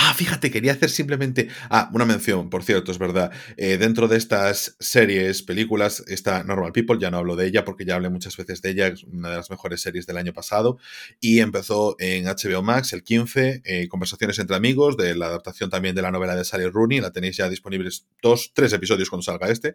Ah, 0.00 0.14
fíjate, 0.14 0.50
quería 0.52 0.72
hacer 0.72 0.90
simplemente. 0.90 1.48
Ah, 1.70 1.90
una 1.92 2.04
mención, 2.04 2.50
por 2.50 2.62
cierto, 2.62 2.92
es 2.92 2.98
verdad. 2.98 3.32
Eh, 3.56 3.78
dentro 3.78 4.08
de 4.08 4.16
estas 4.16 4.76
series, 4.78 5.42
películas, 5.42 6.04
está 6.06 6.44
Normal 6.44 6.72
People, 6.72 6.98
ya 7.00 7.10
no 7.10 7.18
hablo 7.18 7.34
de 7.36 7.46
ella 7.46 7.64
porque 7.64 7.84
ya 7.84 7.96
hablé 7.96 8.08
muchas 8.08 8.36
veces 8.36 8.62
de 8.62 8.70
ella, 8.70 8.86
es 8.88 9.02
una 9.04 9.30
de 9.30 9.36
las 9.36 9.50
mejores 9.50 9.80
series 9.82 10.06
del 10.06 10.18
año 10.18 10.32
pasado. 10.32 10.78
Y 11.20 11.40
empezó 11.40 11.96
en 11.98 12.28
HBO 12.28 12.62
Max 12.62 12.92
el 12.92 13.02
15, 13.02 13.62
eh, 13.64 13.88
Conversaciones 13.88 14.38
entre 14.38 14.56
amigos, 14.56 14.96
de 14.96 15.16
la 15.16 15.26
adaptación 15.26 15.68
también 15.68 15.96
de 15.96 16.02
la 16.02 16.12
novela 16.12 16.36
de 16.36 16.44
Sally 16.44 16.66
Rooney. 16.68 17.00
La 17.00 17.10
tenéis 17.10 17.36
ya 17.36 17.48
disponibles 17.48 18.06
dos, 18.22 18.52
tres 18.54 18.72
episodios 18.72 19.10
cuando 19.10 19.24
salga 19.24 19.48
este. 19.50 19.74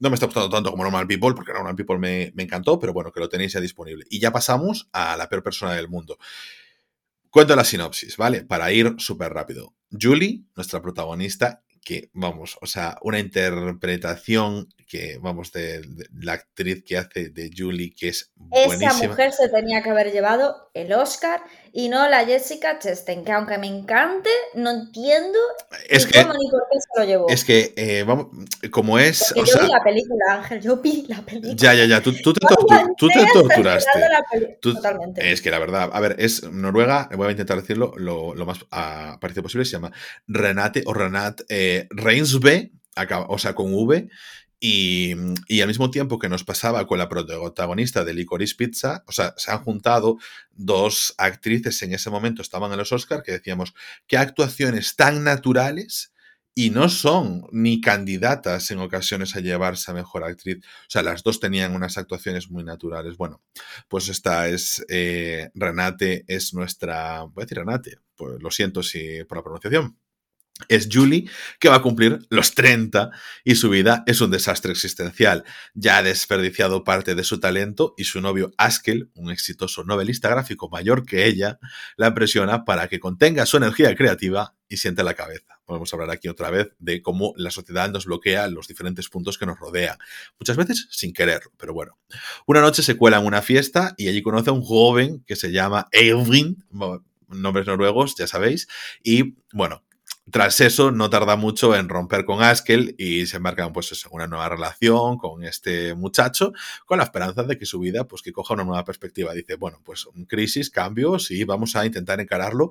No 0.00 0.10
me 0.10 0.14
está 0.14 0.26
gustando 0.26 0.50
tanto 0.50 0.70
como 0.70 0.82
Normal 0.82 1.06
People, 1.06 1.34
porque 1.34 1.52
Normal 1.52 1.76
People 1.76 1.98
me, 1.98 2.32
me 2.34 2.42
encantó, 2.42 2.78
pero 2.78 2.92
bueno, 2.92 3.12
que 3.12 3.20
lo 3.20 3.28
tenéis 3.28 3.52
ya 3.52 3.60
disponible. 3.60 4.04
Y 4.10 4.18
ya 4.18 4.32
pasamos 4.32 4.88
a 4.92 5.16
la 5.16 5.28
peor 5.28 5.42
persona 5.42 5.74
del 5.74 5.88
mundo. 5.88 6.18
Cuento 7.30 7.54
la 7.54 7.64
sinopsis, 7.64 8.16
¿vale? 8.16 8.44
Para 8.44 8.72
ir 8.72 8.94
súper 8.98 9.32
rápido. 9.32 9.74
Julie, 9.90 10.42
nuestra 10.56 10.82
protagonista, 10.82 11.62
que 11.84 12.10
vamos, 12.12 12.58
o 12.60 12.66
sea, 12.66 12.98
una 13.02 13.20
interpretación 13.20 14.68
que, 14.90 15.18
vamos, 15.22 15.52
de, 15.52 15.82
de 15.82 16.06
la 16.20 16.32
actriz 16.32 16.82
que 16.84 16.98
hace 16.98 17.30
de 17.30 17.48
Julie, 17.56 17.94
que 17.96 18.08
es 18.08 18.32
Esa 18.50 18.66
buenísima. 18.66 19.08
mujer 19.10 19.32
se 19.32 19.48
tenía 19.48 19.82
que 19.84 19.90
haber 19.90 20.10
llevado 20.10 20.70
el 20.74 20.92
Oscar 20.92 21.40
y 21.72 21.88
no 21.88 22.08
la 22.08 22.24
Jessica 22.26 22.80
Chastain, 22.80 23.24
que 23.24 23.30
aunque 23.30 23.56
me 23.58 23.68
encante, 23.68 24.28
no 24.54 24.70
entiendo 24.72 25.38
Es 25.88 26.06
ni 26.06 26.12
que, 26.12 26.22
cómo 26.22 26.34
ni 26.34 26.50
por 26.50 26.62
qué 26.70 26.78
se 26.80 27.00
lo 27.00 27.06
llevó. 27.06 27.28
es 27.28 27.44
que, 27.44 27.72
eh, 27.76 28.02
vamos, 28.04 28.26
como 28.72 28.98
es, 28.98 29.26
Porque 29.28 29.40
o 29.42 29.44
yo 29.44 29.52
sea, 29.52 29.62
vi 29.62 29.68
la 29.70 29.84
película, 29.84 30.24
Ángel, 30.30 30.60
yo 30.60 30.76
vi 30.78 31.06
la 31.08 31.22
película. 31.22 31.54
ya, 31.56 31.74
ya, 31.74 31.84
ya, 31.84 32.02
tú, 32.02 32.12
tú 32.20 32.32
te, 32.32 32.40
tortu- 32.46 32.94
tú 32.96 33.08
te 33.08 33.24
torturaste. 33.32 34.00
Tú- 34.60 34.74
Totalmente. 34.74 35.30
Es 35.32 35.40
que 35.40 35.50
la 35.52 35.60
verdad, 35.60 35.88
a 35.92 36.00
ver, 36.00 36.16
es 36.18 36.42
Noruega, 36.50 37.08
voy 37.16 37.28
a 37.28 37.30
intentar 37.30 37.60
decirlo 37.60 37.92
lo, 37.96 38.34
lo 38.34 38.44
más 38.46 38.58
ah, 38.72 39.18
parecido 39.20 39.44
posible, 39.44 39.64
se 39.64 39.72
llama 39.72 39.92
Renate 40.26 40.82
o 40.86 40.92
Renat 40.92 41.42
eh, 41.48 41.86
Reinsve, 41.90 42.72
o 43.28 43.38
sea, 43.38 43.54
con 43.54 43.72
V, 43.72 44.08
y, 44.60 45.14
y 45.48 45.62
al 45.62 45.68
mismo 45.68 45.90
tiempo 45.90 46.18
que 46.18 46.28
nos 46.28 46.44
pasaba 46.44 46.86
con 46.86 46.98
la 46.98 47.08
protagonista 47.08 48.04
de 48.04 48.14
Licorice 48.14 48.54
Pizza, 48.54 49.02
o 49.06 49.12
sea, 49.12 49.34
se 49.38 49.50
han 49.50 49.64
juntado 49.64 50.18
dos 50.52 51.14
actrices 51.16 51.82
en 51.82 51.94
ese 51.94 52.10
momento, 52.10 52.42
estaban 52.42 52.70
en 52.70 52.78
los 52.78 52.92
Oscars, 52.92 53.22
que 53.24 53.32
decíamos, 53.32 53.74
qué 54.06 54.18
actuaciones 54.18 54.96
tan 54.96 55.24
naturales 55.24 56.12
y 56.54 56.70
no 56.70 56.88
son 56.88 57.46
ni 57.52 57.80
candidatas 57.80 58.70
en 58.70 58.80
ocasiones 58.80 59.34
a 59.36 59.40
llevarse 59.40 59.90
a 59.90 59.94
mejor 59.94 60.24
actriz. 60.24 60.58
O 60.58 60.90
sea, 60.90 61.02
las 61.02 61.22
dos 61.22 61.40
tenían 61.40 61.74
unas 61.74 61.96
actuaciones 61.96 62.50
muy 62.50 62.64
naturales. 62.64 63.16
Bueno, 63.16 63.40
pues 63.88 64.08
esta 64.08 64.48
es 64.48 64.84
eh, 64.88 65.50
Renate, 65.54 66.24
es 66.26 66.52
nuestra. 66.52 67.22
Voy 67.22 67.44
decir 67.44 67.58
Renate, 67.58 67.98
pues 68.16 68.42
lo 68.42 68.50
siento 68.50 68.82
si 68.82 69.24
por 69.24 69.38
la 69.38 69.44
pronunciación. 69.44 69.96
Es 70.68 70.88
Julie, 70.90 71.28
que 71.58 71.68
va 71.68 71.76
a 71.76 71.82
cumplir 71.82 72.26
los 72.30 72.54
30 72.54 73.10
y 73.44 73.54
su 73.54 73.70
vida 73.70 74.02
es 74.06 74.20
un 74.20 74.30
desastre 74.30 74.72
existencial. 74.72 75.44
Ya 75.74 75.98
ha 75.98 76.02
desperdiciado 76.02 76.84
parte 76.84 77.14
de 77.14 77.24
su 77.24 77.40
talento 77.40 77.94
y 77.96 78.04
su 78.04 78.20
novio 78.20 78.52
Askel, 78.58 79.10
un 79.14 79.30
exitoso 79.30 79.84
novelista 79.84 80.28
gráfico 80.28 80.68
mayor 80.68 81.04
que 81.04 81.26
ella, 81.26 81.58
la 81.96 82.14
presiona 82.14 82.64
para 82.64 82.88
que 82.88 83.00
contenga 83.00 83.46
su 83.46 83.56
energía 83.56 83.94
creativa 83.94 84.54
y 84.68 84.76
siente 84.76 85.02
la 85.02 85.14
cabeza. 85.14 85.60
Podemos 85.64 85.92
hablar 85.92 86.10
aquí 86.10 86.28
otra 86.28 86.50
vez 86.50 86.70
de 86.78 87.02
cómo 87.02 87.34
la 87.36 87.50
sociedad 87.50 87.90
nos 87.90 88.06
bloquea 88.06 88.48
los 88.48 88.68
diferentes 88.68 89.08
puntos 89.08 89.36
que 89.36 89.46
nos 89.46 89.58
rodean. 89.58 89.98
Muchas 90.38 90.56
veces 90.56 90.88
sin 90.90 91.12
querer, 91.12 91.42
pero 91.56 91.74
bueno. 91.74 91.98
Una 92.46 92.60
noche 92.60 92.82
se 92.82 92.96
cuela 92.96 93.18
en 93.18 93.26
una 93.26 93.42
fiesta 93.42 93.94
y 93.96 94.08
allí 94.08 94.22
conoce 94.22 94.50
a 94.50 94.52
un 94.52 94.62
joven 94.62 95.24
que 95.26 95.36
se 95.36 95.50
llama 95.52 95.88
Eivin, 95.92 96.64
nombres 97.28 97.66
noruegos, 97.66 98.14
ya 98.16 98.26
sabéis, 98.26 98.68
y 99.02 99.36
bueno, 99.52 99.84
tras 100.32 100.60
eso 100.60 100.90
no 100.90 101.10
tarda 101.10 101.36
mucho 101.36 101.74
en 101.74 101.88
romper 101.88 102.24
con 102.24 102.42
Askel 102.42 102.94
y 102.98 103.26
se 103.26 103.38
embarcan 103.38 103.72
pues 103.72 103.92
en 104.04 104.10
una 104.12 104.26
nueva 104.26 104.48
relación 104.48 105.18
con 105.18 105.44
este 105.44 105.94
muchacho 105.94 106.52
con 106.86 106.98
la 106.98 107.04
esperanza 107.04 107.42
de 107.42 107.58
que 107.58 107.66
su 107.66 107.78
vida 107.78 108.06
pues 108.06 108.22
que 108.22 108.32
coja 108.32 108.54
una 108.54 108.64
nueva 108.64 108.84
perspectiva. 108.84 109.32
Dice, 109.32 109.56
bueno, 109.56 109.80
pues 109.84 110.06
crisis, 110.28 110.70
cambios 110.70 111.30
y 111.30 111.44
vamos 111.44 111.76
a 111.76 111.86
intentar 111.86 112.20
encararlo 112.20 112.70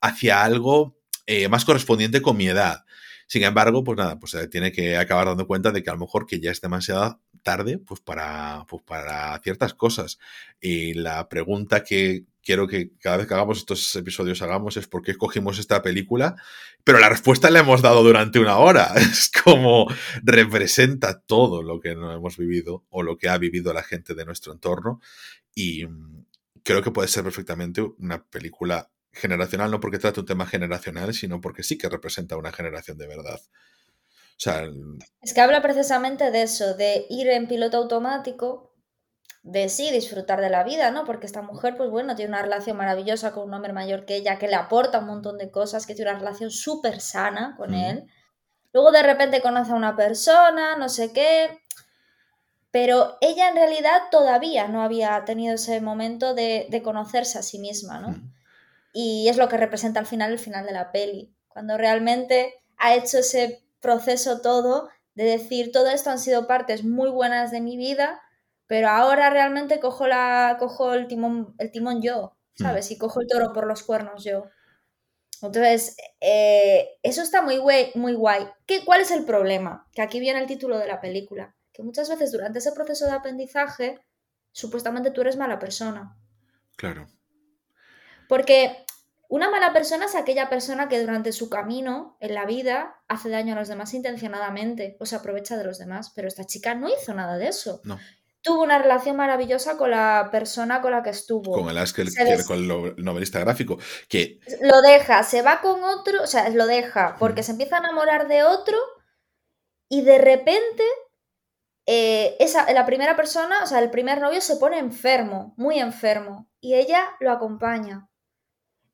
hacia 0.00 0.42
algo 0.42 0.96
eh, 1.26 1.48
más 1.48 1.64
correspondiente 1.64 2.22
con 2.22 2.36
mi 2.36 2.48
edad. 2.48 2.84
Sin 3.26 3.44
embargo, 3.44 3.84
pues 3.84 3.96
nada, 3.96 4.18
pues 4.18 4.32
se 4.32 4.48
tiene 4.48 4.72
que 4.72 4.96
acabar 4.96 5.26
dando 5.26 5.46
cuenta 5.46 5.70
de 5.70 5.84
que 5.84 5.90
a 5.90 5.92
lo 5.92 6.00
mejor 6.00 6.26
que 6.26 6.40
ya 6.40 6.50
es 6.50 6.60
demasiado 6.60 7.20
tarde 7.42 7.78
pues 7.78 8.00
para, 8.00 8.64
pues 8.68 8.82
para 8.82 9.38
ciertas 9.40 9.74
cosas. 9.74 10.18
Y 10.60 10.94
la 10.94 11.28
pregunta 11.28 11.82
que 11.82 12.24
quiero 12.42 12.66
que 12.66 12.90
cada 12.98 13.18
vez 13.18 13.26
que 13.26 13.34
hagamos 13.34 13.58
estos 13.58 13.94
episodios 13.96 14.42
hagamos 14.42 14.76
es 14.76 14.86
por 14.88 15.02
qué 15.02 15.12
escogimos 15.12 15.58
esta 15.58 15.82
película, 15.82 16.36
pero 16.84 16.98
la 16.98 17.08
respuesta 17.08 17.50
la 17.50 17.60
hemos 17.60 17.82
dado 17.82 18.02
durante 18.02 18.38
una 18.38 18.58
hora. 18.58 18.92
Es 18.96 19.30
como 19.30 19.86
representa 20.22 21.20
todo 21.20 21.62
lo 21.62 21.80
que 21.80 21.94
no 21.94 22.12
hemos 22.12 22.36
vivido 22.36 22.84
o 22.90 23.02
lo 23.02 23.16
que 23.16 23.28
ha 23.28 23.38
vivido 23.38 23.72
la 23.72 23.82
gente 23.82 24.14
de 24.14 24.24
nuestro 24.24 24.52
entorno 24.52 25.00
y 25.54 25.86
creo 26.62 26.82
que 26.82 26.90
puede 26.90 27.08
ser 27.08 27.24
perfectamente 27.24 27.82
una 27.82 28.24
película 28.24 28.90
generacional, 29.12 29.70
no 29.70 29.80
porque 29.80 29.98
trate 29.98 30.20
un 30.20 30.26
tema 30.26 30.46
generacional, 30.46 31.14
sino 31.14 31.40
porque 31.40 31.62
sí 31.62 31.76
que 31.76 31.88
representa 31.88 32.36
una 32.36 32.52
generación 32.52 32.98
de 32.98 33.08
verdad. 33.08 33.40
Sea, 34.40 34.64
Es 35.20 35.34
que 35.34 35.40
habla 35.42 35.60
precisamente 35.60 36.30
de 36.30 36.42
eso, 36.42 36.72
de 36.74 37.04
ir 37.10 37.28
en 37.28 37.46
piloto 37.46 37.76
automático, 37.76 38.72
de 39.42 39.68
sí 39.68 39.90
disfrutar 39.90 40.40
de 40.40 40.48
la 40.48 40.64
vida, 40.64 40.90
¿no? 40.90 41.04
Porque 41.04 41.26
esta 41.26 41.42
mujer, 41.42 41.76
pues 41.76 41.90
bueno, 41.90 42.16
tiene 42.16 42.30
una 42.30 42.40
relación 42.40 42.78
maravillosa 42.78 43.32
con 43.32 43.44
un 43.44 43.52
hombre 43.52 43.74
mayor 43.74 44.06
que 44.06 44.16
ella, 44.16 44.38
que 44.38 44.48
le 44.48 44.54
aporta 44.54 45.00
un 45.00 45.08
montón 45.08 45.36
de 45.36 45.50
cosas, 45.50 45.86
que 45.86 45.94
tiene 45.94 46.10
una 46.10 46.20
relación 46.20 46.50
súper 46.50 47.02
sana 47.02 47.54
con 47.58 47.74
él. 47.74 48.06
Luego 48.72 48.92
de 48.92 49.02
repente 49.02 49.42
conoce 49.42 49.72
a 49.72 49.76
una 49.76 49.94
persona, 49.94 50.74
no 50.76 50.88
sé 50.88 51.12
qué. 51.12 51.60
Pero 52.70 53.18
ella 53.20 53.50
en 53.50 53.56
realidad 53.56 54.00
todavía 54.10 54.68
no 54.68 54.80
había 54.80 55.22
tenido 55.26 55.56
ese 55.56 55.82
momento 55.82 56.32
de, 56.32 56.66
de 56.70 56.82
conocerse 56.82 57.38
a 57.38 57.42
sí 57.42 57.58
misma, 57.58 58.00
¿no? 58.00 58.08
mm, 58.08 58.32
Y 58.94 59.28
es 59.28 59.36
lo 59.36 59.50
que 59.50 59.58
representa 59.58 60.00
al 60.00 60.06
final 60.06 60.32
el 60.32 60.38
final 60.38 60.64
de 60.64 60.72
la 60.72 60.92
peli. 60.92 61.34
Cuando 61.48 61.76
realmente 61.76 62.54
ha 62.78 62.94
hecho 62.94 63.18
ese 63.18 63.64
proceso 63.80 64.40
todo 64.40 64.88
de 65.14 65.24
decir 65.24 65.72
todo 65.72 65.88
esto 65.88 66.10
han 66.10 66.18
sido 66.18 66.46
partes 66.46 66.84
muy 66.84 67.10
buenas 67.10 67.50
de 67.50 67.60
mi 67.60 67.76
vida, 67.76 68.22
pero 68.66 68.88
ahora 68.88 69.30
realmente 69.30 69.80
cojo 69.80 70.06
la 70.06 70.56
cojo 70.58 70.94
el 70.94 71.06
timón 71.08 71.54
el 71.58 71.70
timón 71.70 72.02
yo, 72.02 72.36
¿sabes? 72.54 72.90
Y 72.90 72.98
cojo 72.98 73.20
el 73.20 73.26
toro 73.26 73.52
por 73.52 73.66
los 73.66 73.82
cuernos 73.82 74.24
yo. 74.24 74.44
Entonces, 75.42 75.96
eh, 76.20 76.98
eso 77.02 77.22
está 77.22 77.40
muy 77.42 77.56
guay, 77.56 77.92
muy 77.94 78.12
guay. 78.12 78.46
¿Qué, 78.66 78.84
¿Cuál 78.84 79.00
es 79.00 79.10
el 79.10 79.24
problema? 79.24 79.88
Que 79.92 80.02
aquí 80.02 80.20
viene 80.20 80.38
el 80.38 80.46
título 80.46 80.78
de 80.78 80.86
la 80.86 81.00
película. 81.00 81.56
Que 81.72 81.82
muchas 81.82 82.10
veces 82.10 82.30
durante 82.30 82.58
ese 82.58 82.72
proceso 82.72 83.06
de 83.06 83.12
aprendizaje, 83.12 83.98
supuestamente 84.52 85.10
tú 85.10 85.22
eres 85.22 85.36
mala 85.36 85.58
persona. 85.58 86.16
claro. 86.76 87.08
Porque 88.28 88.84
una 89.30 89.48
mala 89.48 89.72
persona 89.72 90.06
es 90.06 90.16
aquella 90.16 90.50
persona 90.50 90.88
que 90.88 91.00
durante 91.00 91.30
su 91.30 91.48
camino 91.48 92.16
en 92.18 92.34
la 92.34 92.46
vida 92.46 93.00
hace 93.06 93.28
daño 93.28 93.54
a 93.54 93.58
los 93.60 93.68
demás 93.68 93.94
intencionadamente 93.94 94.96
o 94.98 95.06
se 95.06 95.14
aprovecha 95.14 95.56
de 95.56 95.62
los 95.62 95.78
demás. 95.78 96.10
Pero 96.16 96.26
esta 96.26 96.44
chica 96.44 96.74
no 96.74 96.88
hizo 96.88 97.14
nada 97.14 97.38
de 97.38 97.46
eso. 97.46 97.80
No. 97.84 97.96
tuvo 98.42 98.64
una 98.64 98.78
relación 98.78 99.16
maravillosa 99.16 99.76
con 99.76 99.92
la 99.92 100.30
persona 100.32 100.82
con 100.82 100.90
la 100.90 101.04
que 101.04 101.10
estuvo. 101.10 101.52
Con 101.52 101.68
el 101.68 101.78
Askel, 101.78 102.08
con 102.44 102.58
el 102.58 103.04
novelista 103.04 103.38
gráfico, 103.38 103.78
que... 104.08 104.40
Lo 104.62 104.82
deja, 104.82 105.22
se 105.22 105.42
va 105.42 105.60
con 105.60 105.84
otro, 105.84 106.24
o 106.24 106.26
sea, 106.26 106.48
lo 106.48 106.66
deja 106.66 107.14
porque 107.16 107.44
se 107.44 107.52
empieza 107.52 107.76
a 107.76 107.80
enamorar 107.80 108.26
de 108.26 108.42
otro 108.42 108.76
y 109.88 110.02
de 110.02 110.18
repente 110.18 110.82
eh, 111.86 112.36
esa, 112.40 112.72
la 112.72 112.84
primera 112.84 113.14
persona, 113.14 113.62
o 113.62 113.66
sea, 113.68 113.78
el 113.78 113.90
primer 113.90 114.20
novio 114.20 114.40
se 114.40 114.56
pone 114.56 114.78
enfermo, 114.78 115.54
muy 115.56 115.78
enfermo, 115.78 116.48
y 116.60 116.74
ella 116.74 117.04
lo 117.20 117.30
acompaña. 117.30 118.09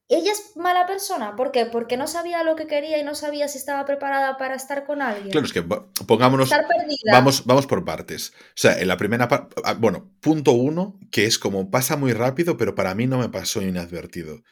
¿Ella 0.08 0.30
es 0.30 0.56
mala 0.56 0.86
persona? 0.86 1.34
¿Por 1.34 1.50
qué? 1.50 1.66
Porque 1.66 1.96
no 1.96 2.06
sabía 2.06 2.44
lo 2.44 2.54
que 2.54 2.68
quería 2.68 2.98
y 2.98 3.02
no 3.02 3.16
sabía 3.16 3.48
si 3.48 3.58
estaba 3.58 3.84
preparada 3.84 4.36
para 4.36 4.54
estar 4.54 4.86
con 4.86 5.02
alguien. 5.02 5.30
Claro, 5.30 5.46
es 5.46 5.52
que 5.52 5.62
pongámonos. 6.06 6.50
Vamos, 7.10 7.44
vamos 7.44 7.66
por 7.66 7.84
partes. 7.84 8.32
O 8.36 8.52
sea, 8.54 8.78
en 8.78 8.86
la 8.86 8.96
primera 8.96 9.26
parte. 9.26 9.56
Ah, 9.64 9.74
bueno, 9.74 10.12
punto 10.20 10.52
uno, 10.52 10.98
que 11.10 11.24
es 11.24 11.40
como 11.40 11.70
pasa 11.70 11.96
muy 11.96 12.12
rápido, 12.12 12.56
pero 12.56 12.76
para 12.76 12.94
mí 12.94 13.08
no 13.08 13.18
me 13.18 13.28
pasó 13.30 13.62
inadvertido. 13.62 14.42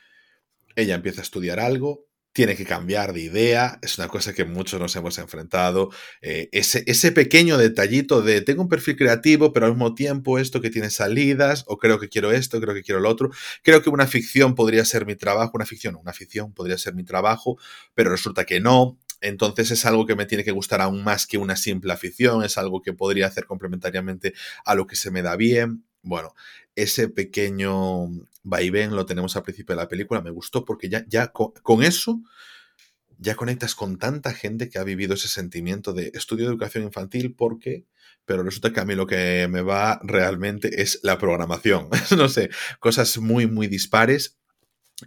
Ella 0.74 0.96
empieza 0.96 1.20
a 1.20 1.24
estudiar 1.24 1.60
algo, 1.60 2.06
tiene 2.34 2.56
que 2.56 2.64
cambiar 2.64 3.12
de 3.12 3.20
idea, 3.20 3.78
es 3.80 3.96
una 3.96 4.08
cosa 4.08 4.34
que 4.34 4.44
muchos 4.44 4.80
nos 4.80 4.94
hemos 4.96 5.18
enfrentado. 5.18 5.90
Eh, 6.20 6.48
ese, 6.50 7.12
pequeño 7.12 7.56
detallito 7.56 8.22
de 8.22 8.40
tengo 8.40 8.60
un 8.60 8.68
perfil 8.68 8.96
creativo, 8.96 9.52
pero 9.52 9.66
al 9.66 9.72
mismo 9.72 9.94
tiempo 9.94 10.40
esto 10.40 10.60
que 10.60 10.68
tiene 10.68 10.90
salidas, 10.90 11.62
o 11.68 11.78
creo 11.78 12.00
que 12.00 12.08
quiero 12.08 12.32
esto, 12.32 12.60
creo 12.60 12.74
que 12.74 12.82
quiero 12.82 13.00
lo 13.00 13.08
otro. 13.08 13.30
Creo 13.62 13.82
que 13.82 13.88
una 13.88 14.08
ficción 14.08 14.56
podría 14.56 14.84
ser 14.84 15.06
mi 15.06 15.14
trabajo, 15.14 15.52
una 15.54 15.64
ficción, 15.64 15.94
una 15.94 16.12
ficción 16.12 16.52
podría 16.52 16.76
ser 16.76 16.94
mi 16.96 17.04
trabajo, 17.04 17.56
pero 17.94 18.10
resulta 18.10 18.44
que 18.44 18.58
no. 18.58 18.98
Entonces 19.20 19.70
es 19.70 19.84
algo 19.86 20.04
que 20.04 20.16
me 20.16 20.26
tiene 20.26 20.42
que 20.42 20.50
gustar 20.50 20.80
aún 20.80 21.04
más 21.04 21.28
que 21.28 21.38
una 21.38 21.54
simple 21.54 21.92
afición, 21.92 22.42
es 22.42 22.58
algo 22.58 22.82
que 22.82 22.92
podría 22.92 23.28
hacer 23.28 23.46
complementariamente 23.46 24.34
a 24.64 24.74
lo 24.74 24.88
que 24.88 24.96
se 24.96 25.12
me 25.12 25.22
da 25.22 25.36
bien. 25.36 25.84
Bueno, 26.02 26.34
ese 26.74 27.08
pequeño 27.08 28.08
vaivén 28.44 28.94
lo 28.94 29.06
tenemos 29.06 29.34
al 29.34 29.42
principio 29.42 29.74
de 29.74 29.82
la 29.82 29.88
película, 29.88 30.20
me 30.20 30.30
gustó 30.30 30.64
porque 30.64 30.88
ya, 30.88 31.04
ya 31.08 31.32
con, 31.32 31.82
eso 31.82 32.22
ya 33.18 33.34
conectas 33.34 33.74
con 33.74 33.98
tanta 33.98 34.32
gente 34.32 34.68
que 34.68 34.78
ha 34.78 34.84
vivido 34.84 35.14
ese 35.14 35.28
sentimiento 35.28 35.92
de 35.92 36.12
estudio 36.14 36.44
de 36.44 36.50
educación 36.50 36.84
infantil 36.84 37.34
porque, 37.34 37.86
pero 38.24 38.42
resulta 38.42 38.72
que 38.72 38.80
a 38.80 38.84
mí 38.84 38.94
lo 38.94 39.06
que 39.06 39.48
me 39.48 39.62
va 39.62 39.98
realmente 40.02 40.82
es 40.82 41.00
la 41.02 41.18
programación, 41.18 41.88
no 42.16 42.28
sé, 42.28 42.50
cosas 42.78 43.18
muy, 43.18 43.46
muy 43.46 43.66
dispares 43.66 44.38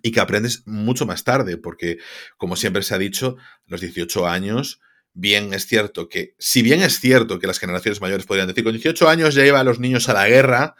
y 0.01 0.11
que 0.11 0.19
aprendes 0.19 0.65
mucho 0.65 1.05
más 1.05 1.23
tarde, 1.23 1.57
porque 1.57 1.99
como 2.37 2.55
siempre 2.55 2.83
se 2.83 2.95
ha 2.95 2.97
dicho, 2.97 3.37
los 3.67 3.81
18 3.81 4.27
años, 4.27 4.81
bien 5.13 5.53
es 5.53 5.67
cierto 5.67 6.09
que, 6.09 6.35
si 6.39 6.61
bien 6.61 6.81
es 6.81 6.99
cierto 6.99 7.39
que 7.39 7.47
las 7.47 7.59
generaciones 7.59 8.01
mayores 8.01 8.25
podrían 8.25 8.47
decir, 8.47 8.63
con 8.63 8.73
18 8.73 9.07
años 9.07 9.35
ya 9.35 9.43
lleva 9.43 9.59
a 9.59 9.63
los 9.63 9.79
niños 9.79 10.09
a 10.09 10.13
la 10.13 10.27
guerra, 10.27 10.75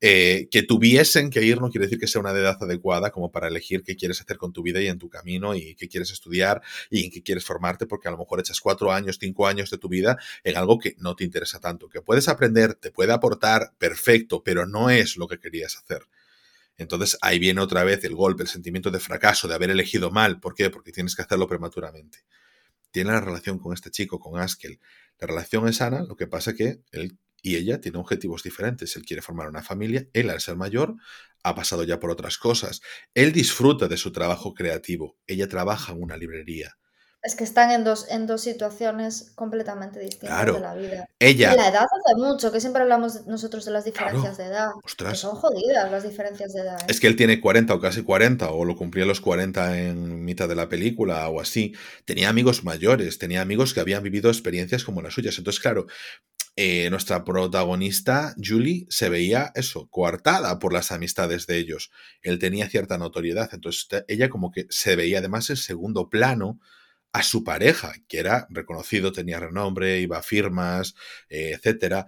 eh, 0.00 0.48
que 0.50 0.62
tuviesen 0.62 1.30
que 1.30 1.42
ir 1.42 1.60
no 1.60 1.70
quiere 1.70 1.86
decir 1.86 1.98
que 1.98 2.06
sea 2.06 2.20
una 2.20 2.32
edad 2.32 2.58
adecuada 2.60 3.10
como 3.10 3.32
para 3.32 3.48
elegir 3.48 3.82
qué 3.82 3.96
quieres 3.96 4.20
hacer 4.20 4.36
con 4.36 4.52
tu 4.52 4.62
vida 4.62 4.80
y 4.82 4.88
en 4.88 4.98
tu 4.98 5.08
camino 5.08 5.54
y 5.54 5.74
qué 5.74 5.88
quieres 5.88 6.10
estudiar 6.10 6.60
y 6.90 7.04
en 7.04 7.10
qué 7.10 7.22
quieres 7.22 7.44
formarte, 7.44 7.86
porque 7.86 8.08
a 8.08 8.10
lo 8.10 8.18
mejor 8.18 8.40
echas 8.40 8.60
cuatro 8.60 8.92
años, 8.92 9.16
cinco 9.18 9.46
años 9.46 9.70
de 9.70 9.78
tu 9.78 9.88
vida 9.88 10.18
en 10.44 10.56
algo 10.56 10.78
que 10.78 10.96
no 10.98 11.16
te 11.16 11.24
interesa 11.24 11.60
tanto, 11.60 11.88
que 11.88 12.02
puedes 12.02 12.28
aprender, 12.28 12.74
te 12.74 12.90
puede 12.90 13.12
aportar, 13.12 13.72
perfecto, 13.78 14.42
pero 14.42 14.66
no 14.66 14.90
es 14.90 15.16
lo 15.16 15.26
que 15.28 15.38
querías 15.38 15.76
hacer. 15.76 16.02
Entonces 16.78 17.16
ahí 17.22 17.38
viene 17.38 17.60
otra 17.62 17.84
vez 17.84 18.04
el 18.04 18.14
golpe, 18.14 18.42
el 18.42 18.48
sentimiento 18.48 18.90
de 18.90 19.00
fracaso, 19.00 19.48
de 19.48 19.54
haber 19.54 19.70
elegido 19.70 20.10
mal. 20.10 20.40
¿Por 20.40 20.54
qué? 20.54 20.68
Porque 20.68 20.92
tienes 20.92 21.16
que 21.16 21.22
hacerlo 21.22 21.48
prematuramente. 21.48 22.18
Tiene 22.90 23.12
la 23.12 23.20
relación 23.20 23.58
con 23.58 23.72
este 23.72 23.90
chico, 23.90 24.20
con 24.20 24.38
Askel. 24.38 24.78
La 25.18 25.26
relación 25.26 25.66
es 25.68 25.76
sana, 25.76 26.02
lo 26.02 26.16
que 26.16 26.26
pasa 26.26 26.54
que 26.54 26.80
él 26.92 27.16
y 27.46 27.54
ella 27.54 27.80
tiene 27.80 27.98
objetivos 27.98 28.42
diferentes. 28.42 28.96
Él 28.96 29.04
quiere 29.04 29.22
formar 29.22 29.48
una 29.48 29.62
familia, 29.62 30.08
él 30.12 30.30
al 30.30 30.40
ser 30.40 30.56
mayor 30.56 30.96
ha 31.44 31.54
pasado 31.54 31.84
ya 31.84 32.00
por 32.00 32.10
otras 32.10 32.38
cosas. 32.38 32.80
Él 33.14 33.30
disfruta 33.32 33.86
de 33.86 33.96
su 33.96 34.10
trabajo 34.10 34.52
creativo, 34.52 35.16
ella 35.28 35.48
trabaja 35.48 35.92
en 35.92 36.02
una 36.02 36.16
librería. 36.16 36.76
Es 37.22 37.36
que 37.36 37.44
están 37.44 37.70
en 37.70 37.84
dos, 37.84 38.06
en 38.10 38.26
dos 38.26 38.40
situaciones 38.40 39.32
completamente 39.36 40.00
distintas 40.00 40.46
de 40.46 40.60
la 40.60 40.74
vida. 40.74 41.08
Ella. 41.20 41.54
la 41.54 41.68
edad 41.68 41.84
hace 41.84 42.16
mucho, 42.16 42.50
que 42.50 42.60
siempre 42.60 42.82
hablamos 42.82 43.26
nosotros 43.26 43.64
de 43.64 43.70
las 43.70 43.84
diferencias 43.84 44.36
de 44.36 44.44
edad. 44.46 44.70
Que 44.96 45.14
son 45.14 45.34
jodidas 45.36 45.90
las 45.90 46.02
diferencias 46.02 46.52
de 46.52 46.62
edad. 46.62 46.80
¿eh? 46.80 46.86
Es 46.88 47.00
que 47.00 47.06
él 47.06 47.16
tiene 47.16 47.40
40 47.40 47.74
o 47.74 47.80
casi 47.80 48.02
40, 48.02 48.50
o 48.50 48.64
lo 48.64 48.76
cumplía 48.76 49.04
los 49.04 49.20
40 49.20 49.78
en 49.78 50.24
mitad 50.24 50.48
de 50.48 50.54
la 50.54 50.68
película 50.68 51.28
o 51.28 51.40
así. 51.40 51.74
Tenía 52.04 52.28
amigos 52.28 52.64
mayores, 52.64 53.18
tenía 53.18 53.40
amigos 53.40 53.72
que 53.72 53.80
habían 53.80 54.02
vivido 54.02 54.30
experiencias 54.30 54.84
como 54.84 55.02
las 55.02 55.14
suyas. 55.14 55.36
Entonces, 55.38 55.60
claro, 55.60 55.86
eh, 56.56 56.88
nuestra 56.90 57.24
protagonista, 57.24 58.34
Julie, 58.42 58.86
se 58.88 59.08
veía 59.10 59.52
eso, 59.54 59.88
coartada 59.90 60.58
por 60.58 60.72
las 60.72 60.90
amistades 60.90 61.46
de 61.46 61.58
ellos. 61.58 61.90
Él 62.22 62.38
tenía 62.38 62.68
cierta 62.68 62.98
notoriedad, 62.98 63.50
entonces 63.52 64.04
ella 64.08 64.30
como 64.30 64.50
que 64.50 64.66
se 64.70 64.96
veía 64.96 65.18
además 65.18 65.50
en 65.50 65.56
segundo 65.56 66.08
plano 66.08 66.58
a 67.12 67.22
su 67.22 67.44
pareja, 67.44 67.94
que 68.08 68.18
era 68.18 68.46
reconocido, 68.50 69.12
tenía 69.12 69.40
renombre, 69.40 70.00
iba 70.00 70.18
a 70.18 70.22
firmas, 70.22 70.94
eh, 71.30 71.52
etcétera. 71.54 72.06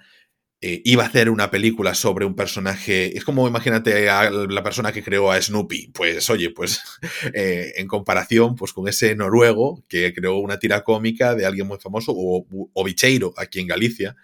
Eh, 0.61 0.83
iba 0.85 1.05
a 1.05 1.07
hacer 1.07 1.31
una 1.31 1.51
película 1.51 1.95
sobre 1.95 2.25
un 2.25 2.35
personaje. 2.35 3.17
Es 3.17 3.25
como 3.25 3.47
imagínate 3.47 4.11
a 4.11 4.31
la 4.31 4.63
persona 4.63 4.93
que 4.93 5.05
creó 5.05 5.31
a 5.31 5.41
Snoopy. 5.41 5.93
Pues 5.95 6.29
oye, 6.31 6.51
pues 6.51 6.81
en 7.35 7.87
comparación 7.87 8.57
pues, 8.57 8.73
con 8.73 8.89
ese 8.89 9.15
noruego 9.15 9.85
que 9.89 10.13
creó 10.13 10.39
una 10.39 10.59
tira 10.59 10.83
cómica 10.83 11.35
de 11.35 11.47
alguien 11.47 11.67
muy 11.67 11.79
famoso, 11.79 12.13
o, 12.15 12.47
o 12.73 12.85
Bicheiro, 12.85 13.35
aquí 13.37 13.61
en 13.61 13.69
Galicia, 13.69 14.17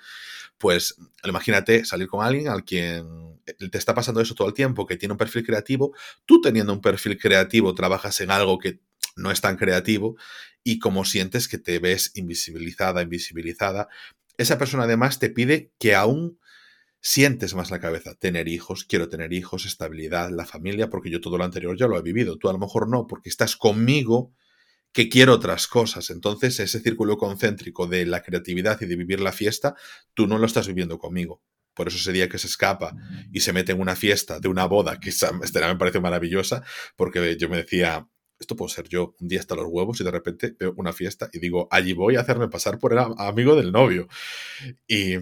pues 0.59 0.97
imagínate 1.25 1.85
salir 1.85 2.09
con 2.09 2.25
alguien 2.25 2.49
al 2.49 2.65
quien 2.65 3.35
te 3.45 3.79
está 3.79 3.95
pasando 3.95 4.21
eso 4.21 4.35
todo 4.35 4.49
el 4.49 4.55
tiempo, 4.55 4.87
que 4.87 4.97
tiene 4.97 5.13
un 5.13 5.19
perfil 5.19 5.45
creativo, 5.45 5.95
tú 6.25 6.41
teniendo 6.41 6.73
un 6.73 6.81
perfil 6.81 7.19
creativo 7.19 7.75
trabajas 7.75 8.21
en 8.21 8.31
algo 8.31 8.59
que 8.59 8.81
no 9.17 9.31
es 9.31 9.41
tan 9.41 9.57
creativo 9.57 10.17
y 10.63 10.79
como 10.79 11.05
sientes 11.05 11.47
que 11.47 11.59
te 11.59 11.79
ves 11.79 12.13
invisibilizada, 12.15 13.03
invisibilizada, 13.03 13.89
esa 14.39 14.59
persona 14.59 14.85
además 14.85 15.19
te 15.19 15.31
pide 15.31 15.73
que 15.79 15.95
aún 15.95 16.39
sientes 17.01 17.55
más 17.55 17.71
la 17.71 17.81
cabeza, 17.81 18.15
tener 18.15 18.49
hijos, 18.49 18.85
quiero 18.85 19.09
tener 19.09 19.33
hijos, 19.33 19.67
estabilidad, 19.67 20.31
la 20.31 20.47
familia, 20.47 20.89
porque 20.89 21.11
yo 21.11 21.21
todo 21.21 21.37
lo 21.37 21.45
anterior 21.45 21.77
ya 21.77 21.87
lo 21.87 21.99
he 21.99 22.03
vivido, 22.03 22.39
tú 22.39 22.49
a 22.49 22.53
lo 22.53 22.59
mejor 22.59 22.89
no, 22.89 23.07
porque 23.07 23.29
estás 23.29 23.57
conmigo 23.57 24.33
que 24.93 25.09
quiero 25.09 25.35
otras 25.35 25.67
cosas. 25.67 26.09
Entonces, 26.09 26.61
ese 26.61 26.81
círculo 26.81 27.19
concéntrico 27.19 27.87
de 27.87 28.07
la 28.07 28.23
creatividad 28.23 28.81
y 28.81 28.87
de 28.87 28.97
vivir 28.97 29.21
la 29.21 29.33
fiesta, 29.33 29.75
tú 30.15 30.27
no 30.27 30.39
lo 30.39 30.47
estás 30.47 30.67
viviendo 30.67 30.99
conmigo. 30.99 31.43
Por 31.75 31.89
eso 31.89 31.99
ese 31.99 32.13
día 32.13 32.29
que 32.29 32.39
se 32.39 32.47
escapa 32.47 32.95
y 33.33 33.41
se 33.41 33.53
mete 33.53 33.73
en 33.73 33.81
una 33.81 33.97
fiesta 33.97 34.39
de 34.39 34.49
una 34.49 34.65
boda, 34.67 35.01
que 35.01 35.11
esta 35.11 35.33
me 35.33 35.77
parece 35.77 36.01
maravillosa, 36.01 36.63
porque 36.97 37.37
yo 37.37 37.49
me 37.49 37.57
decía, 37.57 38.09
esto 38.39 38.57
puedo 38.57 38.69
ser 38.69 38.89
yo, 38.89 39.15
un 39.21 39.29
día 39.29 39.41
hasta 39.41 39.55
los 39.55 39.67
huevos 39.69 40.01
y 40.01 40.05
de 40.05 40.11
repente 40.11 40.55
veo 40.59 40.75
una 40.77 40.93
fiesta 40.93 41.29
y 41.33 41.39
digo, 41.39 41.69
allí 41.71 41.93
voy 41.93 42.17
a 42.17 42.21
hacerme 42.21 42.49
pasar 42.49 42.79
por 42.79 42.93
el 42.93 42.99
amigo 43.19 43.57
del 43.57 43.73
novio. 43.73 44.09
Y... 44.87 45.17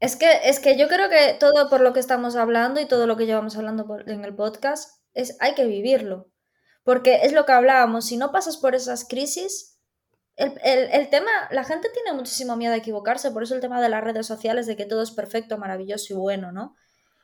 Es 0.00 0.14
que, 0.16 0.28
es 0.44 0.60
que 0.60 0.78
yo 0.78 0.86
creo 0.88 1.08
que 1.08 1.36
todo 1.40 1.68
por 1.68 1.80
lo 1.80 1.92
que 1.92 2.00
estamos 2.00 2.36
hablando 2.36 2.80
y 2.80 2.86
todo 2.86 3.06
lo 3.06 3.16
que 3.16 3.26
llevamos 3.26 3.56
hablando 3.56 3.86
en 4.06 4.24
el 4.24 4.34
podcast, 4.34 5.02
es 5.14 5.36
hay 5.40 5.54
que 5.54 5.66
vivirlo. 5.66 6.30
Porque 6.84 7.20
es 7.24 7.32
lo 7.32 7.44
que 7.44 7.52
hablábamos, 7.52 8.06
si 8.06 8.16
no 8.16 8.30
pasas 8.30 8.56
por 8.56 8.74
esas 8.74 9.04
crisis, 9.06 9.78
el, 10.36 11.10
tema, 11.10 11.30
la 11.50 11.64
gente 11.64 11.88
tiene 11.92 12.12
muchísimo 12.12 12.56
miedo 12.56 12.72
a 12.72 12.76
equivocarse, 12.76 13.32
por 13.32 13.42
eso 13.42 13.56
el 13.56 13.60
tema 13.60 13.82
de 13.82 13.88
las 13.88 14.04
redes 14.04 14.26
sociales, 14.26 14.66
de 14.66 14.76
que 14.76 14.86
todo 14.86 15.02
es 15.02 15.10
perfecto, 15.10 15.58
maravilloso 15.58 16.14
y 16.14 16.16
bueno, 16.16 16.52
¿no? 16.52 16.76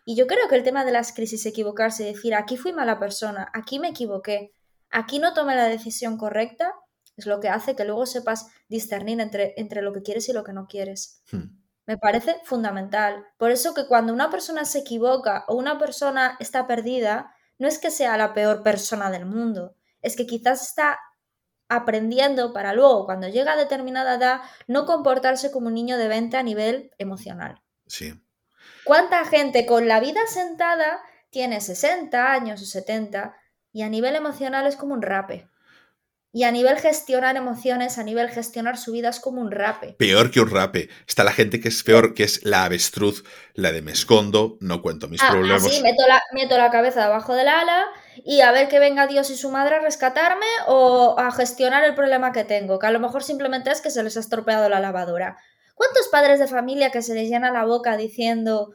Y 0.04 0.16
yo 0.16 0.26
creo 0.26 0.48
que 0.48 0.56
el 0.56 0.64
tema 0.64 0.84
de 0.84 0.90
las 0.90 1.12
crisis, 1.12 1.46
equivocarse, 1.46 2.04
decir, 2.04 2.34
aquí 2.34 2.56
fui 2.56 2.72
mala 2.72 2.98
persona, 2.98 3.48
aquí 3.54 3.78
me 3.78 3.88
equivoqué, 3.88 4.52
aquí 4.94 5.18
no 5.18 5.34
tomé 5.34 5.56
la 5.56 5.66
decisión 5.66 6.16
correcta, 6.16 6.72
es 7.16 7.26
lo 7.26 7.40
que 7.40 7.48
hace 7.48 7.76
que 7.76 7.84
luego 7.84 8.06
sepas 8.06 8.48
discernir 8.68 9.20
entre, 9.20 9.52
entre 9.56 9.82
lo 9.82 9.92
que 9.92 10.02
quieres 10.02 10.28
y 10.28 10.32
lo 10.32 10.44
que 10.44 10.52
no 10.52 10.66
quieres. 10.66 11.22
Hmm. 11.30 11.62
Me 11.86 11.98
parece 11.98 12.36
fundamental. 12.44 13.26
Por 13.36 13.50
eso 13.50 13.74
que 13.74 13.86
cuando 13.86 14.12
una 14.12 14.30
persona 14.30 14.64
se 14.64 14.78
equivoca 14.78 15.44
o 15.48 15.56
una 15.56 15.78
persona 15.78 16.36
está 16.40 16.66
perdida, 16.66 17.34
no 17.58 17.68
es 17.68 17.78
que 17.78 17.90
sea 17.90 18.16
la 18.16 18.32
peor 18.32 18.62
persona 18.62 19.10
del 19.10 19.26
mundo, 19.26 19.74
es 20.00 20.16
que 20.16 20.26
quizás 20.26 20.62
está 20.62 20.98
aprendiendo 21.68 22.52
para 22.52 22.72
luego, 22.72 23.04
cuando 23.04 23.28
llega 23.28 23.52
a 23.52 23.56
determinada 23.56 24.14
edad, 24.14 24.40
no 24.66 24.86
comportarse 24.86 25.50
como 25.50 25.68
un 25.68 25.74
niño 25.74 25.98
de 25.98 26.08
20 26.08 26.36
a 26.36 26.42
nivel 26.42 26.90
emocional. 26.98 27.62
Sí. 27.86 28.14
¿Cuánta 28.84 29.24
gente 29.24 29.66
con 29.66 29.88
la 29.88 30.00
vida 30.00 30.20
sentada 30.26 31.00
tiene 31.30 31.60
60 31.60 32.32
años 32.32 32.62
o 32.62 32.64
70 32.64 33.34
y 33.74 33.82
a 33.82 33.88
nivel 33.90 34.14
emocional 34.14 34.66
es 34.66 34.76
como 34.76 34.94
un 34.94 35.02
rape. 35.02 35.48
Y 36.32 36.44
a 36.44 36.52
nivel 36.52 36.78
gestionar 36.78 37.36
emociones, 37.36 37.98
a 37.98 38.04
nivel 38.04 38.30
gestionar 38.30 38.76
su 38.78 38.92
vida 38.92 39.08
es 39.08 39.20
como 39.20 39.40
un 39.40 39.50
rape. 39.50 39.94
Peor 39.98 40.30
que 40.30 40.40
un 40.40 40.50
rape. 40.50 40.88
Está 41.06 41.22
la 41.22 41.32
gente 41.32 41.60
que 41.60 41.68
es 41.68 41.82
peor, 41.82 42.14
que 42.14 42.22
es 42.22 42.44
la 42.44 42.64
avestruz, 42.64 43.24
la 43.52 43.72
de 43.72 43.82
me 43.82 43.92
escondo, 43.92 44.58
no 44.60 44.80
cuento 44.80 45.08
mis 45.08 45.22
ah, 45.22 45.30
problemas. 45.30 45.62
Sí, 45.62 45.82
meto 45.82 46.06
la, 46.08 46.22
meto 46.32 46.56
la 46.56 46.70
cabeza 46.70 47.04
debajo 47.04 47.34
del 47.34 47.48
ala 47.48 47.86
y 48.24 48.40
a 48.40 48.52
ver 48.52 48.68
que 48.68 48.78
venga 48.78 49.08
Dios 49.08 49.30
y 49.30 49.36
su 49.36 49.50
madre 49.50 49.76
a 49.76 49.80
rescatarme 49.80 50.46
o 50.66 51.16
a 51.18 51.30
gestionar 51.32 51.84
el 51.84 51.94
problema 51.94 52.32
que 52.32 52.44
tengo, 52.44 52.78
que 52.78 52.86
a 52.86 52.92
lo 52.92 53.00
mejor 53.00 53.22
simplemente 53.22 53.70
es 53.70 53.80
que 53.80 53.90
se 53.90 54.02
les 54.02 54.16
ha 54.16 54.20
estropeado 54.20 54.68
la 54.68 54.80
lavadora. 54.80 55.36
¿Cuántos 55.74 56.08
padres 56.08 56.38
de 56.38 56.46
familia 56.46 56.90
que 56.90 57.02
se 57.02 57.14
les 57.14 57.28
llena 57.28 57.50
la 57.50 57.64
boca 57.64 57.96
diciendo 57.96 58.72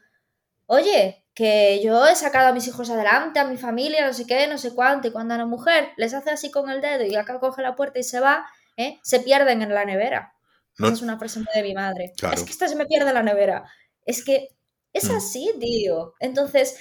oye, 0.70 1.26
que 1.40 1.80
yo 1.82 2.06
he 2.06 2.18
sacado 2.18 2.50
a 2.50 2.52
mis 2.52 2.68
hijos 2.68 2.90
adelante, 2.90 3.40
a 3.40 3.46
mi 3.46 3.56
familia, 3.56 4.06
no 4.06 4.12
sé 4.12 4.28
qué, 4.28 4.46
no 4.48 4.58
sé 4.58 4.76
cuánto, 4.76 5.08
y 5.08 5.12
cuando 5.12 5.36
a 5.36 5.38
la 5.38 5.46
mujer 5.46 5.88
les 5.96 6.14
hace 6.14 6.32
así 6.32 6.52
con 6.52 6.70
el 6.70 6.82
dedo 6.82 7.06
y 7.06 7.16
acá 7.16 7.40
coge 7.40 7.62
la 7.62 7.78
puerta 7.78 7.98
y 7.98 8.04
se 8.04 8.20
va, 8.20 8.46
¿eh? 8.76 9.00
se 9.04 9.22
pierden 9.22 9.62
en 9.62 9.74
la 9.74 9.86
nevera. 9.86 10.34
Esa 10.78 10.92
es 10.92 11.02
una 11.02 11.18
frase 11.18 11.42
de 11.56 11.64
mi 11.64 11.74
madre. 11.74 12.12
Es 12.34 12.44
que 12.44 12.52
esta 12.52 12.68
se 12.68 12.76
me 12.76 12.86
pierde 12.86 13.08
en 13.08 13.14
la 13.14 13.24
nevera. 13.24 13.64
Es 14.06 14.26
que 14.26 14.50
es 14.92 15.10
mm. 15.10 15.16
así, 15.16 15.54
tío. 15.62 16.14
Entonces, 16.20 16.78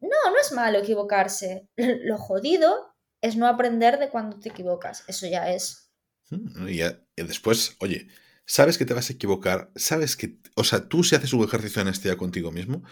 no, 0.00 0.30
no 0.30 0.38
es 0.42 0.52
malo 0.52 0.78
equivocarse. 0.78 1.66
Lo 1.76 2.18
jodido 2.18 2.94
es 3.22 3.36
no 3.36 3.46
aprender 3.46 3.98
de 3.98 4.10
cuando 4.10 4.38
te 4.38 4.50
equivocas. 4.50 5.04
Eso 5.08 5.26
ya 5.26 5.50
es. 5.50 5.90
Mm, 6.28 6.68
y, 6.68 7.22
después, 7.22 7.76
oye, 7.80 8.08
sabes 8.44 8.76
que 8.76 8.84
te 8.84 8.92
vas 8.92 9.08
a 9.08 9.14
equivocar, 9.14 9.70
sabes 9.74 10.18
que, 10.18 10.38
o 10.54 10.64
sea, 10.64 10.86
tú 10.86 11.02
si 11.02 11.16
haces 11.16 11.32
un 11.32 11.44
ejercicio 11.44 11.80
de 11.80 11.88
honestidad 11.88 12.18
contigo 12.18 12.52
mismo, 12.52 12.82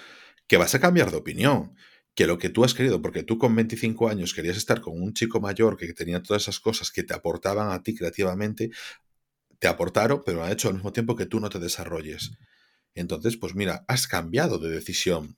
que 0.47 0.57
vas 0.57 0.75
a 0.75 0.81
cambiar 0.81 1.11
de 1.11 1.17
opinión, 1.17 1.75
que 2.15 2.27
lo 2.27 2.39
que 2.39 2.49
tú 2.49 2.65
has 2.65 2.75
querido, 2.75 3.03
porque 3.03 3.23
tú 3.23 3.39
con 3.39 3.55
25 3.57 4.09
años 4.09 4.35
querías 4.35 4.57
estar 4.57 4.81
con 4.81 5.01
un 5.01 5.15
chico 5.15 5.41
mayor 5.41 5.77
que 5.77 5.93
tenía 5.93 6.23
todas 6.23 6.43
esas 6.43 6.61
cosas 6.61 6.91
que 6.91 7.03
te 7.03 7.15
aportaban 7.15 7.73
a 7.73 7.83
ti 7.83 7.95
creativamente, 7.95 8.71
te 9.59 9.69
aportaron, 9.69 10.23
pero 10.25 10.45
ha 10.45 10.53
hecho 10.53 10.69
al 10.69 10.75
mismo 10.75 10.93
tiempo 10.93 11.17
que 11.17 11.27
tú 11.27 11.41
no 11.41 11.49
te 11.49 11.59
desarrolles. 11.59 12.33
Entonces, 12.95 13.37
pues 13.37 13.55
mira, 13.55 13.85
has 13.89 14.07
cambiado 14.07 14.59
de 14.59 14.71
decisión. 14.71 15.37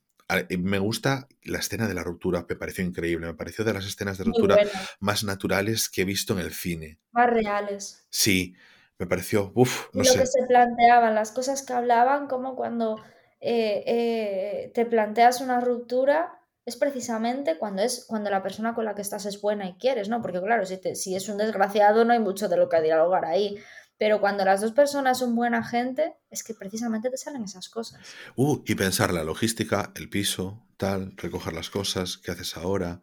Me 0.59 0.77
gusta 0.77 1.27
la 1.43 1.59
escena 1.59 1.87
de 1.87 1.93
la 1.93 2.03
ruptura, 2.03 2.45
me 2.47 2.55
pareció 2.57 2.83
increíble, 2.83 3.27
me 3.27 3.33
pareció 3.33 3.63
de 3.63 3.73
las 3.73 3.85
escenas 3.85 4.17
de 4.17 4.25
ruptura 4.25 4.59
más 4.99 5.23
naturales 5.23 5.89
que 5.89 6.01
he 6.01 6.05
visto 6.05 6.33
en 6.33 6.39
el 6.39 6.53
cine. 6.53 6.99
Más 7.13 7.29
reales. 7.29 8.05
Sí, 8.09 8.53
me 8.99 9.07
pareció, 9.07 9.51
uff, 9.55 9.87
no 9.93 10.03
y 10.03 10.05
lo 10.07 10.13
que 10.13 10.25
se 10.25 10.45
planteaban, 10.47 11.15
las 11.15 11.31
cosas 11.31 11.63
que 11.63 11.71
hablaban, 11.71 12.27
como 12.27 12.55
cuando 12.55 13.01
eh, 13.39 13.83
eh, 13.85 14.71
te 14.73 14.85
planteas 14.85 15.41
una 15.41 15.59
ruptura, 15.59 16.39
es 16.65 16.75
precisamente 16.75 17.57
cuando 17.57 17.81
es 17.81 18.05
cuando 18.07 18.29
la 18.29 18.43
persona 18.43 18.73
con 18.73 18.85
la 18.85 18.93
que 18.93 19.01
estás 19.01 19.25
es 19.25 19.39
buena 19.41 19.67
y 19.67 19.75
quieres, 19.75 20.09
¿no? 20.09 20.21
Porque 20.21 20.41
claro, 20.41 20.65
si, 20.65 20.79
si 20.95 21.15
es 21.15 21.29
un 21.29 21.37
desgraciado 21.37 22.03
no 22.03 22.13
hay 22.13 22.19
mucho 22.19 22.49
de 22.49 22.57
lo 22.57 22.69
que 22.69 22.81
dialogar 22.81 23.25
ahí. 23.25 23.57
Pero 23.99 24.21
cuando 24.21 24.45
las 24.45 24.61
dos 24.61 24.73
personas 24.73 25.17
son 25.17 25.35
buena 25.35 25.63
gente, 25.63 26.13
es 26.29 26.43
que 26.43 26.53
precisamente 26.53 27.09
te 27.09 27.17
salen 27.17 27.43
esas 27.43 27.67
cosas. 27.67 27.99
Uh, 28.35 28.61
y 28.67 28.75
pensar 28.75 29.11
la 29.11 29.23
logística, 29.23 29.91
el 29.95 30.07
piso, 30.07 30.63
tal, 30.77 31.13
recoger 31.17 31.53
las 31.53 31.71
cosas, 31.71 32.17
¿qué 32.17 32.31
haces 32.31 32.57
ahora? 32.57 33.01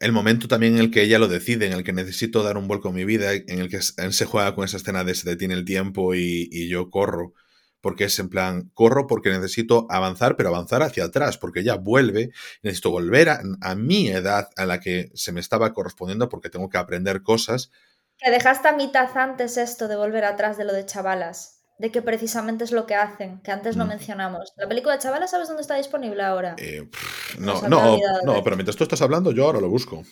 el 0.00 0.12
momento 0.12 0.48
también 0.48 0.74
en 0.74 0.80
el 0.80 0.90
que 0.90 1.02
ella 1.02 1.18
lo 1.18 1.28
decide, 1.28 1.66
en 1.66 1.72
el 1.72 1.84
que 1.84 1.92
necesito 1.92 2.42
dar 2.42 2.56
un 2.56 2.66
vuelco 2.66 2.88
en 2.88 2.94
mi 2.94 3.04
vida, 3.04 3.34
en 3.34 3.58
el 3.60 3.68
que 3.68 3.82
se 3.82 4.24
juega 4.24 4.54
con 4.54 4.64
esa 4.64 4.78
escena 4.78 5.04
de 5.04 5.14
se 5.14 5.28
detiene 5.28 5.54
el 5.54 5.64
tiempo 5.64 6.14
y, 6.14 6.68
yo 6.68 6.90
corro, 6.90 7.34
porque 7.80 8.04
es 8.04 8.18
en 8.18 8.28
plan, 8.28 8.70
corro 8.74 9.06
porque 9.06 9.30
necesito 9.30 9.86
avanzar, 9.90 10.36
pero 10.36 10.50
avanzar 10.50 10.82
hacia 10.82 11.04
atrás, 11.04 11.38
porque 11.38 11.60
ella 11.60 11.76
vuelve, 11.76 12.30
necesito 12.62 12.90
volver 12.90 13.28
a, 13.28 13.40
a 13.60 13.74
mi 13.74 14.08
edad 14.08 14.48
a 14.56 14.66
la 14.66 14.80
que 14.80 15.10
se 15.14 15.32
me 15.32 15.40
estaba 15.40 15.72
correspondiendo 15.72 16.28
porque 16.28 16.50
tengo 16.50 16.68
que 16.68 16.78
aprender 16.78 17.22
cosas 17.22 17.70
que 18.20 18.30
dejaste 18.30 18.68
a 18.68 18.72
mitad 18.72 19.16
antes 19.16 19.56
esto 19.56 19.88
de 19.88 19.96
volver 19.96 20.24
atrás 20.24 20.58
de 20.58 20.64
lo 20.64 20.74
de 20.74 20.84
chavalas, 20.84 21.62
de 21.78 21.90
que 21.90 22.02
precisamente 22.02 22.64
es 22.64 22.72
lo 22.72 22.86
que 22.86 22.94
hacen, 22.94 23.40
que 23.40 23.50
antes 23.50 23.76
no 23.76 23.86
mm. 23.86 23.88
mencionamos. 23.88 24.52
¿La 24.56 24.68
película 24.68 24.94
de 24.94 25.00
chavalas 25.00 25.30
sabes 25.30 25.48
dónde 25.48 25.62
está 25.62 25.76
disponible 25.76 26.22
ahora? 26.22 26.54
Eh, 26.58 26.88
no, 27.38 27.62
no, 27.62 27.98
no, 28.24 28.44
pero 28.44 28.56
mientras 28.56 28.76
tú 28.76 28.84
estás 28.84 29.00
hablando 29.00 29.32
yo 29.32 29.46
ahora 29.46 29.60
lo 29.60 29.70
busco. 29.70 30.02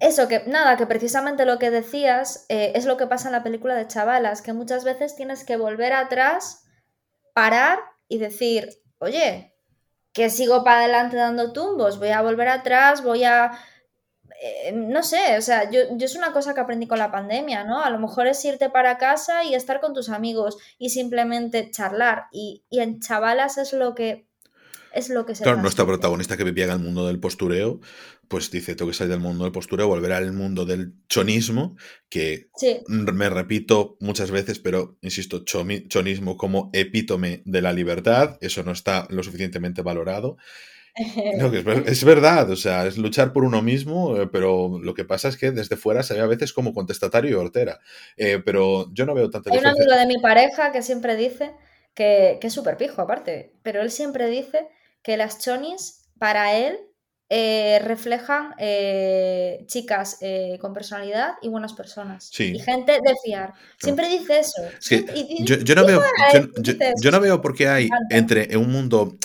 Eso, 0.00 0.28
que 0.28 0.44
nada, 0.46 0.76
que 0.76 0.86
precisamente 0.86 1.44
lo 1.44 1.58
que 1.58 1.70
decías 1.70 2.46
eh, 2.48 2.72
es 2.74 2.86
lo 2.86 2.96
que 2.96 3.06
pasa 3.06 3.28
en 3.28 3.32
la 3.32 3.42
película 3.42 3.74
de 3.74 3.86
chavalas, 3.86 4.42
que 4.42 4.52
muchas 4.52 4.82
veces 4.82 5.14
tienes 5.14 5.44
que 5.44 5.56
volver 5.56 5.92
atrás, 5.92 6.64
parar 7.34 7.78
y 8.08 8.18
decir, 8.18 8.82
oye, 8.98 9.54
que 10.12 10.30
sigo 10.30 10.64
para 10.64 10.80
adelante 10.80 11.16
dando 11.16 11.52
tumbos, 11.52 11.98
voy 11.98 12.08
a 12.08 12.22
volver 12.22 12.48
atrás, 12.48 13.04
voy 13.04 13.24
a 13.24 13.52
eh, 14.42 14.72
no 14.72 15.02
sé, 15.02 15.36
o 15.36 15.42
sea, 15.42 15.70
yo, 15.70 15.80
es 15.98 16.16
una 16.16 16.32
cosa 16.32 16.54
que 16.54 16.60
aprendí 16.60 16.86
con 16.86 16.98
la 16.98 17.10
pandemia, 17.10 17.64
¿no? 17.64 17.82
A 17.82 17.90
lo 17.90 17.98
mejor 17.98 18.26
es 18.26 18.42
irte 18.42 18.70
para 18.70 18.96
casa 18.96 19.44
y 19.44 19.54
estar 19.54 19.80
con 19.80 19.92
tus 19.92 20.08
amigos 20.08 20.56
y 20.78 20.90
simplemente 20.90 21.70
charlar. 21.70 22.26
Y, 22.32 22.64
en 22.70 23.00
chavalas 23.00 23.58
es 23.58 23.74
lo 23.74 23.94
que 23.94 24.29
es 24.92 25.08
lo 25.08 25.26
que 25.26 25.34
se 25.34 25.44
Claro, 25.44 25.60
nuestra 25.60 25.86
protagonista 25.86 26.36
que 26.36 26.44
vivía 26.44 26.64
en 26.64 26.70
el 26.70 26.78
mundo 26.78 27.06
del 27.06 27.20
postureo, 27.20 27.80
pues 28.28 28.50
dice, 28.50 28.74
tengo 28.74 28.90
que 28.90 28.96
salir 28.96 29.10
del 29.10 29.20
mundo 29.20 29.44
del 29.44 29.52
postureo, 29.52 29.88
volver 29.88 30.12
al 30.12 30.32
mundo 30.32 30.64
del 30.64 30.94
chonismo, 31.08 31.76
que 32.08 32.48
me 32.86 33.28
repito 33.28 33.96
muchas 34.00 34.30
veces, 34.30 34.60
pero 34.60 34.96
insisto, 35.00 35.44
chonismo 35.44 36.36
como 36.36 36.70
epítome 36.72 37.42
de 37.44 37.62
la 37.62 37.72
libertad, 37.72 38.38
eso 38.40 38.62
no 38.62 38.72
está 38.72 39.06
lo 39.10 39.22
suficientemente 39.22 39.82
valorado. 39.82 40.36
No, 41.36 41.52
es, 41.86 42.04
verdad, 42.04 42.50
o 42.50 42.56
sea, 42.56 42.86
es 42.86 42.98
luchar 42.98 43.32
por 43.32 43.44
uno 43.44 43.62
mismo, 43.62 44.16
eh, 44.16 44.28
pero 44.30 44.78
lo 44.82 44.94
que 44.94 45.04
pasa 45.04 45.28
es 45.28 45.36
que 45.36 45.50
desde 45.50 45.76
fuera 45.76 46.02
se 46.02 46.14
ve 46.14 46.20
a 46.20 46.26
veces 46.26 46.52
como 46.52 46.74
contestatario 46.74 47.30
y 47.30 47.34
hortera. 47.34 47.80
Eh, 48.16 48.42
pero 48.44 48.92
yo 48.92 49.06
no 49.06 49.14
veo 49.14 49.30
tanta 49.30 49.50
Hay 49.52 49.58
un 49.58 49.66
amigo 49.66 49.94
de 49.94 50.06
mi 50.06 50.18
pareja 50.18 50.72
que 50.72 50.82
siempre 50.82 51.16
dice 51.16 51.52
que, 51.94 52.38
que 52.40 52.48
es 52.48 52.52
súper 52.52 52.76
pijo 52.76 53.00
aparte, 53.02 53.54
pero 53.62 53.80
él 53.82 53.90
siempre 53.90 54.28
dice 54.28 54.68
que 55.02 55.16
las 55.16 55.38
chonis 55.38 56.08
para 56.18 56.54
él 56.54 56.78
eh, 57.32 57.78
reflejan 57.84 58.56
eh, 58.58 59.62
chicas 59.66 60.18
eh, 60.20 60.58
con 60.60 60.74
personalidad 60.74 61.34
y 61.40 61.48
buenas 61.48 61.74
personas. 61.74 62.28
Y 62.36 62.58
gente 62.58 62.94
de 62.94 63.14
fiar. 63.24 63.54
Siempre 63.78 64.08
dice 64.08 64.40
eso. 64.40 64.62
yo, 65.44 65.74
no 65.76 65.86
veo, 65.86 66.02
yo, 67.00 67.10
no 67.12 67.20
veo 67.20 67.40
por 67.40 67.54
qué 67.54 67.68
hay 67.68 67.88
entre 68.10 68.56
un 68.56 68.72
mundo 68.72 69.16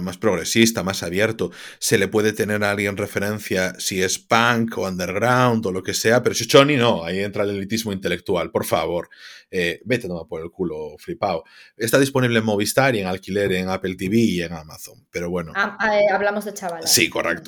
más 0.00 0.16
progresista, 0.16 0.82
más 0.82 1.02
abierto, 1.02 1.50
se 1.78 1.98
le 1.98 2.08
puede 2.08 2.32
tener 2.32 2.64
a 2.64 2.70
alguien 2.70 2.96
referencia 2.96 3.74
si 3.78 4.02
es 4.02 4.18
punk 4.18 4.78
o 4.78 4.88
underground 4.88 5.64
o 5.66 5.72
lo 5.72 5.82
que 5.82 5.92
sea, 5.92 6.22
pero 6.22 6.34
si 6.34 6.44
es 6.44 6.48
Choni 6.48 6.76
no, 6.76 7.04
ahí 7.04 7.20
entra 7.20 7.44
el 7.44 7.50
elitismo 7.50 7.92
intelectual, 7.92 8.50
por 8.50 8.64
favor. 8.64 9.10
vete 9.50 10.08
no 10.08 10.26
por 10.26 10.40
el 10.40 10.50
culo 10.50 10.96
flipado. 10.98 11.44
Está 11.76 11.98
disponible 11.98 12.38
en 12.38 12.46
Movistar 12.46 12.96
y 12.96 13.00
en 13.00 13.06
alquiler 13.06 13.52
en 13.52 13.68
Apple 13.68 13.94
TV 13.94 14.16
y 14.16 14.42
en 14.42 14.54
Amazon, 14.54 15.06
pero 15.10 15.28
bueno. 15.28 15.52
Ah, 15.54 15.76
hablamos 16.12 16.46
de 16.46 16.54
chavales. 16.54 16.90
Sí, 16.90 17.10
correcto. 17.10 17.41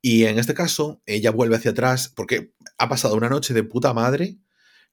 Y 0.00 0.24
en 0.24 0.38
este 0.38 0.54
caso, 0.54 1.00
ella 1.06 1.30
vuelve 1.30 1.56
hacia 1.56 1.72
atrás 1.72 2.12
porque 2.14 2.52
ha 2.78 2.88
pasado 2.88 3.14
una 3.14 3.28
noche 3.28 3.54
de 3.54 3.62
puta 3.62 3.92
madre 3.92 4.38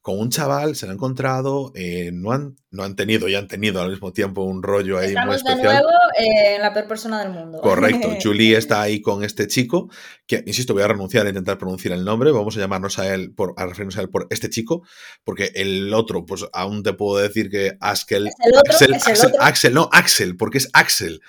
con 0.03 0.19
un 0.19 0.29
chaval, 0.29 0.75
se 0.75 0.85
lo 0.85 0.91
ha 0.91 0.95
encontrado, 0.95 1.71
eh, 1.75 2.11
no, 2.13 2.33
han, 2.33 2.57
no 2.71 2.83
han 2.83 2.97
tenido 2.97 3.29
y 3.29 3.35
han 3.35 3.47
tenido 3.47 3.81
al 3.81 3.89
mismo 3.89 4.11
tiempo 4.11 4.43
un 4.43 4.61
rollo 4.61 4.97
ahí 4.97 5.15
muy 5.15 5.35
especial. 5.35 5.59
de 5.59 5.63
nuevo 5.63 5.89
en 6.17 6.61
la 6.61 6.73
peor 6.73 6.89
persona 6.89 7.23
del 7.23 7.31
mundo. 7.31 7.61
Correcto, 7.61 8.09
Julie 8.21 8.57
está 8.57 8.81
ahí 8.81 8.99
con 8.99 9.23
este 9.23 9.47
chico, 9.47 9.89
que, 10.27 10.43
insisto, 10.45 10.73
voy 10.73 10.83
a 10.83 10.89
renunciar 10.89 11.25
a 11.25 11.29
intentar 11.29 11.57
pronunciar 11.57 11.93
el 11.93 12.03
nombre, 12.03 12.31
vamos 12.31 12.57
a 12.57 12.59
llamarnos 12.59 12.99
a 12.99 13.13
él, 13.13 13.33
por, 13.33 13.53
a 13.55 13.65
referirnos 13.65 13.97
a 13.97 14.01
él 14.01 14.09
por 14.09 14.27
este 14.29 14.49
chico, 14.49 14.83
porque 15.23 15.53
el 15.55 15.93
otro, 15.93 16.25
pues 16.25 16.45
aún 16.51 16.83
te 16.83 16.91
puedo 16.91 17.23
decir 17.23 17.49
que 17.49 17.77
Axel, 17.79 18.29
Axel, 18.67 18.97
Axel, 19.39 19.73
no, 19.73 19.87
Axel, 19.93 20.35
porque 20.35 20.57
es 20.57 20.69
Axel 20.73 21.21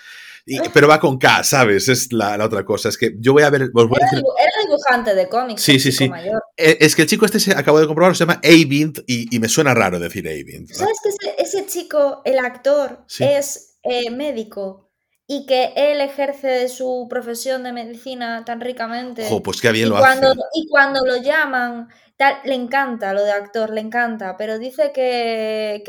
pero 0.73 0.89
va 0.89 1.01
con 1.01 1.19
K, 1.19 1.43
¿sabes? 1.43 1.89
Es 1.89 2.13
la, 2.13 2.43
otra 2.45 2.65
cosa. 2.65 2.89
Es 2.89 2.99
que 2.99 3.15
yo 3.19 3.33
voy 3.33 3.43
a 3.43 3.51
ver. 3.51 3.63
era, 3.63 3.71
dibujante 4.67 5.15
de 5.15 5.29
cómics. 5.29 5.63
Sí, 5.63 5.79
sí, 5.81 5.93
sí. 5.93 6.11
Eh, 6.57 6.79
es 6.81 6.95
que 6.95 7.03
el 7.03 7.09
chico 7.09 7.25
este 7.25 7.41
se 7.41 7.53
acabo 7.53 7.81
de 7.81 7.87
comprobar, 7.87 8.15
se 8.15 8.25
llama 8.25 8.41
Avint 8.45 8.99
y, 9.07 9.35
y 9.35 9.39
me 9.39 9.49
suena 9.49 9.75
raro 9.75 9.99
decir 9.99 10.29
Avint. 10.29 10.71
¿Sabes 10.71 10.99
que 11.21 11.35
ese, 11.39 11.67
chico, 11.67 12.23
el 12.25 12.39
actor, 12.39 13.05
es 13.19 13.79
eh, 13.83 14.11
médico? 14.11 14.85
y 15.27 15.47
que 15.47 15.73
él 15.75 16.03
ejerce 16.03 16.69
su 16.69 17.07
profesión 17.09 17.63
de 17.63 17.73
medicina 17.73 18.45
tan 18.45 18.61
ricamente. 18.61 19.27
pues 19.43 19.61
qué 19.63 19.73
bien 19.73 19.87
y 19.87 19.91
lo 19.91 19.97
cuando, 19.97 20.29
hace. 20.29 20.41
Y 20.55 20.69
cuando 20.69 21.01
lo 21.07 21.17
llaman, 21.17 21.89
tal, 22.19 22.37
le 22.45 22.55
encanta 22.55 23.15
lo 23.15 23.25
de 23.25 23.33
actor, 23.33 23.71
le 23.71 23.81
encanta, 23.81 24.37
pero 24.37 24.59
dice 24.59 24.93
que 24.93 25.83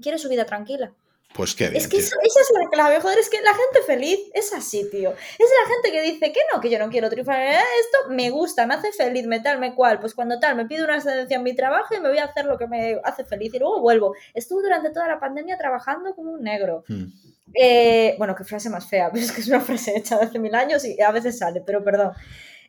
quiere 0.00 0.18
su 0.18 0.30
vida 0.30 0.46
tranquila. 0.46 0.94
Pues 1.36 1.54
qué 1.54 1.68
bien. 1.68 1.82
Es 1.82 1.86
que 1.86 1.98
esa, 1.98 2.16
es 2.24 2.52
la 2.58 2.70
clave, 2.70 2.98
joder, 2.98 3.18
es 3.18 3.28
que 3.28 3.42
la 3.42 3.52
gente 3.52 3.82
feliz 3.86 4.18
es 4.32 4.54
así, 4.54 4.88
tío. 4.90 5.10
Es 5.10 5.50
la 5.60 5.74
gente 5.74 5.92
que 5.92 6.00
dice 6.00 6.32
que 6.32 6.40
no, 6.52 6.60
que 6.62 6.70
yo 6.70 6.78
no 6.78 6.88
quiero 6.88 7.10
triunfar. 7.10 7.40
Esto 7.42 8.08
me 8.08 8.30
gusta, 8.30 8.66
me 8.66 8.74
hace 8.74 8.90
feliz, 8.92 9.26
me 9.26 9.40
tal, 9.40 9.58
me 9.58 9.74
cual. 9.74 10.00
Pues 10.00 10.14
cuando 10.14 10.40
tal, 10.40 10.56
me 10.56 10.64
pido 10.64 10.84
una 10.84 10.96
excedencia 10.96 11.36
en 11.36 11.42
mi 11.42 11.54
trabajo 11.54 11.94
y 11.94 12.00
me 12.00 12.08
voy 12.08 12.18
a 12.18 12.24
hacer 12.24 12.46
lo 12.46 12.56
que 12.56 12.66
me 12.66 12.98
hace 13.04 13.24
feliz 13.26 13.52
y 13.52 13.58
luego 13.58 13.82
vuelvo. 13.82 14.14
Estuve 14.32 14.62
durante 14.62 14.90
toda 14.90 15.08
la 15.08 15.20
pandemia 15.20 15.58
trabajando 15.58 16.14
como 16.14 16.32
un 16.32 16.42
negro. 16.42 16.84
Hmm. 16.88 17.04
Eh, 17.52 18.14
bueno, 18.16 18.34
qué 18.34 18.44
frase 18.44 18.70
más 18.70 18.88
fea, 18.88 19.10
pero 19.12 19.22
es 19.22 19.30
que 19.30 19.42
es 19.42 19.48
una 19.48 19.60
frase 19.60 19.92
hecha 19.94 20.16
de 20.16 20.24
hace 20.24 20.38
mil 20.38 20.54
años 20.54 20.86
y 20.86 21.00
a 21.02 21.10
veces 21.10 21.38
sale, 21.38 21.62
pero 21.66 21.84
perdón. 21.84 22.12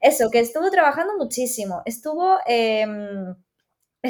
Eso, 0.01 0.29
que 0.29 0.39
estuvo 0.39 0.69
trabajando 0.69 1.13
muchísimo. 1.17 1.83
Estuvo. 1.85 2.37
Em, 2.45 3.33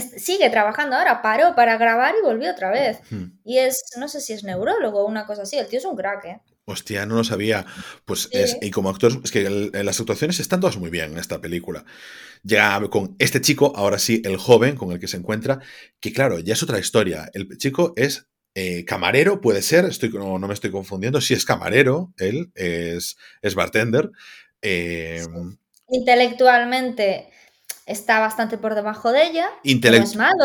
sigue 0.01 0.49
trabajando 0.49 0.95
ahora, 0.95 1.21
paró 1.21 1.55
para 1.55 1.77
grabar 1.77 2.15
y 2.19 2.25
volvió 2.25 2.51
otra 2.51 2.71
vez. 2.71 2.99
Hmm. 3.09 3.37
Y 3.43 3.59
es, 3.59 3.81
no 3.97 4.07
sé 4.07 4.21
si 4.21 4.33
es 4.33 4.43
neurólogo 4.43 5.01
o 5.01 5.07
una 5.07 5.25
cosa 5.25 5.43
así, 5.43 5.57
el 5.57 5.67
tío 5.67 5.79
es 5.79 5.85
un 5.85 5.95
crack, 5.95 6.25
¿eh? 6.25 6.41
Hostia, 6.69 7.05
no 7.05 7.15
lo 7.15 7.23
sabía. 7.23 7.65
Pues 8.03 8.27
es, 8.33 8.57
y 8.61 8.71
como 8.71 8.89
actor, 8.89 9.13
es 9.23 9.31
que 9.31 9.49
las 9.49 9.99
actuaciones 10.01 10.41
están 10.41 10.59
todas 10.59 10.75
muy 10.75 10.89
bien 10.89 11.13
en 11.13 11.17
esta 11.17 11.39
película. 11.39 11.85
Ya 12.43 12.77
con 12.89 13.15
este 13.19 13.39
chico, 13.39 13.71
ahora 13.73 13.99
sí, 13.99 14.21
el 14.25 14.35
joven 14.35 14.75
con 14.75 14.91
el 14.91 14.99
que 14.99 15.07
se 15.07 15.15
encuentra, 15.15 15.59
que 16.01 16.11
claro, 16.11 16.39
ya 16.39 16.53
es 16.53 16.63
otra 16.63 16.77
historia. 16.77 17.29
El 17.33 17.57
chico 17.57 17.93
es 17.95 18.27
eh, 18.59 18.85
camarero 18.85 19.39
puede 19.39 19.61
ser, 19.61 19.85
estoy, 19.85 20.09
no, 20.09 20.39
me 20.39 20.53
estoy 20.53 20.71
confundiendo, 20.71 21.21
si 21.21 21.35
es 21.35 21.45
camarero, 21.45 22.11
él 22.17 22.51
es, 22.55 23.15
es 23.43 23.53
bartender. 23.53 24.09
Em, 24.61 25.57
Intelectualmente 25.87 27.29
está 27.87 28.19
bastante 28.19 28.57
por 28.57 28.75
debajo 28.75 29.11
de 29.11 29.27
ella. 29.27 29.49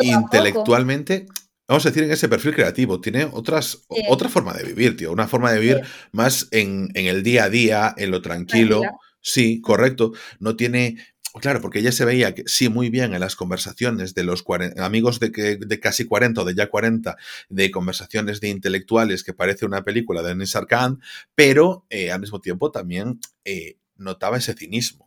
intelectualmente, 0.03 1.27
vamos 1.69 1.85
a 1.85 1.91
decir, 1.91 2.05
en 2.05 2.13
ese 2.13 2.29
perfil 2.29 2.55
creativo, 2.55 3.01
tiene 3.01 3.25
otras, 3.25 3.85
otra 4.09 4.29
forma 4.29 4.55
de 4.55 4.65
vivir, 4.65 4.97
tío, 4.97 5.13
una 5.13 5.29
forma 5.29 5.53
de 5.53 5.61
vivir 5.61 5.83
más 6.13 6.49
en, 6.53 6.91
el 6.95 7.23
día 7.23 7.45
a 7.45 7.51
día, 7.51 7.95
en 7.97 8.11
lo 8.11 8.23
tranquilo. 8.23 8.83
Sí, 9.21 9.61
correcto. 9.61 10.13
No 10.41 10.57
tiene 10.57 10.97
Claro, 11.41 11.63
porque 11.63 11.79
ella 11.79 11.93
se 11.93 12.05
veía 12.05 12.35
que 12.35 12.43
sí, 12.45 12.69
muy 12.69 12.91
bien 12.91 13.15
en 13.15 13.21
las 13.21 13.37
conversaciones 13.37 14.15
de 14.15 14.23
los 14.23 14.45
amigos 14.77 15.19
de, 15.19 15.33
que, 15.33 15.57
de 15.57 15.81
casi 15.81 16.05
40 16.05 16.43
o 16.43 16.45
de 16.45 16.55
ya 16.55 16.69
40, 16.69 17.17
de 17.49 17.71
conversaciones 17.71 18.41
de 18.41 18.51
intelectuales 18.51 19.25
que 19.25 19.33
parece 19.33 19.65
una 19.65 19.83
película 19.83 20.21
de 20.23 20.35
Nisar 20.35 20.67
Khan, 20.67 21.01
pero 21.35 21.87
eh, 21.89 22.13
al 22.13 22.21
mismo 22.21 22.43
tiempo 22.43 22.71
también 22.71 23.19
eh, 23.47 23.79
notaba 23.97 24.37
ese 24.37 24.53
cinismo 24.53 25.02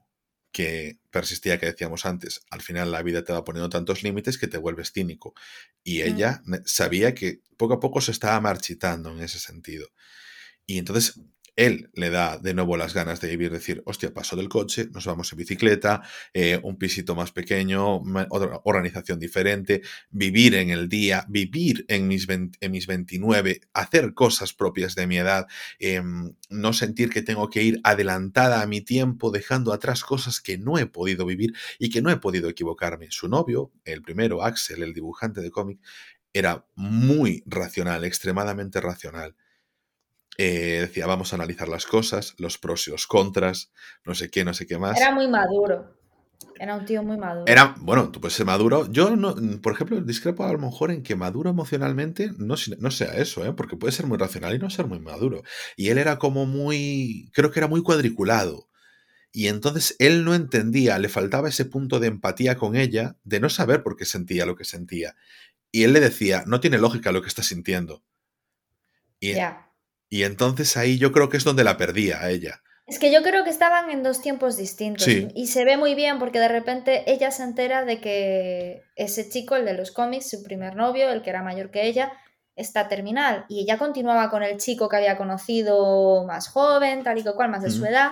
que 0.56 1.00
persistía 1.12 1.60
que 1.60 1.66
decíamos 1.66 2.06
antes. 2.06 2.40
Al 2.50 2.62
final 2.62 2.90
la 2.90 3.04
vida 3.04 3.26
te 3.26 3.34
va 3.34 3.44
poniendo 3.44 3.68
tantos 3.68 4.04
límites 4.04 4.38
que 4.38 4.48
te 4.48 4.58
vuelves 4.58 4.94
cínico. 4.94 5.34
Y 5.84 6.04
ella 6.04 6.42
sabía 6.64 7.14
que 7.14 7.42
poco 7.58 7.74
a 7.74 7.82
poco 7.82 8.00
se 8.00 8.12
estaba 8.12 8.40
marchitando 8.40 9.12
en 9.12 9.20
ese 9.20 9.38
sentido. 9.38 9.90
Y 10.66 10.78
entonces 10.78 11.20
él 11.56 11.90
le 11.94 12.10
da 12.10 12.38
de 12.38 12.54
nuevo 12.54 12.78
las 12.78 12.94
ganas 12.94 13.22
de 13.22 13.30
vivir, 13.30 13.52
decir, 13.52 13.82
hostia, 13.86 14.14
paso 14.14 14.36
del 14.36 14.50
coche, 14.50 14.90
nos 14.92 15.06
vamos 15.06 15.32
en 15.32 15.38
bicicleta, 15.38 16.02
eh, 16.34 16.60
un 16.64 16.78
pisito 16.78 17.16
más 17.16 17.32
pequeño, 17.32 18.02
otra 18.30 18.62
organización 18.66 19.20
diferente, 19.20 19.82
vivir 20.10 20.56
en 20.56 20.70
el 20.70 20.90
día, 20.90 21.26
vivir 21.30 21.86
en 21.88 22.08
mis, 22.08 22.28
en 22.30 22.72
mis 22.72 22.88
29, 22.88 23.62
hacer 23.74 24.14
cosas 24.14 24.54
propias 24.54 24.96
de 24.96 25.08
mi 25.08 25.18
edad, 25.18 25.48
em, 25.80 26.34
no 26.50 26.74
sentir 26.74 27.10
que 27.10 27.22
tengo 27.22 27.50
que 27.50 27.64
ir 27.64 27.80
adelantada 27.84 28.62
a 28.62 28.68
mi 28.68 28.82
tiempo, 28.82 29.32
dejando 29.32 29.74
atrás 29.74 30.04
cosas 30.04 30.42
que 30.42 30.58
no 30.58 30.78
he 30.78 30.86
podido 30.88 31.26
vivir 31.26 31.54
y 31.80 31.90
que 31.90 32.02
no 32.02 32.10
he 32.10 32.18
podido 32.18 32.50
equivocarme. 32.50 33.08
Su 33.10 33.30
novio, 33.30 33.72
el 33.86 34.02
primero, 34.02 34.44
Axel, 34.44 34.84
el 34.84 34.94
dibujante 34.94 35.42
de 35.42 35.52
cómic, 35.52 35.80
era 36.34 36.66
muy 36.76 37.44
racional, 37.46 38.04
extremadamente 38.04 38.82
racional 38.82 39.36
eh, 40.38 40.80
decía, 40.82 41.08
vamos 41.08 41.32
a 41.32 41.38
analizar 41.38 41.68
las 41.68 41.86
cosas, 41.86 42.36
los 42.38 42.58
pros 42.58 42.88
y 42.88 42.92
los 42.92 43.08
contras, 43.08 43.72
no 44.06 44.16
sé 44.16 44.30
qué, 44.30 44.44
no 44.44 44.54
sé 44.54 44.66
qué 44.66 44.78
más. 44.78 44.98
Era 44.98 45.14
muy 45.14 45.28
maduro. 45.28 45.96
Era 46.58 46.76
un 46.76 46.86
tío 46.86 47.04
muy 47.04 47.18
maduro. 47.18 47.46
Era, 47.48 47.76
bueno, 47.80 48.12
tú 48.12 48.22
puedes 48.22 48.36
ser 48.36 48.46
maduro. 48.46 48.90
Yo, 48.90 49.16
no, 49.16 49.36
por 49.62 49.74
ejemplo, 49.74 50.00
discrepo 50.02 50.46
a 50.46 50.54
lo 50.54 50.60
mejor 50.60 50.92
en 50.92 51.04
que 51.04 51.16
maduro 51.16 51.50
emocionalmente 51.50 52.32
no, 52.38 52.56
no 52.80 52.92
sea 52.92 53.16
eso, 53.18 53.46
¿eh? 53.46 53.54
porque 53.54 53.76
puede 53.76 53.92
ser 53.92 54.08
muy 54.08 54.18
racional 54.18 54.56
y 54.56 54.60
no 54.60 54.70
ser 54.70 54.88
muy 54.88 55.00
maduro. 55.00 55.44
Y 55.76 55.90
él 55.90 55.98
era 55.98 56.18
como 56.18 56.46
muy, 56.46 57.30
creo 57.34 57.52
que 57.52 57.60
era 57.60 57.68
muy 57.68 57.82
cuadriculado. 57.84 58.70
Y 59.32 59.50
entonces 59.50 59.98
él 60.00 60.24
no 60.24 60.34
entendía, 60.34 60.98
le 60.98 61.10
faltaba 61.10 61.50
ese 61.50 61.66
punto 61.66 62.00
de 62.00 62.08
empatía 62.08 62.56
con 62.56 62.78
ella, 62.78 63.18
de 63.26 63.42
no 63.42 63.50
saber 63.50 63.84
por 63.84 63.98
qué 63.98 64.06
sentía 64.06 64.46
lo 64.46 64.56
que 64.56 64.64
sentía. 64.64 65.16
Y 65.72 65.84
él 65.84 65.92
le 65.92 66.00
decía, 66.00 66.46
no 66.48 66.62
tiene 66.62 66.78
lógica 66.78 67.12
lo 67.12 67.22
que 67.22 67.28
estás 67.28 67.48
sintiendo. 67.48 68.02
Y, 69.20 69.34
y 70.16 70.24
entonces 70.24 70.78
ahí 70.78 70.98
yo 70.98 71.12
creo 71.12 71.28
que 71.28 71.36
es 71.36 71.44
donde 71.44 71.66
la 71.66 71.76
perdía 71.76 72.22
a 72.22 72.30
ella. 72.30 72.62
Es 72.88 73.00
que 73.00 73.12
yo 73.12 73.22
creo 73.22 73.44
que 73.44 73.50
estaban 73.50 73.90
en 73.90 74.02
dos 74.02 74.22
tiempos 74.22 74.56
distintos. 74.56 75.06
Y 75.10 75.48
se 75.48 75.66
ve 75.66 75.76
muy 75.76 75.94
bien 75.94 76.20
porque 76.20 76.40
de 76.40 76.48
repente 76.48 77.04
ella 77.12 77.32
se 77.32 77.44
entera 77.44 77.84
de 77.84 78.00
que 78.00 78.84
ese 78.96 79.28
chico, 79.28 79.58
el 79.58 79.66
de 79.66 79.74
los 79.74 79.92
cómics, 79.92 80.30
su 80.30 80.42
primer 80.42 80.78
novio, 80.78 81.10
el 81.10 81.22
que 81.22 81.32
era 81.32 81.44
mayor 81.44 81.70
que 81.70 81.86
ella, 81.86 82.14
está 82.56 82.88
terminal. 82.88 83.44
Y 83.50 83.60
ella 83.60 83.78
continuaba 83.78 84.30
con 84.30 84.42
el 84.42 84.56
chico 84.56 84.88
que 84.88 84.96
había 84.96 85.18
conocido 85.18 86.24
más 86.24 86.48
joven, 86.48 87.04
tal 87.04 87.18
y 87.18 87.24
cual, 87.24 87.50
más 87.50 87.64
de 87.64 87.72
su 87.72 87.86
edad. 87.86 88.12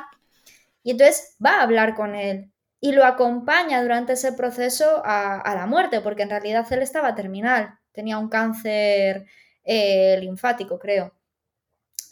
Y 0.84 0.92
entonces 0.92 1.38
va 1.44 1.60
a 1.60 1.62
hablar 1.62 1.96
con 1.96 2.16
él 2.16 2.52
y 2.82 2.92
lo 2.92 3.06
acompaña 3.06 3.82
durante 3.82 4.12
ese 4.12 4.34
proceso 4.34 5.02
a, 5.06 5.56
la 5.56 5.68
muerte, 5.68 6.02
porque 6.02 6.24
en 6.24 6.32
realidad 6.32 6.68
él 6.72 6.82
estaba 6.82 7.16
terminal. 7.16 7.80
Tenía 7.94 8.18
un 8.18 8.28
cáncer 8.28 9.26
eh, 9.64 10.18
linfático, 10.20 10.78
creo. 10.80 11.14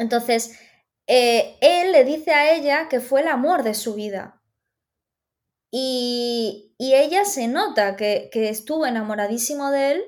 Entonces, 0.01 0.57
eh, 1.05 1.57
él 1.61 1.91
le 1.91 2.03
dice 2.03 2.31
a 2.31 2.55
ella 2.55 2.87
que 2.89 2.99
fue 2.99 3.21
el 3.21 3.27
amor 3.27 3.61
de 3.63 3.75
su 3.75 3.93
vida. 3.93 4.41
Y, 5.71 6.67
ella 6.79 7.23
se 7.25 7.47
nota 7.47 7.95
que, 7.95 8.29
estuvo 8.33 8.85
enamoradísimo 8.87 9.69
de 9.69 9.91
él, 9.91 10.03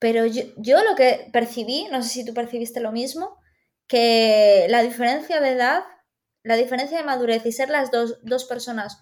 pero 0.00 0.26
yo, 0.26 0.82
lo 0.82 0.96
que 0.96 1.30
percibí, 1.32 1.86
no 1.90 2.02
sé 2.02 2.08
si 2.08 2.24
tú 2.24 2.34
percibiste 2.34 2.80
lo 2.80 2.90
mismo, 2.90 3.38
que 3.86 4.66
la 4.68 4.82
diferencia 4.82 5.40
de 5.40 5.52
edad, 5.52 5.84
la 6.42 6.56
diferencia 6.56 6.98
de 6.98 7.04
madurez 7.04 7.46
y 7.46 7.52
ser 7.52 7.70
las 7.70 7.92
dos, 7.92 8.18
dos 8.22 8.44
personas 8.44 8.98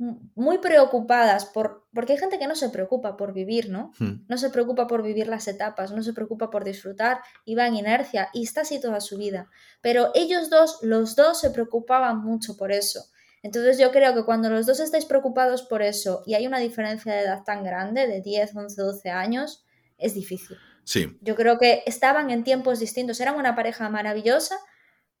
muy 0.00 0.58
preocupadas 0.58 1.44
por, 1.44 1.86
porque 1.92 2.14
hay 2.14 2.18
gente 2.18 2.38
que 2.38 2.46
no 2.46 2.54
se 2.54 2.70
preocupa 2.70 3.18
por 3.18 3.34
vivir, 3.34 3.68
¿no? 3.68 3.92
Hmm. 3.98 4.24
No 4.28 4.38
se 4.38 4.48
preocupa 4.48 4.86
por 4.86 5.02
vivir 5.02 5.28
las 5.28 5.46
etapas, 5.46 5.92
no 5.92 6.02
se 6.02 6.14
preocupa 6.14 6.48
por 6.48 6.64
disfrutar 6.64 7.20
y 7.44 7.54
va 7.54 7.66
en 7.66 7.76
inercia 7.76 8.30
y 8.32 8.44
está 8.44 8.62
así 8.62 8.80
toda 8.80 9.00
su 9.00 9.18
vida. 9.18 9.50
Pero 9.82 10.10
ellos 10.14 10.48
dos, 10.48 10.78
los 10.80 11.16
dos 11.16 11.38
se 11.38 11.50
preocupaban 11.50 12.22
mucho 12.22 12.56
por 12.56 12.72
eso. 12.72 13.04
Entonces 13.42 13.78
yo 13.78 13.90
creo 13.90 14.14
que 14.14 14.24
cuando 14.24 14.48
los 14.48 14.64
dos 14.64 14.80
estáis 14.80 15.04
preocupados 15.04 15.62
por 15.62 15.82
eso 15.82 16.22
y 16.24 16.32
hay 16.32 16.46
una 16.46 16.58
diferencia 16.58 17.12
de 17.12 17.20
edad 17.20 17.42
tan 17.44 17.62
grande, 17.62 18.06
de 18.06 18.22
10, 18.22 18.56
11, 18.56 18.80
12 18.80 19.10
años, 19.10 19.66
es 19.98 20.14
difícil. 20.14 20.56
Sí. 20.84 21.18
Yo 21.20 21.36
creo 21.36 21.58
que 21.58 21.82
estaban 21.84 22.30
en 22.30 22.42
tiempos 22.42 22.80
distintos, 22.80 23.20
eran 23.20 23.36
una 23.36 23.54
pareja 23.54 23.90
maravillosa, 23.90 24.56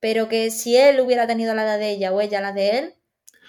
pero 0.00 0.28
que 0.28 0.50
si 0.50 0.78
él 0.78 1.00
hubiera 1.00 1.26
tenido 1.26 1.54
la 1.54 1.64
edad 1.64 1.78
de 1.78 1.90
ella 1.90 2.12
o 2.12 2.20
ella 2.22 2.40
la 2.40 2.52
de 2.52 2.78
él, 2.78 2.94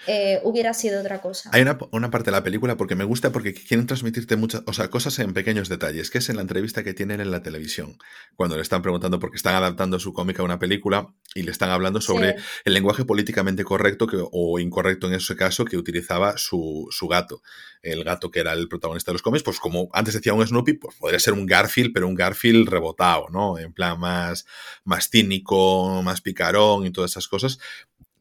eh, 0.06 0.40
hubiera 0.42 0.74
sido 0.74 1.00
otra 1.00 1.20
cosa. 1.20 1.50
Hay 1.52 1.62
una, 1.62 2.10
parte 2.10 2.26
de 2.26 2.32
la 2.32 2.42
película 2.42 2.76
porque 2.76 2.94
me 2.94 3.04
gusta 3.04 3.30
porque 3.30 3.54
quieren 3.54 3.86
transmitirte 3.86 4.36
muchas, 4.36 4.62
o 4.66 4.72
sea, 4.72 4.88
cosas 4.88 5.18
en 5.18 5.32
pequeños 5.32 5.68
detalles, 5.68 6.10
que 6.10 6.18
es 6.18 6.28
en 6.28 6.36
la 6.36 6.42
entrevista 6.42 6.82
que 6.82 6.94
tienen 6.94 7.20
en 7.20 7.30
la 7.30 7.42
televisión, 7.42 7.98
cuando 8.34 8.56
le 8.56 8.62
están 8.62 8.82
preguntando 8.82 9.18
porque 9.18 9.36
están 9.36 9.54
adaptando 9.54 9.98
su 10.00 10.12
cómica 10.12 10.42
a 10.42 10.44
una 10.44 10.58
película 10.58 11.14
y 11.34 11.42
le 11.42 11.50
están 11.50 11.70
hablando 11.70 12.00
sobre 12.00 12.36
el 12.64 12.74
lenguaje 12.74 13.04
políticamente 13.04 13.64
correcto 13.64 14.06
que, 14.06 14.18
o 14.20 14.58
incorrecto 14.58 15.06
en 15.06 15.14
ese 15.14 15.36
caso 15.36 15.64
que 15.64 15.76
utilizaba 15.76 16.36
su, 16.36 16.88
gato. 17.08 17.42
El 17.82 18.04
gato 18.04 18.30
que 18.30 18.40
era 18.40 18.52
el 18.52 18.68
protagonista 18.68 19.10
de 19.10 19.14
los 19.14 19.22
cómics, 19.22 19.42
pues 19.42 19.58
como 19.58 19.88
antes 19.92 20.14
decía 20.14 20.34
un 20.34 20.46
Snoopy, 20.46 20.74
pues 20.74 20.96
podría 20.96 21.18
ser 21.18 21.34
un 21.34 21.46
Garfield, 21.46 21.92
pero 21.92 22.06
un 22.06 22.14
Garfield 22.14 22.68
rebotado, 22.68 23.26
¿no? 23.30 23.58
En 23.58 23.72
plan 23.72 23.98
más, 23.98 24.46
más 24.84 25.08
cínico, 25.10 26.00
más 26.02 26.20
picarón 26.20 26.86
y 26.86 26.92
todas 26.92 27.12
esas 27.12 27.28
cosas 27.28 27.58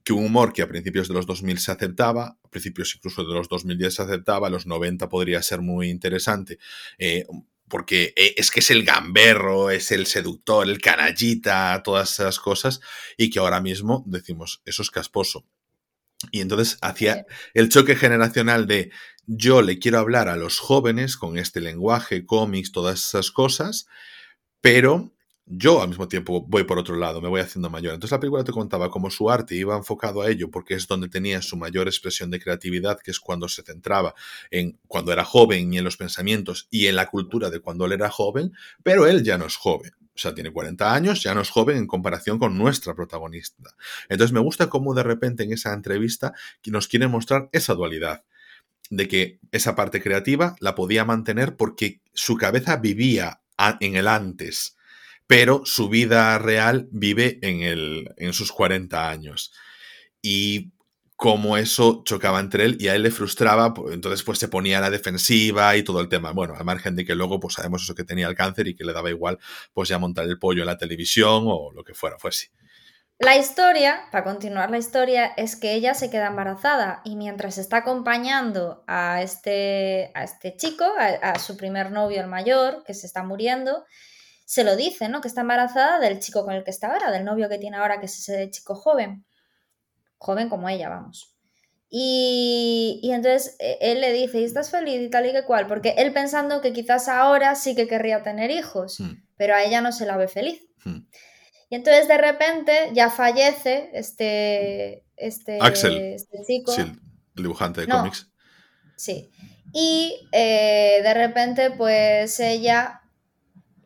que 0.03 0.13
un 0.13 0.25
humor 0.25 0.53
que 0.53 0.61
a 0.61 0.67
principios 0.67 1.07
de 1.07 1.13
los 1.13 1.25
2000 1.25 1.59
se 1.59 1.71
aceptaba, 1.71 2.37
a 2.43 2.49
principios 2.49 2.93
incluso 2.95 3.23
de 3.23 3.33
los 3.33 3.47
2010 3.49 3.93
se 3.93 4.01
aceptaba, 4.01 4.47
a 4.47 4.49
los 4.49 4.65
90 4.65 5.09
podría 5.09 5.41
ser 5.41 5.61
muy 5.61 5.89
interesante, 5.89 6.59
eh, 6.97 7.25
porque 7.67 8.13
eh, 8.15 8.35
es 8.37 8.51
que 8.51 8.59
es 8.59 8.71
el 8.71 8.83
gamberro, 8.83 9.69
es 9.69 9.91
el 9.91 10.05
seductor, 10.05 10.67
el 10.67 10.81
canallita, 10.81 11.81
todas 11.83 12.11
esas 12.11 12.39
cosas, 12.39 12.81
y 13.17 13.29
que 13.29 13.39
ahora 13.39 13.61
mismo 13.61 14.03
decimos, 14.07 14.61
eso 14.65 14.81
es 14.81 14.91
casposo. 14.91 15.45
Y 16.31 16.41
entonces 16.41 16.77
hacía 16.81 17.25
el 17.53 17.69
choque 17.69 17.95
generacional 17.95 18.67
de 18.67 18.91
yo 19.25 19.61
le 19.61 19.79
quiero 19.79 19.99
hablar 19.99 20.27
a 20.27 20.35
los 20.35 20.59
jóvenes 20.59 21.15
con 21.17 21.37
este 21.37 21.61
lenguaje, 21.61 22.25
cómics, 22.25 22.71
todas 22.71 22.99
esas 22.99 23.31
cosas, 23.31 23.87
pero 24.59 25.13
yo 25.53 25.81
al 25.81 25.89
mismo 25.89 26.07
tiempo 26.07 26.45
voy 26.47 26.63
por 26.63 26.79
otro 26.79 26.95
lado, 26.95 27.21
me 27.21 27.27
voy 27.27 27.41
haciendo 27.41 27.69
mayor. 27.69 27.93
Entonces 27.93 28.13
la 28.13 28.19
película 28.19 28.43
te 28.43 28.53
contaba 28.53 28.89
cómo 28.89 29.09
su 29.09 29.29
arte 29.29 29.55
iba 29.55 29.75
enfocado 29.75 30.21
a 30.21 30.29
ello, 30.29 30.49
porque 30.49 30.75
es 30.75 30.87
donde 30.87 31.09
tenía 31.09 31.41
su 31.41 31.57
mayor 31.57 31.87
expresión 31.87 32.31
de 32.31 32.39
creatividad, 32.39 32.99
que 32.99 33.11
es 33.11 33.19
cuando 33.19 33.49
se 33.49 33.61
centraba 33.61 34.15
en 34.49 34.79
cuando 34.87 35.11
era 35.11 35.25
joven 35.25 35.73
y 35.73 35.77
en 35.77 35.83
los 35.83 35.97
pensamientos 35.97 36.67
y 36.71 36.87
en 36.87 36.95
la 36.95 37.07
cultura 37.07 37.49
de 37.49 37.59
cuando 37.59 37.85
él 37.85 37.91
era 37.91 38.09
joven, 38.09 38.53
pero 38.81 39.07
él 39.07 39.23
ya 39.23 39.37
no 39.37 39.45
es 39.45 39.57
joven. 39.57 39.91
O 40.15 40.19
sea, 40.21 40.33
tiene 40.33 40.51
40 40.51 40.93
años, 40.93 41.23
ya 41.23 41.33
no 41.33 41.41
es 41.41 41.49
joven 41.49 41.77
en 41.77 41.87
comparación 41.87 42.39
con 42.39 42.57
nuestra 42.57 42.95
protagonista. 42.95 43.75
Entonces 44.07 44.33
me 44.33 44.39
gusta 44.39 44.69
cómo 44.69 44.93
de 44.93 45.03
repente 45.03 45.43
en 45.43 45.51
esa 45.51 45.73
entrevista 45.73 46.33
nos 46.65 46.87
quiere 46.87 47.07
mostrar 47.07 47.49
esa 47.51 47.73
dualidad 47.73 48.23
de 48.89 49.07
que 49.07 49.39
esa 49.51 49.75
parte 49.75 50.01
creativa 50.01 50.55
la 50.59 50.75
podía 50.75 51.05
mantener 51.05 51.55
porque 51.55 52.01
su 52.13 52.37
cabeza 52.37 52.77
vivía 52.77 53.41
en 53.79 53.95
el 53.95 54.07
antes 54.07 54.77
pero 55.27 55.61
su 55.65 55.89
vida 55.89 56.37
real 56.39 56.87
vive 56.91 57.39
en, 57.41 57.61
el, 57.61 58.13
en 58.17 58.33
sus 58.33 58.51
40 58.51 59.09
años. 59.09 59.53
Y 60.21 60.71
como 61.21 61.55
eso 61.55 62.01
chocaba 62.03 62.39
entre 62.39 62.65
él 62.65 62.77
y 62.79 62.87
a 62.87 62.95
él 62.95 63.03
le 63.03 63.11
frustraba, 63.11 63.75
pues, 63.75 63.93
entonces 63.93 64.23
pues 64.23 64.39
se 64.39 64.47
ponía 64.47 64.79
a 64.79 64.81
la 64.81 64.89
defensiva 64.89 65.75
y 65.75 65.83
todo 65.83 66.01
el 66.01 66.09
tema. 66.09 66.31
Bueno, 66.31 66.55
al 66.57 66.65
margen 66.65 66.95
de 66.95 67.05
que 67.05 67.13
luego 67.13 67.39
pues 67.39 67.53
sabemos 67.53 67.83
eso 67.83 67.93
que 67.93 68.03
tenía 68.03 68.27
el 68.27 68.33
cáncer 68.33 68.67
y 68.67 68.75
que 68.75 68.83
le 68.83 68.91
daba 68.91 69.11
igual 69.11 69.37
pues 69.71 69.87
ya 69.87 69.99
montar 69.99 70.25
el 70.25 70.39
pollo 70.39 70.63
en 70.63 70.65
la 70.65 70.79
televisión 70.79 71.43
o 71.45 71.71
lo 71.71 71.83
que 71.83 71.93
fuera, 71.93 72.17
fuese. 72.17 72.49
La 73.19 73.37
historia, 73.37 74.05
para 74.11 74.23
continuar 74.23 74.71
la 74.71 74.79
historia, 74.79 75.27
es 75.37 75.55
que 75.55 75.75
ella 75.75 75.93
se 75.93 76.09
queda 76.09 76.25
embarazada 76.25 77.01
y 77.05 77.15
mientras 77.15 77.59
está 77.59 77.77
acompañando 77.77 78.83
a 78.87 79.21
este, 79.21 80.11
a 80.15 80.23
este 80.23 80.57
chico, 80.57 80.85
a 80.97 81.37
su 81.37 81.55
primer 81.55 81.91
novio, 81.91 82.19
el 82.19 82.25
mayor, 82.25 82.83
que 82.83 82.95
se 82.95 83.05
está 83.05 83.21
muriendo, 83.21 83.85
se 84.51 84.65
lo 84.65 84.75
dice, 84.75 85.07
¿no? 85.07 85.21
Que 85.21 85.29
está 85.29 85.41
embarazada 85.41 85.97
del 85.97 86.19
chico 86.19 86.43
con 86.43 86.53
el 86.53 86.65
que 86.65 86.71
está 86.71 86.91
ahora, 86.91 87.09
del 87.09 87.23
novio 87.23 87.47
que 87.47 87.57
tiene 87.57 87.77
ahora, 87.77 88.01
que 88.01 88.07
es 88.07 88.19
ese 88.19 88.49
chico 88.49 88.75
joven. 88.75 89.23
Joven 90.17 90.49
como 90.49 90.67
ella, 90.67 90.89
vamos. 90.89 91.37
Y, 91.89 92.99
entonces 93.13 93.55
e, 93.59 93.77
él 93.79 94.01
le 94.01 94.11
dice, 94.11 94.41
¿y 94.41 94.43
estás 94.43 94.69
feliz 94.69 94.99
y 94.99 95.09
tal 95.09 95.25
y 95.25 95.31
que 95.31 95.45
cual? 95.45 95.67
Porque 95.67 95.95
él 95.97 96.11
pensando 96.11 96.59
que 96.59 96.73
quizás 96.73 97.07
ahora 97.07 97.55
sí 97.55 97.75
que 97.75 97.87
querría 97.87 98.23
tener 98.23 98.51
hijos, 98.51 98.99
hmm. 98.99 99.23
pero 99.37 99.55
a 99.55 99.63
ella 99.63 99.79
no 99.79 99.93
se 99.93 100.05
la 100.05 100.17
ve 100.17 100.27
feliz. 100.27 100.67
Hmm. 100.83 101.07
Y 101.69 101.75
entonces 101.75 102.09
de 102.09 102.17
repente 102.17 102.89
ya 102.91 103.09
fallece 103.09 103.89
este, 103.93 105.05
este, 105.15 105.59
este 105.61 106.37
chico. 106.45 106.73
Sí, 106.73 106.81
el 106.81 107.43
dibujante 107.43 107.79
de 107.79 107.87
cómics. 107.87 108.29
Sí. 108.97 109.31
Y 109.71 110.27
eh, 110.33 110.99
de 111.01 111.13
repente 111.13 111.71
pues 111.71 112.37
ella 112.41 113.00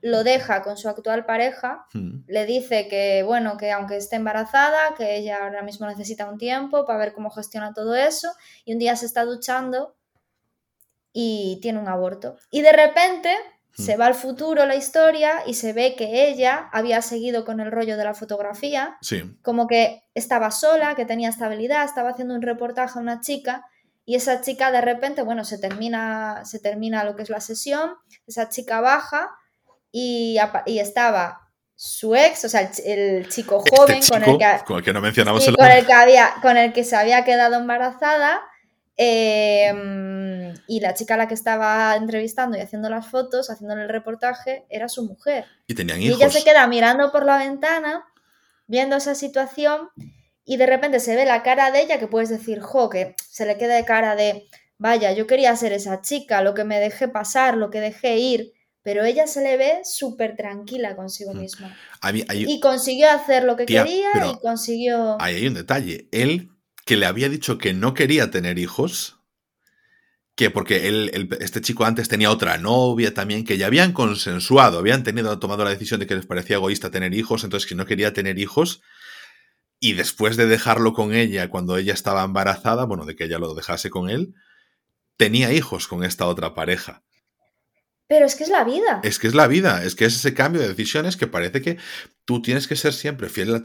lo 0.06 0.24
deja 0.24 0.62
con 0.62 0.78
su 0.78 0.88
actual 0.88 1.26
pareja, 1.26 1.88
hmm. 1.94 2.26
le 2.28 2.46
dice 2.46 2.88
que, 2.88 3.24
bueno, 3.24 3.58
que 3.58 3.72
aunque 3.72 3.98
esté 3.98 4.18
embarazada, 4.18 4.94
que 4.96 5.18
ella 5.18 5.40
ahora 5.44 5.64
mismo 5.64 5.88
necesita 5.88 6.30
un 6.30 6.38
tiempo 6.38 6.86
para 6.86 7.00
ver 7.00 7.14
cómo 7.14 7.32
gestiona 7.32 7.74
todo 7.74 7.96
eso, 7.96 8.30
y 8.66 8.74
un 8.74 8.78
día 8.80 8.96
se 8.96 9.08
está 9.08 9.26
duchando 9.26 9.96
y 11.12 11.58
tiene 11.60 11.80
un 11.80 11.88
aborto. 11.88 12.38
Y 12.52 12.62
de 12.62 12.72
repente 12.72 13.36
hmm. 13.78 13.82
se 13.82 13.98
va 13.98 14.06
al 14.06 14.14
futuro 14.14 14.68
la 14.68 14.76
historia 14.76 15.42
y 15.48 15.56
se 15.56 15.74
ve 15.74 15.96
que 15.96 16.30
ella 16.30 16.70
había 16.72 17.02
seguido 17.02 17.44
con 17.44 17.60
el 17.60 17.72
rollo 17.72 17.98
de 17.98 18.04
la 18.04 18.14
fotografía, 18.14 18.98
como 19.42 19.66
que 19.66 20.04
estaba 20.14 20.52
sola, 20.52 20.94
que 20.94 21.06
tenía 21.06 21.30
estabilidad, 21.30 21.84
estaba 21.84 22.12
haciendo 22.12 22.36
un 22.36 22.44
reportaje 22.44 23.00
a 23.00 23.02
una 23.02 23.22
chica. 23.22 23.66
Y 24.06 24.14
esa 24.14 24.42
chica 24.42 24.72
de 24.72 24.82
repente, 24.82 25.24
bueno, 25.24 25.46
se 25.46 25.58
termina, 25.58 26.46
se 26.46 26.60
termina 26.60 27.04
lo 27.04 27.16
que 27.16 27.24
es 27.24 27.32
la 27.32 27.42
sesión, 27.42 27.96
esa 28.28 28.50
chica 28.50 28.80
baja, 28.80 29.32
y, 29.98 30.80
estaba 30.80 31.50
su 31.74 32.16
ex, 32.16 32.44
o 32.44 32.50
sea, 32.50 32.70
el, 32.86 33.30
chico 33.30 33.64
este 33.64 33.78
joven 33.78 34.02
con, 34.10 34.24
el 34.24 34.38
que, 34.38 34.66
con 34.66 34.78
el 34.78 34.84
que 34.84 34.94
no 34.94 35.00
mencionamos 35.00 35.48
el... 35.48 35.56
con 35.56 35.68
el 35.68 35.86
que 35.86 35.94
había, 35.94 36.34
con 36.42 36.58
el 36.58 36.74
que 36.74 36.84
se 36.84 36.98
había 36.98 37.24
quedado 37.24 37.56
embarazada. 37.56 38.42
Em, 38.98 40.54
y 40.68 40.80
la 40.82 40.94
chica 40.94 41.14
a 41.14 41.18
la 41.18 41.28
que 41.28 41.34
estaba 41.34 41.96
entrevistando 41.96 42.58
y 42.58 42.62
haciendo 42.62 42.90
las 42.90 43.08
fotos, 43.08 43.50
haciéndole 43.50 43.84
el 43.84 43.90
reportaje, 43.90 44.66
era 44.70 44.90
su 44.90 45.06
mujer. 45.06 45.46
Y 45.68 45.76
tenían 45.76 46.02
hijos. 46.02 46.20
Y 46.20 46.24
ella 46.24 46.32
se 46.32 46.44
queda 46.44 46.68
mirando 46.68 47.12
por 47.12 47.26
la 47.26 47.38
ventana, 47.38 48.06
viendo 48.68 48.98
esa 48.98 49.16
situación, 49.16 49.90
y 50.44 50.58
de 50.58 50.66
repente 50.66 51.00
se 51.00 51.16
ve 51.16 51.26
la 51.26 51.42
cara 51.42 51.72
de 51.72 51.82
ella, 51.82 52.00
que 52.00 52.08
puedes 52.08 52.30
decir, 52.30 52.60
jo, 52.60 52.90
que 52.90 53.16
se 53.30 53.46
le 53.46 53.58
queda 53.58 53.76
de 53.76 53.86
cara 53.86 54.16
de, 54.16 54.46
vaya, 54.78 55.14
yo 55.14 55.26
quería 55.26 55.56
ser 55.56 55.72
esa 55.72 56.02
chica, 56.02 56.42
lo 56.42 56.54
que 56.54 56.66
me 56.66 56.80
dejé 56.80 57.08
pasar, 57.08 57.56
lo 57.56 57.70
que 57.70 57.80
dejé 57.80 58.18
ir 58.18 58.55
pero 58.86 59.04
ella 59.04 59.26
se 59.26 59.42
le 59.42 59.58
ve 59.58 59.80
súper 59.84 60.36
tranquila 60.38 60.96
consigo 60.96 61.34
mm. 61.34 61.40
misma. 61.40 61.76
y 62.14 62.60
consiguió 62.60 63.10
hacer 63.10 63.44
lo 63.44 63.58
que 63.58 63.66
quería 63.66 64.12
y 64.32 64.40
consiguió... 64.40 65.20
Ahí 65.20 65.38
hay 65.38 65.48
un 65.48 65.56
detalle. 65.56 66.08
Él, 66.12 66.52
que 66.86 66.96
le 66.96 67.08
había 67.08 67.28
dicho 67.28 67.58
que 67.58 67.74
no 67.74 67.96
quería 67.96 68.30
tener 68.30 68.60
hijos, 68.60 69.18
que 70.36 70.52
porque 70.52 70.88
él, 70.88 71.30
este 71.40 71.62
chico 71.62 71.84
antes 71.84 72.10
tenía 72.10 72.30
otra 72.30 72.60
novia 72.60 73.16
también, 73.16 73.44
que 73.44 73.58
ya 73.58 73.66
habían 73.66 73.92
consensuado, 73.92 74.78
habían 74.78 75.04
tenido, 75.04 75.40
tomado 75.40 75.64
la 75.64 75.72
decisión 75.72 76.00
de 76.00 76.06
que 76.06 76.16
les 76.16 76.28
parecía 76.28 76.58
egoísta 76.58 76.92
tener 76.92 77.16
hijos, 77.16 77.44
entonces 77.44 77.68
que 77.68 77.74
no 77.74 77.88
quería 77.88 78.14
tener 78.14 78.38
hijos, 78.38 78.84
y 79.80 79.94
después 79.94 80.38
de 80.38 80.46
dejarlo 80.46 80.94
con 80.94 81.16
ella 81.16 81.50
cuando 81.50 81.76
ella 81.78 81.94
estaba 81.94 82.24
embarazada, 82.24 82.86
bueno, 82.86 83.06
de 83.06 83.16
que 83.16 83.24
ella 83.24 83.40
lo 83.40 83.56
dejase 83.56 83.90
con 83.90 84.12
él, 84.12 84.36
tenía 85.18 85.52
hijos 85.54 85.88
con 85.88 86.04
esta 86.04 86.28
otra 86.28 86.54
pareja. 86.54 87.05
Pero 88.08 88.26
es 88.26 88.36
que 88.36 88.44
es 88.44 88.50
la 88.50 88.64
vida. 88.64 89.00
Es 89.04 89.18
que 89.18 89.28
es 89.28 89.34
la 89.34 89.48
vida, 89.48 89.84
es 89.84 89.96
que 89.96 90.06
es 90.06 90.16
ese 90.16 90.34
cambio 90.34 90.62
de 90.62 90.68
decisiones 90.68 91.18
que 91.18 91.28
parece 91.28 91.62
que 91.62 91.78
tú 92.24 92.42
tienes 92.42 92.68
que 92.68 92.76
ser 92.76 92.94
siempre 92.94 93.30
fiel, 93.30 93.56
a, 93.56 93.62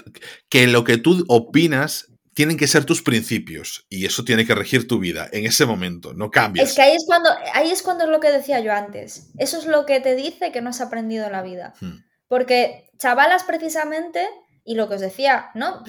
que 0.48 0.66
lo 0.66 0.84
que 0.84 0.96
tú 0.96 1.24
opinas 1.28 2.06
tienen 2.34 2.56
que 2.56 2.68
ser 2.68 2.84
tus 2.84 3.02
principios 3.02 3.86
y 3.90 4.06
eso 4.06 4.24
tiene 4.24 4.46
que 4.46 4.54
regir 4.54 4.88
tu 4.88 4.98
vida 4.98 5.28
en 5.32 5.44
ese 5.44 5.66
momento, 5.66 6.14
no 6.14 6.30
cambias. 6.30 6.70
Es 6.70 6.76
que 6.76 6.82
ahí 6.82 6.94
es 6.94 7.04
cuando, 7.06 7.28
ahí 7.52 7.70
es 7.70 7.82
cuando 7.82 8.04
es 8.04 8.10
lo 8.10 8.20
que 8.20 8.30
decía 8.30 8.60
yo 8.60 8.72
antes. 8.72 9.30
Eso 9.36 9.58
es 9.58 9.66
lo 9.66 9.84
que 9.84 10.00
te 10.00 10.14
dice 10.14 10.52
que 10.52 10.62
no 10.62 10.70
has 10.70 10.80
aprendido 10.80 11.28
la 11.28 11.42
vida. 11.42 11.74
Hmm. 11.80 11.98
Porque 12.28 12.90
chavalas 12.96 13.44
precisamente, 13.44 14.26
y 14.64 14.74
lo 14.74 14.88
que 14.88 14.94
os 14.94 15.00
decía, 15.00 15.50
¿no? 15.54 15.82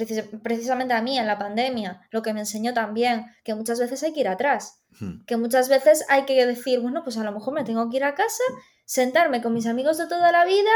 precisamente 0.43 0.93
a 0.93 1.01
mí 1.01 1.17
en 1.17 1.27
la 1.27 1.37
pandemia, 1.37 2.01
lo 2.09 2.21
que 2.21 2.33
me 2.33 2.41
enseñó 2.41 2.73
también, 2.73 3.27
que 3.45 3.55
muchas 3.55 3.79
veces 3.79 4.01
hay 4.03 4.11
que 4.11 4.21
ir 4.21 4.27
atrás 4.27 4.80
Hmm. 4.99 5.23
Que 5.25 5.37
muchas 5.37 5.69
veces 5.69 6.05
hay 6.09 6.25
que 6.25 6.45
decir, 6.45 6.79
bueno, 6.79 7.03
pues 7.03 7.17
a 7.17 7.23
lo 7.23 7.31
mejor 7.31 7.53
me 7.53 7.63
tengo 7.63 7.89
que 7.89 7.97
ir 7.97 8.03
a 8.03 8.15
casa, 8.15 8.43
sentarme 8.85 9.41
con 9.41 9.53
mis 9.53 9.67
amigos 9.67 9.97
de 9.97 10.07
toda 10.07 10.31
la 10.31 10.45
vida, 10.45 10.71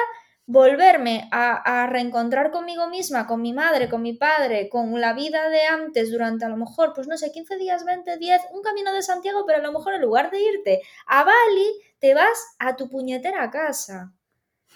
volverme 0.47 1.27
a, 1.31 1.87
reencontrar 1.87 2.51
conmigo 2.51 2.87
misma, 2.87 3.25
con 3.25 3.41
mi 3.41 3.51
madre, 3.51 3.89
con 3.89 4.01
mi 4.01 4.13
padre, 4.13 4.69
con 4.69 4.99
la 5.01 5.13
vida 5.13 5.49
de 5.49 5.65
antes 5.65 6.11
durante 6.11 6.45
a 6.45 6.49
lo 6.49 6.57
mejor, 6.57 6.93
pues 6.93 7.07
no 7.07 7.17
sé, 7.17 7.31
15 7.31 7.57
días, 7.57 7.83
20, 7.83 8.17
10, 8.17 8.41
un 8.53 8.61
camino 8.61 8.93
de 8.93 9.01
Santiago, 9.01 9.43
pero 9.45 9.59
a 9.59 9.61
lo 9.61 9.71
mejor 9.71 9.95
en 9.95 10.01
lugar 10.01 10.29
de 10.29 10.41
irte 10.41 10.81
a 11.07 11.23
Bali, 11.23 11.81
te 11.99 12.13
vas 12.13 12.55
a 12.59 12.75
tu 12.75 12.89
puñetera 12.89 13.49
casa. 13.49 14.13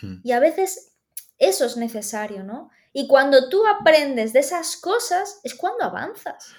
Hmm. 0.02 0.22
Y 0.24 0.32
a 0.32 0.40
veces 0.40 0.94
eso 1.38 1.66
es 1.66 1.78
necesario, 1.78 2.44
¿no? 2.44 2.72
Y 2.92 3.08
cuando 3.08 3.50
tú 3.50 3.62
aprendes 3.68 4.34
de 4.34 4.40
esas 4.40 4.76
cosas 4.78 5.40
es 5.44 5.54
cuando 5.54 5.84
avanzas. 5.84 6.54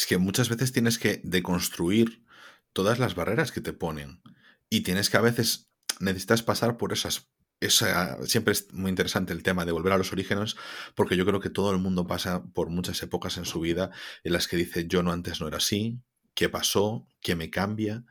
Es 0.00 0.06
que 0.06 0.16
muchas 0.16 0.48
veces 0.48 0.72
tienes 0.72 0.98
que 0.98 1.20
deconstruir 1.24 2.24
todas 2.72 2.98
las 2.98 3.14
barreras 3.14 3.52
que 3.52 3.60
te 3.60 3.74
ponen. 3.74 4.22
Y 4.70 4.80
tienes 4.80 5.10
que 5.10 5.18
a 5.18 5.20
veces 5.20 5.70
necesitas 5.98 6.42
pasar 6.42 6.78
por 6.78 6.94
esas. 6.94 7.28
Esa, 7.60 8.16
siempre 8.24 8.52
es 8.52 8.72
muy 8.72 8.88
interesante 8.88 9.34
el 9.34 9.42
tema 9.42 9.66
de 9.66 9.72
volver 9.72 9.92
a 9.92 9.98
los 9.98 10.10
orígenes, 10.14 10.56
porque 10.94 11.18
yo 11.18 11.26
creo 11.26 11.40
que 11.40 11.50
todo 11.50 11.70
el 11.72 11.76
mundo 11.76 12.06
pasa 12.06 12.42
por 12.54 12.70
muchas 12.70 13.02
épocas 13.02 13.36
en 13.36 13.44
su 13.44 13.60
vida 13.60 13.90
en 14.24 14.32
las 14.32 14.48
que 14.48 14.56
dice 14.56 14.86
yo 14.86 15.02
no 15.02 15.12
antes 15.12 15.42
no 15.42 15.48
era 15.48 15.58
así, 15.58 16.00
qué 16.32 16.48
pasó, 16.48 17.06
qué 17.20 17.36
me 17.36 17.50
cambia, 17.50 18.02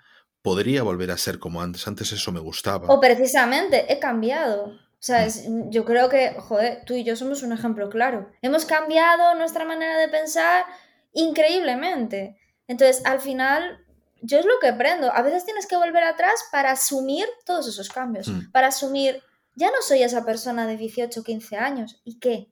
podría 0.44 0.84
volver 0.84 1.10
a 1.10 1.18
ser 1.18 1.40
como 1.40 1.64
antes, 1.64 1.88
antes 1.88 2.12
eso 2.12 2.32
me 2.32 2.40
gustaba. 2.40 2.88
O 2.90 3.00
precisamente 3.00 3.92
he 3.92 3.98
cambiado. 3.98 4.66
O 5.00 5.02
sea, 5.02 5.26
mm. 5.26 5.72
yo 5.72 5.86
creo 5.86 6.10
que, 6.10 6.36
joder, 6.38 6.84
tú 6.86 6.94
y 6.94 7.04
yo 7.04 7.16
somos 7.16 7.42
un 7.42 7.54
ejemplo 7.54 7.90
claro. 7.90 8.30
Hemos 8.44 8.66
cambiado 8.66 9.34
nuestra 9.34 9.66
manera 9.66 9.98
de 9.98 10.10
pensar, 10.10 10.66
increíblemente. 11.14 12.38
Entonces, 12.68 13.06
al 13.06 13.20
final, 13.20 13.86
yo 14.22 14.40
es 14.40 14.46
lo 14.46 14.60
que 14.62 14.68
aprendo. 14.68 15.12
A 15.14 15.22
veces 15.22 15.46
tienes 15.46 15.68
que 15.68 15.78
volver 15.78 16.04
atrás 16.04 16.36
para 16.52 16.72
asumir 16.72 17.26
todos 17.46 17.68
esos 17.68 17.90
cambios, 17.90 18.28
mm. 18.28 18.52
para 18.52 18.68
asumir, 18.68 19.22
ya 19.56 19.68
no 19.68 19.82
soy 19.82 20.04
esa 20.04 20.26
persona 20.26 20.68
de 20.68 20.78
18 20.78 21.20
o 21.20 21.24
15 21.24 21.58
años, 21.58 22.02
¿y 22.04 22.20
qué? 22.20 22.52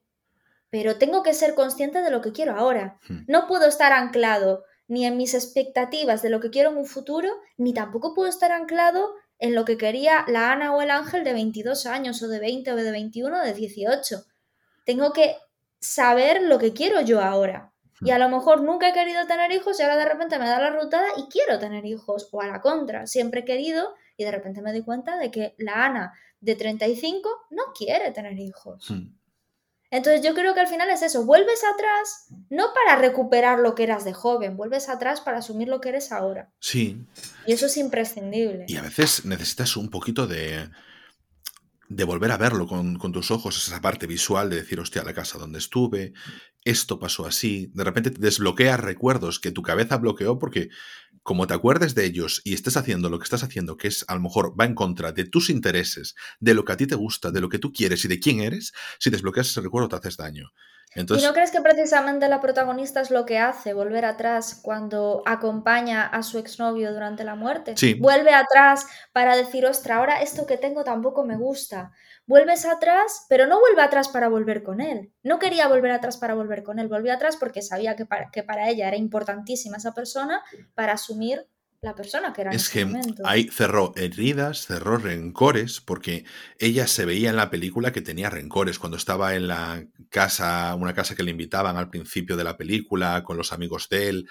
Pero 0.70 0.98
tengo 0.98 1.24
que 1.24 1.34
ser 1.34 1.56
consciente 1.56 2.02
de 2.02 2.12
lo 2.12 2.22
que 2.22 2.32
quiero 2.32 2.56
ahora. 2.58 3.00
Mm. 3.08 3.26
No 3.28 3.48
puedo 3.48 3.68
estar 3.68 3.94
anclado 3.94 4.64
ni 4.88 5.06
en 5.06 5.18
mis 5.18 5.34
expectativas 5.34 6.22
de 6.22 6.30
lo 6.30 6.40
que 6.40 6.50
quiero 6.50 6.72
en 6.72 6.78
un 6.78 6.86
futuro, 6.86 7.30
ni 7.58 7.74
tampoco 7.74 8.14
puedo 8.14 8.30
estar 8.30 8.52
anclado 8.52 9.16
en 9.40 9.54
lo 9.54 9.66
que 9.66 9.78
quería 9.78 10.26
la 10.28 10.52
Ana 10.52 10.74
o 10.74 10.82
el 10.82 10.90
Ángel 10.90 11.24
de 11.24 11.34
22 11.34 11.86
años, 11.86 12.22
o 12.24 12.28
de 12.28 12.40
20, 12.40 12.72
o 12.72 12.76
de 12.76 12.92
21, 12.92 13.38
o 13.38 13.42
de 13.42 13.54
18. 13.54 14.26
Tengo 14.86 15.14
que 15.14 15.36
saber 15.80 16.42
lo 16.42 16.58
que 16.58 16.74
quiero 16.74 17.02
yo 17.02 17.22
ahora. 17.22 17.74
Y 18.02 18.12
a 18.12 18.20
lo 18.20 18.30
mejor 18.30 18.62
nunca 18.62 18.90
he 18.90 18.94
querido 18.94 19.26
tener 19.26 19.52
hijos 19.52 19.80
y 19.80 19.84
ahora 19.84 19.98
de 19.98 20.06
repente 20.06 20.38
me 20.40 20.48
da 20.48 20.60
la 20.60 20.70
rutada 20.70 21.08
y 21.18 21.28
quiero 21.30 21.60
tener 21.60 21.86
hijos. 21.86 22.30
O 22.32 22.42
a 22.42 22.48
la 22.48 22.62
contra, 22.62 23.08
siempre 23.08 23.42
he 23.42 23.46
querido 23.46 23.96
y 24.16 24.24
de 24.24 24.32
repente 24.32 24.62
me 24.62 24.72
doy 24.72 24.84
cuenta 24.84 25.18
de 25.18 25.32
que 25.32 25.56
la 25.58 25.86
Ana 25.86 26.14
de 26.40 26.56
35 26.56 27.30
no 27.52 27.64
quiere 27.76 28.12
tener 28.12 28.38
hijos. 28.38 28.90
Hmm. 28.90 29.18
Entonces 29.90 30.22
yo 30.22 30.34
creo 30.34 30.54
que 30.54 30.60
al 30.60 30.68
final 30.68 30.90
es 30.90 31.02
eso, 31.02 31.26
vuelves 31.26 31.62
atrás 31.64 32.28
no 32.50 32.74
para 32.74 33.00
recuperar 33.00 33.60
lo 33.60 33.74
que 33.74 33.84
eras 33.84 34.04
de 34.04 34.14
joven, 34.14 34.58
vuelves 34.58 34.90
atrás 34.90 35.22
para 35.22 35.38
asumir 35.38 35.70
lo 35.70 35.80
que 35.80 35.90
eres 35.90 36.12
ahora. 36.12 36.52
Sí. 36.60 37.06
Y 37.46 37.54
eso 37.54 37.68
es 37.68 37.78
imprescindible. 37.78 38.66
Y 38.68 38.76
a 38.76 38.82
veces 38.82 39.24
necesitas 39.24 39.78
un 39.78 39.90
poquito 39.90 40.28
de, 40.28 40.70
de 41.90 42.04
volver 42.04 42.32
a 42.32 42.38
verlo 42.38 42.68
con, 42.68 42.98
tus 42.98 43.32
ojos, 43.32 43.58
esa 43.58 43.82
parte 43.82 44.08
visual 44.08 44.50
de 44.50 44.58
decir, 44.58 44.80
hostia, 44.80 45.04
la 45.04 45.14
casa 45.14 45.38
donde 45.38 45.60
estuve, 45.60 46.14
esto 46.64 47.00
pasó 47.00 47.26
así, 47.26 47.72
de 47.74 47.84
repente 47.84 48.12
te 48.12 48.20
desbloqueas 48.20 48.80
recuerdos 48.80 49.40
que 49.40 49.52
tu 49.52 49.62
cabeza 49.62 49.98
bloqueó 49.98 50.38
porque 50.38 50.70
como 51.24 51.48
te 51.48 51.54
acuerdes 51.54 51.96
de 51.96 52.06
ellos 52.06 52.42
y 52.44 52.54
estés 52.54 52.78
haciendo 52.78 53.10
lo 53.10 53.20
que 53.20 53.24
estás 53.24 53.44
haciendo, 53.44 53.78
que 53.78 53.88
es 53.88 54.06
a 54.08 54.16
lo 54.16 54.22
mejor 54.22 54.60
va 54.60 54.66
en 54.66 54.76
contra 54.76 55.12
de 55.12 55.26
tus 55.26 55.50
intereses, 55.50 56.16
de 56.40 56.54
lo 56.54 56.66
que 56.66 56.74
a 56.74 56.78
ti 56.78 56.88
te 56.88 56.96
gusta, 56.96 57.32
de 57.32 57.42
lo 57.42 57.50
que 57.50 57.60
tú 57.60 57.72
quieres 57.72 58.04
y 58.06 58.08
de 58.08 58.20
quién 58.20 58.40
eres, 58.40 58.74
si 59.00 59.10
desbloqueas 59.10 59.50
ese 59.50 59.62
recuerdo 59.62 59.90
te 59.90 59.96
haces 59.98 60.18
daño. 60.18 60.52
¿Y 60.98 61.22
no 61.22 61.34
crees 61.34 61.52
que 61.52 61.62
precisamente 61.62 62.28
la 62.28 62.42
protagonista 62.42 63.02
es 63.02 63.12
lo 63.12 63.26
que 63.26 63.38
hace, 63.38 63.74
volver 63.74 64.04
atrás 64.04 64.60
cuando 64.64 65.22
acompaña 65.26 66.08
a 66.08 66.24
su 66.24 66.40
exnovio 66.40 66.92
durante 66.92 67.24
la 67.24 67.36
muerte? 67.36 67.76
Sí. 67.78 67.94
Vuelve 67.94 68.34
atrás 68.34 68.88
para 69.12 69.36
decir, 69.36 69.66
ostra, 69.66 69.98
ahora 69.98 70.22
esto 70.22 70.48
que 70.48 70.58
tengo 70.58 70.84
tampoco 70.84 71.24
me 71.24 71.38
gusta. 71.38 71.92
Vuelves 72.26 72.66
atrás, 72.66 73.26
pero 73.30 73.46
no 73.46 73.60
vuelve 73.60 73.82
atrás 73.82 74.10
para 74.10 74.28
volver 74.28 74.64
con 74.64 74.82
él. 74.82 75.14
No 75.22 75.38
quería 75.38 75.68
volver 75.68 75.92
atrás 75.92 76.18
para 76.18 76.34
volver 76.34 76.64
con 76.64 76.80
él, 76.80 76.88
volvió 76.88 77.14
atrás 77.14 77.38
porque 77.38 77.62
sabía 77.62 77.96
que 77.96 78.06
para, 78.06 78.32
que 78.32 78.44
para 78.44 78.68
ella 78.68 78.88
era 78.88 78.98
importantísima 78.98 79.78
esa 79.78 79.94
persona 79.94 80.42
para 80.74 80.94
asumir 80.94 81.48
la 81.82 81.94
persona 81.94 82.34
que 82.34 82.42
era. 82.42 82.52
Es 82.52 82.70
que 82.70 82.88
ahí 83.24 83.50
cerró 83.52 83.94
heridas, 83.96 84.66
cerró 84.66 84.98
rencores, 84.98 85.80
porque 85.80 86.26
ella 86.58 86.88
se 86.88 87.06
veía 87.06 87.30
en 87.30 87.36
la 87.36 87.50
película 87.50 87.92
que 87.92 88.02
tenía 88.02 88.30
rencores. 88.30 88.80
Cuando 88.80 88.98
estaba 88.98 89.36
en 89.36 89.48
la 89.48 89.86
casa, 90.10 90.74
una 90.76 90.94
casa 90.94 91.16
que 91.16 91.24
le 91.24 91.32
invitaban 91.32 91.78
al 91.78 91.90
principio 91.90 92.36
de 92.36 92.44
la 92.44 92.58
película, 92.58 93.24
con 93.24 93.38
los 93.38 93.54
amigos 93.54 93.90
de 93.90 94.10
él, 94.10 94.30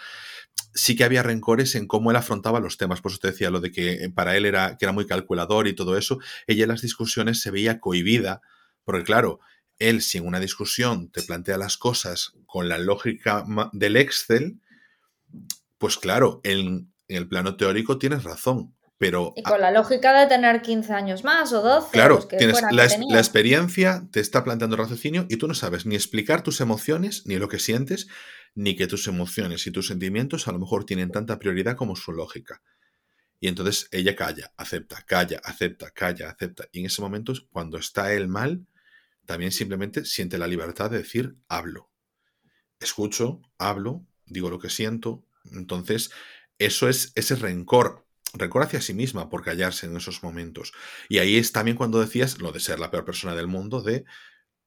sí 0.74 0.96
que 0.96 1.04
había 1.04 1.22
rencores 1.22 1.74
en 1.76 1.86
cómo 1.86 2.10
él 2.10 2.16
afrontaba 2.16 2.60
los 2.60 2.76
temas. 2.78 3.00
Por 3.00 3.12
eso 3.12 3.20
te 3.20 3.28
decía 3.28 3.50
lo 3.50 3.60
de 3.60 3.70
que 3.70 3.92
eh, 3.92 4.10
para 4.10 4.36
él 4.36 4.44
era, 4.44 4.76
que 4.76 4.84
era 4.84 4.92
muy 4.92 5.06
calculador 5.06 5.68
y 5.68 5.74
todo 5.74 5.96
eso. 5.96 6.18
Ella 6.46 6.64
en 6.64 6.70
las 6.70 6.82
discusiones 6.82 7.40
se 7.40 7.52
veía 7.52 7.78
cohibida, 7.78 8.40
porque 8.84 9.04
claro, 9.04 9.38
él 9.78 10.02
si 10.02 10.18
en 10.18 10.26
una 10.26 10.40
discusión 10.40 11.10
te 11.10 11.22
plantea 11.22 11.58
las 11.58 11.76
cosas 11.76 12.32
con 12.46 12.68
la 12.68 12.78
lógica 12.78 13.44
del 13.72 13.96
Excel, 13.96 14.60
pues 15.78 15.98
claro, 15.98 16.40
en, 17.08 17.16
el 17.16 17.28
plano 17.28 17.56
teórico 17.56 17.98
tienes 17.98 18.24
razón, 18.24 18.74
pero... 18.98 19.32
Y 19.36 19.42
con 19.42 19.60
la 19.60 19.70
lógica 19.70 20.18
de 20.18 20.26
tener 20.26 20.62
15 20.62 20.92
años 20.92 21.24
más 21.24 21.52
o 21.52 21.62
12. 21.62 21.90
Claro, 21.92 22.18
tienes 22.26 22.60
la, 22.62 22.70
la, 22.72 23.18
experiencia 23.18 24.06
te 24.10 24.20
está 24.20 24.44
planteando 24.44 24.76
el 24.76 24.82
raciocinio 24.82 25.26
y 25.28 25.36
tú 25.36 25.48
no 25.48 25.54
sabes 25.54 25.86
ni 25.86 25.94
explicar 25.94 26.42
tus 26.42 26.60
emociones, 26.60 27.26
ni 27.26 27.36
lo 27.36 27.48
que 27.48 27.58
sientes, 27.58 28.08
ni 28.54 28.74
que 28.74 28.86
tus 28.86 29.06
emociones 29.06 29.66
y 29.66 29.70
tus 29.70 29.88
sentimientos 29.88 30.48
a 30.48 30.52
lo 30.52 30.58
mejor 30.58 30.84
tienen 30.84 31.10
tanta 31.10 31.38
prioridad 31.38 31.76
como 31.76 31.94
su 31.94 32.12
lógica. 32.12 32.62
Y 33.38 33.48
entonces 33.48 33.88
ella 33.92 34.16
calla, 34.16 34.52
acepta, 34.56 35.02
calla, 35.02 35.40
acepta, 35.44 35.90
calla, 35.90 36.30
acepta. 36.30 36.68
Y 36.72 36.80
en 36.80 36.86
ese 36.86 37.02
momento, 37.02 37.34
cuando 37.50 37.76
está 37.76 38.12
él 38.14 38.28
mal, 38.28 38.66
también 39.26 39.52
simplemente 39.52 40.04
siente 40.04 40.38
la 40.38 40.46
libertad 40.46 40.90
de 40.90 40.98
decir, 40.98 41.36
hablo. 41.48 41.90
Escucho, 42.80 43.42
hablo, 43.58 44.06
digo 44.24 44.48
lo 44.48 44.58
que 44.58 44.70
siento. 44.70 45.24
Entonces, 45.52 46.10
eso 46.58 46.88
es 46.88 47.12
ese 47.14 47.36
rencor, 47.36 48.06
rencor 48.34 48.62
hacia 48.62 48.80
sí 48.80 48.94
misma 48.94 49.28
por 49.28 49.42
callarse 49.42 49.86
en 49.86 49.96
esos 49.96 50.22
momentos. 50.22 50.72
Y 51.08 51.18
ahí 51.18 51.36
es 51.36 51.52
también 51.52 51.76
cuando 51.76 52.00
decías 52.00 52.38
lo 52.38 52.52
de 52.52 52.60
ser 52.60 52.78
la 52.78 52.90
peor 52.90 53.04
persona 53.04 53.34
del 53.34 53.46
mundo, 53.46 53.82
de 53.82 54.04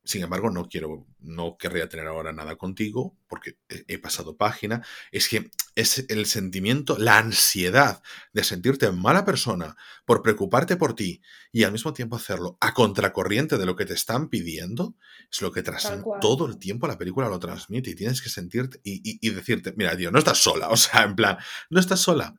sin 0.10 0.23
embargo, 0.23 0.49
no 0.49 0.68
quiero, 0.68 1.06
no 1.19 1.56
querría 1.60 1.88
tener 1.88 2.07
ahora 2.07 2.34
nada 2.34 2.56
contigo 2.56 3.15
porque 3.27 3.60
he 3.69 3.99
pasado 3.99 4.38
página. 4.38 4.84
Es 5.11 5.30
que 5.30 5.52
es 5.76 6.03
el 6.10 6.26
sentimiento, 6.26 6.98
la 6.98 7.19
ansiedad 7.19 8.02
de 8.34 8.44
sentirte 8.44 8.91
mala 8.91 9.23
persona 9.23 9.77
por 10.06 10.23
preocuparte 10.23 10.77
por 10.77 10.95
ti 10.95 11.22
y 11.52 11.64
al 11.64 11.73
mismo 11.73 11.94
tiempo 11.94 12.15
hacerlo 12.15 12.57
a 12.60 12.73
contracorriente 12.73 13.60
de 13.60 13.68
lo 13.68 13.76
que 13.76 13.86
te 13.86 13.94
están 13.94 14.30
pidiendo, 14.30 14.95
es 15.31 15.44
lo 15.44 15.52
que 15.52 15.61
tras 15.61 15.94
todo 16.19 16.48
el 16.48 16.57
tiempo 16.57 16.88
la 16.88 16.98
película 16.98 17.30
lo 17.30 17.38
transmite 17.38 17.91
y 17.91 17.95
tienes 17.95 18.23
que 18.23 18.30
sentirte 18.30 18.80
y, 18.84 19.19
y 19.22 19.30
decirte, 19.30 19.76
mira, 19.77 19.95
Dios, 19.95 20.11
no 20.11 20.18
estás 20.18 20.40
sola, 20.40 20.69
o 20.69 20.76
sea, 20.76 21.03
en 21.03 21.15
plan, 21.15 21.38
no 21.69 21.80
estás 21.80 21.99
sola. 21.99 22.34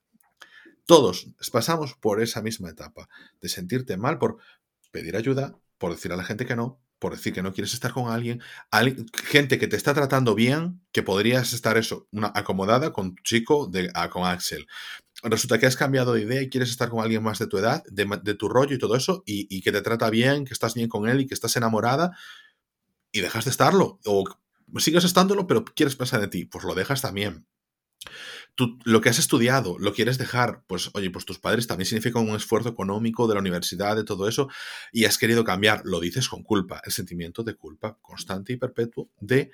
Todos 0.86 1.28
pasamos 1.52 1.94
por 1.94 2.20
esa 2.20 2.42
misma 2.42 2.70
etapa 2.70 3.08
de 3.40 3.48
sentirte 3.48 3.96
mal 3.96 4.18
por 4.18 4.38
pedir 4.90 5.14
ayuda, 5.14 5.56
por 5.78 5.92
decir 5.92 6.12
a 6.12 6.16
la 6.16 6.24
gente 6.24 6.46
que 6.46 6.56
no, 6.56 6.80
por 7.00 7.16
decir 7.16 7.32
que 7.32 7.42
no 7.42 7.52
quieres 7.52 7.74
estar 7.74 7.92
con 7.92 8.12
alguien, 8.12 8.40
gente 9.24 9.58
que 9.58 9.66
te 9.66 9.76
está 9.76 9.94
tratando 9.94 10.34
bien, 10.34 10.82
que 10.92 11.02
podrías 11.02 11.52
estar 11.52 11.76
eso, 11.78 12.06
una 12.12 12.30
acomodada 12.34 12.92
con 12.92 13.16
tu 13.16 13.22
chico, 13.24 13.66
de, 13.66 13.90
ah, 13.94 14.10
con 14.10 14.24
Axel. 14.24 14.68
Resulta 15.22 15.58
que 15.58 15.66
has 15.66 15.76
cambiado 15.76 16.12
de 16.12 16.22
idea 16.22 16.42
y 16.42 16.50
quieres 16.50 16.70
estar 16.70 16.90
con 16.90 17.02
alguien 17.02 17.22
más 17.22 17.38
de 17.38 17.46
tu 17.46 17.58
edad, 17.58 17.82
de, 17.90 18.34
tu 18.34 18.48
rollo 18.48 18.76
y 18.76 18.78
todo 18.78 18.94
eso, 18.94 19.22
y, 19.26 19.60
que 19.62 19.72
te 19.72 19.82
trata 19.82 20.10
bien, 20.10 20.44
que 20.44 20.52
estás 20.52 20.74
bien 20.74 20.88
con 20.88 21.08
él 21.08 21.22
y 21.22 21.26
que 21.26 21.34
estás 21.34 21.56
enamorada, 21.56 22.16
y 23.10 23.20
dejas 23.20 23.46
de 23.46 23.50
estarlo. 23.50 23.98
O 24.04 24.24
sigues 24.78 25.04
estándolo, 25.04 25.46
pero 25.46 25.64
quieres 25.64 25.96
pensar 25.96 26.20
de 26.20 26.28
ti, 26.28 26.44
pues 26.44 26.64
lo 26.64 26.74
dejas 26.74 27.02
también 27.02 27.46
lo 28.84 29.00
que 29.00 29.08
has 29.08 29.18
estudiado, 29.18 29.78
lo 29.78 29.92
quieres 29.92 30.18
dejar, 30.18 30.64
pues 30.66 30.90
oye, 30.94 31.10
pues 31.10 31.24
tus 31.24 31.38
padres 31.38 31.66
también 31.66 31.86
significan 31.86 32.28
un 32.28 32.36
esfuerzo 32.36 32.68
económico 32.68 33.26
de 33.28 33.34
la 33.34 33.40
universidad, 33.40 33.96
de 33.96 34.04
todo 34.04 34.28
eso, 34.28 34.48
y 34.92 35.04
has 35.04 35.18
querido 35.18 35.44
cambiar, 35.44 35.82
lo 35.84 36.00
dices 36.00 36.28
con 36.28 36.42
culpa, 36.42 36.80
el 36.84 36.92
sentimiento 36.92 37.42
de 37.42 37.54
culpa 37.54 37.98
constante 38.00 38.52
y 38.52 38.56
perpetuo 38.56 39.10
de 39.20 39.50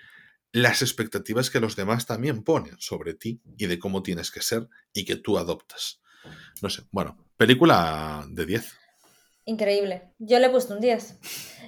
las 0.52 0.82
expectativas 0.82 1.50
que 1.50 1.60
los 1.60 1.76
demás 1.76 2.06
también 2.06 2.42
ponen 2.42 2.76
sobre 2.78 3.14
ti 3.14 3.40
y 3.58 3.66
de 3.66 3.78
cómo 3.78 4.02
tienes 4.02 4.30
que 4.30 4.40
ser 4.40 4.68
y 4.92 5.04
que 5.04 5.16
tú 5.16 5.38
adoptas. 5.38 6.00
No 6.62 6.70
sé, 6.70 6.84
bueno, 6.90 7.18
película 7.36 8.26
de 8.28 8.46
10. 8.46 8.85
Increíble. 9.48 10.12
Yo 10.18 10.40
le 10.40 10.48
he 10.48 10.50
puesto 10.50 10.74
un 10.74 10.80
10. 10.80 11.20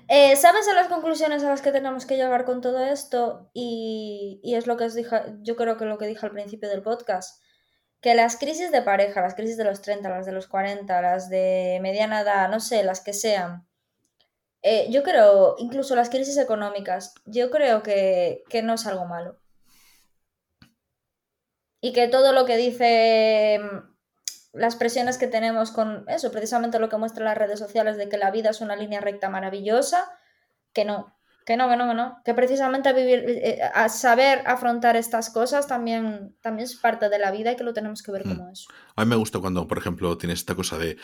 Eh, 0.09 0.35
¿Sabes 0.35 0.67
a 0.67 0.75
las 0.75 0.89
conclusiones 0.89 1.45
a 1.45 1.49
las 1.49 1.63
que 1.63 1.71
tenemos 1.71 2.07
que 2.07 2.17
llegar 2.17 2.45
con 2.45 2.61
todo 2.61 2.85
esto? 2.85 3.51
Y, 3.55 4.41
es 4.43 4.67
lo 4.67 4.77
que 4.77 4.85
os 4.85 4.95
dije, 4.95 5.17
yo 5.43 5.55
creo 5.55 5.77
que 5.77 5.85
lo 5.85 5.97
que 5.97 6.09
dije 6.09 6.27
al 6.27 6.33
principio 6.33 6.69
del 6.69 6.83
podcast, 6.83 7.41
que 8.01 8.17
las 8.17 8.37
crisis 8.37 8.73
de 8.73 8.83
pareja, 8.83 9.21
las 9.21 9.37
crisis 9.37 9.57
de 9.57 9.65
los 9.65 9.81
30, 9.81 10.09
las 10.09 10.27
de 10.27 10.33
los 10.33 10.49
40, 10.49 11.01
las 11.03 11.29
de 11.29 11.79
mediana 11.81 12.23
edad, 12.23 12.49
no 12.51 12.59
sé, 12.59 12.83
las 12.83 13.01
que 13.01 13.13
sean, 13.13 13.69
eh, 14.63 14.89
yo 14.91 15.05
creo, 15.05 15.55
incluso 15.59 15.95
las 15.95 16.11
crisis 16.11 16.37
económicas, 16.37 17.15
yo 17.27 17.51
creo 17.51 17.85
que, 17.85 18.43
que 18.49 18.63
no 18.63 18.75
es 18.75 18.87
algo 18.87 19.07
malo. 19.07 19.39
Y 21.81 21.93
que 21.93 22.09
todo 22.09 22.33
lo 22.33 22.45
que 22.45 22.57
dice 22.57 23.61
las 24.59 24.77
presiones 24.77 25.19
que 25.19 25.27
tenemos 25.27 25.71
con 25.71 26.05
eso, 26.09 26.31
precisamente 26.31 26.79
lo 26.79 26.89
que 26.89 26.97
muestran 26.97 27.27
las 27.27 27.39
redes 27.39 27.59
sociales 27.59 27.97
de 27.97 28.09
que 28.09 28.19
la 28.19 28.31
vida 28.31 28.51
es 28.51 28.61
una 28.61 28.77
línea 28.77 29.01
recta 29.01 29.29
maravillosa, 29.29 30.11
que 30.73 30.85
no, 30.85 31.19
que 31.49 31.57
no, 31.57 31.67
que 31.69 31.77
no, 31.79 31.89
que 31.89 31.95
no, 31.95 32.23
que 32.27 32.35
precisamente 32.35 32.93
vivir, 32.93 33.25
eh, 33.27 33.61
a 33.75 33.89
saber 33.89 34.43
afrontar 34.45 34.97
estas 34.97 35.31
cosas 35.31 35.67
también, 35.67 36.37
también 36.43 36.67
es 36.67 36.75
parte 36.77 37.09
de 37.09 37.19
la 37.19 37.31
vida 37.31 37.53
y 37.53 37.57
que 37.57 37.65
lo 37.65 37.73
tenemos 37.73 38.03
que 38.03 38.13
ver 38.13 38.27
mm. 38.27 38.29
como 38.29 38.51
eso. 38.51 38.69
A 38.97 39.05
mí 39.05 39.09
me 39.09 39.17
gusta 39.17 39.39
cuando, 39.39 39.67
por 39.67 39.79
ejemplo, 39.79 40.19
tienes 40.19 40.41
esta 40.41 40.55
cosa 40.55 40.77
de, 40.77 40.99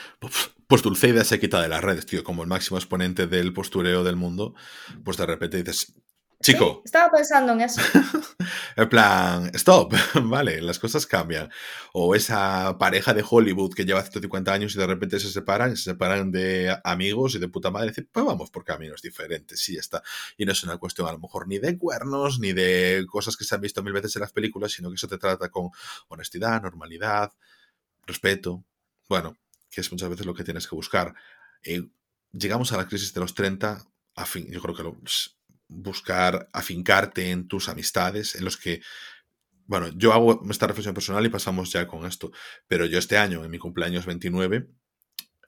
pues 0.67 0.83
Dulceida 0.83 1.25
se 1.25 1.41
quita 1.41 1.63
de 1.63 1.69
las 1.69 1.83
redes, 1.83 2.05
tío, 2.05 2.23
como 2.25 2.43
el 2.43 2.49
máximo 2.49 2.77
exponente 2.77 3.27
del 3.27 3.55
postureo 3.55 4.05
del 4.05 4.17
mundo, 4.17 4.55
pues 5.03 5.17
de 5.17 5.25
repente 5.25 5.57
dices, 5.57 5.95
Chico. 6.43 6.83
estaba 6.85 7.11
pensando 7.11 7.53
en 7.53 7.63
eso. 7.63 7.81
en 8.77 8.89
plan, 8.89 9.51
stop, 9.55 9.95
vale, 10.23 10.61
las 10.61 10.79
cosas 10.79 11.07
cambian. 11.07 11.51
O 11.93 12.15
esa 12.15 12.77
pareja 12.79 13.15
de 13.15 13.25
Hollywood 13.29 13.75
que 13.75 13.85
lleva 13.85 14.03
150 14.03 14.53
años 14.53 14.75
y 14.75 14.79
de 14.79 14.87
repente 14.87 15.19
se 15.21 15.31
separan, 15.31 15.77
se 15.77 15.85
separan 15.85 16.31
de 16.31 16.77
amigos 16.85 17.35
y 17.35 17.39
de 17.39 17.49
puta 17.49 17.71
madre, 17.71 17.87
y 17.87 17.91
dicen, 17.91 18.09
pues 18.13 18.27
vamos 18.27 18.51
por 18.51 18.65
caminos 18.65 19.01
diferentes, 19.01 19.61
sí, 19.61 19.77
está. 19.77 20.03
Y 20.37 20.45
no 20.45 20.53
es 20.53 20.63
una 20.65 20.77
cuestión 20.77 21.09
a 21.09 21.13
lo 21.13 21.19
mejor 21.19 21.49
ni 21.49 21.59
de 21.59 21.79
cuernos, 21.79 22.39
ni 22.39 22.53
de 22.53 23.07
cosas 23.09 23.37
que 23.37 23.45
se 23.45 23.55
han 23.55 23.61
visto 23.61 23.83
mil 23.83 23.93
veces 23.93 24.15
en 24.17 24.21
las 24.21 24.33
películas, 24.33 24.73
sino 24.73 24.91
que 24.91 24.97
eso 24.97 25.09
te 25.09 25.19
trata 25.19 25.49
con 25.49 25.71
honestidad, 26.09 26.63
normalidad, 26.63 27.33
respeto. 28.07 28.65
Bueno, 29.09 29.37
que 29.71 29.81
es 29.81 29.91
muchas 29.91 30.09
veces 30.09 30.27
lo 30.27 30.35
que 30.35 30.45
tienes 30.45 30.67
que 30.67 30.77
buscar. 30.77 31.15
Eh, 31.63 31.89
llegamos 32.33 32.73
a 32.73 32.77
la 32.77 32.87
crisis 32.87 33.13
de 33.15 33.21
los 33.21 33.35
30, 33.35 33.85
a 34.17 34.27
fin, 34.27 34.47
yo 34.51 34.61
creo 34.61 34.75
que 34.75 34.83
lo, 34.83 34.97
buscar 35.75 36.49
afincarte 36.53 37.31
en 37.31 37.49
tus 37.49 37.69
amistades, 37.69 38.35
en 38.35 38.45
los 38.45 38.57
que, 38.57 38.81
bueno, 39.67 39.89
yo 39.97 40.13
hago 40.13 40.43
esta 40.51 40.67
reflexión 40.67 40.95
personal 40.95 41.25
y 41.27 41.31
pasamos 41.31 41.73
ya 41.73 41.87
con 41.87 42.07
esto, 42.07 42.33
pero 42.69 42.87
yo 42.87 42.99
este 42.99 43.19
año, 43.19 43.45
en 43.45 43.51
mi 43.51 43.59
cumpleaños 43.59 44.07
29, 44.07 44.69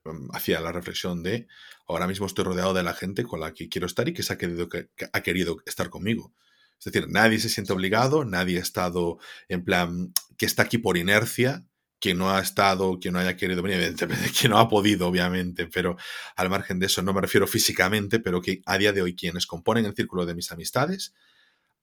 mm, 0.04 0.34
hacía 0.34 0.60
la 0.60 0.72
reflexión 0.72 1.22
de, 1.22 1.46
ahora 1.88 2.06
mismo 2.06 2.26
estoy 2.26 2.44
rodeado 2.44 2.74
de 2.74 2.82
la 2.82 2.94
gente 2.94 3.24
con 3.24 3.40
la 3.40 3.52
que 3.54 3.68
quiero 3.68 3.86
estar 3.86 4.08
y 4.08 4.14
que, 4.14 4.22
que 4.22 5.08
ha 5.12 5.20
querido 5.22 5.58
estar 5.66 5.90
conmigo. 5.90 6.34
Es 6.78 6.92
decir, 6.92 7.08
nadie 7.08 7.38
se 7.38 7.48
siente 7.48 7.72
obligado, 7.72 8.24
nadie 8.24 8.58
ha 8.58 8.62
estado 8.62 9.18
en 9.48 9.64
plan 9.64 10.12
que 10.36 10.46
está 10.46 10.64
aquí 10.64 10.78
por 10.78 10.96
inercia, 10.96 11.64
que 12.00 12.14
no 12.14 12.30
ha 12.30 12.40
estado, 12.40 13.00
que 13.00 13.10
no 13.10 13.18
haya 13.18 13.36
querido 13.36 13.62
venir, 13.62 13.78
evidentemente, 13.78 14.30
que 14.40 14.48
no 14.48 14.58
ha 14.58 14.68
podido, 14.68 15.08
obviamente, 15.08 15.66
pero 15.66 15.96
al 16.36 16.50
margen 16.50 16.78
de 16.78 16.86
eso 16.86 17.02
no 17.02 17.12
me 17.12 17.20
refiero 17.20 17.46
físicamente, 17.46 18.20
pero 18.20 18.40
que 18.40 18.62
a 18.66 18.78
día 18.78 18.92
de 18.92 19.02
hoy 19.02 19.16
quienes 19.16 19.46
componen 19.46 19.86
el 19.86 19.94
círculo 19.94 20.26
de 20.26 20.34
mis 20.34 20.52
amistades 20.52 21.14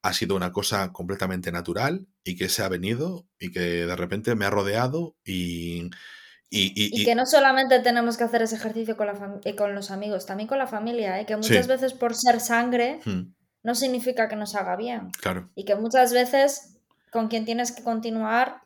ha 0.02 0.14
sido 0.14 0.36
una 0.36 0.52
cosa 0.52 0.92
completamente 0.92 1.52
natural 1.52 2.08
y 2.24 2.36
que 2.36 2.50
se 2.50 2.62
ha 2.62 2.68
venido 2.68 3.26
y 3.40 3.52
que 3.52 3.86
de 3.86 3.96
repente 3.96 4.36
me 4.36 4.46
ha 4.46 4.50
rodeado 4.50 5.16
y... 5.26 5.90
Y, 6.56 7.04
que 7.04 7.16
no 7.16 7.26
solamente 7.26 7.80
tenemos 7.80 8.16
que 8.16 8.26
hacer 8.26 8.44
ese 8.44 8.58
ejercicio 8.58 8.96
con, 8.96 9.08
la 9.08 9.40
y 9.44 9.56
con 9.56 9.74
los 9.74 9.90
amigos, 9.90 10.28
también 10.28 10.48
con 10.48 10.60
la 10.60 10.68
familia, 10.68 11.20
¿eh? 11.20 11.26
que 11.26 11.36
muchas 11.36 11.66
veces 11.66 11.94
por 11.94 12.14
ser 12.14 12.40
sangre 12.40 13.00
hmm. 13.06 13.34
no 13.64 13.74
significa 13.74 14.28
que 14.28 14.36
nos 14.36 14.54
haga 14.54 14.76
bien. 14.76 15.10
Claro. 15.20 15.50
Y 15.56 15.66
que 15.66 15.74
muchas 15.74 16.14
veces 16.14 16.78
con 17.12 17.28
quien 17.28 17.46
tienes 17.46 17.72
que 17.72 17.82
continuar 17.82 18.62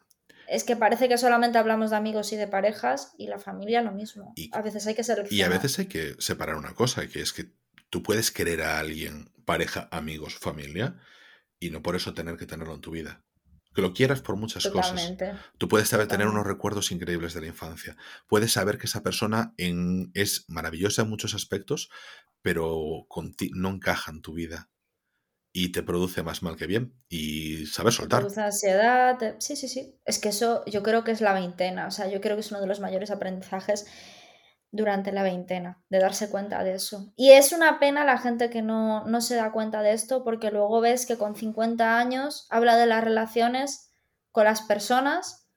es 0.48 0.64
que 0.64 0.76
parece 0.76 1.10
que 1.10 1.18
solamente 1.18 1.58
hablamos 1.58 1.92
de 1.92 1.98
amigos 1.98 2.32
y 2.34 2.38
de 2.38 2.48
parejas 2.48 3.14
y 3.18 3.28
la 3.28 3.40
familia 3.40 3.82
lo 3.82 3.92
mismo. 3.92 4.34
a 4.52 4.62
veces 4.62 4.88
hay 4.88 4.96
que 4.96 5.04
ser 5.04 5.26
Y 5.30 5.42
a 5.42 5.50
veces 5.50 5.78
hay 5.80 5.88
que 5.88 6.16
separar 6.20 6.56
una 6.56 6.74
cosa, 6.74 7.08
que 7.08 7.22
es 7.22 7.34
que 7.34 7.52
tú 7.90 8.04
puedes 8.04 8.32
querer 8.32 8.62
a 8.62 8.80
alguien, 8.80 9.32
pareja, 9.46 9.88
amigos, 9.92 10.36
familia, 10.36 11.00
y 11.60 11.70
no 11.70 11.82
por 11.82 11.96
eso 11.96 12.14
tener 12.14 12.38
que 12.38 12.46
tenerlo 12.46 12.76
en 12.76 12.82
tu 12.82 12.92
vida. 12.92 13.24
Que 13.74 13.82
lo 13.82 13.94
quieras 13.94 14.22
por 14.22 14.38
muchas 14.38 14.68
cosas. 14.68 15.14
Tú 15.58 15.68
puedes 15.68 15.90
saber 15.90 16.08
tener 16.08 16.28
unos 16.28 16.48
recuerdos 16.48 16.92
increíbles 16.92 17.36
de 17.36 17.42
la 17.42 17.48
infancia. 17.48 17.96
Puedes 18.28 18.52
saber 18.52 18.80
que 18.80 18.88
esa 18.88 19.04
persona 19.04 19.54
es 19.58 20.46
maravillosa 20.48 21.04
en 21.04 21.10
muchos 21.10 21.36
aspectos, 21.36 21.90
pero 22.42 23.06
no 23.54 23.70
encaja 23.70 24.12
en 24.12 24.22
tu 24.22 24.34
vida 24.34 24.70
y 25.60 25.72
te 25.72 25.82
produce 25.82 26.22
más 26.22 26.44
mal 26.44 26.56
que 26.56 26.68
bien 26.68 26.94
y 27.10 27.66
saber 27.66 27.92
soltar. 27.92 28.20
Produce 28.20 28.42
ansiedad. 28.42 29.18
Sí, 29.40 29.56
sí, 29.56 29.68
sí. 29.68 30.00
Es 30.06 30.20
que 30.20 30.30
eso 30.30 30.64
yo 30.68 30.84
creo 30.84 31.04
que 31.04 31.10
es 31.10 31.20
la 31.20 31.34
veintena. 31.34 31.88
O 31.88 31.92
sea, 31.92 32.08
yo 32.08 32.22
creo 32.22 32.36
que 32.36 32.42
es 32.42 32.52
uno 32.52 32.62
de 32.62 32.68
los 32.68 32.80
mayores 32.80 33.10
aprendizajes 33.10 33.88
durante 34.70 35.12
la 35.12 35.24
veintena, 35.24 35.84
de 35.90 35.98
darse 35.98 36.30
cuenta 36.30 36.64
de 36.64 36.76
eso. 36.76 37.12
Y 37.16 37.32
es 37.32 37.54
una 37.54 37.80
pena 37.80 38.06
la 38.06 38.20
gente 38.20 38.52
que 38.52 38.62
no, 38.62 39.06
no 39.06 39.20
se 39.20 39.34
da 39.34 39.52
cuenta 39.52 39.82
de 39.82 39.94
esto 39.94 40.24
porque 40.24 40.52
luego 40.52 40.80
ves 40.80 41.08
que 41.08 41.18
con 41.18 41.36
50 41.36 41.98
años 41.98 42.46
habla 42.52 42.78
de 42.78 42.86
las 42.86 43.04
relaciones 43.04 43.96
con 44.32 44.44
las 44.44 44.62
personas, 44.62 45.50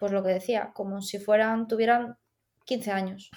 pues 0.00 0.12
lo 0.12 0.22
que 0.22 0.30
decía, 0.30 0.72
como 0.72 1.02
si 1.02 1.18
fueran, 1.18 1.68
tuvieran 1.68 2.16
15 2.64 2.90
años. 2.92 3.30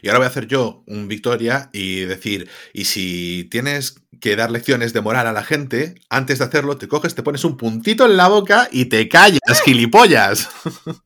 Y 0.00 0.08
ahora 0.08 0.18
voy 0.18 0.26
a 0.26 0.30
hacer 0.30 0.46
yo 0.46 0.82
un 0.86 1.08
Victoria 1.08 1.70
y 1.72 2.00
decir, 2.00 2.48
y 2.72 2.84
si 2.84 3.48
tienes 3.50 4.02
que 4.20 4.36
dar 4.36 4.52
lecciones 4.52 4.92
de 4.92 5.00
moral 5.00 5.26
a 5.26 5.32
la 5.32 5.42
gente, 5.42 5.96
antes 6.08 6.38
de 6.38 6.44
hacerlo 6.44 6.76
te 6.76 6.86
coges, 6.86 7.14
te 7.16 7.24
pones 7.24 7.44
un 7.44 7.56
puntito 7.56 8.06
en 8.06 8.16
la 8.16 8.28
boca 8.28 8.68
y 8.70 8.84
te 8.84 9.08
callas, 9.08 9.40
gilipollas. 9.64 10.48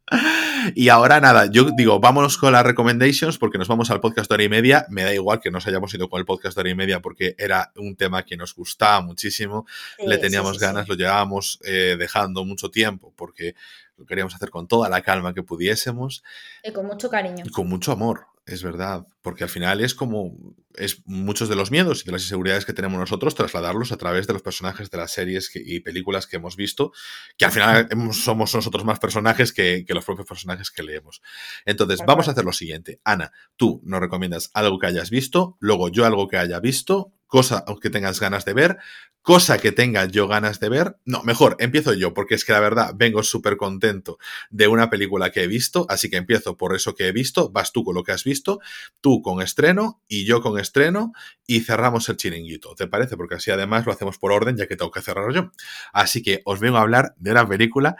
y 0.74 0.91
ahora 0.91 1.19
nada, 1.19 1.47
yo 1.51 1.70
digo, 1.77 1.99
vámonos 1.99 2.37
con 2.37 2.53
las 2.53 2.65
recommendations 2.65 3.39
porque 3.39 3.57
nos 3.57 3.69
vamos 3.69 3.91
al 3.91 4.01
podcast 4.01 4.28
de 4.28 4.35
hora 4.35 4.45
y 4.45 4.49
media. 4.51 4.87
Me 4.91 5.03
da 5.03 5.15
igual 5.15 5.41
que 5.41 5.51
nos 5.51 5.66
hayamos 5.66 5.95
ido 5.95 6.11
con 6.11 6.20
el 6.20 6.27
podcast 6.27 6.57
de 6.57 6.61
hora 6.61 6.70
y 6.70 6.74
media 6.74 7.01
porque 7.01 7.35
era 7.39 7.73
un 7.77 7.97
tema 7.97 8.23
que 8.23 8.37
nos 8.37 8.55
gustaba 8.55 9.01
muchísimo, 9.01 9.66
le 10.05 10.19
teníamos 10.19 10.59
ganas, 10.59 10.87
lo 10.87 10.95
llevábamos 10.95 11.59
eh, 11.65 11.97
dejando 11.99 12.45
mucho 12.45 12.70
tiempo 12.70 13.15
porque 13.16 13.55
lo 13.97 14.06
queríamos 14.06 14.35
hacer 14.35 14.51
con 14.51 14.68
toda 14.68 14.89
la 14.89 15.02
calma 15.02 15.35
que 15.35 15.43
pudiésemos. 15.43 16.23
Y 16.62 16.73
con 16.73 16.86
mucho 16.86 17.09
cariño. 17.09 17.44
Y 17.47 17.51
con 17.51 17.68
mucho 17.68 17.93
amor, 17.93 18.27
es 18.44 18.62
verdad. 18.62 19.06
Porque 19.23 19.44
al 19.44 19.51
final 19.51 19.81
es 19.81 19.94
como. 19.94 20.36
Es 20.74 21.02
muchos 21.06 21.48
de 21.48 21.56
los 21.56 21.70
miedos 21.70 22.02
y 22.02 22.05
de 22.05 22.12
las 22.12 22.23
inseguridades 22.23 22.66
que 22.66 22.74
tenemos 22.74 22.98
nosotros 22.98 23.35
trasladarlos 23.35 23.93
a 23.93 23.97
través 23.97 24.27
de 24.27 24.35
los 24.35 24.43
personajes 24.43 24.90
de 24.90 24.98
las 24.98 25.10
series 25.10 25.51
y 25.55 25.81
películas 25.81 26.27
que 26.27 26.36
hemos 26.36 26.55
visto, 26.55 26.93
que 27.39 27.47
al 27.47 27.52
final 27.52 27.89
somos 28.12 28.55
nosotros 28.55 28.85
más 28.85 28.98
personajes 28.98 29.55
que, 29.55 29.86
los 29.89 30.05
propios 30.05 30.28
personajes 30.28 30.70
que 30.70 30.82
leemos. 30.82 31.23
Entonces, 31.64 32.01
vamos 32.06 32.28
a 32.28 32.32
hacer 32.32 32.44
lo 32.44 32.52
siguiente. 32.52 33.01
Ana, 33.05 33.32
tú 33.56 33.81
nos 33.85 34.01
recomiendas 34.01 34.51
algo 34.52 34.78
que 34.78 34.86
hayas 34.86 35.09
visto, 35.09 35.56
luego 35.60 35.89
yo 35.89 36.05
algo 36.05 36.28
que 36.28 36.36
haya 36.36 36.60
visto, 36.60 37.14
cosa 37.27 37.65
que 37.81 37.90
tengas 37.90 38.20
ganas 38.20 38.44
de 38.44 38.55
ver, 38.55 38.78
cosa 39.27 39.59
que 39.59 39.73
tenga 39.73 40.05
yo 40.05 40.28
ganas 40.28 40.61
de 40.61 40.69
ver. 40.69 40.98
No, 41.05 41.23
mejor, 41.24 41.57
empiezo 41.59 41.93
yo, 41.94 42.15
porque 42.15 42.36
es 42.36 42.44
que 42.44 42.53
la 42.53 42.61
verdad 42.61 42.93
vengo 42.94 43.23
súper 43.24 43.57
contento 43.57 44.19
de 44.51 44.69
una 44.69 44.89
película 44.89 45.32
que 45.32 45.43
he 45.43 45.47
visto, 45.48 45.85
así 45.89 46.09
que 46.09 46.16
empiezo 46.16 46.57
por 46.57 46.77
eso 46.77 46.94
que 46.94 47.09
he 47.09 47.12
visto, 47.12 47.51
vas 47.51 47.73
tú 47.73 47.82
con 47.82 47.97
lo 47.97 48.05
que 48.05 48.12
has 48.12 48.23
visto, 48.23 48.61
tú 49.01 49.23
con 49.23 49.43
estreno 49.43 50.01
y 50.07 50.27
yo 50.27 50.40
con 50.43 50.61
estreno 50.61 51.12
y 51.47 51.61
cerramos 51.61 52.09
el 52.09 52.16
chiringuito, 52.16 52.74
¿te 52.77 52.86
parece? 52.86 53.16
Porque 53.16 53.35
así 53.35 53.51
además 53.51 53.85
lo 53.85 53.93
hacemos 53.93 54.16
por 54.19 54.31
orden, 54.31 54.57
ya 54.57 54.69
que 54.69 54.77
tengo 54.77 54.93
que 54.93 55.03
cerrar 55.03 55.32
yo. 55.32 55.51
Así 55.93 56.23
que 56.23 56.43
os 56.44 56.61
vengo 56.61 56.77
a 56.77 56.82
hablar 56.82 57.15
de 57.19 57.32
una 57.32 57.48
película 57.48 57.97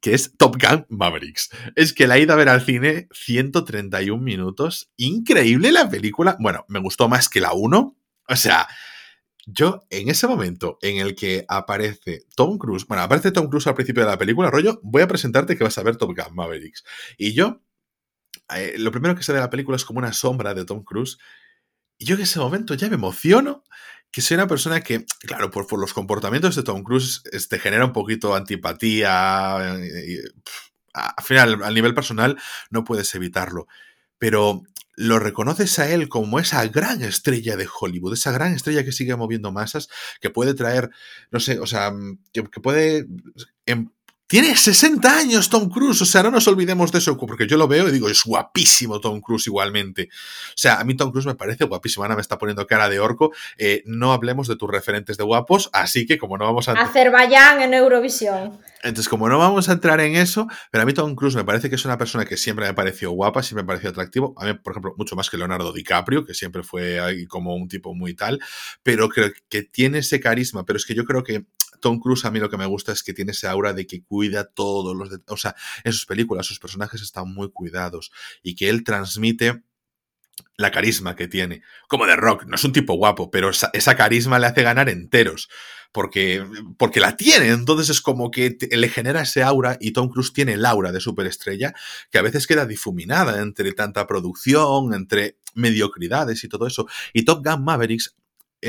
que 0.00 0.14
es 0.14 0.36
Top 0.36 0.56
Gun 0.62 0.86
Mavericks. 0.88 1.50
Es 1.74 1.92
que 1.92 2.06
la 2.06 2.16
he 2.16 2.20
ido 2.20 2.32
a 2.32 2.36
ver 2.36 2.48
al 2.48 2.62
cine 2.62 3.08
131 3.12 4.22
minutos. 4.22 4.90
Increíble 4.96 5.72
la 5.72 5.90
película. 5.90 6.36
Bueno, 6.40 6.64
me 6.68 6.80
gustó 6.80 7.08
más 7.08 7.28
que 7.28 7.40
la 7.40 7.52
1, 7.52 7.96
o 8.28 8.36
sea, 8.36 8.68
yo 9.46 9.86
en 9.90 10.08
ese 10.08 10.26
momento 10.26 10.78
en 10.82 10.98
el 10.98 11.14
que 11.14 11.44
aparece 11.48 12.26
Tom 12.34 12.58
Cruise, 12.58 12.86
bueno, 12.86 13.04
aparece 13.04 13.30
Tom 13.30 13.48
Cruise 13.48 13.66
al 13.68 13.74
principio 13.74 14.04
de 14.04 14.10
la 14.10 14.18
película, 14.18 14.50
rollo, 14.50 14.80
voy 14.82 15.02
a 15.02 15.08
presentarte 15.08 15.56
que 15.56 15.64
vas 15.64 15.78
a 15.78 15.84
ver 15.84 15.96
Top 15.96 16.16
Gun 16.16 16.34
Mavericks. 16.34 16.84
Y 17.16 17.32
yo, 17.32 17.62
eh, 18.54 18.74
lo 18.78 18.90
primero 18.90 19.14
que 19.14 19.24
ve 19.26 19.34
de 19.34 19.40
la 19.40 19.50
película 19.50 19.76
es 19.76 19.84
como 19.84 20.00
una 20.00 20.12
sombra 20.12 20.52
de 20.52 20.64
Tom 20.64 20.82
Cruise. 20.82 21.18
Y 21.98 22.06
yo 22.06 22.16
en 22.16 22.22
ese 22.22 22.40
momento 22.40 22.74
ya 22.74 22.88
me 22.88 22.96
emociono 22.96 23.64
que 24.10 24.20
soy 24.20 24.36
una 24.36 24.48
persona 24.48 24.80
que, 24.80 25.04
claro, 25.20 25.50
por, 25.50 25.78
los 25.78 25.92
comportamientos 25.92 26.56
de 26.56 26.62
Tom 26.62 26.82
Cruise, 26.82 27.22
te 27.22 27.36
este, 27.36 27.58
genera 27.58 27.84
un 27.84 27.92
poquito 27.92 28.34
antipatía. 28.34 29.78
Y, 29.84 30.18
al 30.94 31.24
final, 31.24 31.62
al 31.62 31.74
nivel 31.74 31.94
personal, 31.94 32.38
no 32.70 32.84
puedes 32.84 33.14
evitarlo. 33.14 33.68
Pero 34.18 34.62
lo 34.96 35.18
reconoces 35.18 35.78
a 35.78 35.90
él 35.92 36.08
como 36.08 36.40
esa 36.40 36.66
gran 36.68 37.02
estrella 37.02 37.56
de 37.56 37.68
Hollywood, 37.72 38.14
esa 38.14 38.32
gran 38.32 38.54
estrella 38.54 38.84
que 38.84 38.92
sigue 38.92 39.14
moviendo 39.14 39.52
masas, 39.52 39.88
que 40.20 40.30
puede 40.30 40.54
traer, 40.54 40.90
no 41.30 41.38
sé, 41.38 41.60
o 41.60 41.66
sea, 41.66 41.92
que, 42.32 42.42
puede 42.42 43.06
em, 43.66 43.90
tiene 44.26 44.56
60 44.56 45.18
años 45.18 45.48
Tom 45.48 45.68
Cruise, 45.68 46.02
o 46.02 46.04
sea, 46.04 46.22
no 46.22 46.32
nos 46.32 46.48
olvidemos 46.48 46.90
de 46.90 46.98
eso, 46.98 47.16
porque 47.16 47.46
yo 47.46 47.56
lo 47.56 47.68
veo 47.68 47.88
y 47.88 47.92
digo, 47.92 48.08
es 48.08 48.24
guapísimo 48.24 49.00
Tom 49.00 49.20
Cruise 49.20 49.46
igualmente. 49.46 50.08
O 50.10 50.56
sea, 50.56 50.80
a 50.80 50.84
mí 50.84 50.96
Tom 50.96 51.12
Cruise 51.12 51.26
me 51.26 51.36
parece 51.36 51.64
guapísimo, 51.64 52.04
Ana 52.04 52.16
me 52.16 52.22
está 52.22 52.36
poniendo 52.36 52.66
cara 52.66 52.88
de 52.88 52.98
orco. 52.98 53.32
Eh, 53.56 53.82
no 53.86 54.12
hablemos 54.12 54.48
de 54.48 54.56
tus 54.56 54.68
referentes 54.68 55.16
de 55.16 55.24
guapos, 55.24 55.70
así 55.72 56.06
que 56.06 56.18
como 56.18 56.38
no 56.38 56.44
vamos 56.44 56.68
a... 56.68 56.72
Azerbaiyán 56.72 57.62
en 57.62 57.74
Eurovisión. 57.74 58.58
Entonces, 58.82 59.08
como 59.08 59.28
no 59.28 59.38
vamos 59.38 59.68
a 59.68 59.72
entrar 59.72 60.00
en 60.00 60.16
eso, 60.16 60.46
pero 60.70 60.82
a 60.82 60.86
mí 60.86 60.92
Tom 60.92 61.14
Cruise 61.14 61.34
me 61.34 61.44
parece 61.44 61.68
que 61.68 61.76
es 61.76 61.84
una 61.84 61.98
persona 61.98 62.24
que 62.24 62.36
siempre 62.36 62.66
me 62.66 62.74
pareció 62.74 63.10
guapa, 63.12 63.42
siempre 63.42 63.62
me 63.62 63.68
pareció 63.68 63.90
atractivo. 63.90 64.34
A 64.38 64.44
mí, 64.44 64.54
por 64.54 64.72
ejemplo, 64.72 64.94
mucho 64.96 65.16
más 65.16 65.30
que 65.30 65.36
Leonardo 65.36 65.72
DiCaprio, 65.72 66.24
que 66.24 66.34
siempre 66.34 66.62
fue 66.62 67.00
ahí 67.00 67.26
como 67.26 67.54
un 67.54 67.68
tipo 67.68 67.94
muy 67.94 68.14
tal, 68.14 68.40
pero 68.82 69.08
creo 69.08 69.32
que 69.48 69.62
tiene 69.62 69.98
ese 69.98 70.20
carisma, 70.20 70.64
pero 70.64 70.76
es 70.76 70.84
que 70.84 70.94
yo 70.94 71.04
creo 71.04 71.22
que 71.22 71.46
Tom 71.80 72.00
Cruise 72.00 72.24
a 72.24 72.30
mí 72.30 72.38
lo 72.38 72.50
que 72.50 72.56
me 72.56 72.66
gusta 72.66 72.92
es 72.92 73.02
que 73.02 73.14
tiene 73.14 73.32
ese 73.32 73.46
aura 73.46 73.72
de 73.72 73.86
que 73.86 74.02
cuida 74.02 74.44
todos 74.44 74.96
los... 74.96 75.10
O 75.28 75.36
sea, 75.36 75.54
en 75.84 75.92
sus 75.92 76.06
películas 76.06 76.46
sus 76.46 76.58
personajes 76.58 77.02
están 77.02 77.32
muy 77.32 77.50
cuidados 77.50 78.12
y 78.42 78.54
que 78.54 78.68
él 78.68 78.84
transmite 78.84 79.62
la 80.56 80.70
carisma 80.70 81.16
que 81.16 81.28
tiene. 81.28 81.62
Como 81.88 82.06
de 82.06 82.16
Rock, 82.16 82.44
no 82.46 82.56
es 82.56 82.64
un 82.64 82.72
tipo 82.72 82.94
guapo, 82.94 83.30
pero 83.30 83.50
esa, 83.50 83.96
carisma 83.96 84.38
le 84.38 84.46
hace 84.46 84.62
ganar 84.62 84.88
enteros. 84.88 85.48
Porque, 85.92 86.44
porque 86.76 87.00
la 87.00 87.16
tiene, 87.16 87.48
entonces 87.48 87.88
es 87.88 88.02
como 88.02 88.30
que 88.30 88.58
le 88.70 88.88
genera 88.88 89.22
ese 89.22 89.42
aura 89.42 89.78
y 89.80 89.92
Tom 89.92 90.10
Cruise 90.10 90.32
tiene 90.32 90.54
el 90.54 90.66
aura 90.66 90.92
de 90.92 91.00
superestrella 91.00 91.74
que 92.10 92.18
a 92.18 92.22
veces 92.22 92.46
queda 92.46 92.66
difuminada 92.66 93.40
entre 93.40 93.72
tanta 93.72 94.06
producción, 94.06 94.92
entre 94.92 95.38
mediocridades 95.54 96.44
y 96.44 96.48
todo 96.48 96.66
eso. 96.66 96.86
Y 97.14 97.24
Top 97.24 97.42
Gun 97.46 97.64
Mavericks 97.64 98.14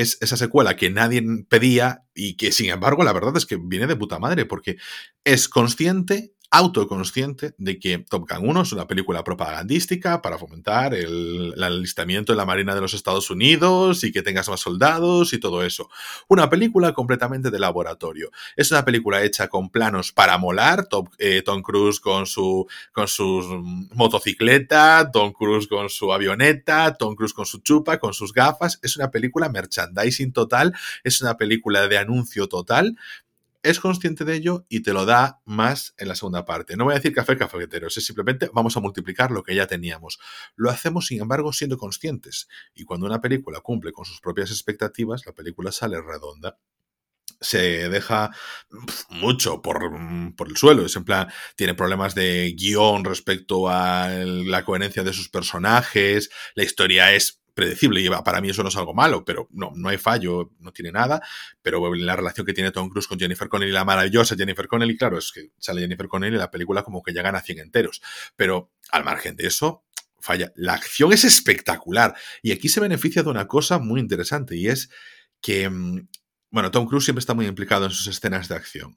es 0.00 0.18
esa 0.20 0.36
secuela 0.36 0.76
que 0.76 0.90
nadie 0.90 1.22
pedía 1.48 2.04
y 2.14 2.36
que 2.36 2.52
sin 2.52 2.70
embargo 2.70 3.02
la 3.02 3.12
verdad 3.12 3.36
es 3.36 3.46
que 3.46 3.58
viene 3.60 3.86
de 3.86 3.96
puta 3.96 4.18
madre 4.18 4.46
porque 4.46 4.76
es 5.24 5.48
consciente 5.48 6.34
autoconsciente 6.50 7.54
de 7.58 7.78
que 7.78 7.98
Top 7.98 8.28
Gun 8.28 8.48
1 8.48 8.62
es 8.62 8.72
una 8.72 8.86
película 8.86 9.22
propagandística 9.22 10.22
para 10.22 10.38
fomentar 10.38 10.94
el, 10.94 11.54
alistamiento 11.62 12.32
en 12.32 12.38
la 12.38 12.46
Marina 12.46 12.74
de 12.74 12.80
los 12.80 12.94
Estados 12.94 13.30
Unidos 13.30 14.02
y 14.04 14.12
que 14.12 14.22
tengas 14.22 14.48
más 14.48 14.60
soldados 14.60 15.32
y 15.34 15.40
todo 15.40 15.62
eso. 15.62 15.90
Una 16.26 16.48
película 16.48 16.92
completamente 16.94 17.50
de 17.50 17.58
laboratorio. 17.58 18.30
Es 18.56 18.70
una 18.70 18.84
película 18.84 19.22
hecha 19.22 19.48
con 19.48 19.68
planos 19.68 20.12
para 20.12 20.38
molar, 20.38 20.88
eh, 21.18 21.42
Tom 21.42 21.62
Cruise 21.62 22.00
con 22.00 22.26
su, 22.26 22.66
con 22.92 23.08
su 23.08 23.88
motocicleta, 23.94 25.10
Tom 25.12 25.32
Cruise 25.32 25.66
con 25.66 25.90
su 25.90 26.12
avioneta, 26.12 26.94
Tom 26.94 27.14
Cruise 27.14 27.34
con 27.34 27.44
su 27.44 27.58
chupa, 27.58 27.98
con 27.98 28.14
sus 28.14 28.32
gafas. 28.32 28.78
Es 28.82 28.96
una 28.96 29.10
película 29.10 29.50
merchandising 29.50 30.32
total, 30.32 30.74
es 31.04 31.20
una 31.20 31.36
película 31.36 31.88
de 31.88 31.98
anuncio 31.98 32.48
total, 32.48 32.96
es 33.68 33.80
consciente 33.80 34.24
de 34.24 34.34
ello 34.34 34.64
y 34.68 34.80
te 34.80 34.92
lo 34.92 35.04
da 35.04 35.42
más 35.44 35.94
en 35.98 36.08
la 36.08 36.14
segunda 36.14 36.44
parte. 36.46 36.76
No 36.76 36.84
voy 36.84 36.92
a 36.92 36.96
decir 36.96 37.12
café 37.12 37.36
cafeteros, 37.36 37.96
es 37.98 38.06
simplemente 38.06 38.50
vamos 38.54 38.76
a 38.76 38.80
multiplicar 38.80 39.30
lo 39.30 39.42
que 39.42 39.54
ya 39.54 39.66
teníamos. 39.66 40.18
Lo 40.56 40.70
hacemos, 40.70 41.06
sin 41.06 41.20
embargo, 41.20 41.52
siendo 41.52 41.76
conscientes. 41.76 42.48
Y 42.74 42.84
cuando 42.84 43.06
una 43.06 43.20
película 43.20 43.60
cumple 43.60 43.92
con 43.92 44.06
sus 44.06 44.20
propias 44.20 44.50
expectativas, 44.50 45.26
la 45.26 45.32
película 45.32 45.70
sale 45.70 46.00
redonda 46.00 46.58
se 47.40 47.88
deja 47.88 48.32
mucho 49.10 49.62
por, 49.62 49.78
por, 50.34 50.48
el 50.48 50.56
suelo. 50.56 50.84
Es 50.84 50.96
en 50.96 51.04
plan, 51.04 51.28
tiene 51.54 51.74
problemas 51.74 52.16
de 52.16 52.52
guion 52.56 53.04
respecto 53.04 53.68
a 53.68 54.08
la 54.08 54.64
coherencia 54.64 55.04
de 55.04 55.12
sus 55.12 55.28
personajes, 55.28 56.30
la 56.54 56.64
historia 56.64 57.12
es 57.14 57.40
predecible. 57.58 58.00
Y 58.00 58.08
para 58.08 58.40
mí 58.40 58.50
eso 58.50 58.62
no 58.62 58.68
es 58.68 58.76
algo 58.76 58.94
malo, 58.94 59.24
pero 59.24 59.48
no, 59.50 59.72
no 59.74 59.88
hay 59.88 59.98
fallo, 59.98 60.52
no 60.60 60.72
tiene 60.72 60.92
nada. 60.92 61.20
Pero 61.60 61.92
la 61.92 62.14
relación 62.14 62.46
que 62.46 62.52
tiene 62.52 62.70
Tom 62.70 62.88
Cruise 62.88 63.08
con 63.08 63.18
Jennifer 63.18 63.48
Connelly, 63.48 63.72
la 63.72 63.84
maravillosa 63.84 64.36
Jennifer 64.36 64.68
Connelly, 64.68 64.96
claro, 64.96 65.18
es 65.18 65.32
que 65.32 65.50
sale 65.58 65.80
Jennifer 65.80 66.06
Connelly 66.06 66.36
y 66.36 66.38
la 66.38 66.52
película 66.52 66.84
como 66.84 67.02
que 67.02 67.12
ya 67.12 67.20
gana 67.20 67.40
100 67.40 67.58
enteros. 67.58 68.00
Pero 68.36 68.70
al 68.92 69.02
margen 69.02 69.34
de 69.34 69.48
eso, 69.48 69.84
falla. 70.20 70.52
La 70.54 70.74
acción 70.74 71.12
es 71.12 71.24
espectacular. 71.24 72.14
Y 72.42 72.52
aquí 72.52 72.68
se 72.68 72.78
beneficia 72.78 73.24
de 73.24 73.30
una 73.30 73.48
cosa 73.48 73.80
muy 73.80 73.98
interesante 73.98 74.56
y 74.56 74.68
es 74.68 74.88
que, 75.40 75.68
mm, 75.68 76.08
bueno, 76.52 76.70
Tom 76.70 76.86
Cruise 76.86 77.06
siempre 77.06 77.20
está 77.20 77.34
muy 77.34 77.46
implicado 77.46 77.86
en 77.86 77.90
sus 77.90 78.06
escenas 78.06 78.46
de 78.46 78.54
acción. 78.54 78.96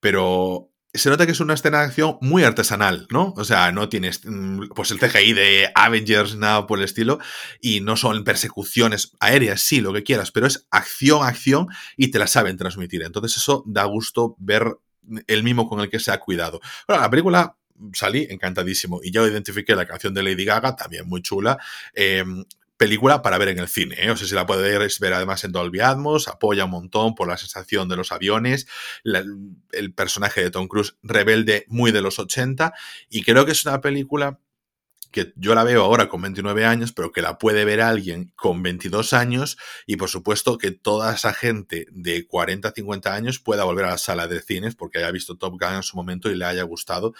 Pero 0.00 0.73
se 0.94 1.10
nota 1.10 1.26
que 1.26 1.32
es 1.32 1.40
una 1.40 1.54
escena 1.54 1.80
de 1.80 1.86
acción 1.86 2.18
muy 2.20 2.44
artesanal, 2.44 3.06
¿no? 3.10 3.34
O 3.36 3.44
sea, 3.44 3.72
no 3.72 3.88
tienes 3.88 4.20
mm, 4.24 4.68
pues 4.74 4.92
el 4.92 5.00
CGI 5.00 5.32
de 5.32 5.70
Avengers, 5.74 6.36
nada 6.36 6.66
por 6.66 6.78
el 6.78 6.84
estilo, 6.84 7.18
y 7.60 7.80
no 7.80 7.96
son 7.96 8.22
persecuciones 8.22 9.12
aéreas, 9.18 9.60
sí, 9.60 9.80
lo 9.80 9.92
que 9.92 10.04
quieras, 10.04 10.30
pero 10.30 10.46
es 10.46 10.66
acción, 10.70 11.26
acción, 11.26 11.66
y 11.96 12.10
te 12.10 12.18
la 12.18 12.28
saben 12.28 12.56
transmitir. 12.56 13.02
Entonces 13.02 13.36
eso 13.36 13.64
da 13.66 13.84
gusto 13.84 14.36
ver 14.38 14.78
el 15.26 15.42
mismo 15.42 15.68
con 15.68 15.80
el 15.80 15.90
que 15.90 15.98
se 15.98 16.12
ha 16.12 16.20
cuidado. 16.20 16.60
Bueno, 16.86 17.02
la 17.02 17.10
película 17.10 17.56
salí 17.92 18.26
encantadísimo 18.30 19.00
y 19.02 19.10
ya 19.10 19.22
identifiqué 19.22 19.74
la 19.74 19.86
canción 19.86 20.14
de 20.14 20.22
Lady 20.22 20.44
Gaga, 20.44 20.76
también 20.76 21.08
muy 21.08 21.22
chula. 21.22 21.58
Em, 21.92 22.44
película 22.84 23.22
para 23.22 23.38
ver 23.38 23.48
en 23.48 23.58
el 23.60 23.68
cine. 23.68 23.96
¿eh? 23.98 24.10
O 24.10 24.16
sea, 24.16 24.28
si 24.28 24.34
la 24.34 24.44
puedes 24.44 25.00
ver 25.00 25.14
además 25.14 25.42
en 25.44 25.52
Dolby 25.52 25.80
Atmos, 25.80 26.28
apoya 26.28 26.66
un 26.66 26.70
montón 26.70 27.14
por 27.14 27.26
la 27.26 27.38
sensación 27.38 27.88
de 27.88 27.96
los 27.96 28.12
aviones, 28.12 28.66
el 29.72 29.94
personaje 29.94 30.42
de 30.42 30.50
Tom 30.50 30.68
Cruise 30.68 30.94
rebelde 31.02 31.64
muy 31.68 31.92
de 31.92 32.02
los 32.02 32.18
80 32.18 32.74
y 33.08 33.22
creo 33.22 33.46
que 33.46 33.52
es 33.52 33.64
una 33.64 33.80
película 33.80 34.38
que 35.10 35.32
yo 35.36 35.54
la 35.54 35.64
veo 35.64 35.82
ahora 35.82 36.10
con 36.10 36.20
29 36.20 36.66
años, 36.66 36.92
pero 36.92 37.10
que 37.10 37.22
la 37.22 37.38
puede 37.38 37.64
ver 37.64 37.80
alguien 37.80 38.32
con 38.36 38.62
22 38.62 39.14
años 39.14 39.56
y 39.86 39.96
por 39.96 40.10
supuesto 40.10 40.58
que 40.58 40.70
toda 40.70 41.14
esa 41.14 41.32
gente 41.32 41.86
de 41.90 42.26
40, 42.26 42.70
50 42.70 43.14
años 43.14 43.38
pueda 43.38 43.64
volver 43.64 43.86
a 43.86 43.90
la 43.92 43.98
sala 43.98 44.26
de 44.26 44.42
cines 44.42 44.74
porque 44.74 44.98
haya 44.98 45.10
visto 45.10 45.38
Top 45.38 45.52
Gun 45.58 45.76
en 45.76 45.82
su 45.82 45.96
momento 45.96 46.30
y 46.30 46.34
le 46.34 46.44
haya 46.44 46.64
gustado, 46.64 47.14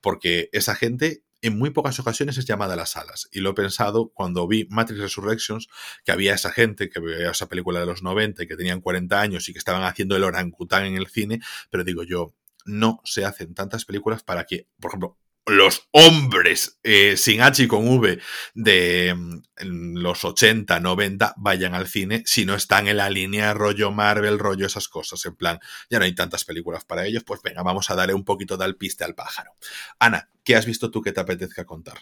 porque 0.00 0.48
esa 0.52 0.76
gente 0.76 1.24
en 1.42 1.58
muy 1.58 1.70
pocas 1.70 1.98
ocasiones 2.00 2.38
es 2.38 2.46
llamada 2.46 2.74
a 2.74 2.76
las 2.76 2.90
salas. 2.90 3.28
Y 3.32 3.40
lo 3.40 3.50
he 3.50 3.54
pensado 3.54 4.10
cuando 4.14 4.46
vi 4.46 4.66
Matrix 4.70 5.00
Resurrections, 5.00 5.68
que 6.04 6.12
había 6.12 6.34
esa 6.34 6.50
gente 6.50 6.88
que 6.88 7.00
veía 7.00 7.30
esa 7.30 7.48
película 7.48 7.80
de 7.80 7.86
los 7.86 8.02
90 8.02 8.42
y 8.42 8.46
que 8.46 8.56
tenían 8.56 8.80
40 8.80 9.20
años 9.20 9.48
y 9.48 9.52
que 9.52 9.58
estaban 9.58 9.84
haciendo 9.84 10.16
el 10.16 10.24
orangután 10.24 10.84
en 10.84 10.96
el 10.96 11.06
cine, 11.06 11.40
pero 11.70 11.84
digo 11.84 12.02
yo, 12.02 12.34
no 12.64 13.00
se 13.04 13.24
hacen 13.24 13.54
tantas 13.54 13.84
películas 13.84 14.22
para 14.22 14.44
que, 14.44 14.68
por 14.80 14.90
ejemplo, 14.90 15.18
los 15.48 15.88
hombres 15.92 16.78
eh, 16.82 17.16
sin 17.16 17.40
H 17.40 17.62
y 17.62 17.68
con 17.68 17.88
V 17.88 18.18
de 18.54 19.14
mm, 19.14 19.96
los 19.96 20.24
80, 20.24 20.80
90 20.80 21.34
vayan 21.36 21.74
al 21.74 21.86
cine 21.86 22.22
si 22.26 22.44
no 22.44 22.54
están 22.54 22.88
en 22.88 22.98
la 22.98 23.10
línea 23.10 23.54
rollo 23.54 23.90
Marvel, 23.90 24.38
rollo 24.38 24.66
esas 24.66 24.88
cosas. 24.88 25.24
En 25.26 25.36
plan, 25.36 25.58
ya 25.90 25.98
no 25.98 26.04
hay 26.04 26.14
tantas 26.14 26.44
películas 26.44 26.84
para 26.84 27.04
ellos, 27.04 27.24
pues 27.24 27.42
venga, 27.42 27.62
vamos 27.62 27.90
a 27.90 27.94
darle 27.94 28.14
un 28.14 28.24
poquito 28.24 28.56
de 28.56 28.64
alpiste 28.64 29.04
al 29.04 29.14
pájaro. 29.14 29.52
Ana, 29.98 30.30
¿qué 30.44 30.56
has 30.56 30.66
visto 30.66 30.90
tú 30.90 31.02
que 31.02 31.12
te 31.12 31.20
apetezca 31.20 31.64
contar? 31.64 31.98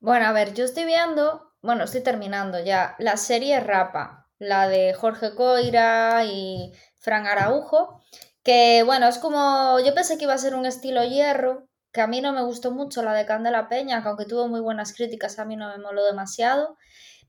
Bueno, 0.00 0.26
a 0.26 0.32
ver, 0.32 0.54
yo 0.54 0.64
estoy 0.64 0.84
viendo, 0.84 1.52
bueno, 1.62 1.84
estoy 1.84 2.02
terminando 2.02 2.62
ya, 2.64 2.96
la 2.98 3.16
serie 3.16 3.60
Rapa, 3.60 4.28
la 4.38 4.68
de 4.68 4.94
Jorge 4.94 5.34
Coira 5.34 6.24
y 6.24 6.72
Fran 6.98 7.26
Araujo, 7.26 8.02
que 8.42 8.82
bueno, 8.84 9.06
es 9.06 9.18
como, 9.18 9.78
yo 9.84 9.94
pensé 9.94 10.16
que 10.16 10.24
iba 10.24 10.34
a 10.34 10.38
ser 10.38 10.54
un 10.54 10.64
estilo 10.64 11.04
hierro, 11.04 11.68
que 11.92 12.00
a 12.00 12.06
mí 12.06 12.20
no 12.20 12.32
me 12.32 12.42
gustó 12.42 12.70
mucho 12.70 13.02
la 13.02 13.14
de 13.14 13.26
Candela 13.26 13.68
Peña, 13.68 14.02
que 14.02 14.08
aunque 14.08 14.26
tuvo 14.26 14.48
muy 14.48 14.60
buenas 14.60 14.92
críticas, 14.94 15.38
a 15.38 15.44
mí 15.44 15.56
no 15.56 15.68
me 15.68 15.78
moló 15.78 16.04
demasiado. 16.04 16.76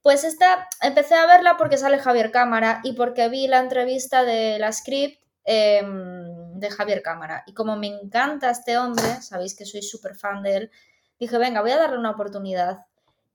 Pues 0.02 0.24
esta 0.24 0.68
empecé 0.82 1.16
a 1.16 1.28
verla 1.28 1.58
porque 1.58 1.78
sale 1.78 2.00
Javier 2.00 2.32
Cámara 2.32 2.82
y 2.84 2.94
porque 2.94 3.30
vi 3.30 3.48
la 3.48 3.60
entrevista 3.60 4.24
de 4.24 4.58
la 4.60 4.72
script 4.72 5.22
em, 5.46 6.60
de 6.60 6.70
Javier 6.72 7.02
Cámara. 7.02 7.44
Y 7.46 7.54
como 7.54 7.76
me 7.76 7.88
encanta 7.88 8.50
este 8.50 8.78
hombre, 8.78 9.22
sabéis 9.22 9.56
que 9.56 9.66
soy 9.66 9.82
súper 9.82 10.16
fan 10.16 10.42
de 10.44 10.56
él, 10.58 10.72
dije, 11.20 11.38
venga, 11.38 11.62
voy 11.62 11.72
a 11.72 11.78
darle 11.78 11.98
una 11.98 12.12
oportunidad. 12.12 12.86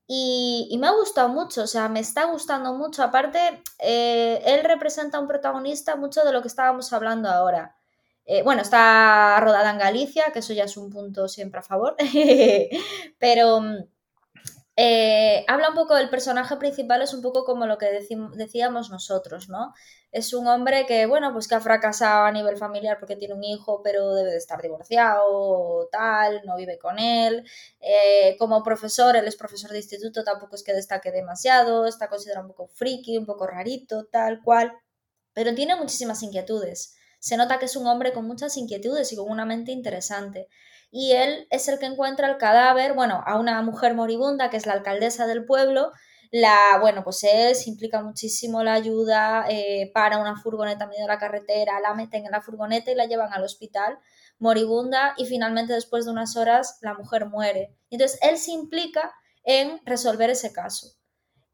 Y, 0.08 0.76
me 0.80 0.86
ha 0.86 0.92
gustado 0.92 1.28
mucho, 1.28 1.62
o 1.62 1.66
sea, 1.66 1.88
me 1.88 2.00
está 2.00 2.24
gustando 2.26 2.74
mucho. 2.74 3.02
Aparte, 3.02 3.62
eh, 3.80 4.40
él 4.44 4.64
representa 4.64 5.18
un 5.18 5.26
protagonista 5.26 5.96
mucho 5.96 6.22
de 6.24 6.32
lo 6.32 6.42
que 6.42 6.48
estábamos 6.48 6.92
hablando 6.92 7.28
ahora. 7.28 7.76
Eh, 8.26 8.42
bueno, 8.42 8.62
está 8.62 9.38
rodada 9.40 9.70
en 9.70 9.78
Galicia, 9.78 10.24
que 10.32 10.40
eso 10.40 10.52
ya 10.52 10.64
es 10.64 10.76
un 10.76 10.90
punto 10.90 11.28
siempre 11.28 11.60
a 11.60 11.62
favor, 11.62 11.96
pero 13.20 13.60
mm, 13.60 13.76
eh, 14.78 15.44
habla 15.48 15.70
un 15.70 15.74
poco 15.74 15.94
del 15.94 16.10
personaje 16.10 16.56
principal, 16.56 17.00
es 17.02 17.14
un 17.14 17.22
poco 17.22 17.44
como 17.44 17.66
lo 17.66 17.78
que 17.78 17.86
decíamos 18.34 18.90
nosotros, 18.90 19.48
¿no? 19.48 19.72
Es 20.12 20.34
un 20.34 20.46
hombre 20.48 20.84
que, 20.86 21.06
bueno, 21.06 21.32
pues 21.32 21.48
que 21.48 21.54
ha 21.54 21.60
fracasado 21.60 22.24
a 22.24 22.32
nivel 22.32 22.56
familiar 22.58 22.98
porque 22.98 23.16
tiene 23.16 23.34
un 23.34 23.44
hijo, 23.44 23.80
pero 23.82 24.12
debe 24.14 24.30
de 24.32 24.36
estar 24.38 24.60
divorciado, 24.60 25.88
tal, 25.90 26.42
no 26.44 26.56
vive 26.56 26.78
con 26.78 26.98
él. 26.98 27.44
Eh, 27.80 28.36
como 28.38 28.62
profesor, 28.62 29.16
él 29.16 29.26
es 29.26 29.36
profesor 29.36 29.70
de 29.70 29.78
instituto, 29.78 30.24
tampoco 30.24 30.56
es 30.56 30.62
que 30.64 30.74
destaque 30.74 31.10
demasiado, 31.12 31.86
está 31.86 32.08
considerado 32.08 32.46
un 32.46 32.52
poco 32.52 32.68
friki, 32.68 33.16
un 33.18 33.26
poco 33.26 33.46
rarito, 33.46 34.06
tal 34.06 34.42
cual, 34.42 34.72
pero 35.32 35.54
tiene 35.54 35.76
muchísimas 35.76 36.22
inquietudes 36.22 36.96
se 37.26 37.36
nota 37.36 37.58
que 37.58 37.64
es 37.64 37.74
un 37.74 37.88
hombre 37.88 38.12
con 38.12 38.24
muchas 38.24 38.56
inquietudes 38.56 39.12
y 39.12 39.16
con 39.16 39.28
una 39.28 39.44
mente 39.44 39.72
interesante. 39.72 40.46
Y 40.92 41.10
él 41.10 41.48
es 41.50 41.66
el 41.66 41.80
que 41.80 41.86
encuentra 41.86 42.30
el 42.30 42.36
cadáver, 42.36 42.92
bueno, 42.92 43.20
a 43.26 43.36
una 43.36 43.60
mujer 43.62 43.94
moribunda, 43.94 44.48
que 44.48 44.56
es 44.56 44.64
la 44.64 44.74
alcaldesa 44.74 45.26
del 45.26 45.44
pueblo, 45.44 45.90
la, 46.30 46.78
bueno, 46.80 47.02
pues 47.02 47.24
él 47.24 47.56
se 47.56 47.68
implica 47.68 48.00
muchísimo 48.00 48.62
la 48.62 48.74
ayuda, 48.74 49.44
eh, 49.48 49.90
para 49.92 50.18
una 50.18 50.40
furgoneta 50.40 50.84
en 50.84 50.90
medio 50.90 51.02
de 51.02 51.08
la 51.08 51.18
carretera, 51.18 51.80
la 51.80 51.94
meten 51.94 52.26
en 52.26 52.30
la 52.30 52.42
furgoneta 52.42 52.92
y 52.92 52.94
la 52.94 53.06
llevan 53.06 53.32
al 53.32 53.42
hospital 53.42 53.98
moribunda 54.38 55.14
y 55.16 55.26
finalmente 55.26 55.72
después 55.72 56.04
de 56.04 56.12
unas 56.12 56.36
horas 56.36 56.78
la 56.80 56.94
mujer 56.94 57.26
muere. 57.26 57.74
Entonces 57.90 58.20
él 58.22 58.38
se 58.38 58.52
implica 58.52 59.12
en 59.42 59.80
resolver 59.84 60.30
ese 60.30 60.52
caso. 60.52 60.95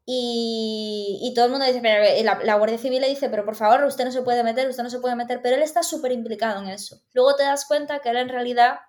Y, 0.05 1.31
todo 1.33 1.45
el 1.45 1.51
mundo 1.51 1.65
dice, 1.65 1.81
eh, 1.83 2.23
la, 2.23 2.55
Guardia 2.55 2.77
Civil 2.77 3.01
le 3.01 3.09
dice, 3.09 3.29
pero 3.29 3.45
por 3.45 3.55
favor, 3.55 3.83
usted 3.85 4.03
no 4.03 4.11
se 4.11 4.21
puede 4.21 4.43
meter, 4.43 4.67
usted 4.67 4.83
no 4.83 4.89
se 4.89 4.99
puede 4.99 5.15
meter, 5.15 5.41
pero 5.41 5.55
él 5.55 5.61
está 5.61 5.81
súper 5.81 6.11
implicado 6.11 6.61
en 6.61 6.67
eso. 6.67 7.01
Luego 7.13 7.35
te 7.35 7.43
das 7.43 7.65
cuenta 7.65 7.99
que 7.99 8.09
él 8.09 8.17
en 8.17 8.29
realidad, 8.29 8.79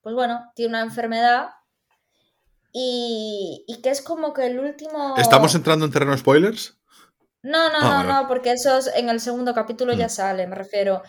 pues 0.00 0.14
bueno, 0.14 0.50
tiene 0.56 0.70
una 0.70 0.82
enfermedad 0.82 1.50
y, 2.72 3.80
que 3.82 3.90
es 3.90 4.02
como 4.02 4.32
que 4.32 4.46
el 4.46 4.58
último... 4.58 5.14
¿Estamos 5.16 5.54
entrando 5.54 5.84
en 5.84 5.92
terreno 5.92 6.16
spoilers? 6.16 6.76
No, 7.42 7.70
no, 7.70 7.78
ah, 7.80 8.02
no, 8.02 8.22
no, 8.22 8.28
porque 8.28 8.50
eso 8.50 8.80
en 8.96 9.08
el 9.08 9.20
segundo 9.20 9.54
capítulo 9.54 9.92
ya 9.92 10.06
mm. 10.06 10.10
sale, 10.10 10.46
me 10.48 10.56
refiero 10.56 11.02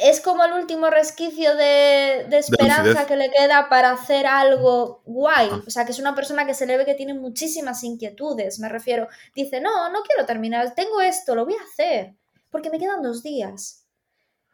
es 0.00 0.20
como 0.20 0.44
el 0.44 0.52
último 0.52 0.88
resquicio 0.88 1.54
de, 1.56 2.26
esperanza 2.30 3.06
que 3.06 3.16
le 3.16 3.30
queda 3.30 3.68
para 3.68 3.90
hacer 3.90 4.26
algo 4.26 5.02
guay. 5.04 5.48
Ah. 5.52 5.62
O 5.66 5.70
sea, 5.70 5.84
que 5.84 5.92
es 5.92 5.98
una 5.98 6.14
persona 6.14 6.46
que 6.46 6.54
se 6.54 6.66
le 6.66 6.76
ve 6.76 6.86
que 6.86 6.94
tiene 6.94 7.14
muchísimas 7.14 7.84
inquietudes, 7.84 8.58
me 8.58 8.68
refiero. 8.68 9.08
Dice, 9.34 9.60
no, 9.60 9.90
no 9.90 10.02
quiero 10.02 10.24
terminar, 10.24 10.74
tengo 10.74 11.00
esto, 11.00 11.34
lo 11.34 11.44
voy 11.44 11.54
a 11.54 11.64
hacer, 11.64 12.14
porque 12.50 12.70
me 12.70 12.78
quedan 12.78 13.02
dos 13.02 13.22
días. 13.22 13.84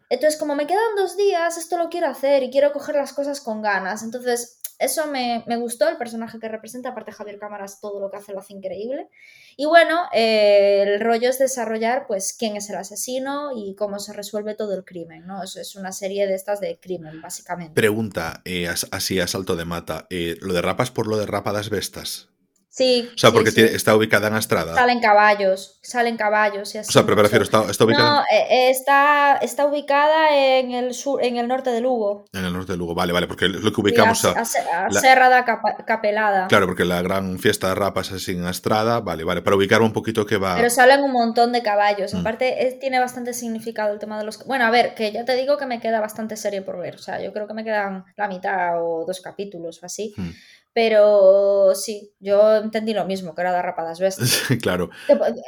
Entonces, 0.09 0.41
como 0.41 0.57
me 0.57 0.67
quedan 0.67 0.97
dos 0.97 1.17
días, 1.17 1.57
esto 1.57 1.79
lo 1.79 1.89
quiero 1.89 2.09
hacer 2.09 2.43
y 2.43 2.51
quiero 2.51 2.73
coger 2.73 2.97
las 2.97 3.13
cosas 3.13 3.41
con 3.41 3.63
ganas. 3.63 4.03
Entonces, 4.03 4.60
eso 4.81 5.07
me, 5.07 5.45
gustó, 5.59 5.89
el 5.89 5.99
personaje 5.99 6.39
que 6.41 6.49
representa, 6.49 6.89
aparte 6.89 7.13
Javier 7.13 7.39
Cámaras, 7.39 7.81
todo 7.81 8.01
lo 8.01 8.11
que 8.11 8.17
hace 8.17 8.33
lo 8.33 8.41
hace 8.41 8.55
increíble. 8.55 9.09
Y 9.57 9.67
bueno, 9.67 10.01
eh, 10.13 10.83
el 10.87 11.01
rollo 11.01 11.29
es 11.29 11.39
desarrollar, 11.39 12.07
pues, 12.07 12.35
quién 12.37 12.57
es 12.57 12.71
el 12.71 12.77
asesino 12.77 13.51
y 13.55 13.75
cómo 13.75 13.99
se 13.99 14.15
resuelve 14.15 14.55
todo 14.55 14.75
el 14.75 14.85
crimen, 14.85 15.27
¿no? 15.27 15.43
Eso 15.43 15.61
es 15.61 15.77
una 15.77 15.93
serie 15.93 16.27
de 16.27 16.35
estas 16.35 16.61
de 16.61 16.79
crimen, 16.81 17.21
básicamente. 17.21 17.75
Pregunta, 17.75 18.41
eh, 18.47 18.69
así 18.69 19.21
a 19.21 19.27
salto 19.27 19.55
de 19.55 19.67
mata, 19.67 20.07
eh, 20.09 20.37
¿lo 20.41 20.55
derrapas 20.55 20.91
por 20.91 21.07
lo 21.07 21.19
de 21.19 21.27
rapadas 21.27 21.69
bestas? 21.69 22.31
Sí. 22.73 23.11
O 23.13 23.19
sea, 23.19 23.33
porque 23.33 23.51
está 23.51 23.97
ubicada 23.97 24.29
en 24.29 24.35
Astrada. 24.35 24.77
Salen 24.77 25.01
caballos, 25.01 25.81
salen 25.83 26.17
caballos 26.17 26.73
y 26.77 26.79
así. 26.79 26.89
O 26.89 26.93
sea, 26.93 27.03
pero 27.03 27.17
prefiero, 27.17 27.43
está, 27.43 27.69
está 27.69 27.85
ubicada. 27.85 28.21
No, 28.21 28.23
eh, 28.33 28.71
está, 28.71 29.39
está 29.43 29.67
ubicada 29.67 30.37
en 30.39 30.71
el 30.71 30.95
sur, 30.95 31.23
en 31.23 31.37
el 31.37 31.49
norte 31.49 31.71
de 31.71 31.81
Lugo. 31.81 32.27
En 32.33 32.45
el 32.45 32.53
norte 32.53 32.73
de 32.73 32.79
Lugo, 32.79 32.95
vale, 32.95 33.13
vale, 33.13 33.27
porque 33.27 33.47
es 33.47 33.51
lo 33.51 33.73
que 33.73 33.81
ubicamos 33.81 34.25
a. 34.25 34.41
a, 34.41 34.91
Serra 34.93 35.45
Capelada. 35.85 36.47
Claro, 36.47 36.67
porque 36.67 36.85
la 36.85 37.03
gran 37.03 37.41
fiesta 37.41 37.71
de 37.71 37.75
rapas 37.75 38.13
es 38.13 38.29
en 38.29 38.45
Astrada, 38.45 39.01
vale, 39.01 39.25
vale, 39.25 39.43
para 39.43 39.57
ubicar 39.57 39.83
un 39.83 39.93
poquito 39.93 40.25
que 40.25 40.37
va. 40.37 40.55
Pero 40.55 40.71
salen 40.71 41.03
un 41.03 41.11
montón 41.11 41.51
de 41.51 41.65
caballos. 41.65 42.15
Mm. 42.15 42.19
Aparte, 42.19 42.79
tiene 42.81 43.01
bastante 43.01 43.35
significado 43.35 43.93
el 43.93 43.99
tema 43.99 44.17
de 44.17 44.25
los. 44.25 44.47
Bueno, 44.47 44.65
a 44.65 44.71
ver, 44.71 44.95
que 44.95 45.11
ya 45.11 45.25
te 45.25 45.35
digo 45.35 45.59
que 45.59 45.67
me 45.67 45.81
queda 45.81 45.99
bastante 45.99 46.37
serie 46.37 46.63
por 46.63 46.79
ver. 46.79 46.95
O 46.95 46.99
sea, 46.99 47.21
yo 47.21 47.33
creo 47.33 47.49
que 47.49 47.55
me 47.55 47.65
quedan 47.65 48.05
la 48.17 48.29
mitad 48.29 48.81
o 48.81 49.05
dos 49.05 49.21
capítulos 49.21 49.83
o 49.83 49.87
así. 49.87 50.15
Mm. 50.17 50.31
Pero 50.73 51.73
sí, 51.75 52.13
yo 52.21 52.57
entendí 52.57 52.95
lo 52.95 53.05
mismo, 53.05 53.35
que 53.35 53.41
era 53.41 53.53
de 53.53 53.61
rapadas 53.61 53.99
bestas. 53.99 54.43
claro. 54.63 54.91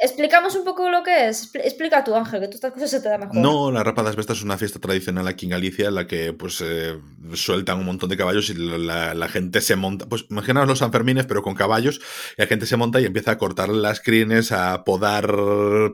¿Explicamos 0.02 0.56
un 0.56 0.64
poco 0.64 0.90
lo 0.90 1.04
que 1.04 1.28
es? 1.28 1.48
Explica 1.54 2.02
tú, 2.02 2.16
Ángel, 2.16 2.40
que 2.40 2.48
tú 2.48 2.54
estas 2.56 2.72
cosas 2.72 2.90
se 2.90 3.00
te 3.00 3.08
da 3.08 3.18
mejor. 3.18 3.36
No, 3.36 3.70
la 3.70 3.84
rapadas 3.84 4.16
bestas 4.16 4.38
es 4.38 4.42
una 4.42 4.58
fiesta 4.58 4.80
tradicional 4.80 5.28
aquí 5.28 5.46
en 5.46 5.50
Galicia 5.50 5.88
en 5.88 5.94
la 5.94 6.08
que 6.08 6.32
pues 6.32 6.60
eh, 6.60 6.98
sueltan 7.34 7.78
un 7.78 7.86
montón 7.86 8.08
de 8.08 8.16
caballos 8.16 8.50
y 8.50 8.54
la, 8.54 9.28
gente 9.28 9.60
se 9.60 9.76
monta. 9.76 10.06
Pues 10.06 10.26
imaginaos 10.28 10.66
los 10.66 10.80
Sanfermines, 10.80 11.26
pero 11.26 11.42
con 11.42 11.54
caballos, 11.54 12.00
y 12.36 12.42
la 12.42 12.48
gente 12.48 12.66
se 12.66 12.76
monta 12.76 13.00
y 13.00 13.04
empieza 13.04 13.30
a 13.30 13.38
cortar 13.38 13.68
las 13.68 14.00
crines, 14.00 14.50
a 14.50 14.82
podar 14.82 15.32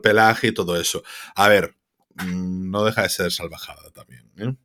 pelaje 0.01 0.47
y 0.47 0.53
todo 0.53 0.79
eso. 0.79 1.03
A 1.35 1.47
ver, 1.49 1.75
mm, 2.15 2.71
no 2.71 2.83
deja 2.83 3.03
de 3.03 3.09
ser 3.09 3.31
salvajada 3.31 3.91
también. 3.91 4.23
¿eh? 4.37 4.55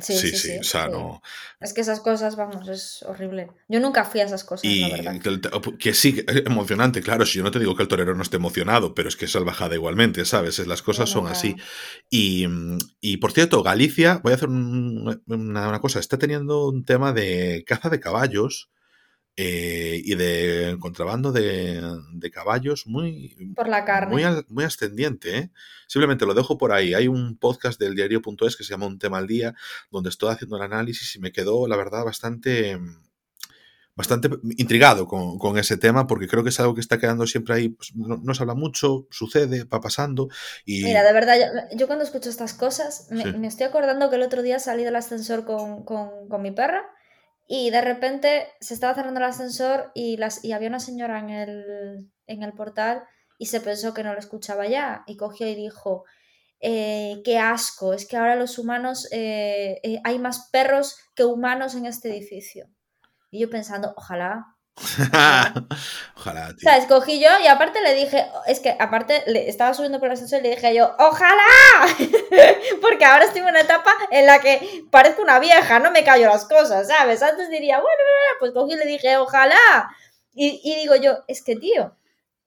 Sí, 0.00 0.16
sí, 0.16 0.30
sí, 0.36 0.58
o 0.58 0.62
sea, 0.62 0.88
no... 0.88 1.20
Es 1.60 1.72
que 1.72 1.80
esas 1.80 1.98
cosas, 1.98 2.36
vamos, 2.36 2.68
es 2.68 3.02
horrible. 3.02 3.50
Yo 3.68 3.80
nunca 3.80 4.04
fui 4.04 4.20
a 4.20 4.24
esas 4.24 4.44
cosas, 4.44 4.70
la 4.70 4.88
verdad. 4.88 5.20
Que, 5.78 5.94
sí, 5.94 6.24
es 6.28 6.46
emocionante, 6.46 7.02
claro, 7.02 7.26
si 7.26 7.38
yo 7.38 7.44
no 7.44 7.50
te 7.50 7.58
digo 7.58 7.74
que 7.74 7.82
el 7.82 7.88
torero 7.88 8.14
no 8.14 8.22
esté 8.22 8.36
emocionado, 8.36 8.94
pero 8.94 9.08
es 9.08 9.16
que 9.16 9.24
es 9.24 9.32
salvajada 9.32 9.74
igualmente, 9.74 10.24
¿sabes? 10.24 10.64
Las 10.64 10.82
cosas 10.82 11.10
son 11.10 11.26
así. 11.26 11.56
Y, 12.08 12.46
y, 13.00 13.16
por 13.16 13.32
cierto, 13.32 13.64
Galicia, 13.64 14.20
voy 14.22 14.32
a 14.32 14.36
hacer 14.36 14.48
una, 14.48 15.20
una, 15.26 15.80
cosa, 15.80 15.98
está 15.98 16.18
teniendo 16.18 16.68
un 16.68 16.84
tema 16.84 17.12
de 17.12 17.64
caza 17.66 17.90
de 17.90 17.98
caballos 17.98 18.70
eh, 19.36 20.00
y 20.04 20.14
de 20.14 20.76
contrabando 20.78 21.32
de, 21.32 22.30
caballos 22.32 22.86
muy, 22.86 23.54
por 23.56 23.68
la 23.68 23.84
carne. 23.84 24.12
muy, 24.12 24.44
muy 24.48 24.64
ascendiente. 24.64 25.36
¿eh? 25.36 25.50
Simplemente 25.90 26.24
lo 26.24 26.34
dejo 26.34 26.56
por 26.56 26.70
ahí. 26.70 26.94
Hay 26.94 27.08
un 27.08 27.36
podcast 27.36 27.80
del 27.80 27.96
diario.es 27.96 28.56
que 28.56 28.62
se 28.62 28.70
llama 28.70 28.86
Un 28.86 29.00
tema 29.00 29.18
al 29.18 29.26
día, 29.26 29.56
donde 29.90 30.08
estoy 30.08 30.30
haciendo 30.30 30.56
el 30.56 30.62
análisis 30.62 31.16
y 31.16 31.18
me 31.18 31.32
quedó, 31.32 31.66
la 31.66 31.76
verdad, 31.76 32.04
bastante 32.04 32.78
bastante 33.96 34.30
intrigado 34.56 35.08
con, 35.08 35.58
ese 35.58 35.76
tema 35.76 36.06
porque 36.06 36.28
creo 36.28 36.44
que 36.44 36.50
es 36.50 36.60
algo 36.60 36.76
que 36.76 36.80
está 36.80 36.98
quedando 36.98 37.26
siempre 37.26 37.54
ahí, 37.56 37.68
pues, 37.70 37.90
no, 37.96 38.34
se 38.34 38.42
habla 38.42 38.54
mucho, 38.54 39.08
sucede, 39.10 39.64
va 39.64 39.80
pasando 39.80 40.28
y... 40.64 40.84
Mira, 40.84 41.02
de 41.02 41.12
verdad, 41.12 41.36
yo, 41.76 41.88
cuando 41.88 42.04
escucho 42.04 42.30
estas 42.30 42.54
cosas 42.54 43.08
me, 43.10 43.46
estoy 43.48 43.66
acordando 43.66 44.08
que 44.08 44.16
el 44.16 44.22
otro 44.22 44.42
día 44.42 44.60
salí 44.60 44.84
del 44.84 44.94
ascensor 44.94 45.44
con, 45.44 45.84
con, 45.84 46.40
mi 46.40 46.52
perra 46.52 46.84
y 47.48 47.70
de 47.70 47.80
repente 47.80 48.46
se 48.60 48.74
estaba 48.74 48.94
cerrando 48.94 49.18
el 49.18 49.26
ascensor 49.26 49.90
y, 49.94 50.16
las, 50.18 50.44
y 50.44 50.52
había 50.52 50.68
una 50.68 50.80
señora 50.80 51.18
en 51.18 51.30
el, 51.30 52.10
en 52.28 52.44
el 52.44 52.52
portal 52.52 53.02
y 53.40 53.46
se 53.46 53.62
pensó 53.62 53.94
que 53.94 54.04
no 54.04 54.12
lo 54.12 54.18
escuchaba 54.18 54.66
ya 54.66 55.02
y 55.06 55.16
cogió 55.16 55.48
y 55.48 55.54
dijo, 55.54 56.04
eh, 56.60 57.22
qué 57.24 57.38
asco, 57.38 57.94
es 57.94 58.06
que 58.06 58.18
ahora 58.18 58.36
los 58.36 58.58
humanos, 58.58 59.08
eh, 59.12 59.80
eh, 59.82 59.98
hay 60.04 60.18
más 60.18 60.50
perros 60.52 60.98
que 61.14 61.24
humanos 61.24 61.74
en 61.74 61.86
este 61.86 62.10
edificio. 62.10 62.68
Y 63.30 63.40
yo 63.40 63.48
pensando, 63.48 63.94
ojalá. 63.96 64.44
ojalá, 66.16 66.48
tío. 66.48 66.56
O 66.56 66.60
sea, 66.60 66.76
escogí 66.76 67.18
yo 67.18 67.30
y 67.42 67.46
aparte 67.46 67.80
le 67.80 67.94
dije, 67.94 68.26
es 68.46 68.60
que 68.60 68.76
aparte 68.78 69.24
le, 69.26 69.48
estaba 69.48 69.72
subiendo 69.72 70.00
por 70.00 70.08
el 70.08 70.12
ascensor 70.12 70.40
y 70.40 70.42
le 70.42 70.50
dije 70.50 70.74
yo, 70.74 70.94
ojalá. 70.98 71.46
Porque 72.82 73.06
ahora 73.06 73.24
estoy 73.24 73.40
en 73.40 73.48
una 73.48 73.62
etapa 73.62 73.94
en 74.10 74.26
la 74.26 74.40
que 74.40 74.84
parezco 74.90 75.22
una 75.22 75.38
vieja, 75.38 75.78
no 75.78 75.90
me 75.92 76.04
callo 76.04 76.26
las 76.26 76.44
cosas, 76.44 76.88
¿sabes? 76.88 77.22
Antes 77.22 77.48
diría, 77.48 77.80
bueno, 77.80 78.02
pues 78.38 78.52
cogí 78.52 78.74
y 78.74 78.76
le 78.76 78.84
dije, 78.84 79.16
ojalá. 79.16 79.56
Y, 80.34 80.60
y 80.62 80.74
digo 80.76 80.94
yo, 80.96 81.24
es 81.26 81.42
que 81.42 81.56
tío, 81.56 81.96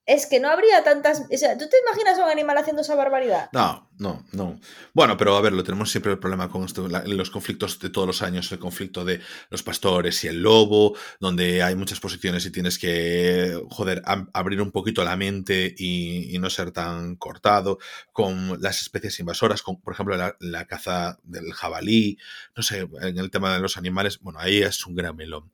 es 0.06 0.26
que 0.26 0.40
no 0.40 0.50
habría 0.50 0.84
tantas. 0.84 1.24
O 1.32 1.38
sea, 1.38 1.58
¿tú 1.58 1.66
te 1.70 1.78
imaginas 1.88 2.20
a 2.20 2.26
un 2.26 2.30
animal 2.32 2.58
haciendo 2.58 2.82
esa 2.82 2.96
barbaridad? 2.96 3.50
No, 3.54 3.90
no, 3.98 4.26
no. 4.34 4.60
Bueno, 4.94 5.16
pero 5.16 5.38
a 5.38 5.42
ver, 5.42 5.54
lo 5.54 5.64
tenemos 5.64 5.92
siempre 5.92 6.12
el 6.12 6.20
problema 6.20 6.50
con 6.50 6.66
esto, 6.66 6.88
los 6.88 7.30
conflictos 7.30 7.80
de 7.80 7.90
todos 7.90 8.06
los 8.06 8.22
años, 8.22 8.52
el 8.52 8.60
conflicto 8.60 9.06
de 9.06 9.22
los 9.50 9.64
pastores 9.64 10.22
y 10.26 10.28
el 10.28 10.42
lobo, 10.42 10.98
donde 11.22 11.64
hay 11.64 11.76
muchas 11.76 12.02
posiciones 12.02 12.46
y 12.46 12.52
tienes 12.52 12.78
que, 12.78 13.58
joder, 13.70 14.02
abrir 14.34 14.62
un 14.62 14.72
poquito 14.72 15.06
la 15.06 15.16
mente 15.16 15.74
y, 15.78 16.38
no 16.44 16.50
ser 16.50 16.72
tan 16.72 17.16
cortado, 17.16 17.80
con 18.12 18.62
las 18.62 18.82
especies 18.82 19.18
invasoras, 19.22 19.62
con, 19.62 19.80
por 19.80 19.94
ejemplo, 19.94 20.18
la, 20.18 20.66
caza 20.66 21.20
del 21.24 21.54
jabalí, 21.54 22.18
no 22.58 22.64
sé, 22.64 22.90
en 23.02 23.18
el 23.18 23.32
tema 23.32 23.54
de 23.54 23.62
los 23.62 23.78
animales, 23.78 24.20
bueno, 24.20 24.40
ahí 24.40 24.62
es 24.62 24.86
un 24.86 24.96
gran 24.96 25.16
melón. 25.16 25.52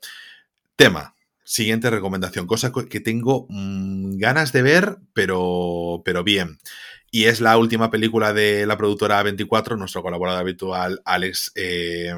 Tema, 0.75 1.13
Siguiente 1.49 1.89
recomendación, 1.89 2.45
cosa 2.45 2.71
que 2.71 2.99
tengo 2.99 3.47
mm, 3.49 4.17
ganas 4.19 4.51
de 4.51 4.61
ver, 4.61 4.99
pero, 5.13 6.03
pero 6.05 6.23
bien. 6.23 6.59
Y 7.09 7.25
es 7.25 7.41
la 7.41 7.57
última 7.57 7.89
película 7.89 8.33
de 8.33 8.67
la 8.67 8.77
productora 8.77 9.23
24, 9.23 9.75
nuestro 9.75 10.03
colaborador 10.03 10.41
habitual, 10.41 11.01
Alex, 11.05 11.51
eh, 11.55 12.13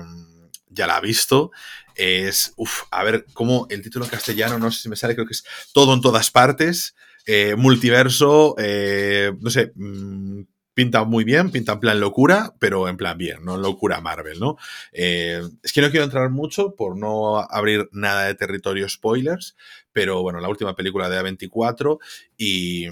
ya 0.68 0.86
la 0.86 0.98
ha 0.98 1.00
visto. 1.00 1.52
Es, 1.96 2.52
uff, 2.58 2.82
a 2.92 3.06
ver, 3.06 3.26
cómo 3.32 3.68
el 3.70 3.82
título 3.82 4.04
en 4.04 4.12
castellano, 4.12 4.60
no 4.60 4.70
sé 4.70 4.82
si 4.82 4.90
me 4.90 4.98
sale, 4.98 5.16
creo 5.16 5.26
que 5.26 5.32
es 5.32 5.46
Todo 5.72 5.94
en 5.94 6.02
todas 6.02 6.30
partes, 6.30 6.94
eh, 7.26 7.56
multiverso, 7.56 8.56
eh, 8.58 9.32
no 9.40 9.50
sé, 9.50 9.72
mm, 9.76 10.42
pinta 10.74 11.04
muy 11.04 11.24
bien, 11.24 11.52
pinta 11.52 11.74
en 11.74 11.80
plan 11.80 12.00
locura, 12.00 12.54
pero 12.60 12.88
en 12.88 12.98
plan 12.98 13.18
bien, 13.18 13.44
no 13.44 13.58
locura 13.58 14.02
Marvel, 14.02 14.40
¿no? 14.40 14.58
Eh, 14.92 15.42
es 15.64 15.74
que 15.74 15.82
no 15.82 15.90
quiero 15.92 16.06
entrar 16.06 16.30
mucho 16.30 16.76
por 16.76 16.98
no 16.98 17.40
abrir 17.40 17.90
nada 17.92 18.26
de 18.26 18.36
territorio 18.36 18.88
spoilers, 18.88 19.56
pero 19.92 20.22
bueno, 20.22 20.40
la 20.40 20.50
última 20.50 20.76
película 20.76 21.10
de 21.10 21.22
A24 21.22 22.00
y... 22.38 22.88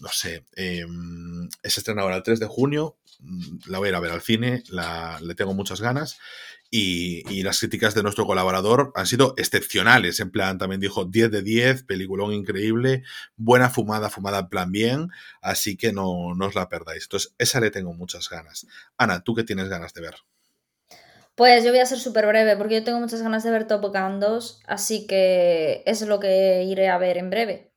no 0.00 0.08
sé, 0.08 0.44
eh, 0.56 0.84
es 1.62 1.78
estrenada 1.78 2.04
ahora 2.04 2.16
el 2.16 2.22
3 2.22 2.40
de 2.40 2.46
junio, 2.46 2.96
mm, 3.20 3.58
la 3.66 3.78
voy 3.78 3.88
a 3.88 3.90
ir 3.90 3.94
a 3.94 4.00
ver 4.00 4.10
al 4.10 4.22
cine, 4.22 4.62
la, 4.68 5.18
le 5.22 5.34
tengo 5.34 5.54
muchas 5.54 5.80
ganas 5.80 6.18
y, 6.74 7.42
las 7.42 7.60
críticas 7.60 7.94
de 7.94 8.02
nuestro 8.02 8.26
colaborador 8.26 8.92
han 8.94 9.06
sido 9.06 9.34
excepcionales. 9.36 10.20
En 10.20 10.30
plan, 10.30 10.56
también 10.56 10.80
dijo 10.80 11.04
10 11.04 11.30
de 11.30 11.42
10, 11.42 11.82
peliculón 11.82 12.32
increíble, 12.32 13.02
buena 13.36 13.68
fumada, 13.68 14.08
fumada 14.08 14.38
en 14.38 14.48
plan 14.48 14.72
bien, 14.72 15.08
así 15.42 15.76
que 15.76 15.92
no, 15.92 16.34
no 16.34 16.46
os 16.46 16.54
la 16.54 16.70
perdáis. 16.70 17.04
Entonces, 17.04 17.34
esa 17.36 17.60
le 17.60 17.70
tengo 17.70 17.92
muchas 17.92 18.30
ganas. 18.30 18.66
Ana, 18.96 19.22
¿tú 19.22 19.34
qué 19.34 19.44
tienes 19.44 19.68
ganas 19.68 19.92
de 19.92 20.00
ver? 20.00 20.14
Pues 21.34 21.62
yo 21.62 21.70
voy 21.70 21.80
a 21.80 21.86
ser 21.86 21.98
súper 21.98 22.26
breve 22.26 22.56
porque 22.56 22.76
yo 22.76 22.84
tengo 22.84 23.00
muchas 23.00 23.20
ganas 23.20 23.44
de 23.44 23.50
ver 23.50 23.66
Top 23.66 23.82
Gun 23.82 24.18
2, 24.18 24.62
así 24.66 25.06
que 25.06 25.82
es 25.84 26.00
lo 26.02 26.20
que 26.20 26.64
iré 26.64 26.88
a 26.88 26.96
ver 26.96 27.18
en 27.18 27.28
breve. 27.28 27.72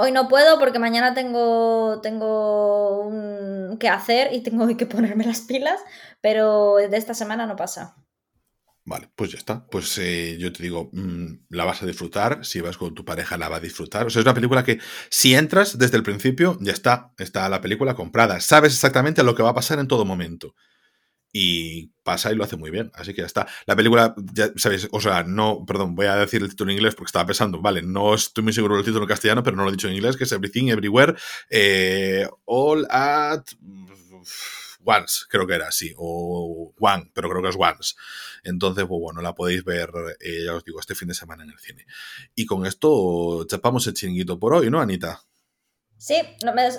Hoy 0.00 0.12
no 0.12 0.28
puedo 0.28 0.60
porque 0.60 0.78
mañana 0.78 1.12
tengo, 1.12 2.00
tengo 2.02 3.00
un, 3.00 3.78
que 3.80 3.88
hacer 3.88 4.32
y 4.32 4.42
tengo 4.44 4.68
que 4.76 4.86
ponerme 4.86 5.26
las 5.26 5.40
pilas, 5.40 5.80
pero 6.28 6.74
de 6.76 6.94
esta 6.98 7.14
semana 7.14 7.46
no 7.46 7.56
pasa. 7.56 7.96
Vale, 8.84 9.08
pues 9.16 9.30
ya 9.30 9.38
está. 9.38 9.66
Pues 9.66 9.96
eh, 9.96 10.36
yo 10.38 10.52
te 10.52 10.62
digo, 10.62 10.90
mm, 10.92 11.46
la 11.48 11.64
vas 11.64 11.82
a 11.82 11.86
disfrutar. 11.86 12.44
Si 12.44 12.60
vas 12.60 12.76
con 12.76 12.94
tu 12.94 13.02
pareja, 13.02 13.38
la 13.38 13.48
va 13.48 13.56
a 13.56 13.60
disfrutar. 13.60 14.04
O 14.06 14.10
sea, 14.10 14.20
es 14.20 14.26
una 14.26 14.34
película 14.34 14.62
que 14.62 14.78
si 15.08 15.34
entras 15.34 15.78
desde 15.78 15.96
el 15.96 16.02
principio, 16.02 16.58
ya 16.60 16.72
está. 16.72 17.14
Está 17.16 17.48
la 17.48 17.62
película 17.62 17.94
comprada. 17.94 18.40
Sabes 18.40 18.74
exactamente 18.74 19.22
lo 19.22 19.34
que 19.34 19.42
va 19.42 19.50
a 19.50 19.54
pasar 19.54 19.78
en 19.78 19.88
todo 19.88 20.04
momento 20.04 20.54
y 21.32 21.92
pasa 22.02 22.30
y 22.30 22.34
lo 22.34 22.44
hace 22.44 22.58
muy 22.58 22.70
bien. 22.70 22.90
Así 22.92 23.14
que 23.14 23.22
ya 23.22 23.26
está. 23.26 23.48
La 23.64 23.74
película, 23.74 24.14
ya 24.34 24.50
sabéis, 24.56 24.86
o 24.92 25.00
sea, 25.00 25.24
no, 25.24 25.64
perdón, 25.66 25.94
voy 25.94 26.06
a 26.08 26.16
decir 26.16 26.42
el 26.42 26.50
título 26.50 26.70
en 26.70 26.76
inglés 26.76 26.94
porque 26.94 27.08
estaba 27.08 27.24
pensando, 27.24 27.62
vale, 27.62 27.80
no 27.80 28.14
estoy 28.14 28.44
muy 28.44 28.52
seguro 28.52 28.76
del 28.76 28.84
título 28.84 29.04
en 29.04 29.08
castellano, 29.08 29.42
pero 29.42 29.56
no 29.56 29.62
lo 29.62 29.70
he 29.70 29.72
dicho 29.72 29.88
en 29.88 29.94
inglés, 29.94 30.18
que 30.18 30.24
es 30.24 30.32
Everything, 30.32 30.68
Everywhere, 30.68 31.14
eh, 31.48 32.28
All 32.44 32.86
at 32.90 33.44
Once, 34.88 35.26
creo 35.28 35.46
que 35.46 35.54
era 35.54 35.68
así, 35.68 35.92
o 35.96 36.72
One, 36.78 37.10
pero 37.12 37.28
creo 37.28 37.42
que 37.42 37.50
es 37.50 37.56
Once. 37.58 37.94
Entonces, 38.42 38.86
pues 38.86 39.00
bueno, 39.00 39.20
la 39.20 39.34
podéis 39.34 39.62
ver, 39.64 39.90
eh, 40.20 40.44
ya 40.46 40.54
os 40.54 40.64
digo, 40.64 40.80
este 40.80 40.94
fin 40.94 41.08
de 41.08 41.14
semana 41.14 41.44
en 41.44 41.50
el 41.50 41.58
cine. 41.58 41.86
Y 42.34 42.46
con 42.46 42.64
esto 42.64 43.44
chapamos 43.46 43.86
el 43.86 43.94
chinguito 43.94 44.38
por 44.38 44.54
hoy, 44.54 44.70
¿no, 44.70 44.80
Anita? 44.80 45.22
Sí, 45.98 46.14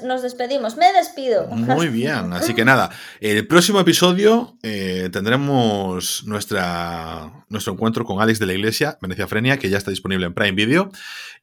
nos 0.06 0.22
despedimos. 0.22 0.78
Me 0.78 0.94
despido. 0.94 1.48
Muy 1.48 1.90
bien, 1.90 2.32
así 2.32 2.56
que 2.56 2.64
nada, 2.64 2.90
el 3.20 3.46
próximo 3.48 3.82
episodio 3.82 4.58
eh, 4.64 5.10
tendremos 5.12 6.24
nuestra, 6.26 7.39
nuestro 7.50 7.74
encuentro 7.74 8.06
con 8.06 8.22
Alex 8.22 8.40
de 8.40 8.46
la 8.46 8.54
Iglesia, 8.54 8.98
Venecia 9.02 9.28
Frenia, 9.28 9.58
que 9.58 9.70
ya 9.70 9.78
está 9.78 9.92
disponible 9.92 10.26
en 10.26 10.34
Prime 10.34 10.54
Video. 10.54 10.92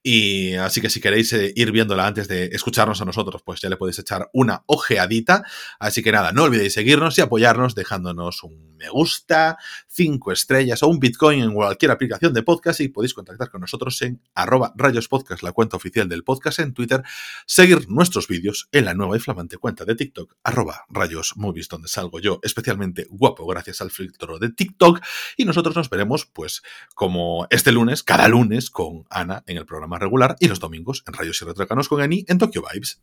Y 0.03 0.55
así 0.55 0.81
que 0.81 0.91
si 0.91 1.01
queréis 1.01 1.33
eh, 1.33 1.53
ir 1.57 1.73
viéndola 1.73 2.07
antes 2.07 2.29
de 2.29 2.47
escucharnos 2.47 3.01
a 3.01 3.05
nosotros, 3.05 3.43
pues 3.45 3.61
ya 3.61 3.69
le 3.69 3.77
podéis 3.77 3.99
echar 3.99 4.31
una 4.33 4.63
ojeadita. 4.67 5.43
Así 5.79 6.03
que 6.03 6.13
nada, 6.13 6.33
no 6.33 6.45
olvidéis 6.45 6.75
seguirnos 6.75 7.19
y 7.19 7.23
apoyarnos 7.23 7.75
dejándonos 7.75 8.43
un 8.43 8.67
me 8.77 8.89
gusta, 8.89 9.59
cinco 9.89 10.33
estrellas 10.33 10.83
o 10.83 10.89
un 10.89 11.01
Bitcoin 11.01 11.43
en 11.43 11.55
cualquier 11.55 11.91
aplicación 11.91 12.35
de 12.35 12.43
podcast 12.43 12.81
y 12.81 12.89
podéis 12.89 13.15
contactar 13.15 13.51
con 13.51 13.61
nosotros 13.61 14.01
en 14.03 14.21
arroba 14.35 14.73
rayospodcast, 14.77 15.43
la 15.43 15.53
cuenta 15.53 15.77
oficial 15.77 16.09
del 16.09 16.25
podcast 16.25 16.59
en 16.59 16.75
Twitter 16.75 17.03
seguir 17.47 17.89
nuestros 17.89 18.29
vídeos 18.29 18.69
en 18.73 18.85
la 18.85 18.95
nueva 18.95 19.17
y 19.17 19.21
flamante 19.21 19.57
cuenta 19.57 19.85
de 19.85 19.95
TikTok, 19.95 20.37
arroba 20.45 20.85
rayosmovies, 20.89 21.69
donde 21.69 21.89
salgo 21.89 22.21
yo 22.21 22.41
especialmente 22.43 23.07
guapo 23.11 23.47
gracias 23.47 23.81
al 23.81 23.91
filtro 23.91 24.39
de 24.39 24.51
TikTok. 24.51 25.01
Y 25.37 25.45
nosotros 25.45 25.75
nos 25.77 25.91
veremos, 25.91 25.96
pues, 26.27 26.63
como 26.95 27.47
este 27.51 27.73
lunes, 27.73 28.03
cada 28.03 28.29
lunes, 28.29 28.71
con 28.71 29.05
Ana 29.11 29.43
en 29.47 29.57
el 29.57 29.67
programa 29.67 29.99
regular 29.99 30.37
y 30.41 30.49
los 30.49 30.61
domingos 30.61 31.03
en 31.07 31.15
Rayos 31.15 31.41
y 31.41 31.45
Retracanos 31.45 31.89
con 31.89 32.01
Ani 32.01 32.25
en 32.29 32.39
Tokyo 32.39 32.63
Vibes. 32.73 33.01